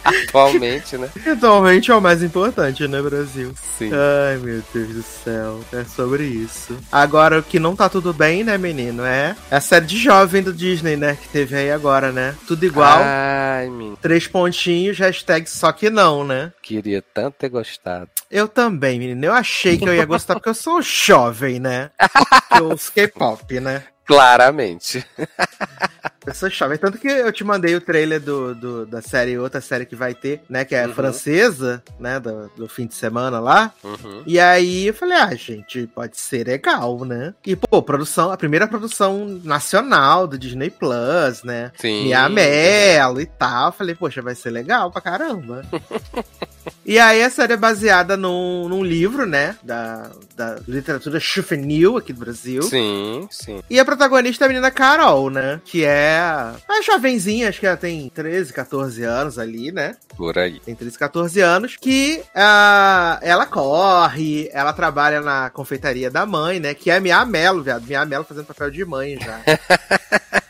Atualmente, 0.08 0.98
né? 0.98 1.10
Atualmente 1.26 1.92
é 1.92 1.96
o 1.96 2.02
mais 2.02 2.24
importante, 2.24 2.88
né, 2.88 3.02
Brasil? 3.02 3.54
Sim. 3.78 3.92
Ai, 3.94 4.38
meu 4.38 4.64
Deus 4.74 4.88
do 4.90 5.04
céu. 5.04 5.60
É 5.74 5.84
sobre 5.84 6.24
isso. 6.24 6.78
Agora, 6.92 7.40
o 7.40 7.44
que 7.44 7.60
não 7.60 7.76
tá 7.76 7.90
tudo 7.90 8.14
bem, 8.14 8.44
né, 8.44 8.58
menino? 8.58 9.04
É 9.04 9.36
a 9.52 9.60
série 9.60 9.86
de 9.86 9.98
jovem 9.98 10.42
do 10.42 10.54
Disney, 10.54 10.96
né? 10.96 11.18
Que 11.22 11.28
teve 11.30 11.56
aí 11.56 11.72
agora, 11.72 12.12
né? 12.12 12.36
Tudo 12.48 12.66
igual. 12.66 13.00
Ai, 13.02 13.70
menino. 13.70 13.98
Três 14.02 14.28
pontinhos, 14.28 14.98
hashtag 14.98 15.50
só 15.50 15.72
que 15.72 15.90
não, 15.90 16.24
né? 16.24 16.52
Queria 16.62 17.04
tanto 17.14 17.36
ter 17.38 17.50
gostado. 17.50 18.10
Eu 18.30 18.48
também, 18.48 19.00
menino. 19.00 19.26
Eu 19.26 19.34
achei 19.34 19.78
que 19.78 19.88
eu 19.88 19.96
ia 19.96 20.06
gostar 20.06 20.36
porque 20.36 20.50
eu 20.50 20.54
sou 20.54 20.82
jovem, 20.82 21.60
né? 21.60 21.92
eu 22.58 22.70
ouço 22.70 22.92
K-pop, 22.92 23.60
né? 23.60 23.84
Claramente. 24.06 25.06
Sou 26.34 26.50
jovem. 26.50 26.78
Tanto 26.78 26.98
que 26.98 27.08
eu 27.08 27.32
te 27.32 27.44
mandei 27.44 27.76
o 27.76 27.82
trailer 27.82 28.20
do, 28.20 28.54
do, 28.54 28.86
da 28.86 29.02
série, 29.02 29.38
outra 29.38 29.62
série 29.62 29.86
que 29.86 29.96
vai 29.96 30.14
ter, 30.14 30.42
né? 30.50 30.66
Que 30.66 30.76
é 30.76 30.88
uhum. 30.88 30.94
francesa, 30.94 31.84
né? 32.00 32.20
Do, 32.20 32.50
do, 32.56 32.68
fim 32.68 32.86
de 32.86 32.96
semana 32.96 33.40
lá. 33.40 33.74
Uhum. 33.84 34.24
E 34.26 34.40
aí 34.40 34.88
eu 34.88 34.94
falei, 34.94 35.18
ah, 35.18 35.34
gente, 35.36 35.88
pode 35.88 36.18
ser 36.18 36.48
legal, 36.48 37.06
né? 37.06 37.34
E, 37.46 37.56
pô, 37.56 37.82
produção, 37.82 38.32
a 38.32 38.38
primeira 38.38 38.68
produção 38.68 39.40
nacional 39.44 40.28
do 40.28 40.38
Disney 40.38 40.70
Plus, 40.70 41.44
né? 41.44 41.72
Sim. 41.76 42.06
Mia 42.06 42.28
Mello 42.30 43.22
e 43.22 43.26
tal. 43.26 43.68
Eu 43.68 43.74
falei, 43.74 43.96
poxa, 43.96 44.22
vai 44.22 44.36
ser 44.36 44.50
legal 44.50 44.92
pra 44.92 45.02
caramba. 45.02 45.64
e 46.86 47.00
aí 47.00 47.24
a 47.24 47.30
série 47.30 47.54
é 47.54 47.58
baseada 47.58 48.16
num, 48.18 48.68
num 48.68 48.84
livro, 48.84 49.26
né? 49.26 49.56
Da, 49.64 50.12
da 50.36 50.60
literatura 50.68 51.20
juvenil 51.20 51.98
aqui 51.98 52.14
do 52.14 52.20
Brasil. 52.20 52.62
Sim, 52.64 53.28
sim. 53.32 53.62
E 53.70 53.80
a 53.80 53.86
protagonista 53.86 54.44
é 54.44 54.46
a 54.46 54.50
menina 54.50 54.72
Carol, 54.72 55.30
né? 55.30 55.62
Que 55.66 55.86
é 55.86 56.20
a 56.20 56.82
jovenzinha, 56.84 57.50
acho 57.50 57.60
que 57.60 57.68
ela 57.68 57.78
tem 57.78 58.10
13, 58.10 58.54
14 58.54 59.04
anos 59.04 59.40
ali, 59.40 59.72
né? 59.72 59.96
Por 60.16 60.38
aí. 60.38 60.60
Tem 60.60 60.76
13, 60.76 60.98
14 60.98 61.42
anos. 61.42 61.78
Que 61.80 62.22
uh, 62.36 63.20
ela 63.22 63.46
corre, 63.46 64.50
ela 64.52 64.74
trabalha 64.74 65.22
na 65.22 65.50
confeitaria 65.50 66.10
da 66.10 66.26
mãe, 66.26 66.60
né? 66.60 66.74
Que 66.74 66.90
é 66.90 66.98
a 66.98 67.00
Mia 67.00 67.26
Mello, 67.26 67.64
viado. 67.64 67.86
Mia 67.86 68.06
Mello 68.06 68.24
fazendo 68.24 68.46
papel 68.46 68.72
de 68.72 68.86
mãe 68.86 69.18
já. 69.20 69.40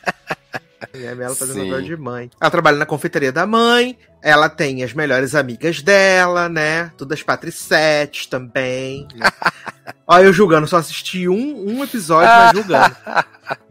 E 0.93 1.07
a 1.07 1.15
Mela 1.15 1.35
fazendo 1.35 1.65
papel 1.65 1.81
de 1.81 1.97
mãe. 1.97 2.29
Ela 2.39 2.51
trabalha 2.51 2.77
na 2.77 2.85
confeitaria 2.85 3.31
da 3.31 3.45
mãe. 3.45 3.97
Ela 4.21 4.49
tem 4.49 4.83
as 4.83 4.93
melhores 4.93 5.35
amigas 5.35 5.81
dela, 5.81 6.49
né? 6.49 6.91
Todas 6.97 7.21
patricetes 7.23 8.25
também. 8.25 9.07
Né? 9.15 9.29
Olha, 10.07 10.25
eu 10.25 10.33
julgando, 10.33 10.67
só 10.67 10.77
assisti 10.77 11.27
um, 11.27 11.69
um 11.69 11.83
episódio, 11.83 12.27
mas 12.27 12.51
julgando. 12.57 12.95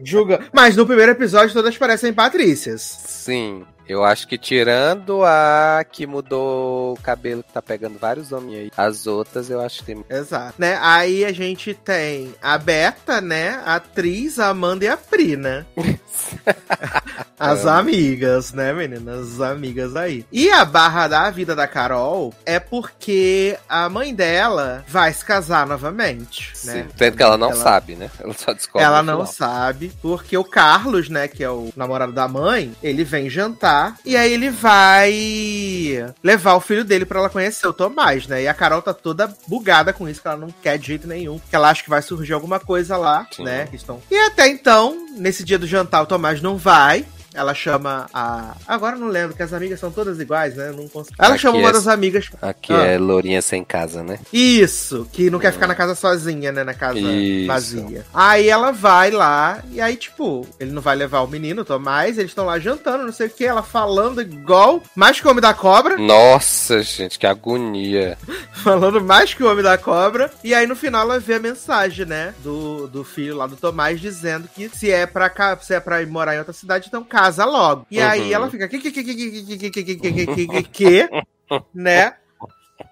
Julga. 0.03 0.41
Mas 0.53 0.75
no 0.75 0.85
primeiro 0.85 1.11
episódio 1.11 1.53
todas 1.53 1.77
parecem 1.77 2.13
Patrícias. 2.13 2.81
Sim. 2.81 3.65
Eu 3.87 4.03
acho 4.03 4.27
que 4.27 4.37
tirando 4.37 5.23
a 5.23 5.81
que 5.89 6.05
mudou 6.05 6.93
o 6.95 7.01
cabelo, 7.01 7.41
que 7.41 7.53
tá 7.53 7.61
pegando 7.61 7.97
vários 7.97 8.33
homens 8.33 8.57
aí, 8.57 8.71
as 8.75 9.07
outras 9.07 9.49
eu 9.49 9.61
acho 9.61 9.79
que 9.79 9.85
tem. 9.85 10.03
Exato. 10.09 10.55
Né? 10.57 10.77
Aí 10.81 11.23
a 11.23 11.31
gente 11.31 11.73
tem 11.73 12.35
a 12.41 12.57
Beta, 12.57 13.21
né? 13.21 13.61
A 13.65 13.75
atriz, 13.75 14.39
a 14.39 14.49
Amanda 14.49 14.83
e 14.83 14.89
a 14.89 14.97
Pri, 14.97 15.37
né? 15.37 15.65
As 17.39 17.65
amigas, 17.67 18.51
né, 18.51 18.73
meninas? 18.73 19.33
As 19.35 19.41
amigas 19.41 19.95
aí. 19.95 20.25
E 20.31 20.49
a 20.49 20.65
barra 20.65 21.07
da 21.07 21.29
vida 21.29 21.55
da 21.55 21.67
Carol 21.67 22.33
é 22.45 22.59
porque 22.59 23.57
a 23.69 23.87
mãe 23.87 24.13
dela 24.13 24.83
vai 24.87 25.13
se 25.13 25.23
casar 25.23 25.67
novamente, 25.67 26.51
Sim. 26.55 26.67
né? 26.67 26.87
Tendo 26.97 27.15
que 27.15 27.21
ela 27.23 27.37
não 27.37 27.51
Ela- 27.51 27.63
sabe, 27.63 27.95
né? 27.95 28.09
Ela 28.19 28.33
só 28.33 28.53
descobre. 28.53 28.83
Ela 28.85 29.03
não 29.03 29.19
final. 29.25 29.27
sabe, 29.27 29.66
porque 30.01 30.37
o 30.37 30.43
Carlos, 30.43 31.09
né, 31.09 31.27
que 31.27 31.43
é 31.43 31.49
o 31.49 31.69
namorado 31.75 32.11
da 32.11 32.27
mãe, 32.27 32.73
ele 32.81 33.03
vem 33.03 33.29
jantar 33.29 33.97
e 34.05 34.15
aí 34.15 34.31
ele 34.31 34.49
vai 34.49 36.13
levar 36.23 36.55
o 36.55 36.61
filho 36.61 36.83
dele 36.83 37.05
pra 37.05 37.19
ela 37.19 37.29
conhecer 37.29 37.67
o 37.67 37.73
Tomás, 37.73 38.27
né? 38.27 38.43
E 38.43 38.47
a 38.47 38.53
Carol 38.53 38.81
tá 38.81 38.93
toda 38.93 39.33
bugada 39.47 39.93
com 39.93 40.07
isso, 40.07 40.21
que 40.21 40.27
ela 40.27 40.37
não 40.37 40.49
quer 40.61 40.77
de 40.77 40.87
jeito 40.87 41.07
nenhum, 41.07 41.39
que 41.39 41.55
ela 41.55 41.69
acha 41.69 41.83
que 41.83 41.89
vai 41.89 42.01
surgir 42.01 42.33
alguma 42.33 42.59
coisa 42.59 42.97
lá, 42.97 43.27
Sim. 43.31 43.43
né? 43.43 43.67
Estão... 43.73 44.01
E 44.09 44.17
até 44.17 44.47
então, 44.47 45.07
nesse 45.15 45.43
dia 45.43 45.59
do 45.59 45.67
jantar, 45.67 46.01
o 46.01 46.05
Tomás 46.05 46.41
não 46.41 46.57
vai. 46.57 47.05
Ela 47.37 47.53
chama 47.53 48.07
a. 48.11 48.55
Agora 48.67 48.95
eu 48.95 48.99
não 48.99 49.09
lembro, 49.09 49.35
que 49.35 49.43
as 49.43 49.53
amigas 49.53 49.79
são 49.79 49.91
todas 49.91 50.19
iguais, 50.19 50.55
né? 50.55 50.71
Não 50.75 50.87
consigo... 50.87 51.15
Ela 51.19 51.35
Aqui 51.35 51.41
chama 51.43 51.59
uma 51.59 51.69
é- 51.69 51.73
das 51.73 51.87
amigas. 51.87 52.29
Aqui 52.41 52.73
Ah. 52.73 52.83
é 52.83 52.97
Lourinha 52.97 53.41
sem 53.43 53.63
casa, 53.63 54.01
né? 54.01 54.17
Isso, 54.33 55.07
que 55.13 55.29
não 55.29 55.37
quer 55.37 55.53
ficar 55.53 55.67
na 55.67 55.75
casa 55.75 55.93
sozinha, 55.93 56.51
né? 56.51 56.63
Na 56.63 56.73
casa 56.73 56.97
Isso. 56.99 57.45
vazia. 57.47 58.05
Aí 58.11 58.49
ela 58.49 58.71
vai 58.71 59.11
lá, 59.11 59.63
e 59.71 59.79
aí, 59.79 59.95
tipo, 59.95 60.47
ele 60.59 60.71
não 60.71 60.81
vai 60.81 60.95
levar 60.95 61.21
o 61.21 61.27
menino, 61.27 61.63
Tomás, 61.63 62.17
eles 62.17 62.31
estão 62.31 62.45
lá 62.45 62.57
jantando, 62.57 63.03
não 63.05 63.13
sei 63.13 63.27
o 63.27 63.29
que, 63.29 63.45
ela 63.45 63.61
falando 63.61 64.19
igual 64.19 64.81
mais 64.95 65.23
Homem 65.23 65.41
da 65.41 65.53
Cobra, 65.53 65.97
Nossa, 65.97 66.81
gente, 66.81 67.19
que 67.19 67.27
agonia. 67.27 68.17
Falando 68.57 69.01
mais 69.01 69.33
que 69.33 69.43
o 69.43 69.49
Homem 69.51 69.63
da 69.63 69.77
Cobra. 69.77 70.31
E 70.43 70.53
aí 70.53 70.65
no 70.67 70.75
final 70.75 71.01
ela 71.01 71.19
vê 71.19 71.35
a 71.35 71.39
mensagem, 71.39 72.05
né? 72.05 72.33
Do, 72.43 72.87
do 72.87 73.03
filho 73.03 73.35
lá 73.35 73.47
do 73.47 73.55
Tomás 73.55 73.99
dizendo 73.99 74.47
que 74.53 74.69
se 74.69 74.91
é 74.91 75.05
pra 75.05 75.29
cá, 75.29 75.57
se 75.57 75.73
é 75.73 75.79
pra 75.79 76.01
ir 76.01 76.07
morar 76.07 76.35
em 76.35 76.39
outra 76.39 76.53
cidade, 76.53 76.87
então 76.87 77.03
casa 77.03 77.45
logo. 77.45 77.85
E 77.89 77.99
aí 77.99 78.21
Uhum. 78.27 78.33
ela 78.33 78.49
fica 78.49 78.67
que 78.67 78.79
que 78.79 78.91
que 78.91 79.03
que 79.03 79.13
que 79.13 79.57
que 79.57 79.69
que 79.69 79.83
que 79.83 79.83
que 79.83 80.11
que 80.11 80.25
que 80.25 80.47
que 80.47 80.63
que 80.63 81.09
né? 81.73 82.13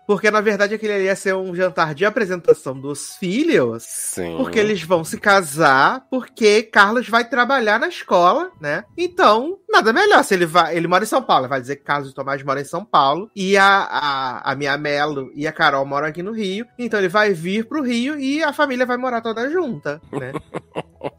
Porque 0.07 0.29
na 0.29 0.41
verdade 0.41 0.73
aquele 0.73 0.93
ali 0.93 1.03
ia 1.05 1.15
ser 1.15 1.35
um 1.35 1.55
jantar 1.55 1.93
de 1.93 2.05
apresentação 2.05 2.79
dos 2.79 3.15
filhos. 3.15 3.83
Sim. 3.83 4.37
Porque 4.37 4.59
eles 4.59 4.83
vão 4.83 5.03
se 5.03 5.19
casar, 5.19 6.05
porque 6.09 6.63
Carlos 6.63 7.09
vai 7.09 7.27
trabalhar 7.27 7.79
na 7.79 7.87
escola, 7.87 8.51
né? 8.59 8.83
Então, 8.97 9.57
nada 9.69 9.91
melhor. 9.91 10.23
Se 10.23 10.33
ele 10.33 10.45
vai. 10.45 10.75
Ele 10.75 10.87
mora 10.87 11.03
em 11.03 11.07
São 11.07 11.21
Paulo, 11.21 11.47
vai 11.47 11.61
dizer 11.61 11.77
que 11.77 11.83
Carlos 11.83 12.11
e 12.11 12.15
Tomás 12.15 12.41
moram 12.43 12.61
em 12.61 12.65
São 12.65 12.85
Paulo. 12.85 13.29
E 13.35 13.57
a, 13.57 13.67
a, 13.67 14.51
a 14.51 14.55
minha 14.55 14.77
Melo 14.77 15.31
e 15.33 15.47
a 15.47 15.51
Carol 15.51 15.85
moram 15.85 16.07
aqui 16.07 16.21
no 16.21 16.31
Rio. 16.31 16.65
Então 16.77 16.99
ele 16.99 17.09
vai 17.09 17.33
vir 17.33 17.65
pro 17.65 17.83
Rio 17.83 18.19
e 18.19 18.43
a 18.43 18.53
família 18.53 18.85
vai 18.85 18.97
morar 18.97 19.21
toda 19.21 19.49
junta, 19.49 20.01
né? 20.11 20.31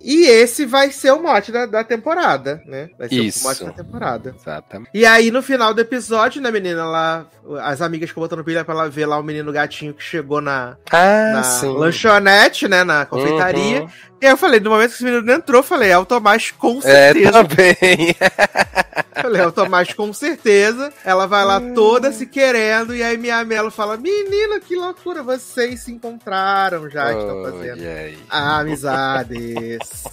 e 0.01 0.27
esse 0.27 0.65
vai 0.67 0.91
ser 0.91 1.13
o 1.13 1.23
mote 1.23 1.51
da, 1.53 1.67
da 1.67 1.85
temporada, 1.85 2.63
né? 2.67 2.89
Vai 2.99 3.09
ser 3.09 3.15
Isso. 3.17 3.41
o 3.41 3.49
mote 3.49 3.65
da 3.65 3.71
temporada. 3.73 4.35
Exatamente. 4.39 4.91
E 4.95 5.05
aí, 5.07 5.31
no 5.31 5.43
final 5.43 5.73
do 5.75 5.81
episódio, 5.81 6.41
né, 6.43 6.51
menina, 6.51 6.85
lá, 6.85 7.27
as 7.63 7.81
amigas 7.81 8.09
ficam 8.11 8.23
botando 8.23 8.45
pilha 8.45 8.65
pra 8.65 8.75
ela 8.75 8.89
ver 8.89 9.07
lá 9.07 9.19
o 9.19 9.23
menino 9.23 9.53
gatinho 9.53 9.95
que 9.95 10.03
chegou 10.03 10.41
na, 10.41 10.77
Ah, 10.91 11.31
na 11.35 11.43
sim. 11.43 11.73
lanchonete, 11.77 12.69
né, 12.69 12.85
na 12.85 13.05
confeitaria. 13.07 13.83
Uhum. 13.83 13.89
E 14.23 14.27
aí 14.27 14.33
eu 14.33 14.37
falei, 14.37 14.61
no 14.61 14.71
momento 14.71 14.89
que 14.91 14.95
esse 14.95 15.05
menino 15.05 15.31
entrou, 15.31 15.59
eu 15.61 15.65
falei, 15.65 15.91
é 15.91 15.99
o 15.99 16.07
Tomás 16.07 16.51
com 16.51 16.79
É, 16.79 17.13
certeza. 17.13 17.33
também. 17.33 17.77
Falei, 17.77 18.17
é 19.35 19.47
o 19.47 19.53
Tomás 19.53 19.93
com 19.93 20.13
certeza. 20.13 20.93
Ela 21.05 21.27
vai 21.27 21.45
lá 21.45 21.61
toda 21.75 22.13
se 22.13 22.27
querendo, 22.27 22.95
e 22.95 23.03
aí 23.03 23.17
minha 23.17 23.45
Melo 23.45 23.71
fala, 23.71 23.97
menina, 23.97 24.61
que 24.61 24.75
loucura, 24.77 25.23
vocês 25.23 25.81
se 25.81 25.93
encontraram 25.93 26.89
já, 26.91 27.13
estão 27.13 27.43
fazendo 27.43 27.83
aí? 27.83 28.19
amizades. 28.29 30.05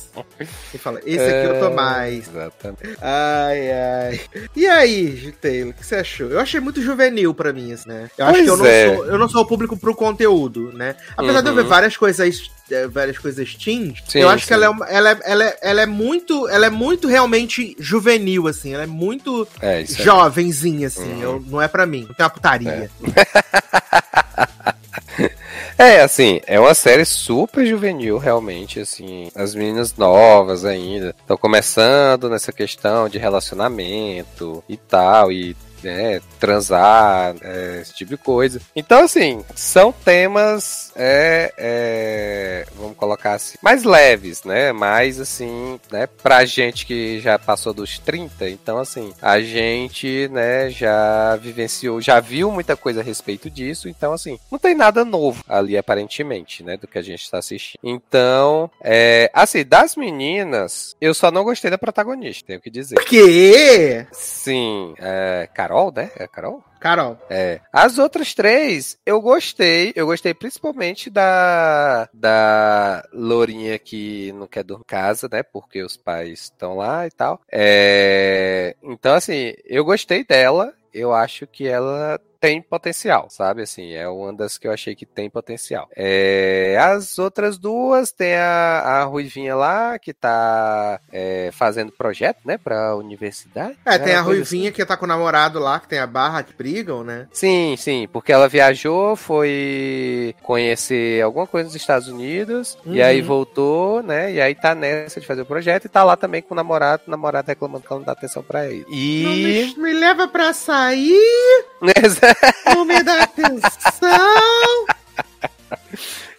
E 0.73 0.77
fala, 0.77 0.99
esse 1.05 1.23
aqui 1.23 1.47
é 1.47 1.51
o 1.53 1.59
Tomás. 1.59 2.27
Exatamente. 2.27 2.97
Ai, 3.01 3.71
ai. 3.71 4.21
E 4.55 4.67
aí, 4.67 5.31
Taylor, 5.41 5.71
o 5.71 5.73
que 5.73 5.85
você 5.85 5.95
achou? 5.95 6.29
Eu 6.29 6.39
achei 6.39 6.59
muito 6.59 6.81
juvenil 6.81 7.33
pra 7.33 7.53
mim, 7.53 7.73
assim, 7.73 7.89
né? 7.89 8.09
Eu 8.17 8.25
acho 8.25 8.33
Pois 8.33 8.43
que 8.45 8.49
eu 8.51 8.57
não, 8.57 8.65
é. 8.65 8.95
sou, 8.95 9.05
eu 9.05 9.17
não 9.17 9.29
sou 9.29 9.41
o 9.41 9.45
público 9.47 9.77
pro 9.77 9.95
conteúdo, 9.95 10.71
né? 10.73 10.95
Apesar 11.17 11.41
de 11.41 11.47
eu 11.47 11.53
Uhum. 11.53 11.61
ver 11.61 11.65
várias 11.65 11.95
coisas, 11.97 12.51
eh, 12.71 12.87
várias 12.87 13.17
coisas 13.17 13.53
teens, 13.55 14.03
Sim, 14.07 14.19
eu 14.19 14.29
acho 14.29 14.43
que 14.43 14.47
sim. 14.47 14.53
ela 14.55 14.65
é, 14.65 14.69
uma- 14.69 14.85
ela, 14.87 15.11
é, 15.11 15.19
ela, 15.25 15.43
é, 15.45 15.57
ela 15.61 15.81
é 15.81 15.85
muito, 15.85 16.47
ela 16.49 16.65
é 16.65 16.69
muito 16.69 17.07
realmente 17.07 17.75
juvenil, 17.79 18.47
assim. 18.47 18.72
Ela 18.73 18.83
é 18.83 18.87
muito 18.87 19.47
É, 19.61 19.75
aí. 19.77 19.85
jovenzinha, 19.85 20.87
assim. 20.87 21.11
Uhum. 21.13 21.21
Eu- 21.21 21.43
não 21.47 21.61
é 21.61 21.67
pra 21.67 21.85
mim. 21.85 22.05
Não 22.07 22.13
tem 22.15 22.23
uma 22.23 22.29
putaria. 22.29 22.89
É, 25.77 26.01
assim, 26.01 26.39
é 26.45 26.59
uma 26.59 26.73
série 26.75 27.03
super 27.03 27.65
juvenil, 27.65 28.17
realmente, 28.17 28.79
assim. 28.79 29.29
As 29.35 29.55
meninas 29.55 29.95
novas 29.95 30.65
ainda 30.65 31.15
estão 31.19 31.35
começando 31.35 32.29
nessa 32.29 32.51
questão 32.51 33.09
de 33.09 33.17
relacionamento 33.17 34.63
e 34.69 34.77
tal, 34.77 35.31
e 35.31 35.55
né, 35.83 36.21
transar, 36.39 37.35
é, 37.41 37.79
esse 37.81 37.93
tipo 37.93 38.11
de 38.11 38.17
coisa. 38.17 38.61
Então, 38.75 39.03
assim, 39.03 39.43
são 39.55 39.91
temas, 39.91 40.91
é, 40.95 41.53
é, 41.57 42.67
vamos 42.75 42.97
colocar 42.97 43.33
assim, 43.33 43.57
mais 43.61 43.83
leves, 43.83 44.43
né? 44.43 44.71
Mais, 44.71 45.19
assim, 45.19 45.79
né, 45.91 46.07
pra 46.07 46.45
gente 46.45 46.85
que 46.85 47.19
já 47.19 47.37
passou 47.37 47.73
dos 47.73 47.99
30, 47.99 48.49
então, 48.49 48.77
assim, 48.77 49.13
a 49.21 49.39
gente, 49.39 50.27
né, 50.31 50.69
já 50.69 51.35
vivenciou, 51.37 52.01
já 52.01 52.19
viu 52.19 52.51
muita 52.51 52.75
coisa 52.75 53.01
a 53.01 53.03
respeito 53.03 53.49
disso, 53.49 53.89
então, 53.89 54.13
assim, 54.13 54.39
não 54.51 54.59
tem 54.59 54.75
nada 54.75 55.05
novo 55.05 55.43
ali, 55.47 55.77
aparentemente, 55.77 56.63
né, 56.63 56.77
do 56.77 56.87
que 56.87 56.97
a 56.97 57.01
gente 57.01 57.29
tá 57.29 57.39
assistindo. 57.39 57.79
Então, 57.83 58.69
é, 58.81 59.29
assim, 59.33 59.63
das 59.63 59.95
meninas, 59.95 60.95
eu 60.99 61.13
só 61.13 61.31
não 61.31 61.43
gostei 61.43 61.69
da 61.69 61.77
protagonista, 61.77 62.47
tenho 62.47 62.61
que 62.61 62.69
dizer. 62.69 62.95
Por 62.95 63.05
quê? 63.05 64.05
Sim, 64.11 64.93
é, 64.99 65.49
Carol, 65.73 65.91
né? 65.91 66.11
É 66.15 66.27
Carol? 66.27 66.63
Carol. 66.79 67.17
É. 67.29 67.59
As 67.71 67.97
outras 67.97 68.35
três, 68.35 68.97
eu 69.05 69.19
gostei. 69.19 69.91
Eu 69.95 70.05
gostei 70.05 70.33
principalmente 70.33 71.09
da 71.09 72.07
da 72.13 73.03
Lourinha 73.11 73.79
que 73.79 74.31
não 74.33 74.45
quer 74.45 74.63
dormir 74.63 74.83
em 74.83 74.87
casa, 74.87 75.27
né? 75.31 75.41
Porque 75.41 75.81
os 75.81 75.97
pais 75.97 76.41
estão 76.41 76.75
lá 76.77 77.07
e 77.07 77.11
tal. 77.11 77.41
É... 77.51 78.75
Então, 78.83 79.15
assim, 79.15 79.53
eu 79.65 79.83
gostei 79.83 80.23
dela. 80.23 80.73
Eu 80.93 81.11
acho 81.11 81.47
que 81.47 81.67
ela 81.67 82.19
tem 82.43 82.61
potencial, 82.61 83.27
sabe? 83.29 83.61
Assim, 83.61 83.93
é 83.93 84.05
uma 84.09 84.33
das 84.33 84.57
que 84.57 84.67
eu 84.67 84.73
achei 84.73 84.93
que 84.93 85.05
tem 85.05 85.29
potencial. 85.29 85.87
É, 85.95 86.77
as 86.77 87.17
outras 87.17 87.57
duas 87.57 88.11
tem 88.11 88.35
a, 88.35 88.79
a 88.81 89.03
Ruivinha 89.05 89.55
lá, 89.55 89.97
que 89.97 90.11
tá 90.13 90.99
é, 91.09 91.51
fazendo 91.53 91.93
projeto, 91.93 92.39
né, 92.43 92.57
pra 92.57 92.97
universidade. 92.97 93.77
É, 93.85 93.97
tem 93.97 94.13
a 94.13 94.19
Ruivinha 94.19 94.73
que 94.73 94.85
tá 94.85 94.97
com 94.97 95.05
o 95.05 95.07
namorado 95.07 95.57
lá, 95.57 95.79
que 95.79 95.87
tem 95.87 95.99
a 95.99 96.05
barra, 96.05 96.43
que 96.43 96.53
brigam, 96.53 97.01
né? 97.01 97.29
Sim, 97.31 97.75
sim, 97.77 98.09
porque 98.11 98.33
ela 98.33 98.49
viajou, 98.49 99.15
foi 99.15 100.35
conhecer 100.43 101.21
alguma 101.23 101.47
coisa 101.47 101.67
nos 101.67 101.75
Estados 101.77 102.09
Unidos, 102.09 102.77
Uhum. 102.85 102.95
e 102.95 103.01
aí 103.01 103.21
voltou, 103.21 104.03
né? 104.03 104.33
E 104.33 104.41
aí 104.41 104.53
tá 104.53 104.75
nessa 104.75 105.21
de 105.21 105.25
fazer 105.25 105.43
o 105.43 105.45
projeto 105.45 105.85
e 105.85 105.89
tá 105.89 106.03
lá 106.03 106.17
também 106.17 106.41
com 106.41 106.53
o 106.53 106.57
namorado, 106.57 107.03
o 107.07 107.11
namorado 107.11 107.47
reclamando 107.47 107.85
que 107.85 107.93
ela 107.93 107.99
não 108.01 108.05
dá 108.05 108.11
atenção 108.11 108.43
pra 108.43 108.65
ele. 108.67 108.85
E. 108.89 109.73
me, 109.77 109.83
me 109.83 109.93
leva 109.93 110.27
pra 110.27 110.51
sair, 110.51 111.65
não 112.73 112.85
me 112.85 113.01
dá 113.03 113.23
atenção. 113.23 114.85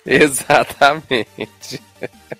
Exatamente. 0.07 1.83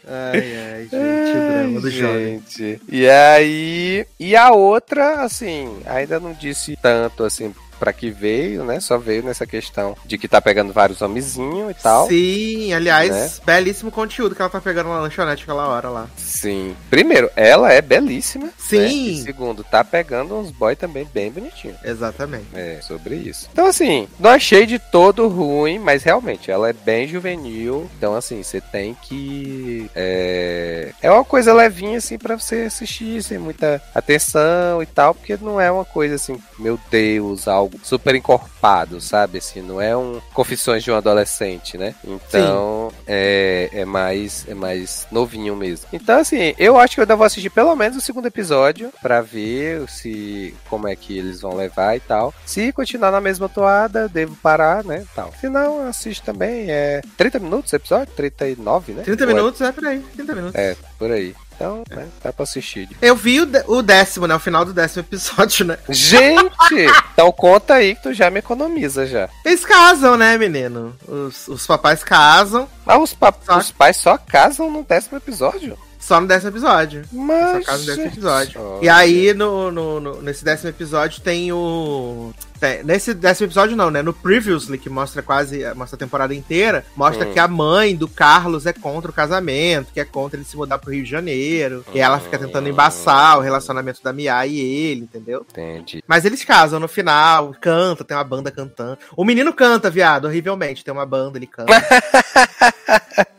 Ai, 0.07 0.57
ai, 0.73 0.83
gente, 0.83 0.95
o 0.95 1.49
drama 1.49 1.81
do 1.81 1.87
Ai, 1.87 1.93
jovem. 1.93 2.27
gente. 2.47 2.81
E 2.89 3.09
aí. 3.09 4.07
E 4.21 4.37
a 4.37 4.51
outra, 4.53 5.23
assim, 5.23 5.81
ainda 5.87 6.21
não 6.21 6.33
disse 6.35 6.77
tanto 6.77 7.25
assim 7.25 7.55
pra 7.75 7.93
que 7.93 8.11
veio, 8.11 8.65
né? 8.65 8.81
Só 8.81 8.99
veio 8.99 9.23
nessa 9.23 9.47
questão 9.47 9.97
de 10.05 10.17
que 10.19 10.29
tá 10.29 10.41
pegando 10.41 10.73
vários 10.73 11.01
homenzinhos 11.03 11.71
e 11.71 11.75
tal. 11.75 12.09
Sim, 12.09 12.73
aliás, 12.73 13.11
Né? 13.11 13.31
belíssimo 13.45 13.91
conteúdo 13.91 14.35
que 14.35 14.41
ela 14.43 14.51
tá 14.51 14.61
pegando 14.61 14.89
na 14.89 15.01
lanchonete 15.01 15.43
aquela 15.43 15.67
hora 15.69 15.89
lá. 15.89 16.07
Sim. 16.17 16.77
Primeiro, 16.91 17.31
ela 17.37 17.73
é 17.73 17.81
belíssima. 17.81 18.49
Sim. 18.59 18.79
né? 18.79 18.89
E 18.89 19.23
segundo, 19.23 19.63
tá 19.65 19.83
pegando 19.85 20.35
uns 20.37 20.51
boy 20.51 20.75
também 20.77 21.09
bem 21.13 21.31
bonitinho. 21.31 21.75
Exatamente. 21.85 22.47
É, 22.55 22.81
sobre 22.83 23.15
isso. 23.17 23.49
Então, 23.53 23.67
assim, 23.67 24.09
não 24.19 24.31
achei 24.31 24.67
de 24.67 24.79
todo 24.79 25.29
ruim, 25.29 25.79
mas 25.79 26.03
realmente, 26.03 26.51
ela 26.51 26.69
é 26.69 26.73
bem 26.73 27.07
juvenil. 27.09 27.89
Então, 27.97 28.15
assim, 28.15 28.43
você 28.43 28.61
tem 28.61 28.95
que. 29.03 29.91
É, 29.95 30.93
é 31.03 31.11
uma 31.11 31.25
coisa 31.25 31.53
levinha, 31.53 31.99
assim, 31.99 32.19
pra 32.19 32.37
você 32.39 32.63
assistir, 32.63 33.23
sem 33.23 33.39
muita 33.39 33.83
atenção 33.95 34.83
e 34.83 34.87
tal, 34.87 35.15
porque 35.15 35.37
não 35.41 35.61
é 35.61 35.71
uma 35.71 35.85
coisa 35.85 36.15
assim, 36.15 36.41
meu 36.59 36.79
Deus, 36.91 37.47
algo 37.49 37.64
super 37.83 38.15
encorpado, 38.15 39.01
sabe? 39.01 39.39
Assim, 39.39 39.61
não 39.63 39.81
é 39.81 39.97
um 39.97 40.21
Confissões 40.33 40.83
de 40.83 40.91
um 40.91 40.97
Adolescente, 40.97 41.77
né? 41.79 41.95
Então, 42.05 42.91
é, 43.07 43.69
é 43.73 43.85
mais 43.85 44.45
é 44.49 44.55
mais 44.55 45.07
novinho 45.11 45.55
mesmo. 45.57 45.87
Então, 45.93 46.19
assim, 46.19 46.55
eu 46.59 46.79
acho 46.79 46.95
que 46.95 47.01
eu 47.01 47.05
ainda 47.05 47.17
vou 47.17 47.27
assistir 47.27 47.51
pelo 47.51 47.75
menos 47.77 47.97
o 47.97 48.01
segundo 48.01 48.27
episódio 48.27 48.93
pra 49.03 49.21
ver 49.21 49.89
se 49.89 50.55
como 50.69 50.89
é 50.89 50.97
que 50.97 51.17
eles 51.17 51.41
vão 51.41 51.55
levar 51.55 51.97
e 51.97 52.01
tal. 52.01 52.33
Se 52.45 52.73
continuar 52.73 53.11
na 53.11 53.21
mesma 53.21 53.49
toada, 53.49 54.09
devo 54.09 54.35
parar, 54.37 54.85
né? 54.85 55.05
Tal. 55.15 55.33
Se 55.41 55.49
não, 55.49 55.87
assisto 55.87 56.25
também. 56.25 56.71
É 56.71 57.01
30 57.17 57.39
minutos 57.39 57.73
o 57.73 57.77
episódio? 57.77 58.13
39, 58.15 58.93
né? 58.93 59.03
30 59.03 59.25
Ou 59.25 59.31
é- 59.31 59.35
minutos 59.35 59.61
é 59.61 59.73
por 59.73 59.87
aí, 59.87 60.01
30 60.15 60.35
minutos. 60.35 60.55
É, 60.55 60.77
por 60.99 61.11
aí. 61.11 61.35
Então, 61.55 61.85
né, 61.91 62.09
dá 62.23 62.33
pra 62.33 62.43
assistir. 62.43 62.89
Eu 63.01 63.15
vi 63.15 63.41
o, 63.41 63.49
o, 63.69 63.83
décimo, 63.83 64.27
né? 64.27 64.35
O 64.35 64.41
final 64.41 64.65
do 64.65 64.73
décimo 64.73 65.01
episódio, 65.03 65.65
né? 65.65 65.79
Gente! 65.89 66.87
então 67.13 67.31
conta 67.33 67.75
aí 67.75 67.95
que 67.95 68.03
tu 68.03 68.13
já 68.13 68.31
me 68.31 68.41
economiza 68.41 69.07
já. 69.07 69.29
Eles 69.45 69.65
casam, 69.65 70.17
né, 70.17 70.37
menino? 70.37 70.97
Os, 71.07 71.49
os 71.49 71.67
papais 71.67 72.03
casam. 72.03 72.69
Ah, 72.87 72.99
os, 72.99 73.15
pa 73.15 73.33
só... 73.45 73.59
os 73.59 73.73
pais 73.73 73.97
só 73.97 74.19
casam 74.19 74.71
no 74.71 74.83
décimo 74.83 75.17
episódio? 75.17 75.79
Só 75.99 76.21
no 76.21 76.27
décimo 76.27 76.51
episódio. 76.51 77.03
Mas. 77.11 77.65
Só 77.65 77.73
caso 77.73 77.81
no 77.81 77.87
décimo 77.87 78.07
episódio. 78.07 78.61
E 78.83 78.89
aí, 78.91 79.33
no, 79.33 79.71
no, 79.71 80.01
no, 80.01 80.23
nesse 80.23 80.45
décimo 80.45 80.69
episódio, 80.69 81.23
tem 81.23 81.51
o. 81.51 82.35
Tem, 82.65 82.83
nesse 82.83 83.13
décimo 83.13 83.47
episódio, 83.47 83.77
não, 83.77 83.91
né? 83.91 84.01
No 84.01 84.15
Previously, 84.15 84.79
que 84.79 84.89
mostra 84.89 85.21
quase. 85.21 85.63
Mostra 85.75 85.97
a 85.97 85.99
temporada 85.99 86.35
inteira, 86.35 86.83
mostra 86.97 87.29
hum. 87.29 87.33
que 87.35 87.39
a 87.39 87.47
mãe 87.47 87.95
do 87.95 88.09
Carlos 88.09 88.65
é 88.65 88.73
contra 88.73 89.11
o 89.11 89.15
casamento, 89.15 89.93
que 89.93 90.01
é 90.01 90.05
contra 90.05 90.39
ele 90.39 90.47
se 90.47 90.57
mudar 90.57 90.79
pro 90.79 90.91
Rio 90.91 91.05
de 91.05 91.11
Janeiro. 91.11 91.85
Hum. 91.87 91.91
E 91.95 92.01
ela 92.01 92.19
fica 92.19 92.39
tentando 92.39 92.67
embaçar 92.67 93.37
o 93.37 93.43
relacionamento 93.43 94.03
da 94.03 94.15
Mia 94.15 94.47
e 94.47 94.59
ele, 94.59 95.03
entendeu? 95.03 95.45
Entendi. 95.51 96.03
Mas 96.07 96.25
eles 96.25 96.43
casam 96.43 96.81
no 96.81 96.89
final, 96.89 97.55
canta, 97.61 98.03
tem 98.03 98.17
uma 98.17 98.25
banda 98.25 98.51
cantando. 98.51 98.97
O 99.15 99.27
menino 99.27 99.53
canta, 99.53 99.91
viado, 99.91 100.25
horrivelmente. 100.25 100.83
Tem 100.83 100.95
uma 100.95 101.05
banda, 101.05 101.37
ele 101.37 101.47
canta. 101.47 101.71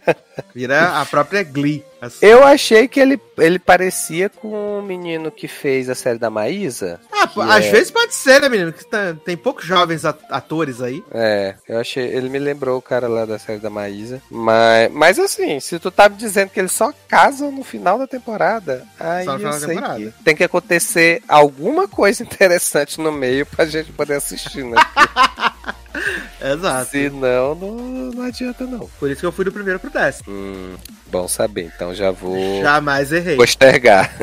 Vira 0.54 1.02
a 1.02 1.06
própria 1.06 1.44
Glee. 1.44 1.84
Assim. 2.00 2.26
Eu 2.26 2.46
achei 2.46 2.88
que 2.88 3.00
ele, 3.00 3.20
ele 3.38 3.60
parecia 3.60 4.30
com 4.30 4.80
o 4.80 4.82
menino 4.82 5.32
que 5.32 5.48
fez 5.48 5.90
a 5.90 5.96
série 5.96 6.20
da 6.20 6.30
Maísa. 6.30 7.00
Ah, 7.12 7.30
às 7.56 7.66
é... 7.66 7.72
vezes 7.72 7.92
pode 7.92 8.14
ser, 8.14 8.42
né, 8.42 8.50
menino? 8.50 8.74
Que 8.74 8.86
tá, 8.86 9.16
tem 9.26 9.36
poucos 9.36 9.66
jovens 9.66 10.06
atores 10.06 10.82
aí. 10.82 11.04
É, 11.12 11.56
eu 11.68 11.80
achei. 11.80 12.06
Ele 12.06 12.30
me 12.30 12.40
lembrou 12.40 12.78
o 12.78 12.82
cara 12.82 13.08
lá 13.08 13.26
da 13.26 13.40
série 13.40 13.60
da 13.60 13.70
Maísa. 13.70 14.22
Mas, 14.30 14.92
mas 14.92 15.20
assim, 15.20 15.60
se 15.60 15.80
tu 15.80 15.92
tá 15.92 16.10
me 16.10 16.16
dizendo 16.16 16.50
que 16.50 16.60
eles 16.60 16.72
só 16.72 16.94
casam 17.08 17.52
no 17.52 17.64
final 17.64 17.98
da 17.98 18.08
temporada, 18.08 18.86
aí 19.00 19.26
eu 19.26 19.54
sei 19.54 19.78
que 19.78 20.24
tem 20.24 20.36
que 20.36 20.44
acontecer 20.44 21.22
alguma 21.28 21.88
coisa 21.88 22.24
interessante 22.24 23.00
no 23.00 23.12
meio 23.12 23.46
pra 23.46 23.66
gente 23.66 23.92
poder 23.92 24.16
assistir, 24.16 24.64
né? 24.64 24.78
Exato. 26.42 26.92
Se 26.92 27.10
não, 27.10 27.56
não 27.56 28.24
adianta 28.24 28.66
não. 28.66 28.90
Por 29.00 29.10
isso 29.10 29.22
que 29.22 29.26
eu 29.26 29.32
fui 29.32 29.46
do 29.46 29.52
primeiro 29.52 29.80
pro 29.80 29.90
décimo. 29.90 30.26
Hum, 30.28 30.76
bom 31.08 31.28
saber, 31.28 31.72
então 31.76 31.94
já 31.94 32.12
vou. 32.12 32.62
Jamais 32.62 33.12
errei. 33.12 33.36
Postergar. 33.36 34.12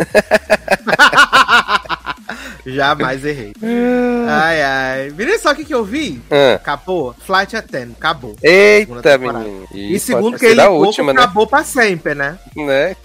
Jamais 2.65 3.25
errei. 3.25 3.53
ai, 4.29 4.63
ai. 4.63 5.11
Menino, 5.11 5.39
só 5.39 5.51
o 5.51 5.55
que, 5.55 5.65
que 5.65 5.75
eu 5.75 5.85
vi? 5.85 6.23
Ah. 6.31 6.55
Acabou. 6.55 7.15
Flight 7.27 7.57
Attendant, 7.57 7.97
acabou. 7.99 8.37
Eita, 8.43 9.19
menino. 9.19 9.69
E, 9.73 9.95
e 9.95 10.01
segundo 10.01 10.39
que 10.39 10.47
ele 10.47 10.63
última, 10.63 11.13
né? 11.13 11.21
acabou 11.21 11.47
pra 11.47 11.65
sempre, 11.65 12.15
né? 12.15 12.39
Né? 12.57 12.97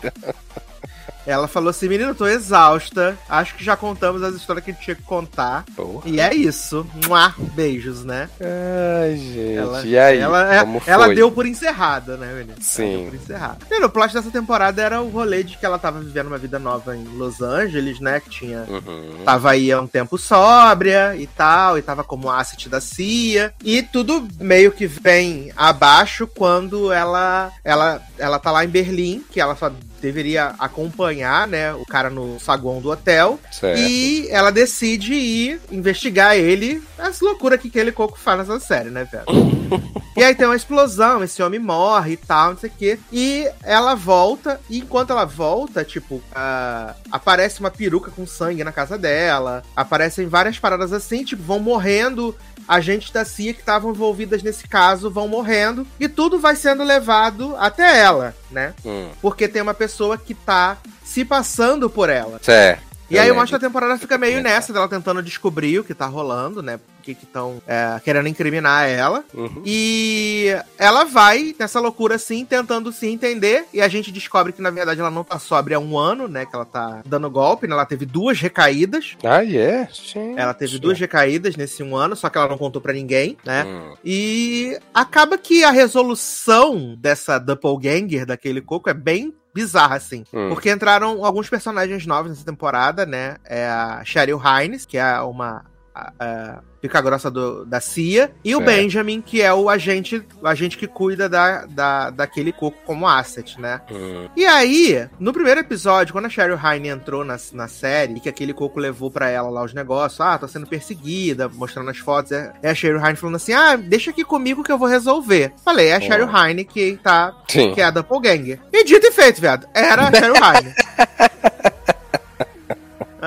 Ela 1.28 1.48
falou 1.48 1.70
assim: 1.70 1.90
menino, 1.90 2.16
tô 2.16 2.26
exausta. 2.26 3.18
Acho 3.28 3.56
que 3.56 3.64
já 3.64 3.76
contamos 3.76 4.24
as 4.24 4.34
histórias 4.34 4.64
que 4.64 4.72
a 4.72 4.74
gente 4.74 4.84
tinha 4.84 4.96
que 4.96 5.04
contar. 5.04 5.66
Porra. 5.76 6.04
E 6.06 6.22
é 6.22 6.34
isso. 6.34 6.88
Mua, 7.06 7.36
beijos, 7.54 8.06
né? 8.06 8.30
Ai, 8.40 9.18
gente. 9.18 9.58
Ela, 9.58 9.86
e 9.86 10.00
aí? 10.00 10.20
Ela, 10.20 10.56
é, 10.56 10.66
ela 10.88 11.14
deu 11.14 11.30
por 11.30 11.46
encerrada, 11.46 12.16
né, 12.16 12.34
menino? 12.34 12.56
Sim. 12.62 13.08
por 13.10 13.16
encerrada. 13.16 13.58
E 13.70 13.80
no 13.80 13.90
plot 13.90 14.14
dessa 14.14 14.32
temporada 14.32 14.82
era 14.82 15.02
o 15.02 15.10
rolê 15.10 15.44
de 15.44 15.58
que 15.58 15.66
ela 15.66 15.78
tava 15.78 16.00
vivendo 16.00 16.28
uma 16.28 16.38
vida 16.38 16.58
nova 16.58 16.96
em 16.96 17.04
Los 17.04 17.42
Angeles, 17.42 18.00
né? 18.00 18.22
Que 18.22 18.30
tinha. 18.30 18.64
Uhum. 18.68 19.24
Tava 19.26 19.52
aí 19.52 19.70
há 19.70 19.82
um 19.82 19.88
tempo 19.88 20.18
sóbria 20.18 21.14
e 21.18 21.28
tal, 21.28 21.78
e 21.78 21.82
tava 21.82 22.06
como 22.06 22.32
asset 22.32 22.70
da 22.70 22.80
CIA. 22.80 23.54
E 23.62 23.84
tudo 23.84 24.26
meio 24.40 24.72
que 24.72 24.88
vem 24.88 25.52
abaixo 25.58 26.26
quando 26.26 26.92
ela, 26.92 27.52
ela, 27.66 28.02
ela 28.18 28.40
tá 28.40 28.50
lá 28.50 28.64
em 28.64 28.70
Berlim, 28.70 29.24
que 29.30 29.42
ela 29.42 29.56
só 29.56 29.70
deveria 30.02 30.56
acompanhar, 30.60 31.48
né, 31.48 31.74
o 31.74 31.86
cara 31.86 32.10
no 32.10 32.40
saguão 32.40 32.82
do 32.82 32.90
hotel. 32.90 33.40
Certo. 33.52 33.80
E 33.80 34.28
ela 34.30 34.52
decide 34.52 35.14
ir 35.14 35.60
investigar 35.72 36.36
ele, 36.36 36.82
as 36.98 37.20
loucuras 37.20 37.60
que 37.60 37.68
aquele 37.68 37.92
coco 37.92 38.18
faz 38.18 38.40
nessa 38.40 38.60
série, 38.60 38.90
né, 38.90 39.08
velho? 39.12 39.26
e 40.16 40.24
aí 40.24 40.36
tem 40.36 40.46
uma 40.46 40.56
explosão, 40.56 41.24
esse 41.24 41.42
homem 41.42 41.60
morre 41.60 42.14
e 42.14 42.18
tal, 42.18 42.52
não 42.52 42.58
sei 42.58 42.70
o 42.70 42.74
quê. 42.78 43.00
E 43.12 43.50
ela 43.64 43.96
volta, 43.96 44.60
e 44.70 44.80
enquanto 44.80 45.12
ela 45.12 45.26
volta, 45.26 45.84
tipo, 45.84 46.16
uh, 46.16 46.96
aparece 47.12 47.60
uma 47.60 47.72
peruca 47.72 48.12
com 48.12 48.26
sangue 48.26 48.64
na 48.64 48.72
casa 48.72 48.98
dela, 48.98 49.64
aparecem 49.76 50.28
várias 50.28 50.60
paradas 50.60 50.94
assim, 50.94 51.24
tipo, 51.24 51.44
vão 51.44 51.60
morrendo 51.60 52.36
agentes 52.68 53.12
da 53.12 53.24
CIA 53.24 53.54
que 53.54 53.62
estavam 53.62 53.92
envolvidas 53.92 54.44
nesse 54.44 54.68
caso 54.68 55.10
vão 55.10 55.28
morrendo 55.28 55.88
e 56.00 56.10
tudo 56.10 56.38
vai 56.38 56.56
sendo 56.56 56.84
levado 56.84 57.56
até 57.58 58.00
ela, 58.00 58.36
né? 58.52 58.74
Hum. 58.86 59.10
Porque 59.22 59.48
tem 59.48 59.62
uma 59.62 59.74
pessoa 59.74 60.18
que 60.18 60.34
tá 60.34 60.78
se 61.04 61.24
passando 61.24 61.90
por 61.90 62.10
ela. 62.10 62.40
Certo. 62.42 62.87
E 63.10 63.18
aí 63.18 63.32
o 63.32 63.36
Monstro 63.36 63.58
da 63.58 63.68
temporada 63.68 63.98
fica 63.98 64.18
meio 64.18 64.42
nessa 64.42 64.74
dela 64.74 64.88
tentando 64.88 65.24
descobrir 65.24 65.80
o 65.80 65.84
que 65.84 65.94
tá 65.94 66.06
rolando, 66.06 66.62
né? 66.62 66.80
Que 67.02 67.12
estão 67.12 67.62
é, 67.66 68.02
querendo 68.04 68.28
incriminar 68.28 68.90
ela. 68.90 69.24
Uhum. 69.34 69.62
E 69.66 70.54
ela 70.78 71.06
vai 71.06 71.56
nessa 71.58 71.80
loucura 71.80 72.16
assim, 72.16 72.44
tentando 72.44 72.92
se 72.92 73.08
entender. 73.08 73.66
E 73.74 73.82
a 73.82 73.88
gente 73.88 74.12
descobre 74.12 74.52
que, 74.52 74.62
na 74.62 74.70
verdade, 74.70 75.00
ela 75.00 75.10
não 75.10 75.24
tá 75.24 75.40
sóbria 75.40 75.78
há 75.78 75.80
um 75.80 75.98
ano, 75.98 76.28
né? 76.28 76.46
Que 76.46 76.54
ela 76.54 76.66
tá 76.66 77.02
dando 77.06 77.30
golpe, 77.30 77.66
né? 77.66 77.74
Ela 77.74 77.86
teve 77.86 78.06
duas 78.06 78.42
recaídas. 78.42 79.16
Ah, 79.24 79.42
é? 79.42 79.48
Yeah. 79.48 79.90
Sim. 79.94 80.34
Ela 80.36 80.54
teve 80.54 80.78
duas 80.80 81.00
recaídas 81.00 81.56
nesse 81.56 81.82
um 81.82 81.96
ano, 81.96 82.14
só 82.14 82.30
que 82.30 82.38
ela 82.38 82.50
não 82.50 82.58
contou 82.58 82.82
para 82.82 82.92
ninguém, 82.92 83.38
né? 83.46 83.64
Hum. 83.64 83.94
E 84.04 84.78
acaba 84.94 85.38
que 85.38 85.64
a 85.64 85.72
resolução 85.72 86.94
dessa 87.00 87.40
doppelganger 87.40 88.26
daquele 88.26 88.60
coco 88.60 88.90
é 88.90 88.94
bem 88.94 89.34
bizarra, 89.58 89.96
assim. 89.96 90.24
Hum. 90.32 90.50
Porque 90.50 90.72
entraram 90.72 91.26
alguns 91.26 91.50
personagens 91.50 92.06
novos 92.06 92.30
nessa 92.30 92.46
temporada, 92.46 93.06
né? 93.06 93.38
É 93.44 93.68
a 93.68 94.04
Cheryl 94.06 94.40
Hines, 94.40 94.86
que 94.86 94.98
é 94.98 95.20
uma. 95.22 95.66
A, 95.98 96.14
a 96.20 96.60
pica 96.82 97.02
grossa 97.02 97.30
do, 97.30 97.66
da 97.66 97.80
CIA, 97.80 98.32
e 98.44 98.56
o 98.56 98.62
Benjamin, 98.62 99.22
que 99.22 99.42
é 99.42 99.54
o 99.54 99.70
agente, 99.70 100.24
o 100.42 100.48
agente 100.48 100.78
que 100.78 100.88
cuida 100.88 101.28
da, 101.28 101.66
da, 101.66 102.10
daquele 102.10 102.52
coco 102.52 102.78
como 102.86 103.08
asset, 103.08 103.60
né? 103.60 103.82
Hum. 103.92 104.30
E 104.36 104.46
aí, 104.46 105.08
no 105.20 105.34
primeiro 105.34 105.60
episódio, 105.60 106.14
quando 106.14 106.26
a 106.26 106.30
Cheryl 106.30 106.58
Hine 106.58 106.90
entrou 106.90 107.26
na, 107.26 107.38
na 107.54 107.68
série, 107.68 108.14
e 108.16 108.20
que 108.20 108.30
aquele 108.30 108.54
coco 108.54 108.80
levou 108.80 109.10
para 109.10 109.30
ela 109.30 109.50
lá 109.50 109.64
os 109.64 109.74
negócios, 109.74 110.22
ah, 110.22 110.38
tô 110.38 110.48
sendo 110.48 110.68
perseguida, 110.68 111.50
mostrando 111.50 111.90
as 111.90 111.98
fotos, 111.98 112.32
é, 112.32 112.54
é 112.62 112.70
a 112.70 112.76
Cheryl 112.76 113.04
Hine 113.04 113.16
falando 113.16 113.36
assim, 113.36 113.54
ah, 113.54 113.76
deixa 113.76 114.12
aqui 114.12 114.24
comigo 114.24 114.64
que 114.64 114.72
eu 114.72 114.78
vou 114.78 114.88
resolver. 114.88 115.54
Falei, 115.64 115.88
é 115.88 115.96
a 115.96 116.02
Cheryl 116.02 116.30
Hine 116.30 116.64
que 116.64 117.00
tá, 117.04 117.36
Sim. 117.48 117.74
que 117.74 117.82
é 117.82 117.86
a 117.86 117.92
Doppelganger. 117.92 118.60
E 118.72 118.84
dito 118.84 119.08
e 119.08 119.12
feito, 119.12 119.42
viado, 119.42 119.68
era 119.74 120.08
a 120.08 120.12
Cheryl 120.12 120.36
Hine. 120.38 120.74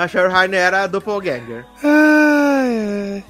A 0.00 0.08
Cheryl 0.08 0.32
Hine 0.34 0.56
era 0.56 0.84
a 0.84 0.86
Doppelganger. 0.86 1.66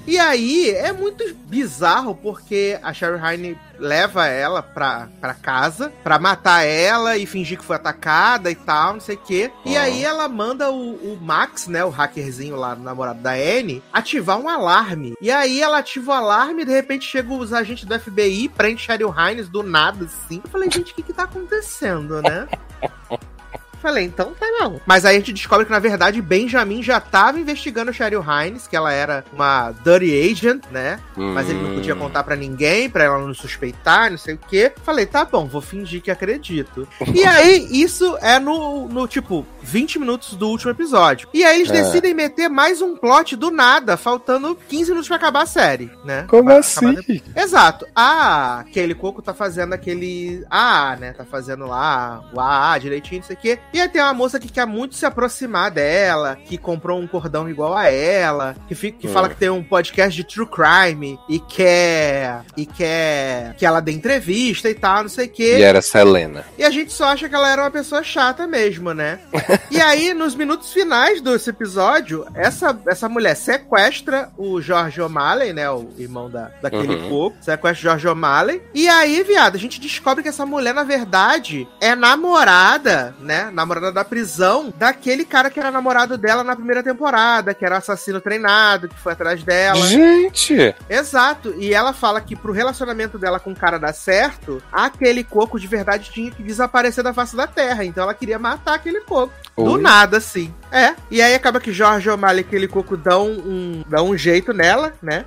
E 0.07 0.17
aí, 0.17 0.71
é 0.71 0.93
muito 0.93 1.35
bizarro 1.47 2.15
porque 2.15 2.79
a 2.81 2.93
Cheryl 2.93 3.19
Hine 3.19 3.59
leva 3.77 4.29
ela 4.29 4.63
pra, 4.63 5.09
pra 5.21 5.35
casa 5.35 5.93
pra 6.05 6.17
matar 6.17 6.65
ela 6.65 7.17
e 7.17 7.27
fingir 7.27 7.59
que 7.59 7.65
foi 7.65 7.75
atacada 7.75 8.53
e 8.53 8.55
tal, 8.55 8.93
não 8.93 9.01
sei 9.01 9.17
o 9.17 9.19
quê. 9.19 9.51
E 9.65 9.77
aí 9.77 10.05
ela 10.05 10.29
manda 10.29 10.71
o, 10.71 10.95
o, 10.95 11.19
Max, 11.21 11.67
né, 11.67 11.85
o 11.85 11.89
hackerzinho 11.89 12.55
lá, 12.55 12.75
o 12.75 12.83
namorado 12.83 13.21
da 13.21 13.33
Anne, 13.33 13.83
ativar 13.93 14.39
um 14.39 14.49
alarme. 14.49 15.15
E 15.21 15.29
aí 15.29 15.61
ela 15.61 15.79
ativa 15.79 16.13
o 16.13 16.15
alarme 16.15 16.63
e 16.63 16.67
de 16.67 16.73
repente 16.73 17.05
chegam 17.05 17.37
os 17.37 17.53
agentes 17.53 17.85
do 17.85 17.99
FBI, 17.99 18.49
prende 18.49 18.83
Cheryl 18.83 19.13
Hines 19.13 19.49
do 19.49 19.65
nada, 19.65 20.05
assim. 20.05 20.41
Eu 20.45 20.51
falei, 20.51 20.71
gente, 20.71 20.93
o 20.93 20.95
que 20.95 21.03
que 21.03 21.13
tá 21.13 21.25
acontecendo, 21.25 22.23
né? 22.23 22.47
Falei, 23.81 24.05
então 24.05 24.33
tá 24.39 24.47
não. 24.47 24.81
Mas 24.85 25.05
aí 25.05 25.17
a 25.17 25.19
gente 25.19 25.33
descobre 25.33 25.65
que, 25.65 25.73
na 25.73 25.79
verdade, 25.79 26.21
Benjamin 26.21 26.83
já 26.83 27.01
tava 27.01 27.41
investigando 27.41 27.93
Cheryl 27.93 28.23
Hines, 28.23 28.67
que 28.67 28.77
ela 28.77 28.93
era 28.93 29.25
uma 29.33 29.73
dirty 29.85 30.31
agent, 30.31 30.65
né? 30.71 31.01
Hum. 31.17 31.33
Mas 31.33 31.49
ele 31.49 31.63
não 31.63 31.75
podia 31.75 31.95
contar 31.95 32.23
para 32.23 32.37
ninguém, 32.37 32.91
para 32.91 33.05
ela 33.05 33.19
não 33.19 33.33
suspeitar, 33.33 34.11
não 34.11 34.19
sei 34.19 34.35
o 34.35 34.39
quê. 34.39 34.73
Falei, 34.85 35.07
tá 35.07 35.25
bom, 35.25 35.47
vou 35.47 35.63
fingir 35.63 36.03
que 36.03 36.11
acredito. 36.11 36.87
e 37.15 37.25
aí, 37.25 37.69
isso 37.71 38.17
é 38.21 38.39
no, 38.39 38.87
no, 38.89 39.09
tipo, 39.09 39.47
20 39.63 39.99
minutos 39.99 40.35
do 40.35 40.49
último 40.49 40.71
episódio. 40.71 41.29
E 41.33 41.43
aí 41.45 41.61
eles 41.61 41.71
é. 41.71 41.83
decidem 41.83 42.13
meter 42.13 42.49
mais 42.49 42.83
um 42.83 42.97
plot 42.97 43.37
do 43.37 43.51
nada, 43.51 43.97
faltando 43.97 44.57
15 44.69 44.91
minutos 44.91 45.09
pra 45.09 45.17
acabar 45.17 45.43
a 45.43 45.47
série, 45.47 45.91
né? 46.05 46.27
Como 46.29 46.45
pra 46.45 46.59
assim? 46.59 46.95
De... 46.95 47.23
Exato. 47.35 47.87
A 47.95 48.65
Kelly 48.73 48.95
Coco 48.95 49.23
tá 49.23 49.33
fazendo 49.33 49.73
aquele 49.73 50.45
AA, 50.51 50.97
né? 50.97 51.13
Tá 51.13 51.25
fazendo 51.25 51.67
lá 51.67 52.23
o 52.33 52.41
AA 52.41 52.79
direitinho, 52.79 53.21
não 53.21 53.27
sei 53.27 53.37
o 53.37 53.39
quê. 53.39 53.59
E 53.73 53.81
aí 53.81 53.89
tem 53.89 54.03
uma 54.03 54.15
moça 54.15 54.39
que 54.41 54.49
quer 54.49 54.67
muito 54.67 54.95
se 54.95 55.07
aproximar 55.07 55.71
dela, 55.71 56.37
que 56.45 56.59
comprou 56.59 57.01
um 57.01 57.07
cordão 57.07 57.49
igual 57.49 57.77
a 57.77 57.89
ela, 57.91 58.57
que, 58.67 58.75
fica, 58.75 58.99
que 58.99 59.09
fala 59.09 59.29
que 59.29 59.37
tem 59.37 59.51
um 59.51 59.63
podcast 59.63 60.15
de 60.15 60.25
true 60.25 60.47
crime 60.47 61.19
e 61.29 61.39
quer. 61.39 62.43
e 62.57 62.67
quer 62.67 63.55
que 63.57 63.67
ela 63.67 63.81
dê 63.81 63.93
entrevista 63.93 64.69
e 64.69 64.75
tal, 64.75 65.03
não 65.03 65.09
sei 65.09 65.27
o 65.27 65.31
quê. 65.31 65.59
E 65.59 65.63
era 65.63 65.83
Selena. 65.83 66.45
E 66.59 66.65
a 66.65 66.71
gente 66.71 66.93
só 66.93 67.07
acha 67.07 67.29
que 67.29 67.35
ela 67.35 67.51
era 67.51 67.63
uma 67.63 67.71
pessoa 67.71 68.03
chata 68.03 68.47
mesmo, 68.47 68.93
né? 68.93 69.21
e 69.71 69.81
aí, 69.81 70.15
nos 70.15 70.35
minutos 70.35 70.73
finais 70.73 71.21
desse 71.21 71.51
episódio, 71.51 72.27
essa, 72.35 72.79
essa 72.87 73.09
mulher 73.09 73.37
sequestra 73.37 74.31
o 74.37 74.61
George 74.61 75.01
O'Malley, 75.01 75.53
né? 75.53 75.71
O 75.71 75.89
irmão 75.99 76.31
da, 76.31 76.51
daquele 76.63 76.95
uhum. 76.95 77.09
coco, 77.09 77.37
sequestra 77.41 77.73
o 77.73 77.83
George 77.83 78.09
O'Malley. 78.09 78.63
E 78.75 78.89
aí, 78.89 79.23
viado, 79.23 79.57
a 79.57 79.59
gente 79.59 79.81
descobre 79.81 80.23
que 80.23 80.29
essa 80.29 80.47
mulher, 80.47 80.75
na 80.75 80.85
verdade, 80.85 81.69
é 81.81 81.95
namorada, 81.95 83.15
né? 83.21 83.51
Namorada 83.61 83.93
da 83.93 84.05
prisão 84.05 84.73
daquele 84.77 85.25
cara 85.25 85.51
que 85.51 85.59
era 85.59 85.71
namorado 85.71 86.19
dela 86.19 86.43
na 86.43 86.57
primeira 86.57 86.83
temporada, 86.83 87.55
que 87.55 87.65
era 87.65 87.77
o 87.77 87.79
assassino 87.79 88.21
treinado, 88.21 88.89
que 88.89 88.99
foi 88.99 89.13
atrás 89.13 89.43
dela. 89.43 89.87
Gente! 89.87 90.75
Exato. 90.89 91.55
E 91.59 91.73
ela 91.73 91.93
fala 91.93 92.21
que 92.21 92.37
pro 92.37 92.53
relacionamento 92.53 93.19
dela 93.19 93.41
com 93.41 93.53
o 93.53 93.57
cara 93.57 93.79
dar 93.79 93.93
certo, 93.93 94.63
aquele 94.73 95.25
coco 95.25 95.59
de 95.59 95.67
verdade 95.67 96.11
tinha 96.11 96.31
que 96.31 96.43
desaparecer 96.43 97.05
da 97.05 97.15
face 97.15 97.37
da 97.37 97.47
terra. 97.47 97.85
Então 97.85 98.05
ela 98.05 98.15
queria 98.15 98.39
matar 98.39 98.75
aquele 98.75 99.01
coco. 99.01 99.33
Do 99.57 99.73
Oi? 99.73 99.81
nada, 99.81 100.17
assim. 100.17 100.53
É. 100.73 100.95
E 101.11 101.21
aí 101.21 101.35
acaba 101.35 101.61
que 101.61 101.73
Jorge 101.73 102.09
O'Malley 102.09 102.43
e 102.43 102.47
aquele 102.47 102.69
coco 102.69 102.97
dão 102.97 103.29
um, 103.29 103.85
dão 103.87 104.11
um 104.11 104.17
jeito 104.17 104.53
nela, 104.53 104.93
né? 105.03 105.25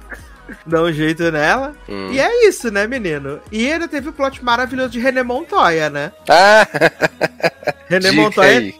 Dão 0.66 0.86
um 0.86 0.94
jeito 0.94 1.32
nela. 1.32 1.74
Hum. 1.88 2.10
E 2.12 2.20
é 2.20 2.48
isso, 2.48 2.72
né, 2.72 2.86
menino? 2.88 3.40
E 3.52 3.72
ainda 3.72 3.88
teve 3.88 4.10
o 4.10 4.14
plot 4.14 4.44
maravilhoso 4.44 4.90
de 4.90 5.00
René 5.00 5.24
Montoya, 5.24 5.90
né? 5.90 6.12
Ah! 6.30 6.68
René 7.88 8.10
dica 8.10 8.22
Montoya, 8.22 8.58
aí. 8.60 8.76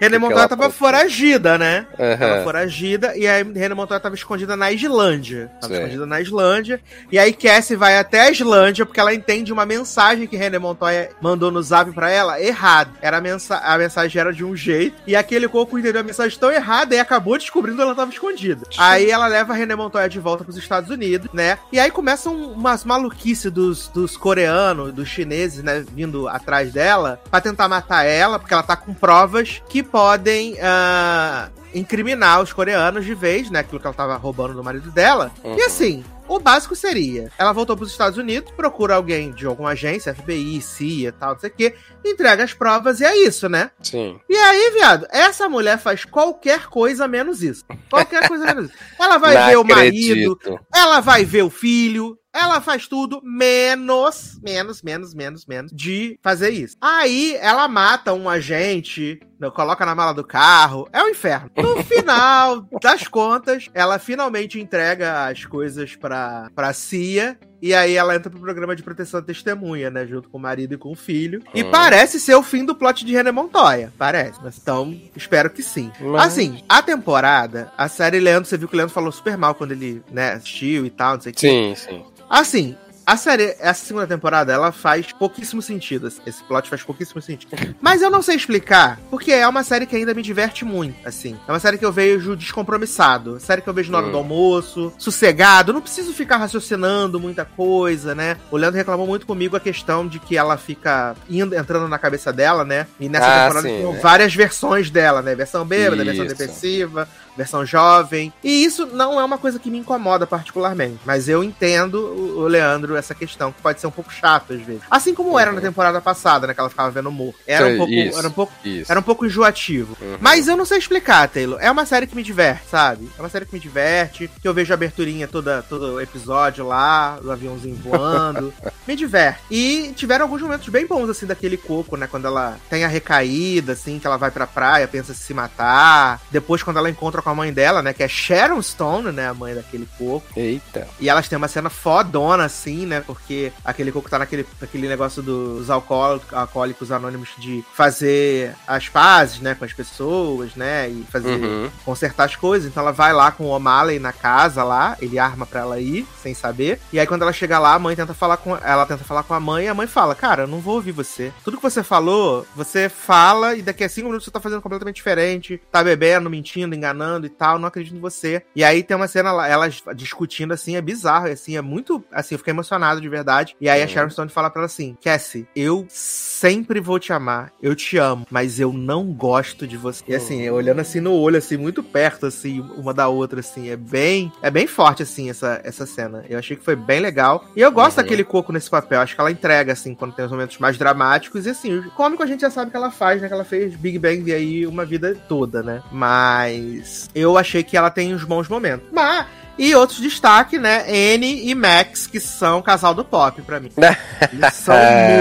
René 0.00 0.18
Montoya 0.18 0.46
tava 0.48 0.62
pode- 0.64 0.74
foragida, 0.74 1.58
né? 1.58 1.86
Tava 1.96 2.34
Aham. 2.36 2.44
foragida, 2.44 3.16
e 3.16 3.26
aí 3.26 3.42
René 3.42 3.74
Montoya 3.74 3.98
tava 3.98 4.14
escondida 4.14 4.56
na 4.56 4.70
Islândia. 4.70 5.50
Tava 5.60 5.72
Certo. 5.72 5.80
escondida 5.82 6.06
na 6.06 6.20
Islândia. 6.20 6.80
E 7.10 7.18
aí 7.18 7.32
Cassie 7.32 7.74
vai 7.76 7.96
até 7.98 8.20
a 8.20 8.30
Islândia 8.30 8.84
porque 8.86 9.00
ela 9.00 9.12
entende 9.14 9.52
uma 9.52 9.66
mensagem 9.66 10.26
que 10.26 10.36
René 10.36 10.58
Montoya 10.58 11.10
mandou 11.20 11.50
no 11.50 11.62
zap 11.62 11.90
pra 11.92 12.10
ela 12.10 12.40
errado. 12.40 12.90
Era 13.00 13.16
a, 13.16 13.20
mensa 13.20 13.56
a 13.58 13.76
mensagem 13.78 14.20
era 14.20 14.32
de 14.32 14.44
um 14.44 14.54
jeito, 14.54 14.96
e 15.06 15.16
aquele 15.16 15.48
coco 15.48 15.78
entendeu 15.78 16.00
a 16.02 16.04
mensagem 16.04 16.38
tão 16.38 16.52
errada 16.52 16.94
e 16.94 17.00
acabou 17.00 17.36
descobrindo 17.38 17.78
que 17.78 17.82
ela 17.82 17.94
tava 17.94 18.12
escondida. 18.12 18.62
Aí 18.78 19.10
ela 19.10 19.26
leva 19.26 19.54
René 19.54 19.74
Montoya 19.74 20.08
de 20.08 20.20
volta 20.20 20.44
pros 20.44 20.56
Estados 20.58 20.90
Unidos, 20.90 21.01
né? 21.32 21.58
E 21.70 21.78
aí 21.78 21.90
começam 21.90 22.34
umas 22.52 22.84
maluquices 22.84 23.50
dos, 23.50 23.88
dos 23.88 24.16
coreanos, 24.16 24.92
dos 24.92 25.08
chineses, 25.08 25.62
né? 25.62 25.84
Vindo 25.92 26.28
atrás 26.28 26.72
dela 26.72 27.20
pra 27.30 27.40
tentar 27.40 27.68
matar 27.68 28.04
ela, 28.04 28.38
porque 28.38 28.54
ela 28.54 28.62
tá 28.62 28.76
com 28.76 28.94
provas 28.94 29.62
que 29.68 29.82
podem. 29.82 30.56
ah, 30.62 31.48
incriminar 31.74 32.42
os 32.42 32.52
coreanos 32.52 33.04
de 33.04 33.14
vez, 33.14 33.50
né? 33.50 33.60
Aquilo 33.60 33.80
que 33.80 33.86
ela 33.86 33.94
tava 33.94 34.16
roubando 34.16 34.54
do 34.54 34.62
marido 34.62 34.90
dela. 34.90 35.30
Uhum. 35.42 35.56
E 35.56 35.62
assim, 35.62 36.04
o 36.36 36.40
básico 36.40 36.74
seria: 36.74 37.30
ela 37.38 37.52
voltou 37.52 37.76
pros 37.76 37.90
Estados 37.90 38.18
Unidos, 38.18 38.52
procura 38.52 38.94
alguém 38.94 39.30
de 39.32 39.46
alguma 39.46 39.70
agência, 39.70 40.14
FBI, 40.14 40.60
CIA 40.60 41.08
e 41.08 41.12
tal, 41.12 41.32
não 41.32 41.40
sei 41.40 41.50
o 41.50 41.52
quê, 41.52 41.74
entrega 42.04 42.44
as 42.44 42.54
provas 42.54 43.00
e 43.00 43.04
é 43.04 43.16
isso, 43.16 43.48
né? 43.48 43.70
Sim. 43.82 44.18
E 44.28 44.36
aí, 44.36 44.70
viado, 44.72 45.06
essa 45.10 45.48
mulher 45.48 45.78
faz 45.78 46.04
qualquer 46.04 46.66
coisa 46.66 47.06
menos 47.06 47.42
isso. 47.42 47.64
Qualquer 47.90 48.28
coisa 48.28 48.46
menos 48.46 48.66
isso. 48.66 48.78
Ela 48.98 49.18
vai 49.18 49.36
ver 49.48 49.58
o 49.58 49.64
marido, 49.64 50.32
acredito. 50.32 50.66
ela 50.74 51.00
vai 51.00 51.24
ver 51.24 51.42
o 51.42 51.50
filho, 51.50 52.18
ela 52.34 52.60
faz 52.60 52.86
tudo 52.86 53.20
menos, 53.22 54.38
menos, 54.42 54.82
menos, 54.82 55.14
menos, 55.14 55.46
menos 55.46 55.72
de 55.72 56.18
fazer 56.22 56.50
isso. 56.50 56.76
Aí 56.80 57.36
ela 57.40 57.68
mata 57.68 58.12
um 58.12 58.28
agente, 58.28 59.20
né, 59.38 59.50
coloca 59.50 59.84
na 59.84 59.94
mala 59.94 60.12
do 60.14 60.24
carro, 60.24 60.88
é 60.92 61.02
um 61.02 61.08
inferno. 61.08 61.50
No 61.56 61.82
final 61.84 62.66
das 62.80 63.06
contas, 63.06 63.68
ela 63.74 63.98
finalmente 63.98 64.60
entrega 64.60 65.26
as 65.26 65.44
coisas 65.44 65.94
pra, 65.96 66.48
pra 66.54 66.72
CIA. 66.72 67.38
E 67.64 67.72
aí 67.72 67.94
ela 67.94 68.16
entra 68.16 68.28
pro 68.28 68.40
programa 68.40 68.74
de 68.74 68.82
proteção 68.82 69.20
à 69.20 69.22
testemunha, 69.22 69.88
né? 69.88 70.04
Junto 70.04 70.28
com 70.28 70.36
o 70.36 70.40
marido 70.40 70.74
e 70.74 70.76
com 70.76 70.90
o 70.90 70.96
filho. 70.96 71.40
E 71.54 71.62
Hum. 71.62 71.70
parece 71.70 72.18
ser 72.18 72.34
o 72.34 72.42
fim 72.42 72.64
do 72.64 72.74
plot 72.74 73.04
de 73.04 73.12
René 73.12 73.30
Montoya. 73.30 73.92
Parece. 73.96 74.40
Mas 74.42 74.58
então, 74.58 75.00
espero 75.14 75.48
que 75.48 75.62
sim. 75.62 75.92
Mas- 76.00 76.32
Assim, 76.32 76.60
a 76.68 76.82
temporada, 76.82 77.72
a 77.78 77.88
série 77.88 78.18
Leandro, 78.18 78.48
você 78.48 78.58
viu 78.58 78.66
que 78.66 78.74
o 78.74 78.76
Leandro 78.76 78.92
falou 78.92 79.12
super 79.12 79.36
mal 79.38 79.54
quando 79.54 79.70
ele, 79.70 80.02
né, 80.10 80.32
assistiu 80.32 80.84
e 80.84 80.90
tal, 80.90 81.14
não 81.14 81.20
sei 81.20 81.30
o 81.30 81.34
que. 81.36 81.40
Sim, 81.40 81.74
sim. 81.76 82.04
Assim, 82.36 82.74
a 83.04 83.14
série, 83.16 83.54
essa 83.60 83.84
segunda 83.84 84.06
temporada, 84.06 84.52
ela 84.52 84.72
faz 84.72 85.12
pouquíssimo 85.12 85.60
sentido. 85.60 86.06
Esse- 86.08 86.22
Esse 86.24 86.42
plot 86.44 86.70
faz 86.70 86.82
pouquíssimo 86.82 87.20
sentido. 87.20 87.76
Mas 87.78 88.00
eu 88.00 88.08
não 88.10 88.22
sei 88.22 88.36
explicar, 88.36 88.98
porque 89.10 89.32
é 89.32 89.46
uma 89.46 89.62
série 89.62 89.84
que 89.84 89.94
ainda 89.96 90.14
me 90.14 90.22
diverte 90.22 90.64
muito, 90.64 90.96
assim. 91.06 91.36
É 91.46 91.52
uma 91.52 91.58
série 91.58 91.76
que 91.76 91.84
eu 91.84 91.92
vejo 91.92 92.34
descompromissado. 92.36 93.38
Série 93.38 93.60
que 93.60 93.68
eu 93.68 93.74
vejo 93.74 93.92
na 93.92 93.98
hora 93.98 94.06
Hum. 94.06 94.12
do 94.12 94.16
almoço, 94.16 94.92
sossegado. 94.96 95.74
Não 95.74 95.82
preciso 95.82 96.14
ficar 96.14 96.38
raciocinando 96.38 97.20
muita 97.20 97.44
coisa, 97.44 98.14
né? 98.14 98.38
O 98.50 98.56
Leandro 98.56 98.78
reclamou 98.78 99.06
muito 99.06 99.26
comigo 99.26 99.56
a 99.56 99.60
questão 99.60 100.08
de 100.08 100.18
que 100.18 100.34
ela 100.38 100.56
fica 100.56 101.14
indo, 101.28 101.54
entrando 101.54 101.88
na 101.88 101.98
cabeça 101.98 102.32
dela, 102.32 102.64
né? 102.64 102.86
E 102.98 103.10
nessa 103.10 103.26
Ah, 103.26 103.42
temporada 103.48 103.68
sim, 103.68 103.76
tem 103.82 103.92
né? 103.92 103.98
várias 104.00 104.34
versões 104.34 104.88
dela, 104.90 105.20
né? 105.20 105.34
Versão 105.34 105.66
bêbada, 105.66 106.02
versão 106.02 106.24
Isso. 106.24 106.34
depressiva, 106.34 107.06
versão 107.36 107.64
jovem. 107.64 108.32
E 108.42 108.64
isso 108.64 108.86
não 108.86 109.20
é 109.20 109.24
uma 109.24 109.38
coisa 109.38 109.58
que 109.58 109.70
me 109.70 109.78
incomoda 109.78 110.26
particularmente. 110.26 111.00
Mas 111.04 111.28
eu 111.28 111.42
entendo, 111.42 111.96
o 112.36 112.46
Leandro, 112.46 112.96
essa 112.96 113.14
questão, 113.14 113.52
que 113.52 113.60
pode 113.62 113.80
ser 113.80 113.86
um 113.86 113.90
pouco 113.90 114.12
chato 114.12 114.52
às 114.52 114.60
vezes. 114.60 114.82
Assim 114.90 115.14
como 115.14 115.38
era 115.38 115.50
na 115.50 115.56
Uhum. 115.58 115.62
temporada 115.62 116.00
passada, 116.00 116.46
né? 116.46 116.54
Que 116.54 116.60
ela 116.60 116.68
ficava 116.70 116.90
vendo 116.90 117.08
humor. 117.08 117.34
Era 117.46 117.66
um 117.68 117.76
pouco. 117.76 117.92
isso. 117.92 118.18
Era 118.18 118.28
um 118.28 118.32
pouco. 118.32 118.52
Isso. 118.64 118.90
Era 118.92 119.00
um 119.00 119.02
pouco 119.02 119.26
enjoativo. 119.26 119.96
Uhum. 120.00 120.16
Mas 120.20 120.48
eu 120.48 120.56
não 120.56 120.64
sei 120.64 120.78
explicar, 120.78 121.28
Taylor. 121.28 121.58
É 121.60 121.70
uma 121.70 121.86
série 121.86 122.06
que 122.06 122.16
me 122.16 122.22
diverte, 122.22 122.68
sabe? 122.68 123.08
É 123.18 123.22
uma 123.22 123.28
série 123.28 123.46
que 123.46 123.54
me 123.54 123.60
diverte. 123.60 124.30
Que 124.40 124.48
eu 124.48 124.54
vejo 124.54 124.72
a 124.72 124.74
aberturinha 124.74 125.26
toda, 125.28 125.62
todo 125.62 126.00
episódio 126.00 126.66
lá, 126.66 127.18
do 127.20 127.30
aviãozinho 127.30 127.76
voando. 127.76 128.52
me 128.86 128.96
diverte. 128.96 129.40
E 129.50 129.92
tiveram 129.96 130.24
alguns 130.24 130.42
momentos 130.42 130.68
bem 130.68 130.86
bons, 130.86 131.08
assim, 131.08 131.26
daquele 131.26 131.56
coco, 131.56 131.96
né? 131.96 132.06
Quando 132.10 132.26
ela 132.26 132.58
tem 132.68 132.84
a 132.84 132.88
recaída, 132.88 133.72
assim, 133.72 133.98
que 133.98 134.06
ela 134.06 134.16
vai 134.16 134.30
pra 134.30 134.46
praia, 134.46 134.88
pensa 134.88 135.12
em 135.12 135.14
se 135.14 135.32
matar. 135.32 136.20
Depois, 136.30 136.62
quando 136.62 136.78
ela 136.78 136.90
encontra 136.90 137.21
com 137.22 137.30
a 137.30 137.34
mãe 137.34 137.52
dela, 137.52 137.82
né? 137.82 137.92
Que 137.92 138.02
é 138.02 138.08
Sharon 138.08 138.60
Stone, 138.60 139.12
né? 139.12 139.28
A 139.28 139.34
mãe 139.34 139.54
daquele 139.54 139.88
coco. 139.98 140.26
Eita. 140.36 140.86
E 141.00 141.08
elas 141.08 141.28
têm 141.28 141.36
uma 141.38 141.48
cena 141.48 141.70
fodona, 141.70 142.44
assim, 142.44 142.86
né? 142.86 143.00
Porque 143.06 143.52
aquele 143.64 143.90
coco 143.92 144.10
tá 144.10 144.18
naquele, 144.18 144.46
naquele 144.60 144.88
negócio 144.88 145.22
dos 145.22 145.70
alcoó- 145.70 146.20
alcoólicos 146.32 146.90
anônimos 146.92 147.30
de 147.38 147.64
fazer 147.74 148.54
as 148.66 148.88
pazes, 148.88 149.40
né? 149.40 149.54
Com 149.54 149.64
as 149.64 149.72
pessoas, 149.72 150.54
né? 150.54 150.88
E 150.88 151.04
fazer. 151.10 151.32
Uhum. 151.32 151.70
Consertar 151.84 152.24
as 152.24 152.36
coisas. 152.36 152.68
Então 152.70 152.82
ela 152.82 152.92
vai 152.92 153.12
lá 153.12 153.30
com 153.30 153.44
o 153.44 153.48
O'Malley 153.50 153.98
na 153.98 154.12
casa 154.12 154.62
lá, 154.64 154.96
ele 155.00 155.18
arma 155.18 155.46
pra 155.46 155.60
ela 155.60 155.80
ir, 155.80 156.06
sem 156.22 156.34
saber. 156.34 156.80
E 156.92 156.98
aí 156.98 157.06
quando 157.06 157.22
ela 157.22 157.32
chega 157.32 157.58
lá, 157.58 157.74
a 157.74 157.78
mãe 157.78 157.94
tenta 157.96 158.14
falar 158.14 158.36
com 158.36 158.56
ela 158.56 158.86
tenta 158.86 159.04
falar 159.04 159.22
com 159.22 159.34
a 159.34 159.40
mãe 159.40 159.66
e 159.66 159.68
a 159.68 159.74
mãe 159.74 159.86
fala: 159.86 160.14
Cara, 160.14 160.42
eu 160.44 160.46
não 160.48 160.58
vou 160.60 160.74
ouvir 160.76 160.92
você. 160.92 161.32
Tudo 161.44 161.56
que 161.56 161.62
você 161.62 161.82
falou, 161.82 162.46
você 162.54 162.88
fala 162.88 163.54
e 163.54 163.62
daqui 163.62 163.84
a 163.84 163.88
cinco 163.88 164.06
minutos 164.08 164.24
você 164.24 164.30
tá 164.30 164.40
fazendo 164.40 164.62
completamente 164.62 164.96
diferente. 164.96 165.60
Tá 165.70 165.82
bebendo, 165.82 166.30
mentindo, 166.30 166.74
enganando 166.74 167.11
e 167.26 167.28
tal. 167.28 167.58
Não 167.58 167.68
acredito 167.68 167.96
em 167.96 168.00
você. 168.00 168.42
E 168.54 168.62
aí 168.64 168.82
tem 168.82 168.96
uma 168.96 169.08
cena 169.08 169.32
lá, 169.32 169.48
elas 169.48 169.82
discutindo 169.94 170.52
assim, 170.52 170.76
é 170.76 170.80
bizarro, 170.80 171.28
e, 171.28 171.32
assim, 171.32 171.56
é 171.56 171.60
muito. 171.62 172.02
Assim, 172.12 172.34
eu 172.34 172.38
fiquei 172.38 172.52
emocionado 172.52 173.00
de 173.00 173.08
verdade. 173.08 173.56
E 173.60 173.68
aí 173.68 173.80
a 173.80 173.84
Uhum. 173.84 173.90
Sharon 173.90 174.10
Stone 174.10 174.30
fala 174.30 174.48
pra 174.50 174.60
ela 174.60 174.66
assim: 174.66 174.96
Cassie, 175.02 175.46
eu 175.54 175.86
sempre 175.88 176.80
vou 176.80 176.98
te 176.98 177.12
amar. 177.12 177.52
Eu 177.62 177.74
te 177.74 177.96
amo, 177.98 178.26
mas 178.30 178.58
eu 178.60 178.72
não 178.72 179.06
gosto 179.12 179.66
de 179.66 179.76
você. 179.76 180.02
E 180.08 180.14
assim, 180.14 180.48
olhando 180.50 180.80
assim 180.80 181.00
no 181.00 181.12
olho, 181.12 181.36
assim, 181.38 181.56
muito 181.56 181.82
perto, 181.82 182.26
assim, 182.26 182.60
uma 182.76 182.92
da 182.94 183.08
outra, 183.08 183.40
assim, 183.40 183.70
é 183.70 183.76
bem. 183.76 184.32
É 184.42 184.50
bem 184.50 184.66
forte, 184.66 185.02
assim, 185.02 185.30
essa, 185.30 185.60
essa 185.64 185.86
cena. 185.86 186.24
Eu 186.28 186.38
achei 186.38 186.56
que 186.56 186.64
foi 186.64 186.76
bem 186.76 187.00
legal. 187.00 187.44
E 187.56 187.60
eu 187.60 187.70
gosto 187.70 187.96
Uhum. 187.98 188.02
daquele 188.02 188.24
coco 188.24 188.52
nesse 188.52 188.68
papel. 188.70 189.00
Acho 189.00 189.14
que 189.14 189.20
ela 189.20 189.30
entrega, 189.30 189.72
assim, 189.72 189.94
quando 189.94 190.14
tem 190.14 190.24
os 190.24 190.30
momentos 190.30 190.58
mais 190.58 190.76
dramáticos. 190.78 191.46
E 191.46 191.50
assim, 191.50 191.78
o 191.78 191.90
cômico 191.92 192.22
a 192.22 192.26
gente 192.26 192.40
já 192.40 192.50
sabe 192.50 192.70
que 192.70 192.76
ela 192.76 192.90
faz, 192.90 193.20
né? 193.20 193.28
Que 193.28 193.34
ela 193.34 193.44
fez 193.44 193.74
Big 193.76 193.98
Bang 193.98 194.22
e 194.30 194.32
aí 194.34 194.66
uma 194.66 194.84
vida 194.84 195.14
toda, 195.28 195.62
né? 195.62 195.82
Mas 195.92 197.01
eu 197.14 197.36
achei 197.38 197.62
que 197.62 197.76
ela 197.76 197.90
tem 197.90 198.14
uns 198.14 198.24
bons 198.24 198.48
momentos. 198.48 198.86
Mas. 198.92 199.26
E 199.58 199.74
outros 199.74 200.00
destaque, 200.00 200.58
né? 200.58 200.82
N 200.90 201.46
e 201.50 201.54
Max, 201.54 202.06
que 202.06 202.18
são 202.18 202.62
casal 202.62 202.94
do 202.94 203.04
pop 203.04 203.42
pra 203.42 203.60
mim. 203.60 203.70
Eles 204.32 204.54
são 204.54 204.74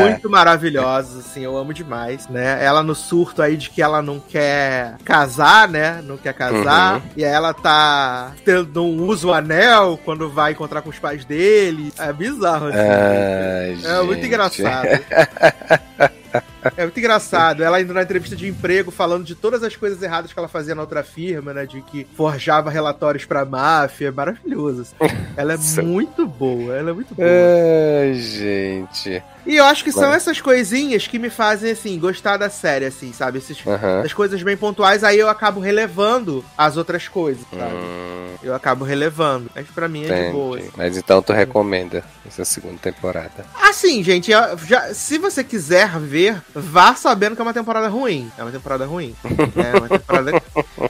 muito 0.05 0.29
maravilhosos, 0.29 1.19
assim, 1.19 1.43
eu 1.43 1.57
amo 1.57 1.73
demais, 1.73 2.29
né? 2.29 2.57
Ela 2.63 2.81
no 2.81 2.95
surto 2.95 3.41
aí 3.41 3.57
de 3.57 3.69
que 3.69 3.81
ela 3.81 4.01
não 4.01 4.21
quer 4.21 4.95
casar, 5.03 5.67
né? 5.67 6.01
Não 6.05 6.15
quer 6.15 6.33
casar. 6.33 6.95
Uhum. 6.95 7.01
E 7.17 7.25
aí 7.25 7.31
ela 7.31 7.53
tá. 7.53 8.31
tendo- 8.45 8.71
Não 8.73 9.05
usa 9.05 9.27
o 9.27 9.33
anel 9.33 9.99
quando 10.05 10.29
vai 10.29 10.53
encontrar 10.53 10.81
com 10.81 10.89
os 10.89 10.97
pais 10.97 11.25
dele. 11.25 11.91
É 11.99 12.13
bizarro, 12.13 12.67
assim. 12.67 12.77
Ai, 12.79 13.77
É 13.99 14.01
muito 14.01 14.25
engraçado. 14.25 14.87
É 16.77 16.83
muito 16.83 16.99
engraçado. 16.99 17.63
Ela 17.63 17.81
indo 17.81 17.93
na 17.93 18.03
entrevista 18.03 18.35
de 18.35 18.47
emprego 18.47 18.91
falando 18.91 19.23
de 19.23 19.35
todas 19.35 19.63
as 19.63 19.75
coisas 19.75 20.01
erradas 20.01 20.31
que 20.31 20.37
ela 20.39 20.47
fazia 20.47 20.75
na 20.75 20.81
outra 20.81 21.03
firma, 21.03 21.53
né? 21.53 21.65
De 21.65 21.81
que 21.81 22.05
forjava 22.15 22.69
relatórios 22.69 23.25
pra 23.25 23.45
máfia. 23.45 24.07
É 24.07 24.11
maravilhoso. 24.11 24.81
assim. 24.81 24.95
Ela 25.37 25.53
é 25.53 25.81
muito 25.81 26.25
boa. 26.27 26.75
Ela 26.75 26.89
é 26.91 26.93
muito 26.93 27.15
boa. 27.15 27.27
Ai, 27.27 28.13
gente. 28.15 29.23
E 29.45 29.55
eu 29.57 29.63
acho 29.65 29.83
que 29.83 29.91
são 29.91 30.13
essas 30.13 30.39
coisinhas 30.39 31.07
que 31.07 31.17
me 31.17 31.29
fazem, 31.29 31.71
assim, 31.71 31.97
gostar 31.99 32.37
da 32.37 32.47
série, 32.49 32.85
assim, 32.85 33.11
sabe? 33.11 33.39
Esses, 33.39 33.57
Aham. 33.65 34.01
as 34.05 34.13
coisas 34.13 34.41
bem 34.43 34.55
pontuais, 34.55 35.03
aí 35.03 35.17
eu 35.17 35.27
acabo 35.27 35.59
relevando 35.59 36.45
as 36.55 36.77
outras 36.77 37.07
coisas, 37.07 37.43
sabe? 37.49 37.73
Hum, 37.73 38.35
Eu 38.43 38.53
acabo 38.53 38.85
relevando. 38.85 39.49
Mas 39.55 39.65
pra 39.67 39.87
mim 39.87 40.05
é 40.05 40.27
de 40.27 40.31
boa. 40.31 40.57
entendi. 40.59 40.73
Mas 40.77 40.95
então 40.95 41.23
tu 41.23 41.33
recomenda 41.33 42.03
essa 42.27 42.45
segunda 42.45 42.77
temporada. 42.77 43.43
Assim, 43.59 44.03
gente, 44.03 44.29
já, 44.67 44.93
se 44.93 45.17
você 45.17 45.43
quiser 45.43 45.97
ver, 45.99 46.39
vá 46.53 46.95
sabendo 46.95 47.35
que 47.35 47.41
é 47.41 47.45
uma 47.45 47.53
temporada 47.53 47.87
ruim. 47.87 48.31
É 48.37 48.41
uma 48.43 48.51
temporada 48.51 48.85
ruim. 48.85 49.15
É 49.23 49.77
uma 49.77 49.89
temporada 49.89 50.41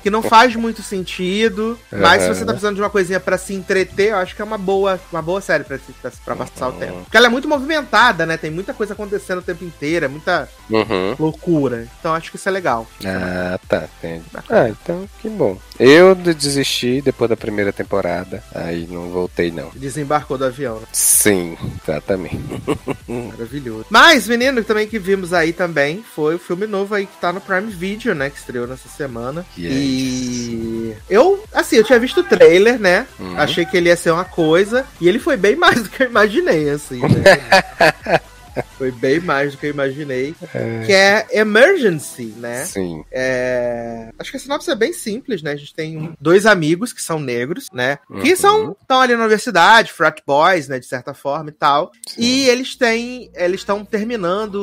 que 0.02 0.10
não 0.10 0.22
faz 0.22 0.56
muito 0.56 0.82
sentido. 0.82 1.78
Mas 1.92 2.24
se 2.24 2.28
você 2.30 2.40
tá 2.46 2.52
precisando 2.52 2.76
de 2.76 2.82
uma 2.82 2.90
coisinha 2.90 3.20
pra 3.20 3.38
se 3.38 3.54
entreter, 3.54 4.10
eu 4.12 4.18
acho 4.18 4.36
que 4.36 4.42
é 4.42 4.46
uma 4.46 4.58
boa, 4.58 5.00
uma 5.12 5.22
boa 5.22 5.42
série 5.42 5.64
pra, 5.64 5.78
se- 5.78 6.12
pra, 6.24 6.36
passar 6.36 6.70
o 6.70 6.74
tempo. 6.74 7.02
Porque 7.04 7.18
ela 7.18 7.28
é 7.28 7.30
muito 7.30 7.48
movimentada, 7.48 8.26
né? 8.26 8.38
Tem 8.38 8.50
muita 8.52 8.74
coisa 8.74 8.94
acontecendo 8.94 9.40
o 9.40 9.44
tempo 9.44 9.64
inteiro, 9.64 10.06
é 10.06 10.08
muita 10.08 10.50
Uhum. 10.70 11.16
loucura. 11.20 11.88
Então 12.00 12.14
acho 12.14 12.32
que 12.32 12.38
isso 12.38 12.48
é 12.48 12.52
legal. 12.52 12.88
Ah, 13.06 13.60
tá, 13.68 13.88
entendi. 14.00 14.24
Ah, 14.50 14.70
então 14.70 15.08
que 15.22 15.30
bom. 15.30 15.58
Eu 15.80 16.16
de- 16.16 16.34
desisti 16.34 17.02
depois 17.02 17.30
da 17.30 17.38
primeira 17.38 17.72
temporada, 17.74 18.44
aí 18.54 18.88
não 18.90 19.10
voltei 19.10 19.52
não. 19.52 19.70
Desembarcou 19.76 20.38
do 20.38 20.46
avião, 20.46 20.76
né? 20.80 20.88
Sim, 20.92 21.58
exatamente. 21.84 22.40
Maravilhoso. 23.08 23.86
Mas, 23.90 24.28
menino, 24.28 24.64
também 24.64 24.88
que 24.88 25.00
vimos 25.00 25.34
aí 25.34 25.51
também 25.54 26.04
foi 26.04 26.36
o 26.36 26.40
filme 26.40 26.66
novo 26.68 26.96
aí 26.96 27.06
que 27.06 27.18
tá 27.18 27.32
no 27.32 27.42
Prime 27.42 27.72
Video, 27.72 28.14
né? 28.16 28.30
Que 28.30 28.38
estreou 28.38 28.68
nessa 28.68 28.90
semana. 28.90 29.46
Yes. 29.58 29.72
E 29.74 30.96
eu, 31.10 31.44
assim, 31.54 31.78
eu 31.78 31.84
tinha 31.84 32.00
visto 32.00 32.22
o 32.22 32.24
trailer, 32.24 32.80
né? 32.80 33.08
Uhum. 33.20 33.38
Achei 33.38 33.66
que 33.66 33.78
ele 33.78 33.90
ia 33.90 33.96
ser 33.96 34.12
uma 34.12 34.26
coisa. 34.26 34.86
E 35.00 35.08
ele 35.08 35.20
foi 35.20 35.38
bem 35.38 35.56
mais 35.58 35.84
do 35.84 35.90
que 35.90 36.04
eu 36.04 36.08
imaginei, 36.08 36.70
assim, 36.70 37.02
né? 37.02 38.22
Foi 38.78 38.92
bem 38.92 39.20
mais 39.20 39.52
do 39.54 39.58
que 39.58 39.68
eu 39.68 39.72
imaginei. 39.72 40.36
Que 40.86 40.92
é 40.94 41.26
Emergency, 41.32 42.34
né? 42.38 42.66
Sim. 42.66 43.04
É, 43.12 44.10
Acho 44.18 44.32
que 44.32 44.38
a 44.38 44.40
sinopse 44.40 44.70
é 44.70 44.76
bem 44.76 44.94
simples, 44.94 45.42
né? 45.42 45.52
A 45.52 45.56
gente 45.56 45.74
tem 45.74 46.14
dois 46.20 46.46
amigos 46.46 46.94
que 46.94 47.02
são 47.02 47.20
negros, 47.20 47.68
né? 47.74 48.00
Que 48.22 48.32
Uhum. 48.32 48.36
são 48.36 48.78
estão 48.82 49.02
ali 49.02 49.14
na 49.14 49.20
universidade, 49.22 49.92
frat 49.92 50.22
boys, 50.26 50.68
né? 50.68 50.80
De 50.80 50.86
certa 50.86 51.14
forma 51.14 51.50
e 51.50 51.54
tal. 51.54 51.92
Sim. 52.08 52.22
E 52.22 52.50
eles 52.50 52.76
têm. 52.76 53.30
Eles 53.36 53.62
estão 53.62 53.86
terminando 53.86 54.56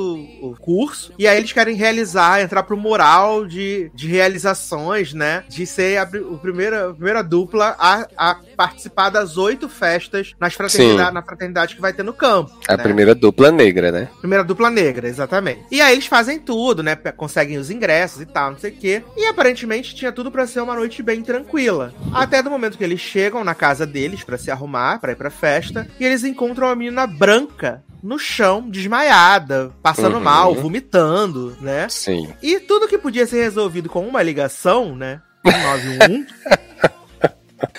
o 0.43 0.57
curso. 0.59 1.13
E 1.19 1.27
aí 1.27 1.37
eles 1.37 1.53
querem 1.53 1.77
realizar, 1.77 2.41
entrar 2.41 2.63
pro 2.63 2.77
mural 2.77 3.47
de, 3.47 3.91
de 3.95 4.09
realizações, 4.09 5.13
né? 5.13 5.45
De 5.49 5.67
ser 5.67 5.99
a, 5.99 6.05
o 6.05 6.39
primeira, 6.39 6.91
a 6.91 6.95
primeira 6.95 7.23
dupla 7.23 7.77
a, 7.79 8.07
a 8.17 8.37
participar 8.57 9.11
das 9.11 9.37
oito 9.37 9.69
festas 9.69 10.35
nas 10.41 10.55
fraternidade, 10.55 11.09
Sim. 11.09 11.15
na 11.15 11.23
fraternidade 11.23 11.75
que 11.75 11.81
vai 11.81 11.93
ter 11.93 12.03
no 12.03 12.13
campo. 12.13 12.51
A 12.69 12.77
né? 12.77 12.83
primeira 12.83 13.15
dupla 13.15 13.51
negra, 13.51 13.78
né? 13.81 14.09
Primeira 14.21 14.45
dupla 14.45 14.71
negra, 14.71 15.09
exatamente. 15.09 15.65
E 15.71 15.81
aí 15.81 15.93
eles 15.95 16.07
fazem 16.07 16.39
tudo, 16.39 16.83
né? 16.83 16.97
Conseguem 17.17 17.57
os 17.59 17.71
ingressos 17.71 18.21
e 18.23 18.27
tal, 18.27 18.51
não 18.53 18.59
sei 18.59 18.71
o 18.71 18.75
quê. 18.77 19.03
E 19.17 19.27
aparentemente 19.27 19.95
tinha 19.95 20.13
tudo 20.13 20.31
pra 20.31 20.47
ser 20.47 20.61
uma 20.61 20.75
noite 20.75 21.03
bem 21.03 21.23
tranquila. 21.23 21.93
Até 22.13 22.43
do 22.43 22.51
momento 22.51 22.77
que 22.77 22.85
eles 22.85 23.01
chegam 23.01 23.43
na 23.45 23.55
casa 23.55 23.87
deles 23.87 24.23
pra 24.25 24.37
se 24.39 24.51
arrumar, 24.51 24.99
pra 25.01 25.13
ir 25.13 25.17
pra 25.17 25.31
festa, 25.31 25.89
e 25.99 26.05
eles 26.05 26.25
encontram 26.25 26.67
uma 26.69 26.77
menina 26.77 27.07
branca 27.07 27.83
no 28.03 28.19
chão, 28.19 28.69
desmaiada, 28.69 29.73
passando 29.83 30.15
Uhum. 30.19 30.23
mal, 30.23 30.55
vomitando, 30.55 31.57
né? 31.61 31.89
Sim. 31.89 32.29
E 32.43 32.61
tudo 32.61 32.87
que 32.89 32.97
podia 32.99 33.27
ser 33.27 33.43
resolvido 33.43 33.89
com 33.89 34.07
uma 34.07 34.23
ligação, 34.23 34.95
né? 34.95 35.21
191, 35.47 36.27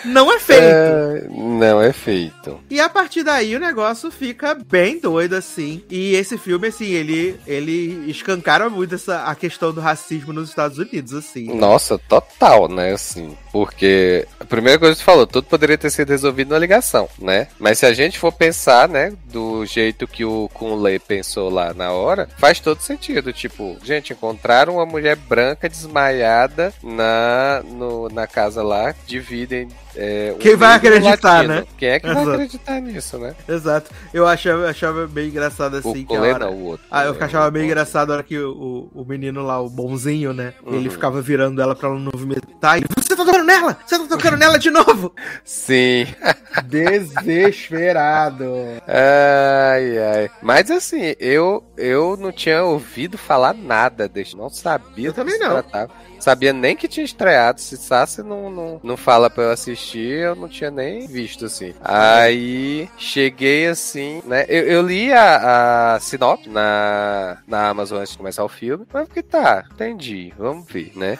não 0.06 0.32
é 0.32 0.40
feito. 0.40 0.62
É, 0.64 1.28
não 1.30 1.82
é 1.82 1.92
feito. 1.94 2.60
E 2.70 2.80
a 2.80 2.90
partir 2.90 3.24
daí 3.24 3.56
o 3.56 3.60
negócio 3.60 4.12
fica 4.12 4.54
bem 4.54 5.00
doido, 5.00 5.36
assim. 5.36 5.84
E 5.90 6.16
esse 6.16 6.38
filme, 6.38 6.68
assim, 6.68 6.88
ele, 6.88 7.40
ele 7.48 8.10
escancara 8.10 8.70
muito 8.70 8.96
essa, 8.96 9.24
a 9.24 9.36
questão 9.36 9.72
do 9.74 9.82
racismo 9.82 10.34
nos 10.34 10.50
Estados 10.50 10.78
Unidos, 10.78 11.14
assim. 11.14 11.54
Nossa, 11.56 11.98
total, 11.98 12.68
né? 12.68 12.94
Assim, 12.94 13.36
porque 13.52 14.28
a 14.40 14.46
primeira 14.46 14.78
coisa 14.80 14.94
que 14.96 15.00
você 15.00 15.06
falou, 15.06 15.28
tudo 15.28 15.46
poderia 15.48 15.78
ter 15.78 15.90
sido 15.90 16.10
resolvido 16.10 16.50
na 16.50 16.60
ligação, 16.60 17.08
né? 17.20 17.48
Mas 17.60 17.80
se 17.80 17.86
a 17.86 17.94
gente 17.94 18.18
for 18.20 18.32
pensar, 18.32 18.88
né, 18.90 19.14
do 19.26 19.66
jeito 19.66 20.08
que 20.08 20.26
o 20.26 20.50
Kunle 20.54 21.00
pensou 21.00 21.50
lá 21.50 21.74
na 21.74 21.92
hora, 21.92 22.28
faz 22.38 22.60
todo 22.60 22.82
sentido. 22.82 23.32
Tipo, 23.32 23.78
gente, 23.84 24.14
encontraram 24.14 24.76
uma 24.76 24.86
mulher 24.86 25.16
branca 25.16 25.70
desmaiada 25.70 26.74
na, 26.84 27.62
no- 27.66 28.10
na 28.10 28.28
casa 28.28 28.62
lá, 28.64 28.94
dividem. 29.06 29.69
game. 29.70 29.89
É, 29.95 30.36
Quem 30.40 30.56
vai 30.56 30.76
acreditar, 30.76 31.34
latino. 31.38 31.53
né? 31.56 31.66
Quem 31.78 31.90
é 31.90 31.99
que 31.99 32.06
vai 32.07 32.16
Exato. 32.16 32.32
acreditar 32.32 32.80
nisso, 32.82 33.18
né? 33.18 33.36
Exato. 33.48 33.91
Eu 34.14 34.28
achava, 34.28 34.70
achava 34.70 35.07
bem 35.07 35.30
engraçado, 35.30 35.78
assim, 35.78 35.90
o 35.90 35.94
que 35.94 36.02
a 36.03 36.06
Kunle 36.20 36.32
hora... 36.34 36.45
não, 36.45 36.53
o 36.53 36.64
outro. 36.66 36.86
Ah, 36.91 37.06
eu 37.06 37.16
É, 37.20 37.24
achava 37.24 37.49
bem 37.52 37.66
engraçado 37.66 38.11
a 38.11 38.14
hora 38.16 38.24
que 38.24 38.38
o, 38.38 38.90
o, 38.94 39.03
menino 39.06 39.41
lá, 39.44 39.60
o 39.60 39.70
bonzinho, 39.70 40.32
né? 40.34 40.53
Ele 40.68 40.88
Uhum. 40.88 40.91
ficava 40.94 41.22
virando 41.22 41.61
ela 41.61 41.76
pra 41.76 41.90
ela 41.90 41.99
não 41.99 42.11
vomitar. 42.14 42.78
E 42.80 42.84
você 42.98 43.10
tá 43.10 43.16
tocando 43.16 43.44
nela! 43.44 43.78
Você 43.86 43.98
tá 43.98 44.06
tocando 44.07 44.38
nela 44.38 44.60
de 44.60 44.70
novo! 44.70 45.14
Sim. 45.44 46.06
Desesperado. 46.66 48.45
Ai, 48.88 49.98
ai. 49.98 50.32
Mas 50.41 50.70
assim, 50.72 51.16
eu, 51.20 51.64
eu 51.78 52.16
não 52.18 52.32
tinha 52.32 52.64
ouvido 52.64 53.18
falar 53.18 53.53
nada 53.53 54.07
desse. 54.07 54.36
Não 54.36 54.49
sabia 54.49 55.07
Eu 55.10 55.14
também 55.14 55.38
não. 55.40 55.49
tratava. 55.52 55.91
Sabia 56.20 56.52
nem 56.52 56.76
que 56.76 56.88
tinha 56.88 57.06
estreado. 57.06 57.61
Se 57.61 57.78
Sassi 57.78 58.22
não, 58.22 58.52
não, 58.52 58.80
não 58.84 58.98
fala 58.98 59.30
pra 59.30 59.44
eu 59.45 59.52
assistir, 59.52 59.79
eu 59.98 60.36
não 60.36 60.48
tinha 60.48 60.72
nem 60.72 61.08
visto, 61.08 61.46
assim. 61.46 61.74
Aí 61.82 62.90
cheguei 62.98 63.68
assim, 63.68 64.22
né? 64.26 64.46
Eu, 64.48 64.64
eu 64.64 64.82
li 64.82 65.12
a, 65.12 65.96
a 65.96 66.00
sinopse 66.00 66.50
na, 66.50 67.38
na 67.48 67.70
Amazon 67.70 68.00
antes 68.00 68.12
de 68.12 68.18
começar 68.18 68.44
o 68.44 68.50
filme. 68.50 68.86
Mas 68.92 69.08
porque 69.08 69.24
tá, 69.24 69.66
entendi. 69.72 70.34
Vamos 70.38 70.68
ver, 70.72 70.92
né? 70.96 71.18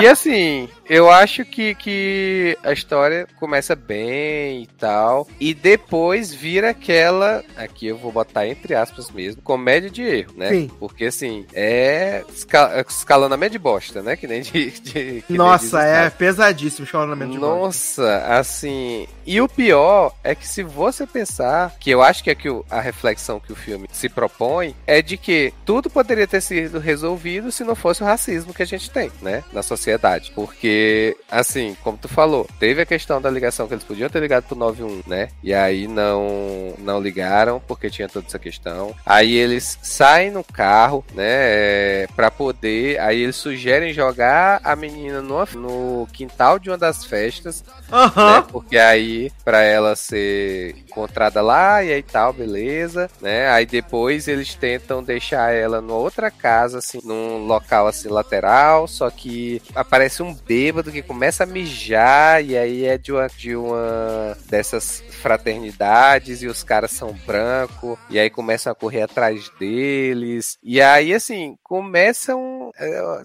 E 0.00 0.06
assim, 0.06 0.68
eu 0.88 1.10
acho 1.10 1.44
que, 1.44 1.74
que 1.74 2.56
a 2.62 2.72
história 2.72 3.26
começa 3.38 3.74
bem 3.74 4.62
e 4.62 4.66
tal. 4.66 5.26
E 5.40 5.54
depois 5.54 6.32
vira 6.32 6.70
aquela. 6.70 7.44
Aqui 7.56 7.86
eu 7.88 7.96
vou 7.96 8.12
botar 8.12 8.46
entre 8.46 8.74
aspas 8.74 9.10
mesmo. 9.10 9.42
Comédia 9.42 9.90
de 9.90 10.02
erro, 10.02 10.32
né? 10.36 10.50
Sim. 10.50 10.70
Porque 10.78 11.06
assim, 11.06 11.46
é 11.54 12.24
esca 12.32 12.84
escalonamento 12.88 13.52
de 13.52 13.58
bosta, 13.58 14.02
né? 14.02 14.16
Que 14.16 14.26
nem 14.26 14.42
de. 14.42 14.70
de- 14.70 15.22
que 15.22 15.24
nem 15.28 15.38
Nossa, 15.38 15.78
os 15.78 15.84
é 15.84 16.10
pesadíssimo 16.10 16.84
escalonamento 16.84 17.32
de 17.32 17.38
bosta. 17.38 17.56
Nossa, 18.02 18.24
assim. 18.38 19.06
E 19.26 19.40
o 19.40 19.48
pior 19.48 20.14
é 20.24 20.34
que 20.34 20.46
se 20.46 20.62
você 20.62 21.06
pensar, 21.06 21.74
que 21.78 21.90
eu 21.90 22.02
acho 22.02 22.22
que 22.24 22.30
é 22.30 22.34
que 22.34 22.48
o- 22.48 22.64
a 22.70 22.80
reflexão 22.80 23.38
que 23.40 23.52
o 23.52 23.56
filme 23.56 23.88
se 23.92 24.08
propõe, 24.08 24.74
é 24.86 25.02
de 25.02 25.16
que 25.16 25.52
tudo 25.64 25.90
poderia 25.90 26.26
ter 26.26 26.40
sido 26.40 26.78
resolvido 26.78 27.50
se 27.52 27.64
não 27.64 27.74
fosse 27.74 28.02
o 28.02 28.06
racismo 28.06 28.54
que 28.54 28.62
a 28.62 28.66
gente 28.66 28.90
tem, 28.90 29.10
né? 29.20 29.42
Na 29.58 29.62
sociedade. 29.62 30.30
Porque, 30.36 31.16
assim, 31.28 31.76
como 31.82 31.98
tu 31.98 32.06
falou, 32.06 32.46
teve 32.60 32.80
a 32.82 32.86
questão 32.86 33.20
da 33.20 33.28
ligação 33.28 33.66
que 33.66 33.74
eles 33.74 33.82
podiam 33.82 34.08
ter 34.08 34.20
ligado 34.20 34.44
pro 34.44 34.54
91, 34.56 35.02
né? 35.04 35.30
E 35.42 35.52
aí 35.52 35.88
não, 35.88 36.74
não 36.78 37.00
ligaram, 37.00 37.60
porque 37.66 37.90
tinha 37.90 38.08
toda 38.08 38.26
essa 38.28 38.38
questão. 38.38 38.94
Aí 39.04 39.34
eles 39.34 39.76
saem 39.82 40.30
no 40.30 40.44
carro, 40.44 41.04
né? 41.12 41.24
é, 41.26 42.06
Pra 42.14 42.30
poder. 42.30 43.00
Aí 43.00 43.20
eles 43.22 43.34
sugerem 43.34 43.92
jogar 43.92 44.60
a 44.62 44.76
menina 44.76 45.20
no, 45.20 45.44
no 45.54 46.06
quintal 46.12 46.58
de 46.58 46.70
uma 46.70 46.78
das 46.78 47.04
festas 47.04 47.64
Aham. 47.90 48.36
né? 48.36 48.44
Porque 48.52 48.78
aí, 48.78 49.32
pra 49.44 49.62
ela 49.62 49.96
ser 49.96 50.76
encontrada 50.88 51.40
lá 51.42 51.82
e 51.82 51.92
aí 51.92 52.02
tal, 52.02 52.32
beleza, 52.32 53.10
né? 53.20 53.48
Aí 53.50 53.66
depois 53.66 54.28
eles 54.28 54.54
tentam 54.54 55.02
deixar 55.02 55.52
ela 55.52 55.80
numa 55.80 55.98
outra 55.98 56.30
casa, 56.30 56.78
assim, 56.78 57.00
num 57.04 57.46
local 57.46 57.86
assim 57.86 58.08
lateral, 58.08 58.86
só 58.86 59.10
que 59.10 59.47
aparece 59.74 60.22
um 60.22 60.34
bêbado 60.34 60.92
que 60.92 61.02
começa 61.02 61.44
a 61.44 61.46
mijar 61.46 62.44
e 62.44 62.56
aí 62.56 62.84
é 62.84 62.98
de 62.98 63.12
uma, 63.12 63.26
de 63.28 63.56
uma 63.56 64.36
dessas 64.48 65.02
fraternidades 65.22 66.42
e 66.42 66.46
os 66.46 66.62
caras 66.62 66.90
são 66.90 67.12
brancos 67.26 67.98
e 68.10 68.18
aí 68.18 68.30
começam 68.30 68.72
a 68.72 68.74
correr 68.74 69.02
atrás 69.02 69.50
deles. 69.58 70.58
E 70.62 70.80
aí 70.80 71.14
assim 71.14 71.56
começam 71.62 72.70
é, 72.78 73.22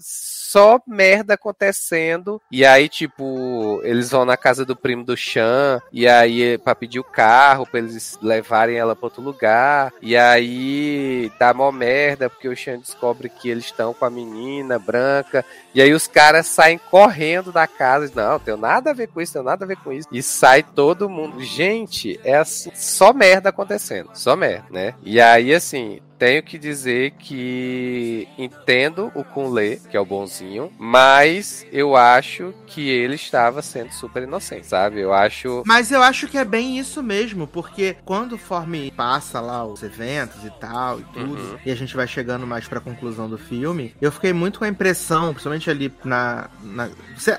só 0.54 0.80
merda 0.86 1.34
acontecendo. 1.34 2.40
E 2.48 2.64
aí 2.64 2.88
tipo 2.88 3.80
eles 3.82 4.08
vão 4.10 4.24
na 4.24 4.36
casa 4.36 4.64
do 4.64 4.76
primo 4.76 5.02
do 5.02 5.16
Chan 5.16 5.82
e 5.92 6.06
aí 6.06 6.56
pra 6.58 6.76
pedir 6.76 7.00
o 7.00 7.04
carro 7.04 7.66
pra 7.66 7.80
eles 7.80 8.16
levarem 8.22 8.76
ela 8.76 8.94
pra 8.94 9.06
outro 9.06 9.20
lugar. 9.20 9.92
E 10.00 10.16
aí 10.16 11.32
dá 11.40 11.52
mó 11.52 11.72
merda 11.72 12.30
porque 12.30 12.48
o 12.48 12.56
Chan 12.56 12.78
descobre 12.78 13.28
que 13.28 13.48
eles 13.48 13.64
estão 13.64 13.92
com 13.92 14.04
a 14.04 14.10
menina 14.10 14.78
branca. 14.78 15.44
E 15.74 15.82
aí 15.82 15.92
os 15.92 16.06
caras 16.06 16.46
saem 16.46 16.78
correndo 16.78 17.50
da 17.50 17.66
casa. 17.66 18.12
Não 18.14 18.38
tem 18.38 18.56
nada 18.56 18.90
a 18.90 18.94
ver 18.94 19.08
com 19.08 19.20
isso 19.20 19.32
tem 19.32 19.42
nada 19.42 19.64
a 19.64 19.68
ver 19.68 19.76
com 19.78 19.92
isso. 19.92 20.06
E 20.12 20.22
sai 20.22 20.62
todo 20.62 21.10
mundo. 21.10 21.42
Gente 21.42 22.20
é 22.22 22.36
assim 22.36 22.70
só 22.74 23.12
merda 23.12 23.48
acontecendo 23.48 24.10
só 24.14 24.36
merda 24.36 24.66
né? 24.70 24.94
E 25.02 25.20
aí 25.20 25.52
assim 25.52 26.00
tenho 26.24 26.42
que 26.42 26.56
dizer 26.58 27.10
que 27.18 28.26
entendo 28.38 29.12
o 29.14 29.22
Kunle, 29.22 29.78
que 29.90 29.96
é 29.96 30.00
o 30.00 30.06
bonzinho, 30.06 30.72
mas 30.78 31.66
eu 31.70 31.94
acho 31.96 32.54
que 32.66 32.88
ele 32.88 33.14
estava 33.14 33.60
sendo 33.60 33.92
super 33.92 34.22
inocente, 34.22 34.66
sabe? 34.66 35.00
Eu 35.00 35.12
acho. 35.12 35.62
Mas 35.66 35.90
eu 35.92 36.02
acho 36.02 36.26
que 36.26 36.38
é 36.38 36.44
bem 36.44 36.78
isso 36.78 37.02
mesmo, 37.02 37.46
porque 37.46 37.96
quando 38.06 38.32
o 38.32 38.38
Forme 38.38 38.90
passa 38.96 39.38
lá 39.38 39.66
os 39.66 39.82
eventos 39.82 40.42
e 40.44 40.50
tal 40.58 40.98
e 41.00 41.02
tudo, 41.12 41.34
Uhum. 41.34 41.58
e 41.66 41.70
a 41.70 41.74
gente 41.74 41.94
vai 41.94 42.06
chegando 42.06 42.46
mais 42.46 42.66
pra 42.66 42.80
conclusão 42.80 43.28
do 43.28 43.36
filme, 43.36 43.94
eu 44.00 44.10
fiquei 44.10 44.32
muito 44.32 44.58
com 44.60 44.64
a 44.64 44.68
impressão, 44.68 45.32
principalmente 45.32 45.68
ali 45.68 45.92
na. 46.04 46.48
na- 46.62 46.88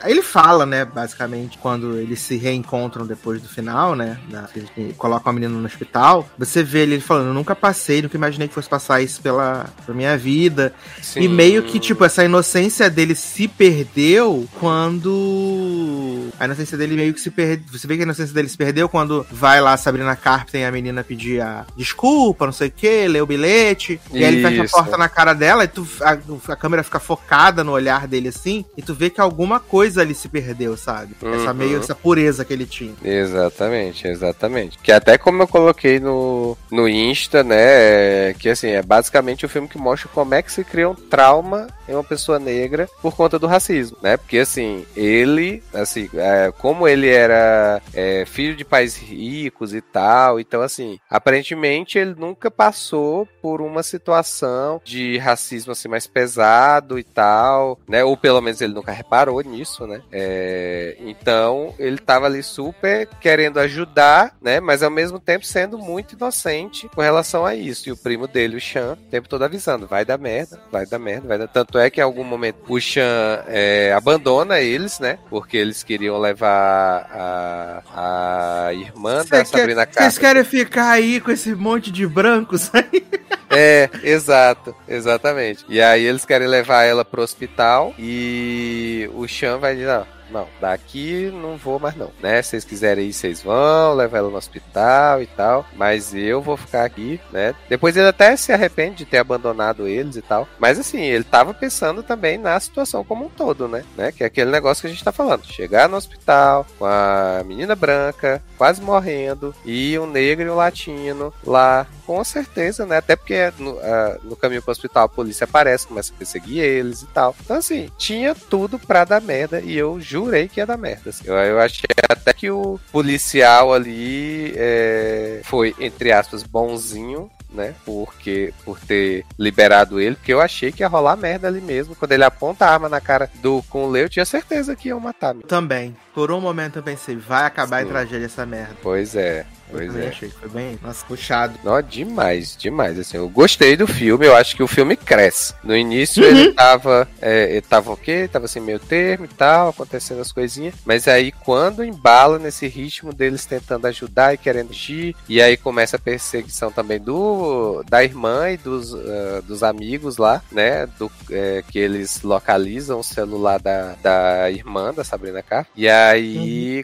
ele 0.05 0.21
fala, 0.21 0.63
né, 0.65 0.85
basicamente, 0.85 1.57
quando 1.57 1.97
eles 1.97 2.19
se 2.19 2.35
reencontram 2.37 3.05
depois 3.07 3.41
do 3.41 3.47
final, 3.49 3.95
né? 3.95 4.19
Da, 4.29 4.43
que 4.43 4.59
eles 4.77 4.95
colocam 4.97 5.31
a 5.31 5.33
menina 5.33 5.53
no 5.57 5.65
hospital, 5.65 6.29
você 6.37 6.63
vê 6.63 6.81
ele 6.81 6.99
falando, 6.99 7.27
eu 7.29 7.33
nunca 7.33 7.55
passei, 7.55 8.01
nunca 8.01 8.15
imaginei 8.15 8.47
que 8.47 8.53
fosse 8.53 8.69
passar 8.75 9.01
isso 9.01 9.21
pela, 9.21 9.65
pela 9.85 9.95
minha 9.95 10.17
vida. 10.17 10.73
Sim. 11.01 11.21
E 11.21 11.27
meio 11.27 11.63
que, 11.63 11.79
tipo, 11.79 12.03
essa 12.03 12.23
inocência 12.25 12.89
dele 12.89 13.15
se 13.15 13.47
perdeu 13.47 14.45
quando. 14.59 16.29
A 16.39 16.45
inocência 16.45 16.77
dele 16.77 16.95
meio 16.95 17.13
que 17.13 17.19
se 17.21 17.31
perdeu. 17.31 17.65
Você 17.71 17.87
vê 17.87 17.95
que 17.95 18.01
a 18.01 18.05
inocência 18.05 18.33
dele 18.33 18.49
se 18.49 18.57
perdeu 18.57 18.89
quando 18.89 19.25
vai 19.31 19.61
lá 19.61 19.73
a 19.73 19.77
Sabrina 19.77 20.15
Carpenter 20.15 20.61
e 20.61 20.65
a 20.65 20.71
menina 20.71 21.03
pedir 21.03 21.41
a 21.41 21.65
desculpa, 21.77 22.45
não 22.45 22.53
sei 22.53 22.67
o 22.67 22.71
que, 22.71 23.07
lê 23.07 23.21
o 23.21 23.25
bilhete. 23.25 23.99
E 24.11 24.23
aí 24.23 24.35
ele 24.35 24.41
fecha 24.41 24.61
a 24.61 24.65
Isso. 24.65 24.75
porta 24.75 24.97
na 24.97 25.07
cara 25.09 25.33
dela 25.33 25.63
e 25.63 25.67
tu, 25.67 25.87
a, 26.01 26.17
a 26.53 26.55
câmera 26.55 26.83
fica 26.83 26.99
focada 26.99 27.63
no 27.63 27.71
olhar 27.71 28.07
dele 28.07 28.27
assim. 28.29 28.65
E 28.77 28.81
tu 28.81 28.93
vê 28.93 29.09
que 29.09 29.21
alguma 29.21 29.59
coisa 29.59 30.01
ali 30.01 30.13
se 30.13 30.27
perdeu, 30.27 30.75
sabe? 30.77 31.15
Essa 31.21 31.51
Uhum. 31.51 31.53
meio, 31.53 31.79
essa 31.79 31.95
pureza 31.95 32.43
que 32.43 32.51
ele 32.53 32.65
tinha. 32.65 32.93
Exatamente, 33.03 34.07
exatamente. 34.07 34.77
Que 34.79 34.91
até 34.91 35.17
como 35.17 35.41
eu 35.43 35.47
coloquei 35.47 35.99
no, 35.99 36.57
no 36.71 36.87
Insta, 36.89 37.43
né? 37.43 38.33
Que 38.33 38.49
assim, 38.55 38.69
é 38.69 38.81
basicamente 38.81 39.45
o 39.45 39.49
filme 39.49 39.67
que 39.67 39.77
mostra 39.77 40.09
como 40.13 40.33
é 40.33 40.41
que 40.41 40.51
se 40.51 40.63
cria 40.63 40.89
um 40.89 40.95
trauma 40.95 41.67
em 41.87 41.93
uma 41.93 42.03
pessoa 42.03 42.39
negra 42.39 42.87
por 43.01 43.15
conta 43.15 43.39
do 43.39 43.47
racismo, 43.47 43.97
né? 44.01 44.17
Porque 44.17 44.39
assim, 44.39 44.85
ele, 44.95 45.63
assim, 45.73 46.09
é, 46.13 46.51
como 46.57 46.87
ele 46.87 47.09
era 47.09 47.81
é, 47.93 48.25
filho 48.25 48.55
de 48.55 48.65
pais 48.65 48.95
ricos 48.95 49.73
e 49.73 49.81
tal, 49.81 50.39
então 50.39 50.61
assim, 50.61 50.99
aparentemente 51.09 51.97
ele 51.97 52.15
nunca 52.15 52.49
passou 52.49 53.27
por 53.41 53.61
uma 53.61 53.83
situação 53.83 54.81
de 54.83 55.17
racismo 55.17 55.71
assim 55.71 55.87
mais 55.87 56.07
pesado 56.07 56.97
e 56.97 57.03
tal, 57.03 57.79
né? 57.87 58.03
Ou 58.03 58.17
pelo 58.17 58.41
menos 58.41 58.61
ele 58.61 58.73
nunca 58.73 58.91
reparou 58.91 59.41
nisso, 59.41 59.85
né? 59.85 60.01
É, 60.11 60.97
então 60.99 61.73
ele 61.77 61.97
tava 61.97 62.25
ali 62.25 62.43
super 62.43 63.07
querendo 63.19 63.59
ajudar, 63.59 64.35
né? 64.41 64.59
Mas 64.59 64.83
ao 64.83 64.91
mesmo 64.91 65.19
tempo 65.19 65.45
sendo 65.45 65.77
muito 65.77 66.15
inocente 66.15 66.89
com 66.89 67.01
relação 67.01 67.45
a 67.45 67.55
isso. 67.55 67.89
E 67.89 67.91
o 67.91 67.97
primo 67.97 68.27
dele, 68.27 68.57
o 68.57 68.59
Chan, 68.59 68.93
o 68.93 69.09
tempo 69.09 69.29
todo 69.29 69.43
avisando: 69.43 69.87
vai 69.87 70.05
dar 70.05 70.17
merda, 70.17 70.59
vai 70.71 70.85
dar 70.85 70.99
merda, 70.99 71.27
vai 71.27 71.37
dar. 71.37 71.47
Tanto 71.47 71.74
é 71.77 71.89
que 71.89 71.99
em 71.99 72.03
algum 72.03 72.23
momento 72.23 72.57
o 72.67 72.79
Chan 72.79 73.43
é, 73.47 73.93
abandona 73.95 74.59
eles, 74.59 74.99
né? 74.99 75.17
Porque 75.29 75.57
eles 75.57 75.83
queriam 75.83 76.19
levar 76.19 77.07
a, 77.11 78.67
a 78.67 78.73
irmã 78.73 79.17
da 79.25 79.43
Cê 79.43 79.45
Sabrina 79.45 79.85
quer- 79.85 80.01
Vocês 80.03 80.17
Carpenter. 80.17 80.43
querem 80.49 80.65
ficar 80.65 80.91
aí 80.91 81.19
com 81.21 81.31
esse 81.31 81.53
monte 81.55 81.91
de 81.91 82.05
brancos 82.07 82.69
aí? 82.73 83.05
É, 83.57 83.89
exato, 84.03 84.75
exatamente. 84.85 85.63
E 85.69 85.79
aí 85.81 86.03
eles 86.03 86.25
querem 86.25 86.45
levar 86.47 86.83
ela 86.83 87.05
pro 87.05 87.21
hospital 87.21 87.93
e 87.97 89.09
o 89.13 89.25
Chan 89.27 89.59
vai 89.59 89.75
dizer, 89.75 89.87
não, 89.87 90.05
não, 90.29 90.47
daqui 90.59 91.31
não 91.33 91.57
vou 91.57 91.79
mais 91.79 91.95
não, 91.95 92.11
né? 92.21 92.41
Se 92.41 92.49
vocês 92.51 92.65
quiserem 92.65 93.07
ir, 93.07 93.13
vocês 93.13 93.41
vão, 93.41 93.95
levar 93.95 94.19
ela 94.19 94.29
no 94.29 94.37
hospital 94.37 95.21
e 95.21 95.27
tal, 95.27 95.65
mas 95.75 96.13
eu 96.13 96.41
vou 96.41 96.57
ficar 96.57 96.85
aqui, 96.85 97.19
né? 97.31 97.55
Depois 97.69 97.95
ele 97.95 98.07
até 98.07 98.35
se 98.35 98.51
arrepende 98.51 98.97
de 98.97 99.05
ter 99.05 99.17
abandonado 99.17 99.87
eles 99.87 100.15
e 100.15 100.21
tal, 100.21 100.47
mas 100.59 100.79
assim, 100.79 101.01
ele 101.01 101.23
tava 101.23 101.53
pensando 101.53 102.03
também 102.03 102.37
na 102.37 102.59
situação 102.59 103.03
como 103.03 103.25
um 103.25 103.29
todo, 103.29 103.67
né? 103.67 103.83
né? 103.95 104.11
Que 104.11 104.23
é 104.23 104.27
aquele 104.27 104.51
negócio 104.51 104.81
que 104.81 104.87
a 104.87 104.89
gente 104.89 105.03
tá 105.03 105.11
falando, 105.11 105.45
chegar 105.45 105.89
no 105.89 105.97
hospital 105.97 106.65
com 106.77 106.85
a 106.85 107.43
menina 107.45 107.75
branca, 107.75 108.41
quase 108.57 108.81
morrendo, 108.81 109.53
e 109.65 109.97
um 109.99 110.05
negro 110.05 110.47
e 110.47 110.49
um 110.49 110.55
latino 110.55 111.33
lá, 111.43 111.87
com 112.05 112.23
certeza, 112.23 112.85
né? 112.85 112.97
Até 112.97 113.15
porque 113.15 113.51
no, 113.57 113.77
ah, 113.79 114.17
no 114.23 114.35
caminho 114.35 114.61
pro 114.61 114.71
hospital 114.71 115.05
a 115.05 115.09
polícia 115.09 115.45
aparece, 115.45 115.87
começa 115.87 116.13
a 116.13 116.17
perseguir 116.17 116.63
eles 116.63 117.01
e 117.01 117.07
tal. 117.07 117.35
Então, 117.43 117.57
assim, 117.57 117.89
tinha 117.97 118.35
tudo 118.35 118.77
pra 118.77 119.03
dar 119.03 119.21
merda 119.21 119.59
e 119.59 119.77
eu 119.77 119.99
jurei 120.15 120.47
que 120.47 120.59
ia 120.59 120.65
dar 120.65 120.77
merda. 120.77 121.09
assim. 121.09 121.23
Eu, 121.25 121.35
eu 121.35 121.59
achei 121.59 121.85
até 122.09 122.33
que 122.33 122.49
o 122.49 122.79
policial 122.91 123.73
ali 123.73 124.53
é, 124.55 125.41
foi, 125.43 125.75
entre 125.79 126.11
aspas, 126.11 126.43
bonzinho. 126.43 127.29
Né? 127.53 127.73
Porque 127.85 128.53
por 128.65 128.77
ter 128.77 129.23
liberado 129.39 130.01
ele, 130.01 130.17
porque 130.17 130.33
eu 130.33 130.41
achei 130.41 130.73
que 130.73 130.83
ia 130.83 130.89
rolar 130.89 131.15
merda 131.15 131.47
ali 131.47 131.61
mesmo. 131.61 131.95
Quando 131.95 132.11
ele 132.11 132.25
aponta 132.25 132.65
a 132.65 132.73
arma 132.73 132.89
na 132.89 132.99
cara 132.99 133.29
do 133.35 133.63
com 133.69 133.85
o 133.85 133.89
Leo, 133.89 134.05
eu 134.05 134.09
tinha 134.09 134.25
certeza 134.25 134.75
que 134.75 134.89
iam 134.89 134.99
matar. 134.99 135.33
Também. 135.47 135.95
Por 136.15 136.31
um 136.31 136.39
momento 136.39 136.77
eu 136.79 136.83
pensei, 136.83 137.17
vai 137.17 137.45
acabar 137.45 137.81
Sim. 137.81 137.85
em 137.85 137.89
tragédia 137.89 138.25
essa 138.25 138.45
merda. 138.45 138.77
Pois 138.81 139.15
é, 139.17 139.45
pois 139.69 139.93
é. 139.93 140.07
achei 140.07 140.29
que 140.29 140.35
foi 140.39 140.47
bem, 140.47 140.79
nossa, 140.81 141.05
puxado. 141.05 141.59
Não, 141.61 141.81
demais, 141.81 142.55
demais. 142.55 142.97
Assim, 142.97 143.17
eu 143.17 143.27
gostei 143.27 143.75
do 143.75 143.85
filme, 143.85 144.25
eu 144.25 144.33
acho 144.33 144.55
que 144.55 144.63
o 144.63 144.67
filme 144.67 144.95
cresce. 144.95 145.53
No 145.61 145.75
início 145.75 146.23
Uhum. 146.23 146.29
ele 146.29 146.53
tava. 146.53 147.05
É, 147.21 147.51
ele 147.51 147.61
tava 147.61 147.91
ok, 147.91 148.29
tava 148.29 148.45
assim 148.45 148.61
meio 148.61 148.79
termo 148.79 149.25
e 149.25 149.27
tal, 149.27 149.69
acontecendo 149.69 150.21
as 150.21 150.31
coisinhas. 150.31 150.73
Mas 150.85 151.05
aí 151.05 151.33
quando 151.33 151.83
embala 151.83 152.39
nesse 152.39 152.65
ritmo 152.65 153.11
deles 153.13 153.45
tentando 153.45 153.85
ajudar 153.87 154.33
e 154.33 154.37
querendo 154.37 154.69
agir, 154.69 155.13
e 155.27 155.41
aí 155.41 155.57
começa 155.57 155.97
a 155.97 155.99
perseguição 155.99 156.71
também 156.71 156.97
do 156.99 157.83
da 157.89 158.01
irmã 158.05 158.49
e 158.51 158.57
dos, 158.57 158.93
ah, 158.93 159.41
dos 159.45 159.63
amigos 159.63 160.15
lá, 160.15 160.41
né? 160.49 160.85
Do, 160.97 161.11
é, 161.29 161.61
que 161.69 161.77
eles 161.77 162.21
localizam 162.21 162.99
o 163.01 163.03
celular 163.03 163.59
da, 163.59 163.95
da 164.01 164.49
irmã 164.49 164.93
da 164.93 165.03
Sabrina 165.03 165.43
Carr. 165.43 165.65
E 165.75 165.89
aí 165.89 166.04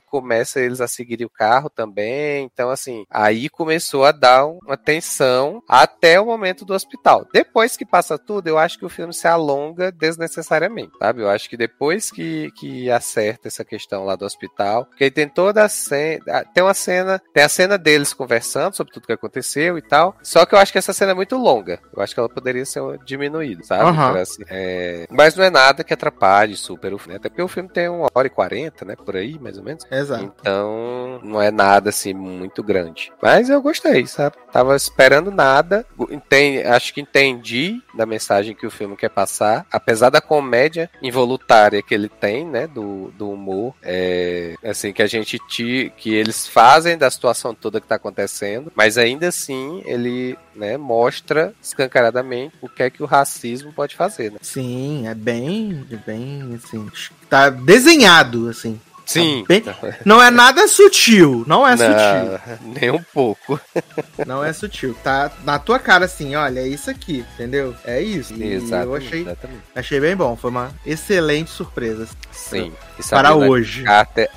começa 0.05 0.59
eles 0.59 0.81
a 0.81 0.87
seguirem 0.87 1.25
o 1.25 1.29
carro 1.29 1.69
também. 1.69 2.45
Então, 2.51 2.69
assim, 2.69 3.05
aí 3.09 3.49
começou 3.49 4.05
a 4.05 4.11
dar 4.11 4.45
um- 4.45 4.59
uma 4.65 4.77
tensão 4.77 5.61
até 5.67 6.19
o 6.19 6.25
momento 6.25 6.65
do 6.65 6.73
hospital. 6.73 7.25
Depois 7.33 7.75
que 7.77 7.85
passa 7.85 8.17
tudo, 8.17 8.47
eu 8.47 8.57
acho 8.57 8.77
que 8.77 8.85
o 8.85 8.89
filme 8.89 9.13
se 9.13 9.27
alonga 9.27 9.91
desnecessariamente, 9.91 10.91
sabe? 10.99 11.21
Eu 11.21 11.29
acho 11.29 11.49
que 11.49 11.57
depois 11.57 12.11
que, 12.11 12.51
que 12.51 12.89
acerta 12.89 13.47
essa 13.47 13.63
questão 13.65 14.05
lá 14.05 14.15
do 14.15 14.25
hospital, 14.25 14.85
porque 14.85 15.05
aí 15.05 15.11
tem 15.11 15.27
toda 15.27 15.63
a 15.63 15.69
cena. 15.69 16.45
Tem 16.53 16.63
uma 16.63 16.73
cena. 16.73 17.21
Tem 17.33 17.43
a 17.43 17.49
cena 17.49 17.77
deles 17.77 18.13
conversando 18.13 18.75
sobre 18.75 18.93
tudo 18.93 19.07
que 19.07 19.13
aconteceu 19.13 19.77
e 19.77 19.81
tal. 19.81 20.15
Só 20.23 20.45
que 20.45 20.55
eu 20.55 20.59
acho 20.59 20.71
que 20.71 20.77
essa 20.77 20.93
cena 20.93 21.11
é 21.11 21.15
muito 21.15 21.37
longa. 21.37 21.79
Eu 21.95 22.01
acho 22.01 22.13
que 22.13 22.19
ela 22.19 22.29
poderia 22.29 22.65
ser 22.65 22.81
diminuída, 23.05 23.63
sabe? 23.63 23.83
Então, 24.11 24.21
assim, 24.21 24.43
é, 24.49 25.07
Mas 25.09 25.35
não 25.35 25.43
é 25.43 25.49
nada 25.49 25.83
que 25.83 25.93
atrapalhe 25.93 26.55
super 26.55 26.93
o 26.93 26.97
filme. 26.97 27.15
Até 27.17 27.29
porque 27.29 27.41
o 27.41 27.47
filme 27.47 27.69
tem 27.69 27.89
uma 27.89 28.07
hora 28.13 28.27
e 28.27 28.29
quarenta, 28.29 28.85
né? 28.85 28.95
Por 28.95 29.10
aí, 29.15 29.37
mais 29.39 29.57
ou 29.57 29.63
menos. 29.63 29.85
Exato. 29.91 30.23
Então, 30.23 31.19
não 31.23 31.41
é 31.41 31.51
nada 31.51 31.89
assim 31.89 32.13
muito 32.13 32.63
grande. 32.63 33.11
Mas 33.21 33.49
eu 33.49 33.61
gostei, 33.61 34.05
sabe? 34.07 34.35
Tava 34.51 34.75
esperando 34.75 35.31
nada. 35.31 35.85
Enten- 36.09 36.63
acho 36.63 36.93
que 36.93 37.01
entendi 37.01 37.81
da 37.93 38.05
mensagem 38.05 38.55
que 38.55 38.65
o 38.65 38.71
filme 38.71 38.95
quer 38.95 39.09
passar. 39.09 39.65
Apesar 39.71 40.09
da 40.09 40.21
comédia 40.21 40.89
involuntária 41.01 41.81
que 41.81 41.93
ele 41.93 42.09
tem, 42.09 42.45
né? 42.45 42.67
Do, 42.67 43.11
do 43.17 43.29
humor. 43.29 43.73
É, 43.81 44.55
assim, 44.63 44.91
que 44.93 45.01
a 45.01 45.07
gente 45.07 45.39
ti, 45.47 45.91
que 45.97 46.13
eles 46.13 46.47
fazem 46.47 46.97
da 46.97 47.09
situação 47.09 47.53
toda 47.53 47.79
que 47.81 47.87
tá 47.87 47.95
acontecendo. 47.95 48.71
Mas 48.75 48.97
ainda 48.97 49.27
assim, 49.27 49.81
ele 49.85 50.37
né, 50.55 50.77
mostra 50.77 51.53
escancaradamente 51.61 52.55
o 52.61 52.69
que 52.69 52.83
é 52.83 52.89
que 52.89 53.03
o 53.03 53.05
racismo 53.05 53.71
pode 53.73 53.95
fazer, 53.95 54.31
né? 54.31 54.37
Sim, 54.41 55.07
é 55.07 55.13
bem, 55.15 55.85
é 55.91 55.95
bem, 55.95 56.53
assim, 56.55 56.89
tá 57.29 57.49
desenhado, 57.49 58.49
assim. 58.49 58.79
Sim. 59.11 59.43
bem- 59.47 59.63
Não 60.05 60.21
é 60.21 60.29
nada 60.31 60.67
sutil, 60.67 61.43
não 61.47 61.67
é 61.67 61.75
sutil. 61.77 62.57
Não, 62.61 62.73
nem 62.73 62.91
um 62.91 63.03
pouco. 63.13 63.59
Não 64.27 64.43
é 64.43 64.53
sutil. 64.53 64.95
Tá 65.03 65.31
na 65.43 65.57
tua 65.57 65.79
cara 65.79 66.05
assim, 66.05 66.35
olha, 66.35 66.59
é 66.59 66.67
isso 66.67 66.89
aqui, 66.89 67.25
entendeu? 67.33 67.75
É 67.85 67.99
isso. 68.01 68.33
E 68.33 68.43
eu 68.53 68.57
Exatamente, 68.61 69.05
achei, 69.07 69.21
exatamente. 69.21 69.61
achei 69.75 69.99
bem 69.99 70.15
bom. 70.15 70.35
Foi 70.35 70.49
uma 70.51 70.71
excelente 70.85 71.49
surpresa 71.49 72.07
Sim. 72.31 72.71
Para 73.09 73.29
Sabrina 73.29 73.35
hoje. 73.49 73.83
Carter 73.83 74.29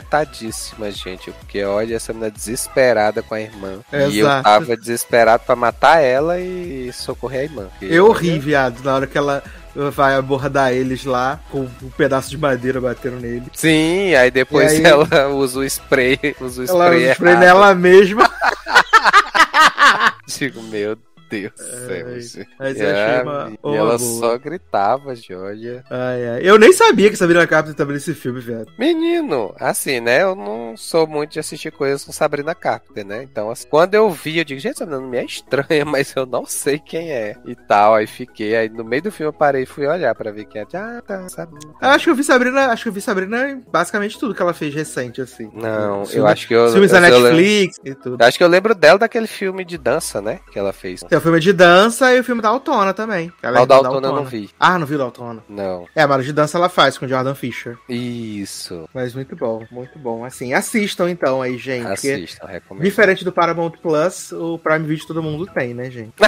afetadíssima, 0.00 0.90
gente. 0.90 1.30
Porque 1.30 1.62
olha 1.64 1.94
essa 1.96 2.12
menina 2.12 2.30
desesperada 2.30 3.22
com 3.22 3.34
a 3.34 3.40
irmã. 3.40 3.78
E 3.92 4.18
eu 4.18 4.26
Exato. 4.26 4.42
tava 4.44 4.76
desesperado 4.76 5.44
pra 5.44 5.54
matar 5.56 6.00
ela 6.02 6.38
e 6.40 6.92
socorrer 6.92 7.40
a 7.40 7.44
irmã. 7.44 7.68
Porque, 7.78 7.86
Eu 7.94 8.10
ri, 8.12 8.38
viado, 8.38 8.82
na 8.82 8.94
hora 8.94 9.06
que 9.06 9.16
ela 9.18 9.42
vai 9.74 10.14
abordar 10.14 10.72
eles 10.72 11.04
lá, 11.04 11.38
com 11.50 11.60
um 11.82 11.90
pedaço 11.96 12.28
de 12.30 12.36
madeira 12.38 12.80
batendo 12.80 13.20
nele. 13.20 13.44
Sim, 13.52 14.14
aí 14.14 14.30
depois 14.30 14.70
aí- 14.72 14.82
ela 14.84 15.28
usa 15.28 15.60
o 15.60 15.64
spray, 15.64 16.18
usa 16.40 16.62
o 16.62 16.66
Ela 16.68 16.86
spray, 16.86 17.10
spray 17.12 17.32
errado. 17.32 17.42
nela 17.44 17.74
mesma. 17.74 18.30
Digo, 20.26 20.62
meu 20.62 20.96
Deus 21.30 21.52
do 21.52 21.62
céu. 21.62 22.46
Mas 22.58 22.76
E 22.76 22.82
eu 22.82 22.90
achei 22.90 23.16
a- 23.18 23.22
uma- 23.22 23.76
ela 23.76 23.96
boa. 23.96 23.98
só 23.98 24.36
gritava, 24.38 25.14
Georgia. 25.14 25.84
Ai, 25.88 26.28
ai. 26.28 26.40
Eu 26.42 26.58
nem 26.58 26.72
sabia 26.72 27.08
que 27.08 27.16
Sabrina 27.16 27.46
Carpenter 27.46 27.76
tava 27.76 27.92
nesse 27.92 28.12
filme, 28.14 28.40
velho. 28.40 28.66
Menino, 28.78 29.54
assim, 29.58 30.00
né? 30.00 30.22
Eu 30.22 30.34
não 30.34 30.76
sou 30.76 31.06
muito 31.06 31.30
de 31.32 31.40
assistir 31.40 31.70
coisas 31.70 32.04
com 32.04 32.12
Sabrina 32.12 32.54
Carpenter, 32.54 33.06
né? 33.06 33.22
Então, 33.22 33.50
assim, 33.50 33.66
quando 33.68 33.94
eu 33.94 34.10
vi, 34.10 34.38
eu 34.38 34.44
digo, 34.44 34.60
gente, 34.60 34.74
essa 34.74 34.84
menina 34.86 35.06
me 35.06 35.16
é 35.18 35.24
estranha, 35.24 35.84
mas 35.86 36.12
eu 36.16 36.26
não 36.26 36.44
sei 36.44 36.78
quem 36.78 37.10
é. 37.12 37.36
E 37.46 37.54
tal, 37.54 37.94
aí 37.94 38.06
fiquei. 38.06 38.56
Aí 38.56 38.68
no 38.68 38.84
meio 38.84 39.02
do 39.02 39.12
filme 39.12 39.28
eu 39.28 39.32
parei 39.32 39.62
e 39.62 39.66
fui 39.66 39.86
olhar 39.86 40.14
pra 40.14 40.30
ver 40.32 40.44
quem 40.46 40.60
é. 40.62 40.66
Ah, 40.74 41.02
tá, 41.06 41.28
Sabrina. 41.28 41.72
Eu 41.80 41.88
acho 41.88 42.04
que 42.04 42.10
eu 42.10 42.14
vi 42.14 42.24
Sabrina, 42.24 42.66
acho 42.66 42.82
que 42.82 42.88
eu 42.88 42.92
vi 42.92 43.00
Sabrina 43.00 43.50
em 43.50 43.60
basicamente 43.70 44.18
tudo 44.18 44.34
que 44.34 44.42
ela 44.42 44.52
fez 44.54 44.74
recente, 44.74 45.20
assim. 45.20 45.50
Não, 45.54 46.04
Filme- 46.04 46.18
eu 46.20 46.26
acho 46.26 46.48
que 46.48 46.54
eu. 46.54 46.70
Filmes 46.72 46.90
da 46.90 46.98
eu 46.98 47.02
lembro- 47.18 47.20
Netflix 47.36 47.80
e 47.84 47.94
tudo. 47.94 48.22
acho 48.22 48.36
que 48.38 48.44
eu 48.44 48.48
lembro 48.48 48.74
dela 48.74 48.98
daquele 48.98 49.26
filme 49.26 49.64
de 49.64 49.76
dança, 49.78 50.20
né? 50.20 50.40
Que 50.52 50.58
ela 50.58 50.72
fez. 50.72 51.02
O 51.20 51.22
filme 51.22 51.38
de 51.40 51.52
dança 51.52 52.14
e 52.14 52.20
o 52.20 52.24
filme 52.24 52.42
da 52.42 52.48
Autona 52.48 52.92
também. 52.94 53.32
Ela 53.42 53.58
Ah, 53.58 53.60
é 53.60 53.62
o 53.62 53.66
da 53.66 53.76
irmã 53.76 53.88
Autona 53.88 54.08
eu 54.08 54.14
não 54.14 54.24
vi. 54.24 54.50
Ah, 54.58 54.78
não 54.78 54.86
viu 54.86 54.98
da 54.98 55.04
Autona? 55.04 55.42
Não. 55.48 55.86
É, 55.94 56.06
mas 56.06 56.20
o 56.20 56.24
de 56.24 56.32
dança 56.32 56.58
ela 56.58 56.68
faz 56.68 56.96
com 56.98 57.06
o 57.06 57.08
Jordan 57.08 57.34
Fisher. 57.34 57.76
Isso. 57.88 58.88
Mas 58.94 59.14
muito 59.14 59.36
bom, 59.36 59.64
muito 59.70 59.98
bom. 59.98 60.24
Assim, 60.24 60.52
assistam 60.54 61.10
então 61.10 61.42
aí, 61.42 61.56
gente. 61.58 61.86
Assistam, 61.86 62.46
recomendo. 62.46 62.82
Diferente 62.84 63.24
do 63.24 63.32
Paramount 63.32 63.72
Plus, 63.82 64.32
o 64.32 64.58
Prime 64.58 64.86
Video 64.86 65.06
todo 65.06 65.22
mundo 65.22 65.46
tem, 65.46 65.74
né, 65.74 65.90
gente? 65.90 66.12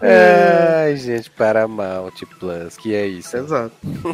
Ai, 0.00 0.96
gente, 0.96 1.30
Paramount 1.30 2.12
Plus, 2.38 2.76
que 2.76 2.94
é 2.94 3.06
isso? 3.06 3.36
Exato. 3.36 3.72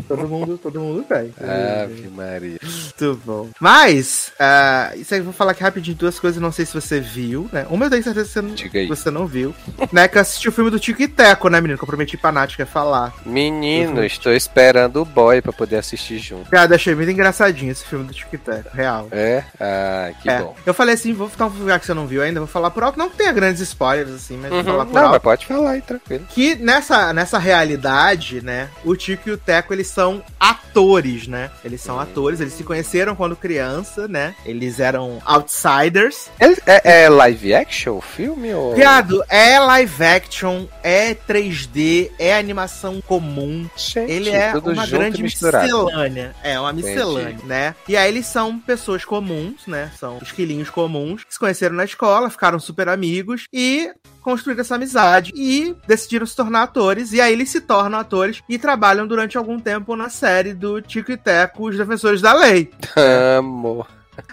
Todo 0.09 0.29
mundo, 0.29 0.59
todo 0.59 0.81
mundo 0.81 1.03
tem. 1.05 1.33
Ave 1.83 2.09
Maria. 2.09 2.59
Muito 2.63 3.21
bom. 3.25 3.49
Mas, 3.61 4.33
ah, 4.41 4.93
isso 4.97 5.15
aí 5.15 5.21
eu 5.21 5.25
vou 5.25 5.33
falar 5.33 5.53
aqui 5.53 5.63
rapidinho 5.63 5.97
duas 5.97 6.19
coisas, 6.19 6.41
não 6.41 6.51
sei 6.53 6.65
se 6.67 6.75
você 6.75 7.01
viu, 7.01 7.49
né? 7.53 7.67
Uma 7.71 7.87
eu 7.87 7.91
tenho 7.91 8.03
certeza 8.03 8.27
que 8.27 8.33
você 8.33 8.43
não, 8.43 8.81
aí. 8.81 8.87
você 8.87 9.11
não 9.11 9.27
viu. 9.27 9.55
né, 9.93 10.09
que 10.09 10.17
eu 10.17 10.23
assisti 10.23 10.49
o 10.49 10.53
filme 10.53 10.71
do 10.71 10.79
Tico 10.81 11.03
e 11.03 11.09
Teco, 11.09 11.49
né, 11.49 11.61
menino? 11.61 11.79
Que 11.79 11.85
eu 11.85 11.89
prometi 11.89 12.17
pra 12.17 12.33
Nath 12.33 12.55
que 12.57 12.63
ia 12.63 12.67
falar. 12.67 13.13
Menino, 13.27 14.03
estou 14.05 14.33
esperando 14.33 15.03
o 15.03 15.05
boy 15.05 15.41
pra 15.43 15.53
poder 15.53 15.77
assistir 15.77 16.19
junto. 16.19 16.51
Cara, 16.51 16.75
achei 16.75 16.95
muito 16.95 17.11
engraçadinho 17.11 17.71
esse 17.73 17.85
filme 17.85 18.07
do 18.07 18.13
Tico 18.15 18.35
e 18.35 18.39
Teco, 18.39 18.71
real. 18.75 19.09
É? 19.13 19.45
Ah, 19.61 20.11
que 20.23 20.31
É. 20.31 20.41
bom. 20.41 20.57
Eu 20.65 20.75
falei 20.75 20.95
assim, 20.95 21.13
vou 21.13 21.29
ficar 21.29 21.47
um 21.47 21.51
lugar 21.51 21.79
que 21.79 21.87
você 21.87 21.95
não 21.95 22.07
viu 22.07 22.23
ainda, 22.23 22.41
vou 22.41 22.47
falar 22.47 22.71
por 22.71 22.83
alto. 22.83 22.99
Não 22.99 23.11
que 23.11 23.17
tenha 23.17 23.33
grandes 23.33 23.61
spoilers, 23.63 24.11
assim, 24.11 24.37
mas 24.37 24.51
vou 24.51 24.59
Uhum. 24.61 24.65
falar 24.65 24.87
por 24.87 24.95
Não, 24.95 25.03
alto. 25.03 25.13
mas 25.13 25.23
pode 25.23 25.47
falar 25.47 25.74
aí, 25.75 25.83
tranquilo. 25.83 26.27
Que 26.31 26.55
nessa, 26.57 27.13
nessa 27.13 27.39
realidade, 27.39 28.43
né, 28.43 28.69
o 28.85 28.97
Tico 28.97 29.29
e 29.29 29.33
o 29.33 29.39
Teco, 29.39 29.73
eles 29.73 29.87
são 29.89 30.23
atores, 30.39 31.27
né? 31.27 31.51
Eles 31.65 31.81
são 31.81 31.99
atores, 32.01 32.41
eles 32.41 32.53
se 32.55 32.65
conheceram 32.65 33.15
quando 33.15 33.37
criança, 33.37 34.09
né? 34.09 34.35
Eles 34.45 34.81
eram 34.81 35.21
outsiders. 35.25 36.31
É, 36.41 36.47
é- 36.67 37.05
é 37.05 37.09
live 37.09 37.55
action 37.55 37.97
o 37.97 38.01
filme? 38.01 38.53
Ou... 38.55 38.75
Viado, 38.75 39.23
é 39.29 39.59
live 39.59 40.05
action, 40.05 40.67
é 40.83 41.15
3D, 41.15 42.11
é 42.19 42.37
animação 42.37 43.01
comum. 43.01 43.69
Gente, 43.77 44.11
Ele 44.11 44.31
é 44.31 44.53
uma 44.55 44.87
grande 44.87 45.23
miscelânea. 45.23 46.35
É, 46.43 46.59
uma 46.59 46.73
miscelânea, 46.73 47.39
né? 47.45 47.75
E 47.89 47.97
aí 47.97 48.09
eles 48.09 48.27
são 48.27 48.59
pessoas 48.59 49.05
comuns, 49.05 49.67
né? 49.67 49.91
São 49.99 50.19
esquilinhos 50.23 50.71
comuns, 50.71 51.25
que 51.25 51.33
se 51.33 51.39
conheceram 51.39 51.75
na 51.75 51.85
escola, 51.85 52.31
ficaram 52.31 52.59
super 52.59 52.89
amigos 52.89 53.45
e 53.53 53.91
construíram 54.25 54.63
essa 54.63 54.75
amizade 54.75 55.33
e 55.37 55.77
decidiram 55.87 56.27
se 56.27 56.35
tornar 56.35 56.63
atores. 56.63 57.13
E 57.13 57.21
aí 57.21 57.33
eles 57.33 57.51
se 57.51 57.61
tornam 57.61 57.99
atores 57.99 58.43
e 58.49 58.59
trabalham 58.59 59.07
durante 59.07 59.37
algum 59.37 59.61
tempo 59.61 59.95
na 59.95 60.09
série 60.09 60.55
do 60.55 60.81
Tico 60.81 61.13
e 61.13 61.17
Teco, 61.17 61.69
os 61.69 61.77
defensores 61.77 62.23
da 62.23 62.33
lei. 62.33 62.71
Amo. 62.97 63.87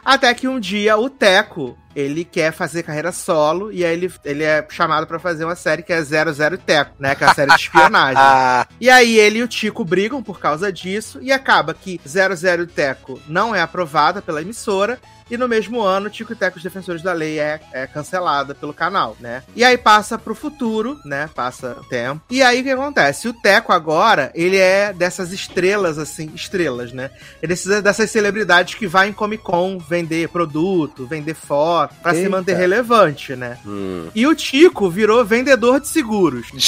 Até 0.05 0.33
que 0.33 0.47
um 0.47 0.59
dia 0.59 0.97
o 0.97 1.09
Teco, 1.09 1.77
ele 1.95 2.23
quer 2.23 2.51
fazer 2.51 2.83
carreira 2.83 3.11
solo 3.11 3.71
e 3.71 3.83
aí 3.85 3.93
ele, 3.93 4.11
ele 4.23 4.43
é 4.43 4.65
chamado 4.69 5.05
pra 5.07 5.19
fazer 5.19 5.45
uma 5.45 5.55
série 5.55 5.83
que 5.83 5.93
é 5.93 6.01
00 6.01 6.57
Teco, 6.57 6.91
né? 6.99 7.15
Que 7.15 7.23
é 7.23 7.27
a 7.27 7.33
série 7.33 7.51
de 7.51 7.57
espionagem. 7.61 8.21
E 8.79 8.89
aí 8.89 9.17
ele 9.17 9.39
e 9.39 9.43
o 9.43 9.47
Tico 9.47 9.85
brigam 9.85 10.23
por 10.23 10.39
causa 10.39 10.71
disso 10.71 11.19
e 11.21 11.31
acaba 11.31 11.73
que 11.73 11.99
00 12.05 12.65
Teco 12.67 13.19
não 13.27 13.55
é 13.55 13.61
aprovada 13.61 14.21
pela 14.21 14.41
emissora 14.41 14.99
e 15.31 15.37
no 15.37 15.47
mesmo 15.47 15.81
ano 15.81 16.09
Tico 16.09 16.33
e 16.33 16.35
Teco 16.35 16.57
os 16.57 16.63
Defensores 16.63 17.01
da 17.01 17.13
Lei 17.13 17.39
é, 17.39 17.61
é 17.71 17.87
cancelada 17.87 18.53
pelo 18.53 18.73
canal, 18.73 19.15
né? 19.17 19.43
E 19.55 19.63
aí 19.63 19.77
passa 19.77 20.19
pro 20.19 20.35
futuro, 20.35 20.99
né? 21.05 21.29
Passa 21.33 21.77
o 21.79 21.85
tempo. 21.85 22.21
E 22.29 22.43
aí 22.43 22.59
o 22.59 22.63
que 22.63 22.69
acontece? 22.69 23.29
O 23.29 23.33
Teco 23.33 23.71
agora, 23.71 24.29
ele 24.35 24.57
é 24.57 24.91
dessas 24.91 25.31
estrelas 25.31 25.97
assim, 25.97 26.29
estrelas, 26.35 26.91
né? 26.91 27.11
Ele 27.41 27.53
é 27.53 27.81
dessas 27.81 28.11
celebridades 28.11 28.75
que 28.75 28.85
vai 28.85 29.07
em 29.07 29.13
Comic 29.13 29.41
Con 29.41 29.77
vender 29.77 30.27
produto, 30.27 31.07
vender 31.07 31.33
foto, 31.33 31.80
pra 31.87 32.13
se 32.13 32.19
Eita. 32.19 32.29
manter 32.29 32.55
relevante, 32.55 33.35
né? 33.35 33.57
hum. 33.65 34.09
E 34.13 34.25
o 34.27 34.35
Tico 34.35 34.89
virou 34.89 35.23
vendedor 35.25 35.79
de 35.79 35.87
seguros. 35.87 36.47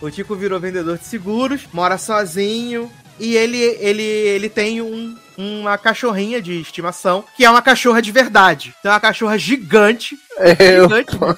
O 0.00 0.08
Tico 0.10 0.36
virou 0.36 0.60
vendedor 0.60 0.96
de 0.96 1.04
seguros, 1.04 1.62
mora 1.72 1.98
sozinho 1.98 2.88
e 3.18 3.36
ele, 3.36 3.58
ele, 3.58 4.02
ele 4.02 4.48
tem 4.48 4.80
um, 4.80 5.16
uma 5.36 5.76
cachorrinha 5.76 6.40
de 6.40 6.60
estimação, 6.60 7.24
que 7.36 7.44
é 7.44 7.50
uma 7.50 7.60
cachorra 7.62 8.00
de 8.00 8.12
verdade. 8.12 8.74
Então 8.78 8.92
é 8.92 8.94
uma 8.94 9.00
cachorra 9.00 9.36
gigante. 9.36 10.16
eu... 10.58 10.84
Gigante. 10.84 11.18
mesmo. 11.18 11.36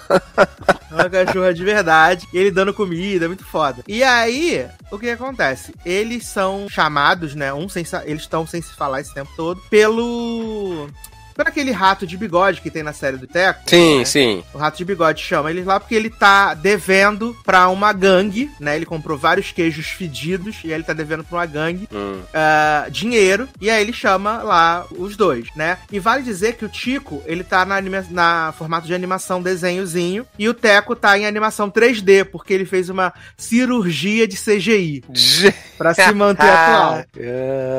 É 0.90 0.94
uma 0.94 1.08
cachorra 1.08 1.54
de 1.54 1.64
verdade. 1.64 2.26
E 2.32 2.38
ele 2.38 2.50
dando 2.50 2.74
comida, 2.74 3.24
é 3.24 3.28
muito 3.28 3.44
foda. 3.44 3.82
E 3.88 4.02
aí, 4.02 4.66
o 4.90 4.98
que 4.98 5.08
acontece? 5.08 5.74
Eles 5.84 6.26
são 6.26 6.66
chamados, 6.68 7.34
né? 7.34 7.52
Um 7.54 7.68
sem, 7.68 7.84
eles 8.04 8.22
estão 8.22 8.46
sem 8.46 8.60
se 8.60 8.74
falar 8.74 9.00
esse 9.00 9.14
tempo 9.14 9.30
todo, 9.36 9.60
pelo. 9.70 10.88
Por 11.40 11.48
aquele 11.48 11.70
rato 11.70 12.06
de 12.06 12.18
bigode 12.18 12.60
que 12.60 12.70
tem 12.70 12.82
na 12.82 12.92
série 12.92 13.16
do 13.16 13.26
Teco. 13.26 13.62
Sim, 13.64 14.00
né? 14.00 14.04
sim. 14.04 14.44
O 14.52 14.58
Rato 14.58 14.76
de 14.76 14.84
Bigode 14.84 15.22
chama 15.22 15.50
eles 15.50 15.64
lá 15.64 15.80
porque 15.80 15.94
ele 15.94 16.10
tá 16.10 16.52
devendo 16.52 17.34
pra 17.42 17.70
uma 17.70 17.94
gangue, 17.94 18.50
né? 18.60 18.76
Ele 18.76 18.84
comprou 18.84 19.16
vários 19.16 19.50
queijos 19.50 19.86
fedidos 19.86 20.58
e 20.62 20.66
aí 20.66 20.74
ele 20.74 20.82
tá 20.82 20.92
devendo 20.92 21.24
pra 21.24 21.38
uma 21.38 21.46
gangue 21.46 21.88
Hum. 21.90 22.20
ah, 22.34 22.88
dinheiro. 22.90 23.48
E 23.58 23.70
aí 23.70 23.80
ele 23.80 23.94
chama 23.94 24.42
lá 24.42 24.84
os 24.90 25.16
dois, 25.16 25.48
né? 25.56 25.78
E 25.90 25.98
vale 25.98 26.22
dizer 26.22 26.56
que 26.56 26.64
o 26.66 26.68
Tico, 26.68 27.22
ele 27.24 27.42
tá 27.42 27.64
na, 27.64 27.76
anima 27.76 28.04
na 28.10 28.52
formato 28.58 28.86
de 28.86 28.92
animação 28.92 29.40
desenhozinho 29.40 30.26
e 30.38 30.46
o 30.46 30.52
Teco 30.52 30.94
tá 30.94 31.16
em 31.16 31.24
animação 31.24 31.70
3D, 31.70 32.26
porque 32.26 32.52
ele 32.52 32.66
fez 32.66 32.90
uma 32.90 33.14
cirurgia 33.38 34.28
de 34.28 34.36
CGI 34.36 35.02
pra 35.78 35.94
se 35.94 36.12
manter 36.12 36.44
atual. 36.52 37.04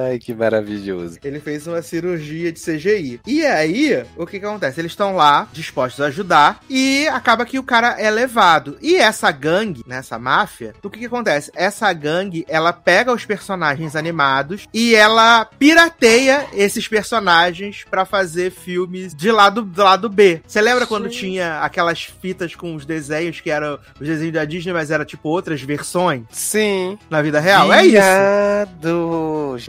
Ai, 0.10 0.18
que 0.18 0.34
maravilhoso. 0.34 1.20
Ele 1.24 1.40
fez 1.40 1.68
uma 1.68 1.84
cirurgia 1.84 2.52
de 2.52 2.60
CGI. 2.60 3.22
E 3.28 3.51
aí, 3.52 4.04
o 4.16 4.26
que, 4.26 4.40
que 4.40 4.46
acontece? 4.46 4.80
Eles 4.80 4.92
estão 4.92 5.16
lá, 5.16 5.48
dispostos 5.52 6.02
a 6.02 6.08
ajudar, 6.08 6.62
e 6.70 7.08
acaba 7.08 7.46
que 7.46 7.60
o 7.60 7.64
cara 7.64 7.96
é 8.00 8.10
levado. 8.10 8.78
E 8.82 8.96
essa 8.96 9.32
gangue, 9.32 9.84
né, 9.86 9.98
essa 9.98 10.18
máfia, 10.18 10.74
o 10.84 10.90
que, 10.90 11.00
que 11.00 11.06
acontece? 11.06 11.52
Essa 11.56 11.92
gangue, 11.94 12.46
ela 12.48 12.74
pega 12.74 13.14
os 13.14 13.26
personagens 13.26 13.96
animados 13.96 14.68
e 14.74 14.96
ela 14.96 15.46
pirateia 15.46 16.48
esses 16.54 16.88
personagens 16.88 17.86
pra 17.90 18.06
fazer 18.06 18.52
filmes 18.52 19.14
de 19.14 19.32
lado, 19.32 19.62
do 19.62 19.84
lado 19.84 20.10
B. 20.10 20.42
Você 20.48 20.62
lembra 20.62 20.86
quando 20.88 21.12
Sim. 21.12 21.20
tinha 21.20 21.60
aquelas 21.60 22.04
fitas 22.04 22.56
com 22.56 22.76
os 22.76 22.86
desenhos 22.86 23.40
que 23.40 23.50
eram 23.50 23.80
os 24.00 24.08
desenhos 24.08 24.34
da 24.34 24.46
Disney, 24.46 24.74
mas 24.74 24.92
era 24.92 25.06
tipo 25.06 25.30
outras 25.30 25.62
versões 25.62 26.24
Sim. 26.32 26.98
na 27.10 27.22
vida 27.22 27.40
real? 27.40 27.72
É 27.72 27.86
isso. 27.86 27.98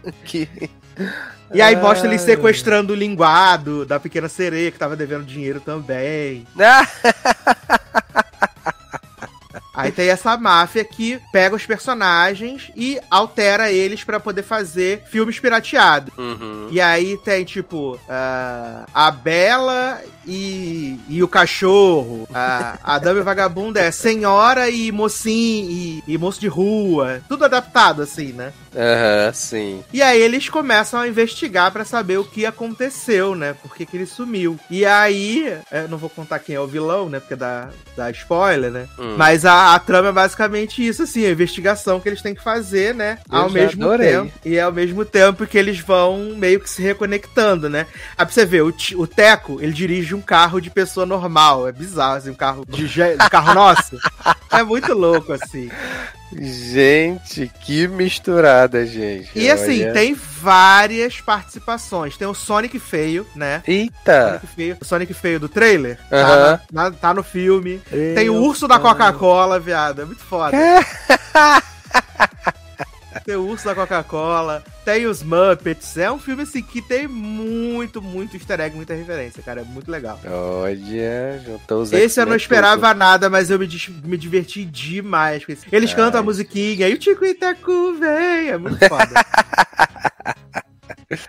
Que... 0.24 0.48
E 1.52 1.60
aí 1.60 1.76
mostra 1.76 2.08
ele 2.08 2.18
sequestrando 2.18 2.92
o 2.92 2.96
linguado 2.96 3.84
da 3.84 4.00
pequena 4.00 4.28
sereia, 4.28 4.70
que 4.70 4.78
tava 4.78 4.96
devendo 4.96 5.24
dinheiro 5.24 5.60
também. 5.60 6.46
Ah, 9.82 9.86
Aí 9.86 9.92
tem 9.92 10.08
essa 10.08 10.36
máfia 10.36 10.84
que 10.84 11.20
pega 11.32 11.56
os 11.56 11.66
personagens 11.66 12.70
e 12.76 13.00
altera 13.10 13.70
eles 13.70 14.04
pra 14.04 14.20
poder 14.20 14.42
fazer 14.42 15.02
filmes 15.10 15.38
pirateados. 15.40 16.12
Uhum. 16.16 16.68
E 16.70 16.80
aí 16.80 17.16
tem, 17.18 17.44
tipo, 17.44 17.98
ah, 18.08 18.86
a 18.94 19.10
Bela 19.10 20.00
e, 20.26 20.98
e 21.08 21.22
o 21.22 21.28
cachorro. 21.28 22.28
A, 22.32 22.78
a 22.82 22.98
Dama 22.98 23.22
Vagabunda 23.22 23.80
é 23.80 23.90
senhora 23.90 24.70
e 24.70 24.92
mocinho 24.92 25.70
e, 25.70 26.04
e 26.06 26.18
moço 26.18 26.40
de 26.40 26.48
rua. 26.48 27.20
Tudo 27.28 27.44
adaptado, 27.44 28.02
assim, 28.02 28.32
né? 28.32 28.52
Aham, 28.74 29.32
sim. 29.34 29.84
E 29.92 30.00
aí 30.02 30.20
eles 30.20 30.48
começam 30.48 31.00
a 31.00 31.08
investigar 31.08 31.70
pra 31.72 31.84
saber 31.84 32.18
o 32.18 32.24
que 32.24 32.46
aconteceu, 32.46 33.34
né? 33.34 33.54
Por 33.54 33.74
que, 33.74 33.84
que 33.84 33.96
ele 33.96 34.06
sumiu. 34.06 34.58
E 34.70 34.84
aí, 34.86 35.58
eu 35.70 35.88
não 35.88 35.98
vou 35.98 36.08
contar 36.08 36.38
quem 36.38 36.54
é 36.54 36.60
o 36.60 36.66
vilão, 36.66 37.08
né? 37.08 37.20
Porque 37.20 37.36
dá, 37.36 37.68
dá 37.96 38.10
spoiler, 38.10 38.70
né? 38.70 38.88
Hum. 38.98 39.14
Mas 39.16 39.44
a, 39.44 39.71
a 39.74 39.78
trama 39.78 40.08
é 40.08 40.12
basicamente 40.12 40.86
isso, 40.86 41.02
assim, 41.02 41.24
a 41.24 41.30
investigação 41.30 41.98
que 41.98 42.08
eles 42.08 42.20
têm 42.20 42.34
que 42.34 42.42
fazer, 42.42 42.94
né? 42.94 43.18
Eu 43.30 43.38
ao 43.38 43.50
mesmo 43.50 43.84
adorei. 43.84 44.12
tempo. 44.12 44.32
E 44.44 44.60
ao 44.60 44.72
mesmo 44.72 45.04
tempo 45.04 45.46
que 45.46 45.56
eles 45.56 45.80
vão 45.80 46.34
meio 46.36 46.60
que 46.60 46.68
se 46.68 46.82
reconectando, 46.82 47.70
né? 47.70 47.86
Aí 48.10 48.26
pra 48.26 48.28
você 48.28 48.44
ver, 48.44 48.62
o, 48.62 48.74
o 48.96 49.06
Teco, 49.06 49.60
ele 49.60 49.72
dirige 49.72 50.14
um 50.14 50.20
carro 50.20 50.60
de 50.60 50.70
pessoa 50.70 51.06
normal. 51.06 51.66
É 51.68 51.72
bizarro, 51.72 52.16
assim, 52.16 52.30
um 52.30 52.34
carro 52.34 52.64
de, 52.68 52.86
de 52.86 53.30
carro 53.30 53.54
nosso. 53.54 53.98
É 54.50 54.62
muito 54.62 54.92
louco, 54.92 55.32
assim. 55.32 55.70
Gente, 56.40 57.50
que 57.60 57.86
misturada, 57.88 58.86
gente. 58.86 59.30
E 59.34 59.50
assim, 59.50 59.82
Olha. 59.84 59.92
tem 59.92 60.14
várias 60.14 61.20
participações. 61.20 62.16
Tem 62.16 62.26
o 62.26 62.34
Sonic 62.34 62.78
feio, 62.78 63.26
né? 63.36 63.62
Eita! 63.66 64.28
Sonic 64.40 64.46
feio, 64.54 64.76
o 64.80 64.84
Sonic 64.84 65.14
feio 65.14 65.40
do 65.40 65.48
trailer. 65.48 65.98
Tá, 66.08 66.16
Aham. 66.16 66.60
na- 66.72 66.82
na- 66.84 66.90
tá 66.96 67.14
no 67.14 67.22
filme. 67.22 67.80
Tem 68.14 68.28
o 68.30 68.36
urso 68.42 68.66
da 68.66 68.78
Coca-Cola, 68.78 69.60
viado. 69.60 70.02
É 70.02 70.04
muito 70.04 70.22
foda. 70.22 70.56
tem 73.24 73.36
o 73.36 73.46
urso 73.46 73.64
da 73.64 73.74
Coca-Cola. 73.74 74.62
Tem 74.84 75.06
os 75.06 75.22
Muppets. 75.22 75.96
É 75.96 76.10
um 76.10 76.18
filme 76.18 76.42
assim 76.42 76.62
que 76.62 76.82
tem 76.82 77.06
muito, 77.06 78.02
muito 78.02 78.36
easter 78.36 78.60
egg, 78.60 78.74
muita 78.74 78.94
referência, 78.94 79.42
cara. 79.42 79.60
É 79.60 79.64
muito 79.64 79.90
legal. 79.90 80.18
Olha, 80.24 81.40
juntou 81.44 81.82
os 81.82 81.92
Esse 81.92 82.20
eu 82.20 82.26
não 82.26 82.36
esperava 82.36 82.92
nada, 82.92 83.30
mas 83.30 83.50
eu 83.50 83.58
me, 83.58 83.68
me 84.04 84.16
diverti 84.16 84.64
demais 84.64 85.44
com 85.44 85.52
esse. 85.52 85.66
Eles 85.70 85.90
Ai. 85.90 85.96
cantam 85.96 86.20
a 86.20 86.24
musiquinha 86.24 86.88
e 86.88 86.94
o 86.94 86.98
Tico 86.98 87.22
Teco 87.34 87.94
vem. 87.94 88.48
É 88.48 88.58
muito 88.58 88.78
foda. 88.88 89.12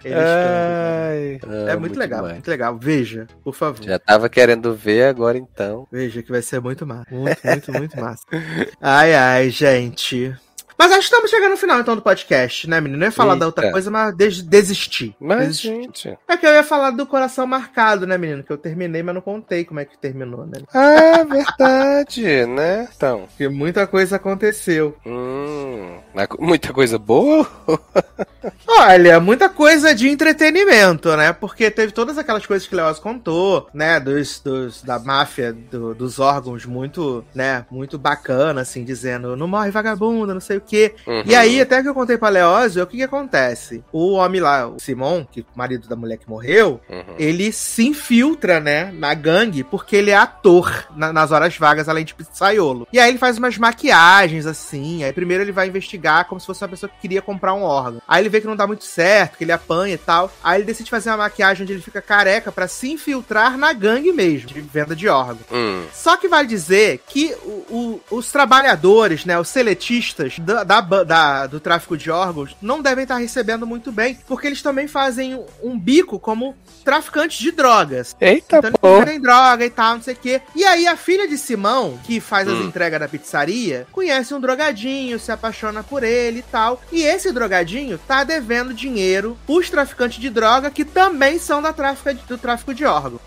Eles 0.03 0.17
Ai, 0.17 1.39
cantam. 1.41 1.67
É 1.67 1.75
muito, 1.75 1.99
legal, 1.99 2.19
demais. 2.19 2.33
muito 2.35 2.47
legal. 2.47 2.77
Veja, 2.79 3.27
por 3.43 3.53
favor. 3.53 3.83
Já 3.83 3.99
tava 3.99 4.29
querendo 4.29 4.73
ver, 4.73 5.03
agora 5.03 5.37
então. 5.37 5.87
Veja 5.91 6.23
que 6.23 6.31
vai 6.31 6.41
ser 6.41 6.61
muito 6.61 6.85
massa. 6.85 7.13
Muito, 7.13 7.41
muito, 7.45 7.73
muito 7.73 7.99
massa. 7.99 8.23
Ai, 8.81 9.13
ai, 9.13 9.49
gente. 9.49 10.33
Mas 10.77 10.91
acho 10.91 10.99
que 10.99 11.05
estamos 11.05 11.29
chegando 11.29 11.51
no 11.51 11.57
final 11.57 11.79
então 11.79 11.95
do 11.95 12.01
podcast, 12.01 12.69
né, 12.69 12.79
menino? 12.81 13.03
Eu 13.03 13.07
ia 13.07 13.11
falar 13.11 13.35
da 13.35 13.45
outra 13.45 13.65
Eita. 13.65 13.71
coisa, 13.73 13.91
mas 13.91 14.15
des 14.15 14.41
desisti. 14.41 15.15
Mas, 15.19 15.39
Desisti. 15.39 15.67
gente. 15.67 16.17
É 16.27 16.37
que 16.37 16.45
eu 16.45 16.51
ia 16.53 16.63
falar 16.63 16.91
do 16.91 17.05
coração 17.05 17.45
marcado, 17.47 18.05
né, 18.07 18.17
menino? 18.17 18.43
Que 18.43 18.51
eu 18.51 18.57
terminei, 18.57 19.01
mas 19.03 19.15
não 19.15 19.21
contei 19.21 19.63
como 19.65 19.79
é 19.79 19.85
que 19.85 19.97
terminou, 19.97 20.45
né? 20.45 20.61
Ah, 20.73 21.23
verdade, 21.23 22.45
né? 22.47 22.87
Então. 22.95 23.27
Porque 23.27 23.47
muita 23.47 23.85
coisa 23.87 24.15
aconteceu. 24.17 24.95
Hum, 25.05 25.97
muita 26.39 26.73
coisa 26.73 26.97
boa? 26.97 27.47
Olha, 28.67 29.19
muita 29.19 29.47
coisa 29.49 29.93
de 29.95 30.09
entretenimento, 30.09 31.15
né? 31.15 31.31
Porque 31.33 31.69
teve 31.71 31.91
todas 31.93 32.17
aquelas 32.17 32.45
coisas 32.45 32.67
que 32.67 32.73
o 32.73 32.77
Leoz 32.77 32.99
contou, 32.99 33.67
né? 33.73 33.99
Dos, 33.99 34.39
dos, 34.39 34.81
da 34.81 34.99
máfia, 34.99 35.53
do- 35.53 35.93
dos 35.93 36.19
órgãos, 36.19 36.65
muito, 36.65 37.23
né? 37.33 37.65
Muito 37.71 37.97
bacana, 37.97 38.61
assim, 38.61 38.83
dizendo, 38.83 39.35
não 39.35 39.47
morre 39.47 39.71
vagabunda, 39.71 40.33
não 40.33 40.41
sei 40.41 40.57
o 40.57 40.61
quê. 40.63 40.95
Uhum. 41.05 41.23
E 41.25 41.35
aí, 41.35 41.61
até 41.61 41.81
que 41.81 41.87
eu 41.89 41.93
contei 41.93 42.17
pra 42.17 42.29
Leózio, 42.29 42.83
o 42.83 42.87
que 42.87 42.97
que 42.97 43.03
acontece? 43.03 43.83
O 43.91 44.13
homem 44.13 44.41
lá, 44.41 44.67
o 44.67 44.79
Simon, 44.79 45.25
que 45.31 45.41
o 45.41 45.45
marido 45.55 45.87
da 45.87 45.95
mulher 45.95 46.17
que 46.17 46.29
morreu, 46.29 46.79
Uhum. 46.89 47.15
ele 47.19 47.51
se 47.51 47.85
infiltra, 47.87 48.59
né, 48.59 48.91
na 48.93 49.13
gangue, 49.13 49.63
porque 49.63 49.95
ele 49.95 50.11
é 50.11 50.15
ator 50.15 50.87
na- 50.95 51.11
nas 51.13 51.31
horas 51.31 51.57
vagas, 51.57 51.87
além 51.89 52.05
de 52.05 52.13
pizzaiolo. 52.13 52.87
E 52.91 52.99
aí 52.99 53.09
ele 53.09 53.17
faz 53.17 53.37
umas 53.37 53.57
maquiagens, 53.57 54.45
assim. 54.45 55.03
Aí 55.03 55.11
primeiro 55.13 55.43
ele 55.43 55.51
vai 55.51 55.67
investigar 55.67 56.25
como 56.25 56.39
se 56.39 56.47
fosse 56.47 56.63
uma 56.63 56.69
pessoa 56.69 56.89
que 56.89 56.99
queria 57.01 57.21
comprar 57.21 57.53
um 57.53 57.63
órgão. 57.63 58.01
Aí 58.07 58.21
ele 58.21 58.29
vê 58.29 58.39
que 58.41 58.47
não 58.47 58.55
dá 58.55 58.65
muito 58.65 58.83
certo, 58.85 59.37
que 59.37 59.43
ele 59.43 59.51
apanha 59.51 59.95
e 59.95 59.97
tal. 59.97 60.31
Aí 60.43 60.57
ele 60.59 60.65
decide 60.65 60.89
fazer 60.89 61.09
uma 61.09 61.17
maquiagem 61.17 61.63
onde 61.63 61.73
ele 61.73 61.81
fica 61.81 62.01
careca 62.01 62.51
pra 62.51 62.67
se 62.67 62.91
infiltrar 62.91 63.57
na 63.57 63.73
gangue 63.73 64.11
mesmo, 64.11 64.47
de 64.47 64.61
venda 64.61 64.95
de 64.95 65.07
órgão. 65.07 65.39
Hum. 65.51 65.83
Só 65.93 66.15
que 66.17 66.27
vale 66.27 66.47
dizer 66.47 67.01
que 67.07 67.35
o- 67.43 67.65
o- 67.69 68.01
os 68.17 68.31
trabalhadores, 68.31 69.25
né, 69.25 69.39
os 69.39 69.49
seletistas 69.49 70.39
da, 70.39 70.52
da 70.63 70.81
ba- 70.81 71.03
da- 71.03 71.47
do 71.47 71.59
tráfico 71.59 71.97
de 71.97 72.11
órgãos 72.11 72.55
não 72.61 72.81
devem 72.81 73.03
estar 73.03 73.17
recebendo 73.17 73.65
muito 73.65 73.91
bem, 73.91 74.17
porque 74.27 74.45
eles 74.47 74.61
também 74.61 74.87
fazem 74.87 75.43
um, 75.63 75.79
bico 75.79 76.19
como 76.19 76.55
traficantes 76.83 77.37
de 77.39 77.51
drogas. 77.51 78.15
Eita, 78.19 78.57
Então 78.57 78.69
eles 78.69 78.79
porra. 78.79 79.05
vendem 79.05 79.21
droga 79.21 79.65
e 79.65 79.69
tal, 79.69 79.95
não 79.95 80.01
sei 80.03 80.13
o 80.13 80.17
quê. 80.17 80.41
E 80.55 80.63
aí 80.65 80.85
a 80.85 80.97
filha 80.97 81.27
de 81.27 81.37
Simão, 81.37 81.97
que 82.03 82.19
faz 82.19 82.47
as 82.47 82.55
Hum. 82.59 82.63
entregas 82.67 82.99
da 82.99 83.07
pizzaria, 83.07 83.87
conhece 83.91 84.33
um 84.33 84.39
drogadinho, 84.41 85.17
se 85.19 85.31
apaixona 85.31 85.81
por 85.81 86.03
ele 86.03 86.39
e 86.39 86.43
tal. 86.43 86.81
E 86.91 87.01
esse 87.03 87.31
drogadinho 87.31 87.97
tá 87.97 88.23
devendo 88.25 88.73
dinheiro 88.73 89.37
pros 89.47 89.69
traficantes 89.69 90.19
de 90.19 90.29
droga 90.29 90.69
que 90.69 90.83
também 90.83 91.39
são 91.39 91.61
da 91.61 91.71
tráfica, 91.71 92.13
do 92.13 92.37
tráfico 92.37 92.73
de 92.73 92.83
órgãos. 92.85 93.21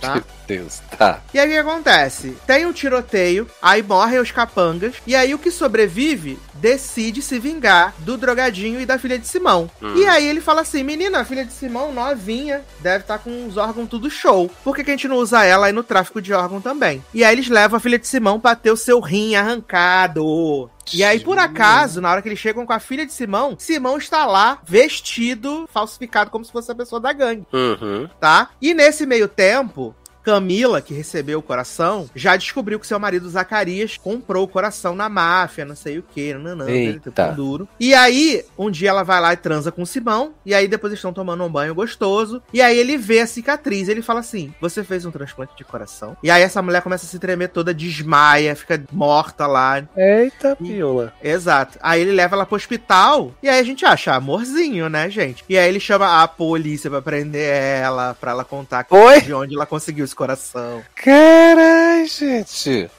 Tá? 0.00 0.22
Meu 0.48 0.58
Deus, 0.58 0.80
tá. 0.98 1.20
E 1.32 1.38
aí 1.38 1.48
o 1.48 1.52
que 1.52 1.58
acontece? 1.58 2.36
Tem 2.46 2.66
um 2.66 2.72
tiroteio, 2.72 3.48
aí 3.60 3.82
morrem 3.82 4.18
os 4.18 4.30
capangas, 4.30 4.94
e 5.06 5.14
aí 5.16 5.34
o 5.34 5.38
que 5.38 5.50
sobrevive 5.50 6.38
decide 6.54 7.20
se 7.22 7.38
vingar 7.38 7.94
do 7.98 8.16
drogadinho 8.16 8.80
e 8.80 8.86
da 8.86 8.98
filha 8.98 9.18
de 9.18 9.26
Simão. 9.26 9.70
Hum. 9.82 9.94
E 9.96 10.06
aí 10.06 10.26
ele 10.26 10.40
fala 10.40 10.60
assim: 10.62 10.82
menina, 10.82 11.20
a 11.20 11.24
filha 11.24 11.44
de 11.44 11.52
Simão, 11.52 11.92
novinha, 11.92 12.62
deve 12.80 13.04
estar 13.04 13.18
com 13.18 13.46
os 13.46 13.56
órgãos 13.56 13.88
tudo 13.88 14.10
show. 14.10 14.50
Por 14.62 14.74
que, 14.74 14.84
que 14.84 14.90
a 14.90 14.94
gente 14.94 15.08
não 15.08 15.16
usa 15.16 15.44
ela 15.44 15.66
aí 15.66 15.72
no 15.72 15.82
tráfico 15.82 16.20
de 16.20 16.32
órgão 16.32 16.60
também? 16.60 17.04
E 17.12 17.24
aí 17.24 17.34
eles 17.34 17.48
levam 17.48 17.76
a 17.76 17.80
filha 17.80 17.98
de 17.98 18.06
Simão 18.06 18.40
pra 18.40 18.54
ter 18.54 18.70
o 18.70 18.76
seu 18.76 19.00
rim 19.00 19.34
arrancado. 19.34 20.70
E 20.92 21.02
aí, 21.02 21.20
por 21.20 21.38
acaso, 21.38 22.00
na 22.00 22.10
hora 22.10 22.20
que 22.20 22.28
eles 22.28 22.38
chegam 22.38 22.66
com 22.66 22.72
a 22.72 22.78
filha 22.78 23.06
de 23.06 23.12
Simão, 23.12 23.56
Simão 23.58 23.96
está 23.96 24.26
lá, 24.26 24.58
vestido, 24.64 25.66
falsificado, 25.72 26.30
como 26.30 26.44
se 26.44 26.52
fosse 26.52 26.70
a 26.70 26.74
pessoa 26.74 27.00
da 27.00 27.10
gangue 27.12 27.46
Uhum. 27.52 28.06
tá? 28.20 28.50
E 28.60 28.74
nesse 28.74 29.06
meio 29.06 29.26
tempo, 29.26 29.94
Camila, 30.24 30.80
que 30.80 30.94
recebeu 30.94 31.38
o 31.38 31.42
coração, 31.42 32.08
já 32.14 32.36
descobriu 32.36 32.80
que 32.80 32.86
seu 32.86 32.98
marido 32.98 33.28
Zacarias 33.28 33.96
comprou 33.96 34.44
o 34.44 34.48
coração 34.48 34.96
na 34.96 35.08
máfia, 35.08 35.64
não 35.64 35.76
sei 35.76 35.98
o 35.98 36.02
que, 36.02 36.32
nananã, 36.32 36.70
Eita. 36.70 37.12
pão 37.12 37.34
duro. 37.34 37.68
E 37.78 37.94
aí, 37.94 38.44
um 38.58 38.70
dia 38.70 38.90
ela 38.90 39.02
vai 39.02 39.20
lá 39.20 39.32
e 39.32 39.36
transa 39.36 39.70
com 39.70 39.82
o 39.82 39.86
Simão, 39.86 40.32
e 40.44 40.54
aí 40.54 40.66
depois 40.66 40.90
eles 40.90 40.98
estão 40.98 41.12
tomando 41.12 41.44
um 41.44 41.48
banho 41.48 41.74
gostoso, 41.74 42.42
e 42.52 42.62
aí 42.62 42.78
ele 42.78 42.96
vê 42.96 43.20
a 43.20 43.26
cicatriz, 43.26 43.88
ele 43.88 44.02
fala 44.02 44.20
assim, 44.20 44.54
você 44.60 44.82
fez 44.82 45.04
um 45.04 45.10
transplante 45.10 45.56
de 45.56 45.64
coração? 45.64 46.16
E 46.22 46.30
aí 46.30 46.42
essa 46.42 46.62
mulher 46.62 46.82
começa 46.82 47.04
a 47.04 47.08
se 47.08 47.18
tremer 47.18 47.48
toda, 47.48 47.74
desmaia, 47.74 48.56
fica 48.56 48.82
morta 48.90 49.46
lá, 49.46 49.84
Eita, 49.96 50.56
piola. 50.56 51.12
Exato. 51.22 51.78
Aí 51.82 52.00
ele 52.00 52.12
leva 52.12 52.36
ela 52.36 52.46
pro 52.46 52.56
hospital 52.56 53.32
e 53.42 53.48
aí 53.48 53.58
a 53.58 53.62
gente 53.62 53.84
acha 53.84 54.14
amorzinho, 54.14 54.88
né, 54.88 55.10
gente? 55.10 55.44
E 55.48 55.58
aí 55.58 55.68
ele 55.68 55.80
chama 55.80 56.22
a 56.22 56.28
polícia 56.28 56.88
pra 56.90 57.02
prender 57.02 57.54
ela, 57.54 58.14
pra 58.14 58.30
ela 58.30 58.44
contar 58.44 58.86
Oi? 58.88 59.20
de 59.20 59.32
onde 59.32 59.54
ela 59.54 59.66
conseguiu 59.66 60.04
coração. 60.14 60.82
Caralho, 60.94 62.06
gente. 62.06 62.90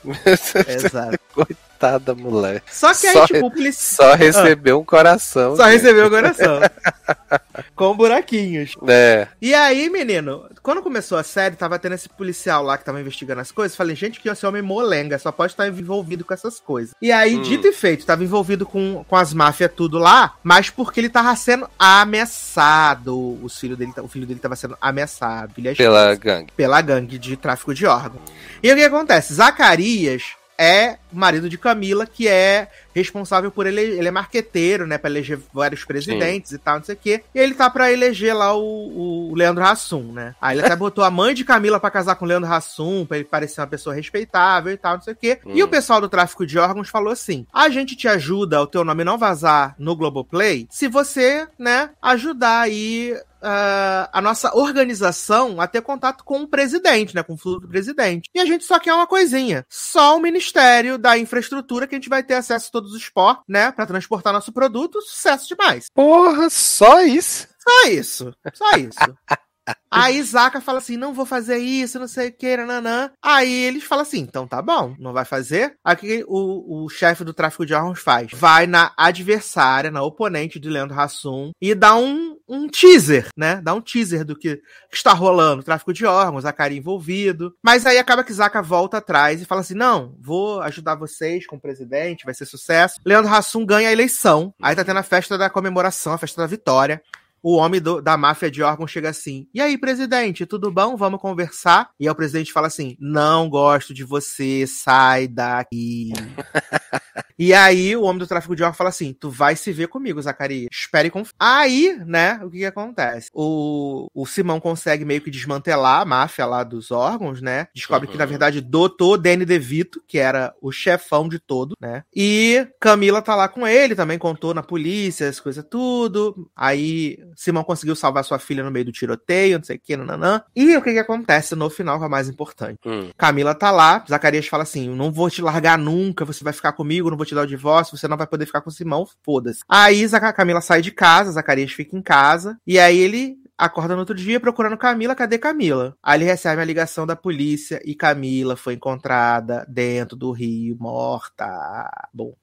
Exato. 0.68 1.20
Coitada 1.76 2.16
mulher. 2.16 2.64
Só 2.72 2.94
que 2.94 3.06
aí, 3.06 3.14
Só- 3.14 3.28
tipo, 3.28 3.48
o 3.48 3.74
Só 3.74 4.14
recebeu 4.16 4.80
um 4.80 4.86
coração. 4.86 5.56
só 5.58 5.66
gente. 5.70 5.82
recebeu 5.82 6.08
o 6.08 6.10
coração. 6.10 6.60
Com 7.76 7.96
buraquinhos. 7.96 8.74
É. 8.88 9.28
E 9.42 9.54
aí, 9.54 9.90
menino, 9.90 10.50
quando 10.64 10.82
começou 10.82 11.18
a 11.18 11.24
série, 11.24 11.56
tava 11.56 11.78
tendo 11.78 11.96
esse 11.96 12.08
policial 12.10 12.64
lá 12.64 12.78
que 12.78 12.86
tava 12.86 13.00
investigando 13.02 13.42
as 13.42 13.52
coisas. 13.52 13.76
Falei, 13.76 13.96
gente, 13.96 14.20
que 14.22 14.30
esse 14.30 14.46
homem 14.46 14.62
molenga, 14.62 15.20
só 15.20 15.32
pode 15.32 15.52
estar 15.54 15.68
envolvido 15.68 16.24
com 16.24 16.34
essas 16.34 16.60
coisas. 16.60 16.94
E 17.02 17.12
aí, 17.12 17.36
Hum. 17.36 17.42
dito 17.42 17.68
e 17.68 17.74
feito, 17.74 18.06
tava 18.06 18.24
envolvido 18.24 18.66
com, 18.66 19.04
com 19.08 19.16
as 19.16 19.34
máfias 19.34 19.72
tudo 19.76 19.98
lá, 20.00 20.36
mas 20.44 20.70
porque 20.70 21.00
ele 21.02 21.10
tava 21.10 21.36
sendo 21.36 21.70
ameaçado. 21.78 23.38
Os 23.44 23.60
filho 23.60 23.76
dele, 23.76 23.92
o 24.02 24.08
filho 24.08 24.26
dele 24.26 24.40
tava 24.40 24.56
sendo 24.56 24.78
ameaçado. 24.80 25.54
Pela 25.76 26.16
gangue. 26.16 26.52
pela 26.56 26.82
gangue 26.82 27.18
de 27.18 27.36
tráfico 27.38 27.74
de 27.74 27.86
órgãos. 27.86 28.22
E 28.64 28.72
o 28.72 28.76
que 28.76 28.84
acontece? 28.84 29.34
Zacarias 29.34 30.24
é 30.58 30.98
marido 31.12 31.50
de 31.50 31.58
Camila, 31.58 32.06
que 32.06 32.28
é 32.28 32.68
responsável 32.94 33.52
por 33.52 33.66
ele, 33.68 33.82
ele 33.82 34.08
é 34.08 34.12
marqueteiro, 34.12 34.88
né, 34.88 34.98
pra 34.98 35.10
eleger 35.10 35.40
vários 35.54 35.84
presidentes 35.84 36.52
e 36.54 36.58
tal, 36.58 36.78
não 36.78 36.84
sei 36.84 36.96
o 36.96 36.98
quê. 36.98 37.24
E 37.34 37.40
ele 37.40 37.54
tá 37.54 37.70
pra 37.70 37.92
eleger 37.92 38.34
lá 38.36 38.54
o, 38.56 39.32
o 39.32 39.36
Leandro 39.36 39.64
Hassum, 39.64 40.12
né? 40.14 40.34
Aí 40.42 40.58
ele 40.58 40.66
até 40.66 40.76
botou 40.76 41.04
a 41.04 41.12
mãe 41.12 41.34
de 41.34 41.44
Camila 41.44 41.80
pra 41.80 41.92
casar 41.92 42.16
com 42.16 42.26
o 42.26 42.28
Leandro 42.28 42.52
Hassum, 42.52 43.06
pra 43.06 43.18
ele 43.18 43.26
parecer 43.26 43.60
uma 43.62 43.68
pessoa 43.68 43.94
respeitável 43.96 44.72
e 44.72 44.78
tal, 44.78 44.96
não 44.96 45.02
sei 45.02 45.14
o 45.14 45.18
quê. 45.18 45.40
E 45.46 45.62
Hum. 45.62 45.66
o 45.66 45.70
pessoal 45.70 46.00
do 46.00 46.10
tráfico 46.10 46.46
de 46.46 46.58
órgãos 46.58 46.90
falou 46.90 47.12
assim: 47.12 47.46
"A 47.54 47.70
gente 47.70 47.96
te 47.96 48.08
ajuda 48.08 48.62
o 48.62 48.68
teu 48.68 48.84
nome 48.86 49.04
não 49.04 49.18
vazar 49.18 49.76
no 49.78 49.96
Globoplay, 49.96 50.68
se 50.70 50.88
você, 50.88 51.48
né, 51.60 51.90
ajudar 52.02 52.62
aí 52.62 53.16
ah, 53.48 54.10
a 54.12 54.22
nossa 54.22 54.58
organização 54.58 55.62
a 55.62 55.68
ter 55.68 55.82
contato 55.82 56.24
com 56.24 56.42
o 56.42 56.48
presidente, 56.48 57.14
né? 57.14 57.22
Com 57.22 57.34
o 57.34 57.38
futuro 57.38 57.68
presidente. 57.68 58.28
E 58.34 58.40
a 58.40 58.46
gente 58.46 58.66
só 58.66 58.80
quer 58.80 58.94
uma 58.94 59.06
coisinha. 59.06 59.66
Só 59.70 60.18
o 60.18 60.20
Ministério 60.20 60.98
da 60.98 61.16
Infraestrutura 61.18 61.86
que 61.86 61.94
a 61.94 61.98
gente 61.98 62.10
vai 62.10 62.24
ter 62.24 62.34
acesso 62.34 62.70
a 62.70 62.72
todos 62.72 62.94
os 62.94 63.08
portos, 63.08 63.46
né? 63.48 63.72
Pra 63.72 63.86
transportar 63.86 64.34
nosso 64.34 64.52
produto. 64.52 65.00
Sucesso 65.02 65.48
demais. 65.48 65.86
Porra, 65.94 66.50
só 66.50 67.02
isso? 67.02 67.48
Só 67.60 67.90
isso. 67.90 68.34
Só 68.54 68.72
isso. 68.78 69.18
Aí 69.92 70.22
Zaca 70.22 70.60
fala 70.62 70.80
assim: 70.80 70.98
não 70.98 71.14
vou 71.14 71.26
fazer 71.26 71.58
isso, 71.58 72.00
não 72.00 72.08
sei 72.08 72.30
o 72.30 72.34
que, 72.34 72.58
nananã. 72.58 73.12
Aí 73.22 73.52
eles 73.52 73.84
falam 73.84 74.04
assim: 74.04 74.20
então 74.20 74.48
tá 74.48 74.62
bom, 74.62 74.96
não 75.00 75.14
vai 75.14 75.26
fazer. 75.26 75.76
Aí 75.84 76.24
o 76.28 76.86
o, 76.86 76.90
chefe 76.90 77.24
do 77.24 77.34
tráfico 77.34 77.66
de 77.66 77.74
órgãos 77.74 78.00
faz? 78.00 78.32
Vai 78.34 78.68
na 78.68 78.94
adversária, 78.98 79.92
na 79.92 80.04
oponente 80.04 80.60
de 80.60 80.70
Leandro 80.70 81.00
Hassum 81.00 81.52
e 81.62 81.74
dá 81.74 81.96
um, 81.96 82.38
um 82.48 82.68
teaser, 82.68 83.28
né? 83.36 83.62
Dá 83.64 83.74
um 83.74 83.82
teaser 83.82 84.26
do 84.26 84.38
que 84.38 84.62
está 84.92 85.14
rolando: 85.14 85.64
tráfico 85.64 85.94
de 85.94 86.06
órgãos, 86.06 86.44
Zacari 86.44 86.78
envolvido. 86.78 87.54
Mas 87.64 87.86
aí 87.86 87.98
acaba 87.98 88.24
que 88.24 88.34
Zaca 88.34 88.62
volta 88.62 88.98
atrás 88.98 89.42
e 89.42 89.46
fala 89.46 89.62
assim: 89.62 89.76
não, 89.76 90.16
vou 90.20 90.62
ajudar 90.62 90.96
vocês 90.96 91.46
com 91.46 91.56
o 91.56 91.62
presidente, 91.62 92.26
vai 92.26 92.34
ser 92.34 92.46
sucesso. 92.46 93.00
Leandro 93.06 93.34
Hassum 93.34 93.66
ganha 93.66 93.90
a 93.90 93.94
eleição. 93.94 94.54
Aí 94.62 94.76
tá 94.76 94.84
tendo 94.84 95.00
a 95.00 95.04
festa 95.04 95.38
da 95.38 95.50
comemoração, 95.50 96.14
a 96.14 96.18
festa 96.18 96.42
da 96.42 96.48
vitória 96.48 97.02
o 97.48 97.58
homem 97.58 97.80
do- 97.80 98.02
da 98.02 98.18
máfia 98.18 98.50
de 98.50 98.64
órgãos 98.64 98.90
chega 98.90 99.10
assim: 99.10 99.48
E 99.54 99.62
aí, 99.62 99.78
presidente, 99.78 100.48
tudo 100.48 100.72
bom? 100.72 100.98
Vamos 100.98 101.22
conversar? 101.22 101.92
E 102.00 102.06
aí 102.08 102.10
o 102.12 102.16
presidente 102.16 102.52
fala 102.52 102.66
assim: 102.66 102.98
Não 103.00 103.48
gosto 103.48 103.94
de 103.94 104.04
você, 104.04 104.66
sai 104.66 105.28
daqui. 105.28 106.12
e 107.38 107.54
aí 107.54 107.96
o 107.96 108.02
homem 108.04 108.18
do 108.20 108.26
tráfico 108.28 108.56
de 108.56 108.64
órgãos 108.64 108.78
fala 108.78 108.90
assim: 108.90 109.14
Tu 109.14 109.30
vai 109.30 109.56
se 109.56 109.72
ver 109.72 109.88
comigo, 109.90 110.22
Zacarias. 110.22 110.70
Espere 110.72 111.12
com. 111.12 111.22
Aí, 111.40 111.96
né, 112.06 112.40
o 112.44 112.50
que, 112.50 112.58
que 112.60 112.66
acontece? 112.66 113.30
O, 113.34 114.08
o 114.14 114.26
Simão 114.26 114.60
consegue 114.60 115.06
meio 115.06 115.22
que 115.22 115.30
desmantelar 115.30 116.02
a 116.02 116.06
máfia 116.06 116.46
lá 116.48 116.64
dos 116.64 116.90
órgãos, 116.90 117.42
né? 117.42 117.68
Descobre 117.76 118.08
que, 118.08 118.18
na 118.18 118.24
Uhum. 118.24 118.30
verdade, 118.30 118.60
doutor 118.62 119.18
Danny 119.18 119.46
DeVito, 119.46 120.02
que 120.08 120.18
era 120.18 120.52
o 120.62 120.72
chefão 120.72 121.30
de 121.30 121.38
todo, 121.40 121.76
né? 121.80 122.04
E 122.16 122.68
Camila 122.82 123.22
tá 123.22 123.36
lá 123.36 123.48
com 123.48 123.68
ele, 123.68 123.94
também 123.96 124.18
contou 124.18 124.52
na 124.54 124.64
polícia, 124.64 125.30
as 125.30 125.40
coisas 125.40 125.64
tudo. 125.70 126.50
Aí 126.56 127.18
Simão 127.36 127.64
conseguiu 127.64 127.96
salvar 127.96 128.24
sua 128.24 128.40
filha 128.40 128.64
no 128.64 128.72
meio 128.72 128.86
do 128.86 128.92
tiroteio, 128.92 129.58
não 129.58 129.66
sei 129.66 129.78
o 129.78 129.80
que, 129.80 129.98
nananã. 129.98 130.42
E 130.56 130.76
o 130.76 130.82
que 130.82 130.94
que 130.94 131.00
acontece 131.00 131.56
no 131.56 131.70
final, 131.70 131.98
que 131.98 132.04
é 132.04 132.08
o 132.08 132.12
mais 132.12 132.30
importante? 132.30 132.80
Hum. 132.86 133.10
Camila 133.18 133.54
tá 133.54 133.72
lá, 133.72 134.04
Zacarias 134.10 134.48
fala 134.48 134.64
assim: 134.64 134.88
"Eu 134.88 134.96
não 134.96 135.12
vou 135.12 135.30
te 135.30 135.42
largar 135.42 135.78
nunca, 135.78 136.26
você 136.26 136.44
vai 136.44 136.54
ficar 136.54 136.74
comigo, 136.74 137.10
não 137.10 137.18
vou 137.18 137.26
te 137.26 137.36
dar 137.36 137.42
o 137.44 137.48
divórcio, 137.48 137.98
você 137.98 138.08
não 138.08 138.18
vai 138.18 138.28
poder 138.28 138.46
ficar 138.46 138.62
com 138.62 138.70
o 138.70 138.74
Simão, 138.74 139.08
foda-se. 139.24 139.62
Aí 139.68 140.06
a 140.06 140.34
Camila 140.34 140.62
sai 140.62 140.82
de 140.82 140.92
casa, 140.92 141.32
Zacarias 141.32 141.72
fica 141.72 141.96
em 141.96 142.02
casa, 142.02 142.58
e 142.66 142.80
aí 142.80 142.98
ele 142.98 143.38
acorda 143.58 143.94
no 143.94 144.02
outro 144.02 144.16
dia 144.16 144.40
procurando 144.40 144.78
Camila, 144.78 145.16
cadê 145.16 145.38
Camila? 145.38 145.96
Aí 146.04 146.18
ele 146.18 146.26
recebe 146.26 146.62
a 146.62 146.66
ligação 146.66 147.06
da 147.06 147.16
polícia 147.16 147.82
e 147.86 147.96
Camila 147.96 148.56
foi 148.56 148.74
encontrada 148.74 149.66
dentro 149.68 150.16
do 150.16 150.32
rio, 150.32 150.78
morta. 150.80 151.90
Bom. 152.14 152.36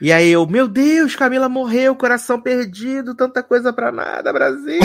E 0.00 0.12
aí 0.12 0.30
eu, 0.30 0.46
meu 0.46 0.68
Deus, 0.68 1.16
Camila 1.16 1.48
morreu, 1.48 1.96
coração 1.96 2.40
perdido, 2.40 3.14
tanta 3.14 3.42
coisa 3.42 3.72
pra 3.72 3.90
nada, 3.90 4.32
Brasil. 4.32 4.80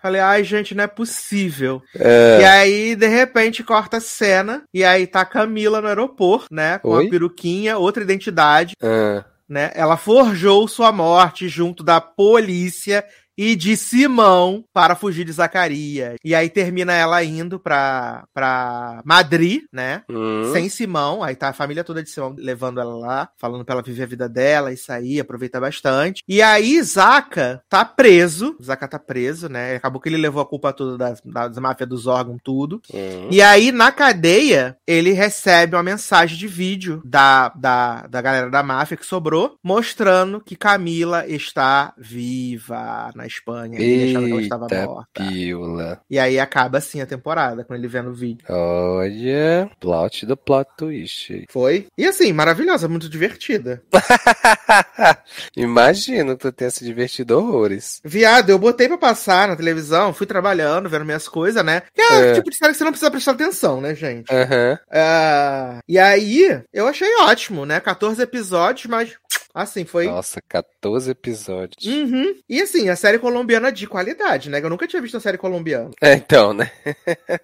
Falei, 0.00 0.20
ai, 0.20 0.44
gente, 0.44 0.74
não 0.74 0.84
é 0.84 0.86
possível. 0.86 1.82
É. 1.98 2.40
E 2.40 2.44
aí, 2.44 2.96
de 2.96 3.08
repente, 3.08 3.64
corta 3.64 3.96
a 3.96 4.00
cena. 4.00 4.62
E 4.72 4.84
aí 4.84 5.06
tá 5.06 5.22
a 5.22 5.26
Camila 5.26 5.80
no 5.80 5.88
aeroporto, 5.88 6.46
né? 6.50 6.78
Com 6.78 6.90
Oi? 6.90 7.06
a 7.06 7.10
peruquinha, 7.10 7.78
outra 7.78 8.02
identidade, 8.02 8.74
Ah, 8.82 9.24
né? 9.48 9.70
Ela 9.74 9.96
forjou 9.96 10.68
sua 10.68 10.92
morte 10.92 11.48
junto 11.48 11.82
da 11.82 12.00
polícia 12.00 13.04
e 13.38 13.54
de 13.54 13.76
Simão 13.76 14.64
para 14.74 14.96
fugir 14.96 15.24
de 15.24 15.30
Zacarias. 15.30 16.16
E 16.24 16.34
aí 16.34 16.50
termina 16.50 16.92
ela 16.92 17.22
indo 17.22 17.60
pra, 17.60 18.24
pra 18.34 19.00
Madrid, 19.04 19.62
né? 19.72 20.02
hum. 20.10 20.50
Sem 20.52 20.68
Simão, 20.68 21.22
aí 21.22 21.36
tá 21.36 21.50
a 21.50 21.52
família 21.52 21.84
toda 21.84 22.02
de 22.02 22.10
Simão 22.10 22.34
levando 22.36 22.80
ela 22.80 22.96
lá, 22.96 23.30
falando 23.38 23.64
pra 23.64 23.74
ela 23.74 23.82
viver 23.82 24.02
a 24.02 24.06
vida 24.06 24.28
dela, 24.28 24.72
isso 24.72 24.90
aí, 24.90 25.20
aproveita 25.20 25.60
bastante. 25.60 26.24
E 26.26 26.42
aí, 26.42 26.82
Zaca 26.82 27.62
tá 27.68 27.84
preso, 27.84 28.56
Zaca 28.60 28.88
tá 28.88 28.98
preso, 28.98 29.48
né? 29.48 29.76
Acabou 29.76 30.00
que 30.00 30.08
ele 30.08 30.16
levou 30.16 30.42
a 30.42 30.46
culpa 30.46 30.72
toda 30.72 30.98
das, 30.98 31.20
das 31.24 31.58
máfias 31.58 31.88
dos 31.88 32.08
órgãos, 32.08 32.40
tudo. 32.42 32.80
Hum. 32.92 33.28
E 33.30 33.40
aí, 33.40 33.70
na 33.70 33.92
cadeia, 33.92 34.76
ele 34.84 35.12
recebe 35.12 35.76
uma 35.76 35.82
mensagem 35.82 36.36
de 36.36 36.48
vídeo 36.48 37.00
da, 37.04 37.50
da, 37.50 38.06
da 38.08 38.20
galera 38.20 38.50
da 38.50 38.62
máfia 38.64 38.96
que 38.96 39.06
sobrou, 39.06 39.54
mostrando 39.62 40.40
que 40.40 40.56
Camila 40.56 41.24
está 41.26 41.94
viva 41.96 43.12
na 43.14 43.27
Espanha. 43.28 43.78
Ele 43.80 44.10
achava 44.10 44.24
que 44.26 44.32
ela 44.32 44.40
estava 44.42 44.64
Eita 44.70 44.84
morta. 44.86 45.08
pílula. 45.14 46.00
E 46.10 46.18
aí 46.18 46.38
acaba 46.40 46.78
assim 46.78 47.00
a 47.00 47.06
temporada, 47.06 47.64
com 47.64 47.74
ele 47.74 47.86
vendo 47.86 48.10
o 48.10 48.14
vídeo. 48.14 48.44
Olha, 48.48 49.70
plot 49.80 50.26
do 50.26 50.36
plot 50.36 50.68
twist. 50.76 51.44
Foi. 51.50 51.86
E 51.96 52.04
assim, 52.04 52.32
maravilhosa, 52.32 52.88
muito 52.88 53.08
divertida. 53.08 53.82
Imagino 55.56 56.36
que 56.36 56.42
tu 56.42 56.52
tenha 56.52 56.70
se 56.70 56.84
divertido 56.84 57.38
horrores. 57.38 58.00
Viado, 58.04 58.50
eu 58.50 58.58
botei 58.58 58.88
pra 58.88 58.98
passar 58.98 59.48
na 59.48 59.56
televisão, 59.56 60.12
fui 60.12 60.26
trabalhando, 60.26 60.88
vendo 60.88 61.04
minhas 61.04 61.28
coisas, 61.28 61.64
né? 61.64 61.82
Que 61.94 62.00
é, 62.00 62.28
É. 62.28 62.32
o 62.32 62.34
tipo 62.34 62.50
de 62.50 62.56
série 62.56 62.72
que 62.72 62.78
você 62.78 62.84
não 62.84 62.90
precisa 62.92 63.10
prestar 63.10 63.32
atenção, 63.32 63.80
né, 63.80 63.94
gente? 63.94 64.32
Aham. 64.32 64.78
Ah, 64.90 65.80
e 65.88 65.98
aí, 65.98 66.60
eu 66.72 66.86
achei 66.86 67.08
ótimo, 67.22 67.64
né? 67.66 67.80
14 67.80 68.22
episódios, 68.22 68.86
mas 68.86 69.14
assim, 69.62 69.84
foi. 69.84 70.06
Nossa, 70.06 70.40
14 70.48 71.10
episódios. 71.10 71.84
Uhum. 71.84 72.34
E 72.48 72.60
assim, 72.60 72.88
a 72.88 72.96
série 72.96 73.18
colombiana 73.18 73.70
de 73.70 73.86
qualidade, 73.86 74.48
né? 74.50 74.60
Que 74.60 74.66
eu 74.66 74.70
nunca 74.70 74.86
tinha 74.86 75.02
visto 75.02 75.14
uma 75.14 75.20
série 75.20 75.38
colombiana. 75.38 75.90
É, 76.00 76.14
então, 76.14 76.52
né? 76.52 76.70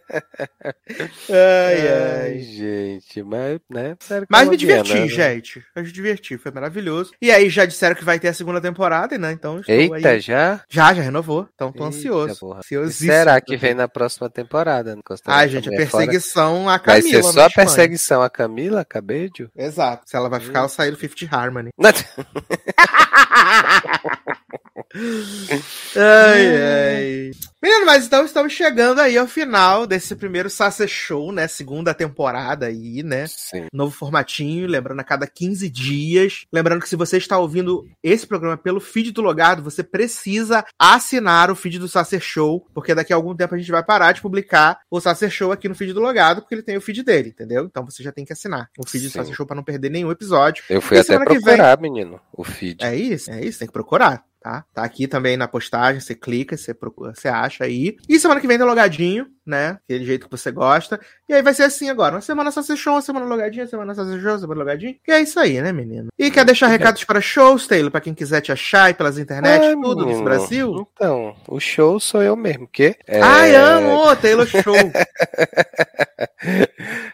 Ai, 1.31 1.89
ai. 1.89 2.39
gente, 2.41 3.23
mas, 3.23 3.59
né? 3.70 3.97
série 4.01 4.27
Mas 4.28 4.49
me 4.49 4.57
diverti, 4.57 4.95
né? 4.95 5.09
gente. 5.09 5.62
Eu 5.74 5.82
me 5.82 5.91
diverti, 5.91 6.36
foi 6.39 6.53
maravilhoso. 6.53 7.12
E 7.20 7.31
aí 7.31 7.49
já 7.49 7.65
disseram 7.65 7.95
que 7.95 8.05
vai 8.05 8.19
ter 8.19 8.28
a 8.28 8.35
segunda 8.35 8.61
temporada, 8.61 9.16
né? 9.19 9.32
Então 9.32 9.61
Eita, 9.66 10.11
aí. 10.11 10.20
já? 10.20 10.61
Já, 10.69 10.93
já 10.95 11.03
renovou. 11.03 11.49
Então 11.55 11.73
tô 11.73 11.85
Eita, 11.85 11.97
ansioso. 11.97 12.53
Ansiosíssimo. 12.55 13.11
será 13.12 13.41
que 13.41 13.57
vem 13.57 13.74
na 13.74 13.89
próxima 13.89 14.28
temporada? 14.28 14.97
Ah, 15.27 15.47
gente, 15.47 15.69
a 15.69 15.73
Fora? 15.73 15.77
perseguição 15.77 16.69
a 16.69 16.78
Vai 16.78 17.01
Camila. 17.01 17.23
ser 17.23 17.32
só 17.32 17.45
a 17.47 17.51
perseguição 17.51 18.23
a 18.23 18.31
Camila 18.31 18.85
Cabello? 18.85 19.24
Exato. 19.57 20.03
Se 20.07 20.16
ela 20.16 20.28
vai 20.28 20.41
ficar, 20.41 20.61
ela 20.61 20.69
sair 20.69 20.91
do 20.91 20.97
Fifth 20.97 21.27
Harmony. 21.31 21.70
Ai, 25.97 26.62
ai. 26.62 27.31
Menino, 27.65 27.86
mas 27.86 28.05
então 28.05 28.27
estamos 28.27 28.53
chegando 28.53 29.01
aí 29.01 29.16
ao 29.16 29.27
final 29.27 29.86
desse 29.86 30.15
primeiro 30.15 30.51
Sacer 30.51 30.86
Show, 30.86 31.32
né? 31.32 31.49
Segunda 31.49 31.95
temporada 31.95 32.66
aí, 32.66 33.03
né? 33.03 33.27
Sim. 33.27 33.69
Novo 33.73 33.91
formatinho, 33.91 34.66
lembrando 34.66 35.01
a 35.01 35.03
cada 35.03 35.27
15 35.27 35.70
dias. 35.70 36.45
Lembrando 36.53 36.82
que 36.82 36.89
se 36.91 36.95
você 36.95 37.16
está 37.16 37.39
ouvindo 37.39 37.89
esse 38.03 38.27
programa 38.27 38.59
pelo 38.59 38.81
feed 38.81 39.12
do 39.12 39.23
Logado, 39.23 39.62
você 39.62 39.82
precisa 39.82 40.62
assinar 40.78 41.51
o 41.51 41.57
feed 41.57 41.78
do 41.78 41.89
Sacer 41.89 42.20
Show, 42.20 42.66
porque 42.74 42.95
daqui 42.95 43.15
a 43.15 43.16
algum 43.16 43.35
tempo 43.35 43.55
a 43.55 43.59
gente 43.59 43.73
vai 43.73 43.82
parar 43.82 44.12
de 44.12 44.20
publicar 44.20 44.81
o 44.91 45.01
Sacer 45.01 45.31
Show 45.31 45.51
aqui 45.51 45.66
no 45.66 45.74
feed 45.74 45.95
do 45.95 46.03
Logado, 46.03 46.43
porque 46.43 46.55
ele 46.55 46.62
tem 46.62 46.77
o 46.77 46.82
feed 46.82 47.03
dele, 47.03 47.31
entendeu? 47.31 47.65
Então 47.65 47.82
você 47.82 48.03
já 48.03 48.12
tem 48.12 48.27
que 48.27 48.32
assinar 48.35 48.69
o 48.78 48.86
feed 48.86 49.05
do 49.05 49.11
Sim. 49.11 49.20
Sacer 49.20 49.35
Show 49.35 49.47
para 49.47 49.57
não 49.57 49.65
perder 49.65 49.89
nenhum 49.89 50.11
episódio. 50.11 50.62
Eu 50.69 50.82
fui 50.82 50.99
E 50.99 51.01
até 51.01 51.19
procurar, 51.19 51.81
menino, 51.81 52.20
o 52.31 52.45
feed. 52.45 52.85
É 52.85 52.95
isso, 52.95 53.31
é 53.31 53.43
isso, 53.43 53.59
tem 53.59 53.66
que 53.66 53.73
procurar, 53.73 54.23
tá? 54.44 54.62
Tá 54.74 54.84
aqui 54.84 55.08
também 55.08 55.38
na 55.38 55.48
postagem, 55.48 56.02
você 56.02 56.14
clica, 56.14 56.54
você 56.54 56.74
procura, 56.74 57.14
você 57.14 57.28
acha 57.28 57.64
aí. 57.64 57.96
E 58.06 58.20
semana 58.20 58.42
que 58.42 58.46
vem 58.46 58.58
tem 58.58 58.66
logadinho, 58.66 59.26
né? 59.46 59.78
Aquele 59.84 60.04
jeito 60.04 60.26
que 60.26 60.30
você 60.30 60.50
gosta. 60.50 61.00
E 61.28 61.34
aí 61.34 61.42
vai 61.42 61.54
ser 61.54 61.64
assim 61.64 61.88
agora, 61.88 62.14
uma 62.14 62.20
semana 62.20 62.50
show, 62.50 62.94
uma 62.94 63.02
semana 63.02 63.26
logadinho, 63.26 63.64
uma 63.64 63.70
semana 63.70 63.94
show, 63.94 64.04
uma 64.04 64.38
semana 64.38 64.60
logadinho. 64.60 64.96
E 65.06 65.12
é 65.12 65.20
isso 65.20 65.38
aí, 65.38 65.60
né, 65.60 65.72
menino? 65.72 66.08
E 66.18 66.30
quer 66.30 66.44
deixar 66.44 66.68
recados 66.68 67.04
para 67.04 67.20
shows, 67.20 67.66
Taylor, 67.66 67.90
pra 67.90 68.00
quem 68.00 68.14
quiser 68.14 68.40
te 68.40 68.52
achar 68.52 68.90
e 68.90 68.94
pelas 68.94 69.18
internet, 69.18 69.74
tudo 69.80 70.06
nesse. 70.06 70.22
Brasil? 70.22 70.88
Então, 70.94 71.36
o 71.46 71.60
show 71.60 72.00
sou 72.00 72.22
eu 72.22 72.34
mesmo, 72.34 72.66
que 72.66 72.96
é, 73.06 73.20
Ai, 73.20 73.54
amo, 73.54 74.14
Taylor 74.16 74.46
Show. 74.46 74.74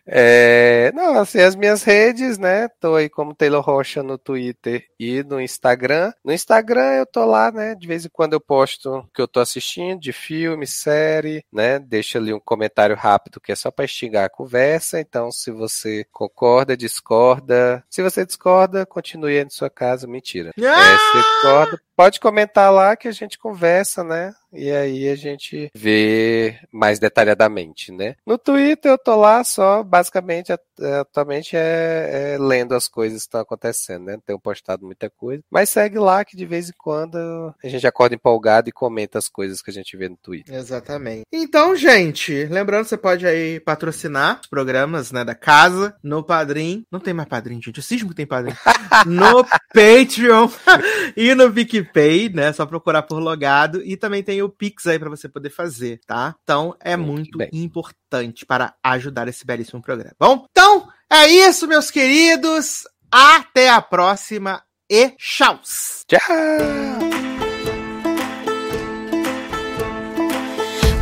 é, 0.07 0.93
não, 0.95 1.19
assim, 1.19 1.41
as 1.41 1.57
minhas 1.57 1.83
redes, 1.83 2.39
né? 2.39 2.69
Tô 2.81 2.95
aí 2.95 3.09
como 3.09 3.35
Taylor 3.35 3.63
Rocha 3.63 4.03
no 4.03 4.17
Twitter 4.17 4.85
e 4.99 5.23
no 5.23 5.41
Instagram. 5.41 6.13
No 6.25 6.33
Instagram 6.33 6.93
eu 6.93 7.07
tô 7.07 7.25
lá, 7.25 7.51
né? 7.51 7.75
De 7.75 7.87
vez 7.87 8.05
em 8.05 8.11
quando 8.11 8.35
eu 8.35 8.41
posto 8.41 8.91
o 8.91 9.07
que 9.15 9.21
eu 9.21 9.29
tô 9.29 9.41
assistindo 9.41 10.01
de 10.01 10.13
filme, 10.13 10.67
série, 10.67 11.45
né? 11.53 11.79
Deixa 11.79 12.19
ali 12.21 12.33
um 12.33 12.41
comentário 12.41 12.95
rápido 12.97 13.41
que 13.41 13.53
é 13.53 13.55
só 13.57 13.71
pra 13.71 13.85
instigar 13.85 14.25
a 14.25 14.31
conversa. 14.31 15.01
Então, 15.01 15.31
se 15.33 15.51
você 15.51 16.05
concorda, 16.13 16.77
discorda. 16.77 17.85
Se 17.89 18.03
você 18.03 18.25
discorda, 18.25 18.87
continue 18.87 19.39
aí 19.39 19.45
na 19.45 19.51
sua 19.51 19.71
casa. 19.71 20.07
Mentira. 20.07 20.51
É, 20.57 20.63
se 20.63 21.13
você 21.13 21.19
discorda, 21.19 21.83
pode 22.01 22.19
comentar 22.19 22.73
lá 22.73 22.97
que 22.97 23.09
a 23.09 23.13
gente 23.13 23.39
conversa, 23.39 24.03
né? 24.03 24.33
E 24.53 24.71
aí 24.71 25.09
a 25.09 25.15
gente 25.15 25.71
vê 25.75 26.59
mais 26.73 26.99
detalhadamente, 26.99 27.93
né? 27.93 28.17
No 28.27 28.37
Twitter 28.37 28.91
eu 28.91 28.99
tô 28.99 29.15
lá 29.15 29.45
só, 29.45 29.83
basicamente, 29.85 30.53
at- 30.53 30.61
atualmente 31.01 31.57
é, 31.57 32.35
é 32.35 32.39
lendo 32.39 32.75
as 32.75 32.89
coisas 32.89 33.19
que 33.21 33.27
estão 33.29 33.41
acontecendo, 33.41 34.07
né? 34.07 34.13
Não 34.15 34.21
tenho 34.21 34.41
postado 34.41 34.85
muita 34.85 35.09
coisa. 35.09 35.43
Mas 35.51 35.71
segue 35.71 35.99
lá 35.99 36.25
que 36.25 36.37
de 36.37 36.45
vez 36.47 36.69
em 36.71 36.75
quando 36.77 37.55
a 37.63 37.69
gente 37.69 37.87
acorda 37.87 38.15
empolgado 38.15 38.69
e 38.69 38.73
comenta 38.73 39.19
as 39.19 39.29
coisas 39.29 39.63
que 39.63 39.71
a 39.71 39.75
gente 39.75 39.97
vê 39.97 40.09
no 40.09 40.17
Twitter. 40.17 40.53
Exatamente. 40.55 41.23
Então, 41.33 41.77
gente, 41.77 42.47
lembrando, 42.47 42.87
você 42.87 42.97
pode 42.97 43.27
aí 43.27 43.61
patrocinar 43.61 44.41
os 44.41 44.49
programas, 44.49 45.13
né, 45.13 45.23
da 45.25 45.35
casa, 45.35 45.95
no 46.03 46.25
Padrim. 46.25 46.85
Não 46.91 46.99
tem 46.99 47.15
mais 47.15 47.29
Padrim, 47.29 47.63
gente. 47.63 47.79
O 47.79 47.83
Cismo 47.83 48.09
que 48.09 48.17
tem 48.17 48.27
Padrim. 48.27 48.55
no 49.07 49.45
Patreon 49.73 50.49
e 51.17 51.35
no 51.37 51.53
PicPay, 51.53 51.90
né? 52.35 52.53
Só 52.53 52.67
procurar 52.67 53.03
por 53.03 53.19
logado. 53.19 53.83
E 53.85 53.97
também 53.97 54.23
tem 54.23 54.43
o 54.43 54.49
Pix 54.49 54.87
aí 54.87 54.99
pra 54.99 55.11
você 55.11 55.29
poder 55.29 55.51
fazer, 55.51 56.01
tá? 56.07 56.35
Então, 56.43 56.75
é 56.81 56.97
Muito 56.97 57.39
muito 57.39 57.57
importante 57.57 58.47
para 58.47 58.75
ajudar 58.83 59.29
esse 59.29 59.45
belíssimo 59.45 59.83
programa. 59.83 60.15
Bom, 60.19 60.47
então, 60.51 60.89
é 61.11 61.29
isso, 61.29 61.67
meus 61.67 61.91
queridos. 61.91 62.85
Até 63.11 63.71
a 63.71 63.83
próxima 63.83 64.63
e 64.89 65.11
tchau! 65.19 65.61
Tchau! 66.07 66.21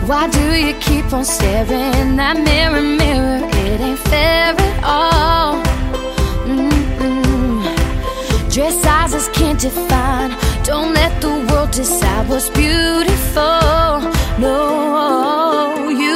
Why 0.08 0.26
do 0.26 0.56
you 0.56 0.72
keep 0.80 1.12
on 1.12 1.22
staring 1.22 2.16
that 2.16 2.38
mirror, 2.38 2.80
mirror? 2.80 3.44
It 3.44 3.80
ain't 3.80 3.98
fair 3.98 4.54
at 4.56 4.82
all. 4.82 5.67
Dress 8.58 8.82
sizes 8.82 9.28
can't 9.28 9.60
define. 9.60 10.30
Don't 10.64 10.92
let 10.92 11.20
the 11.22 11.28
world 11.48 11.70
decide 11.70 12.28
what's 12.28 12.50
beautiful. 12.50 14.00
No, 14.40 15.88
you 15.88 16.07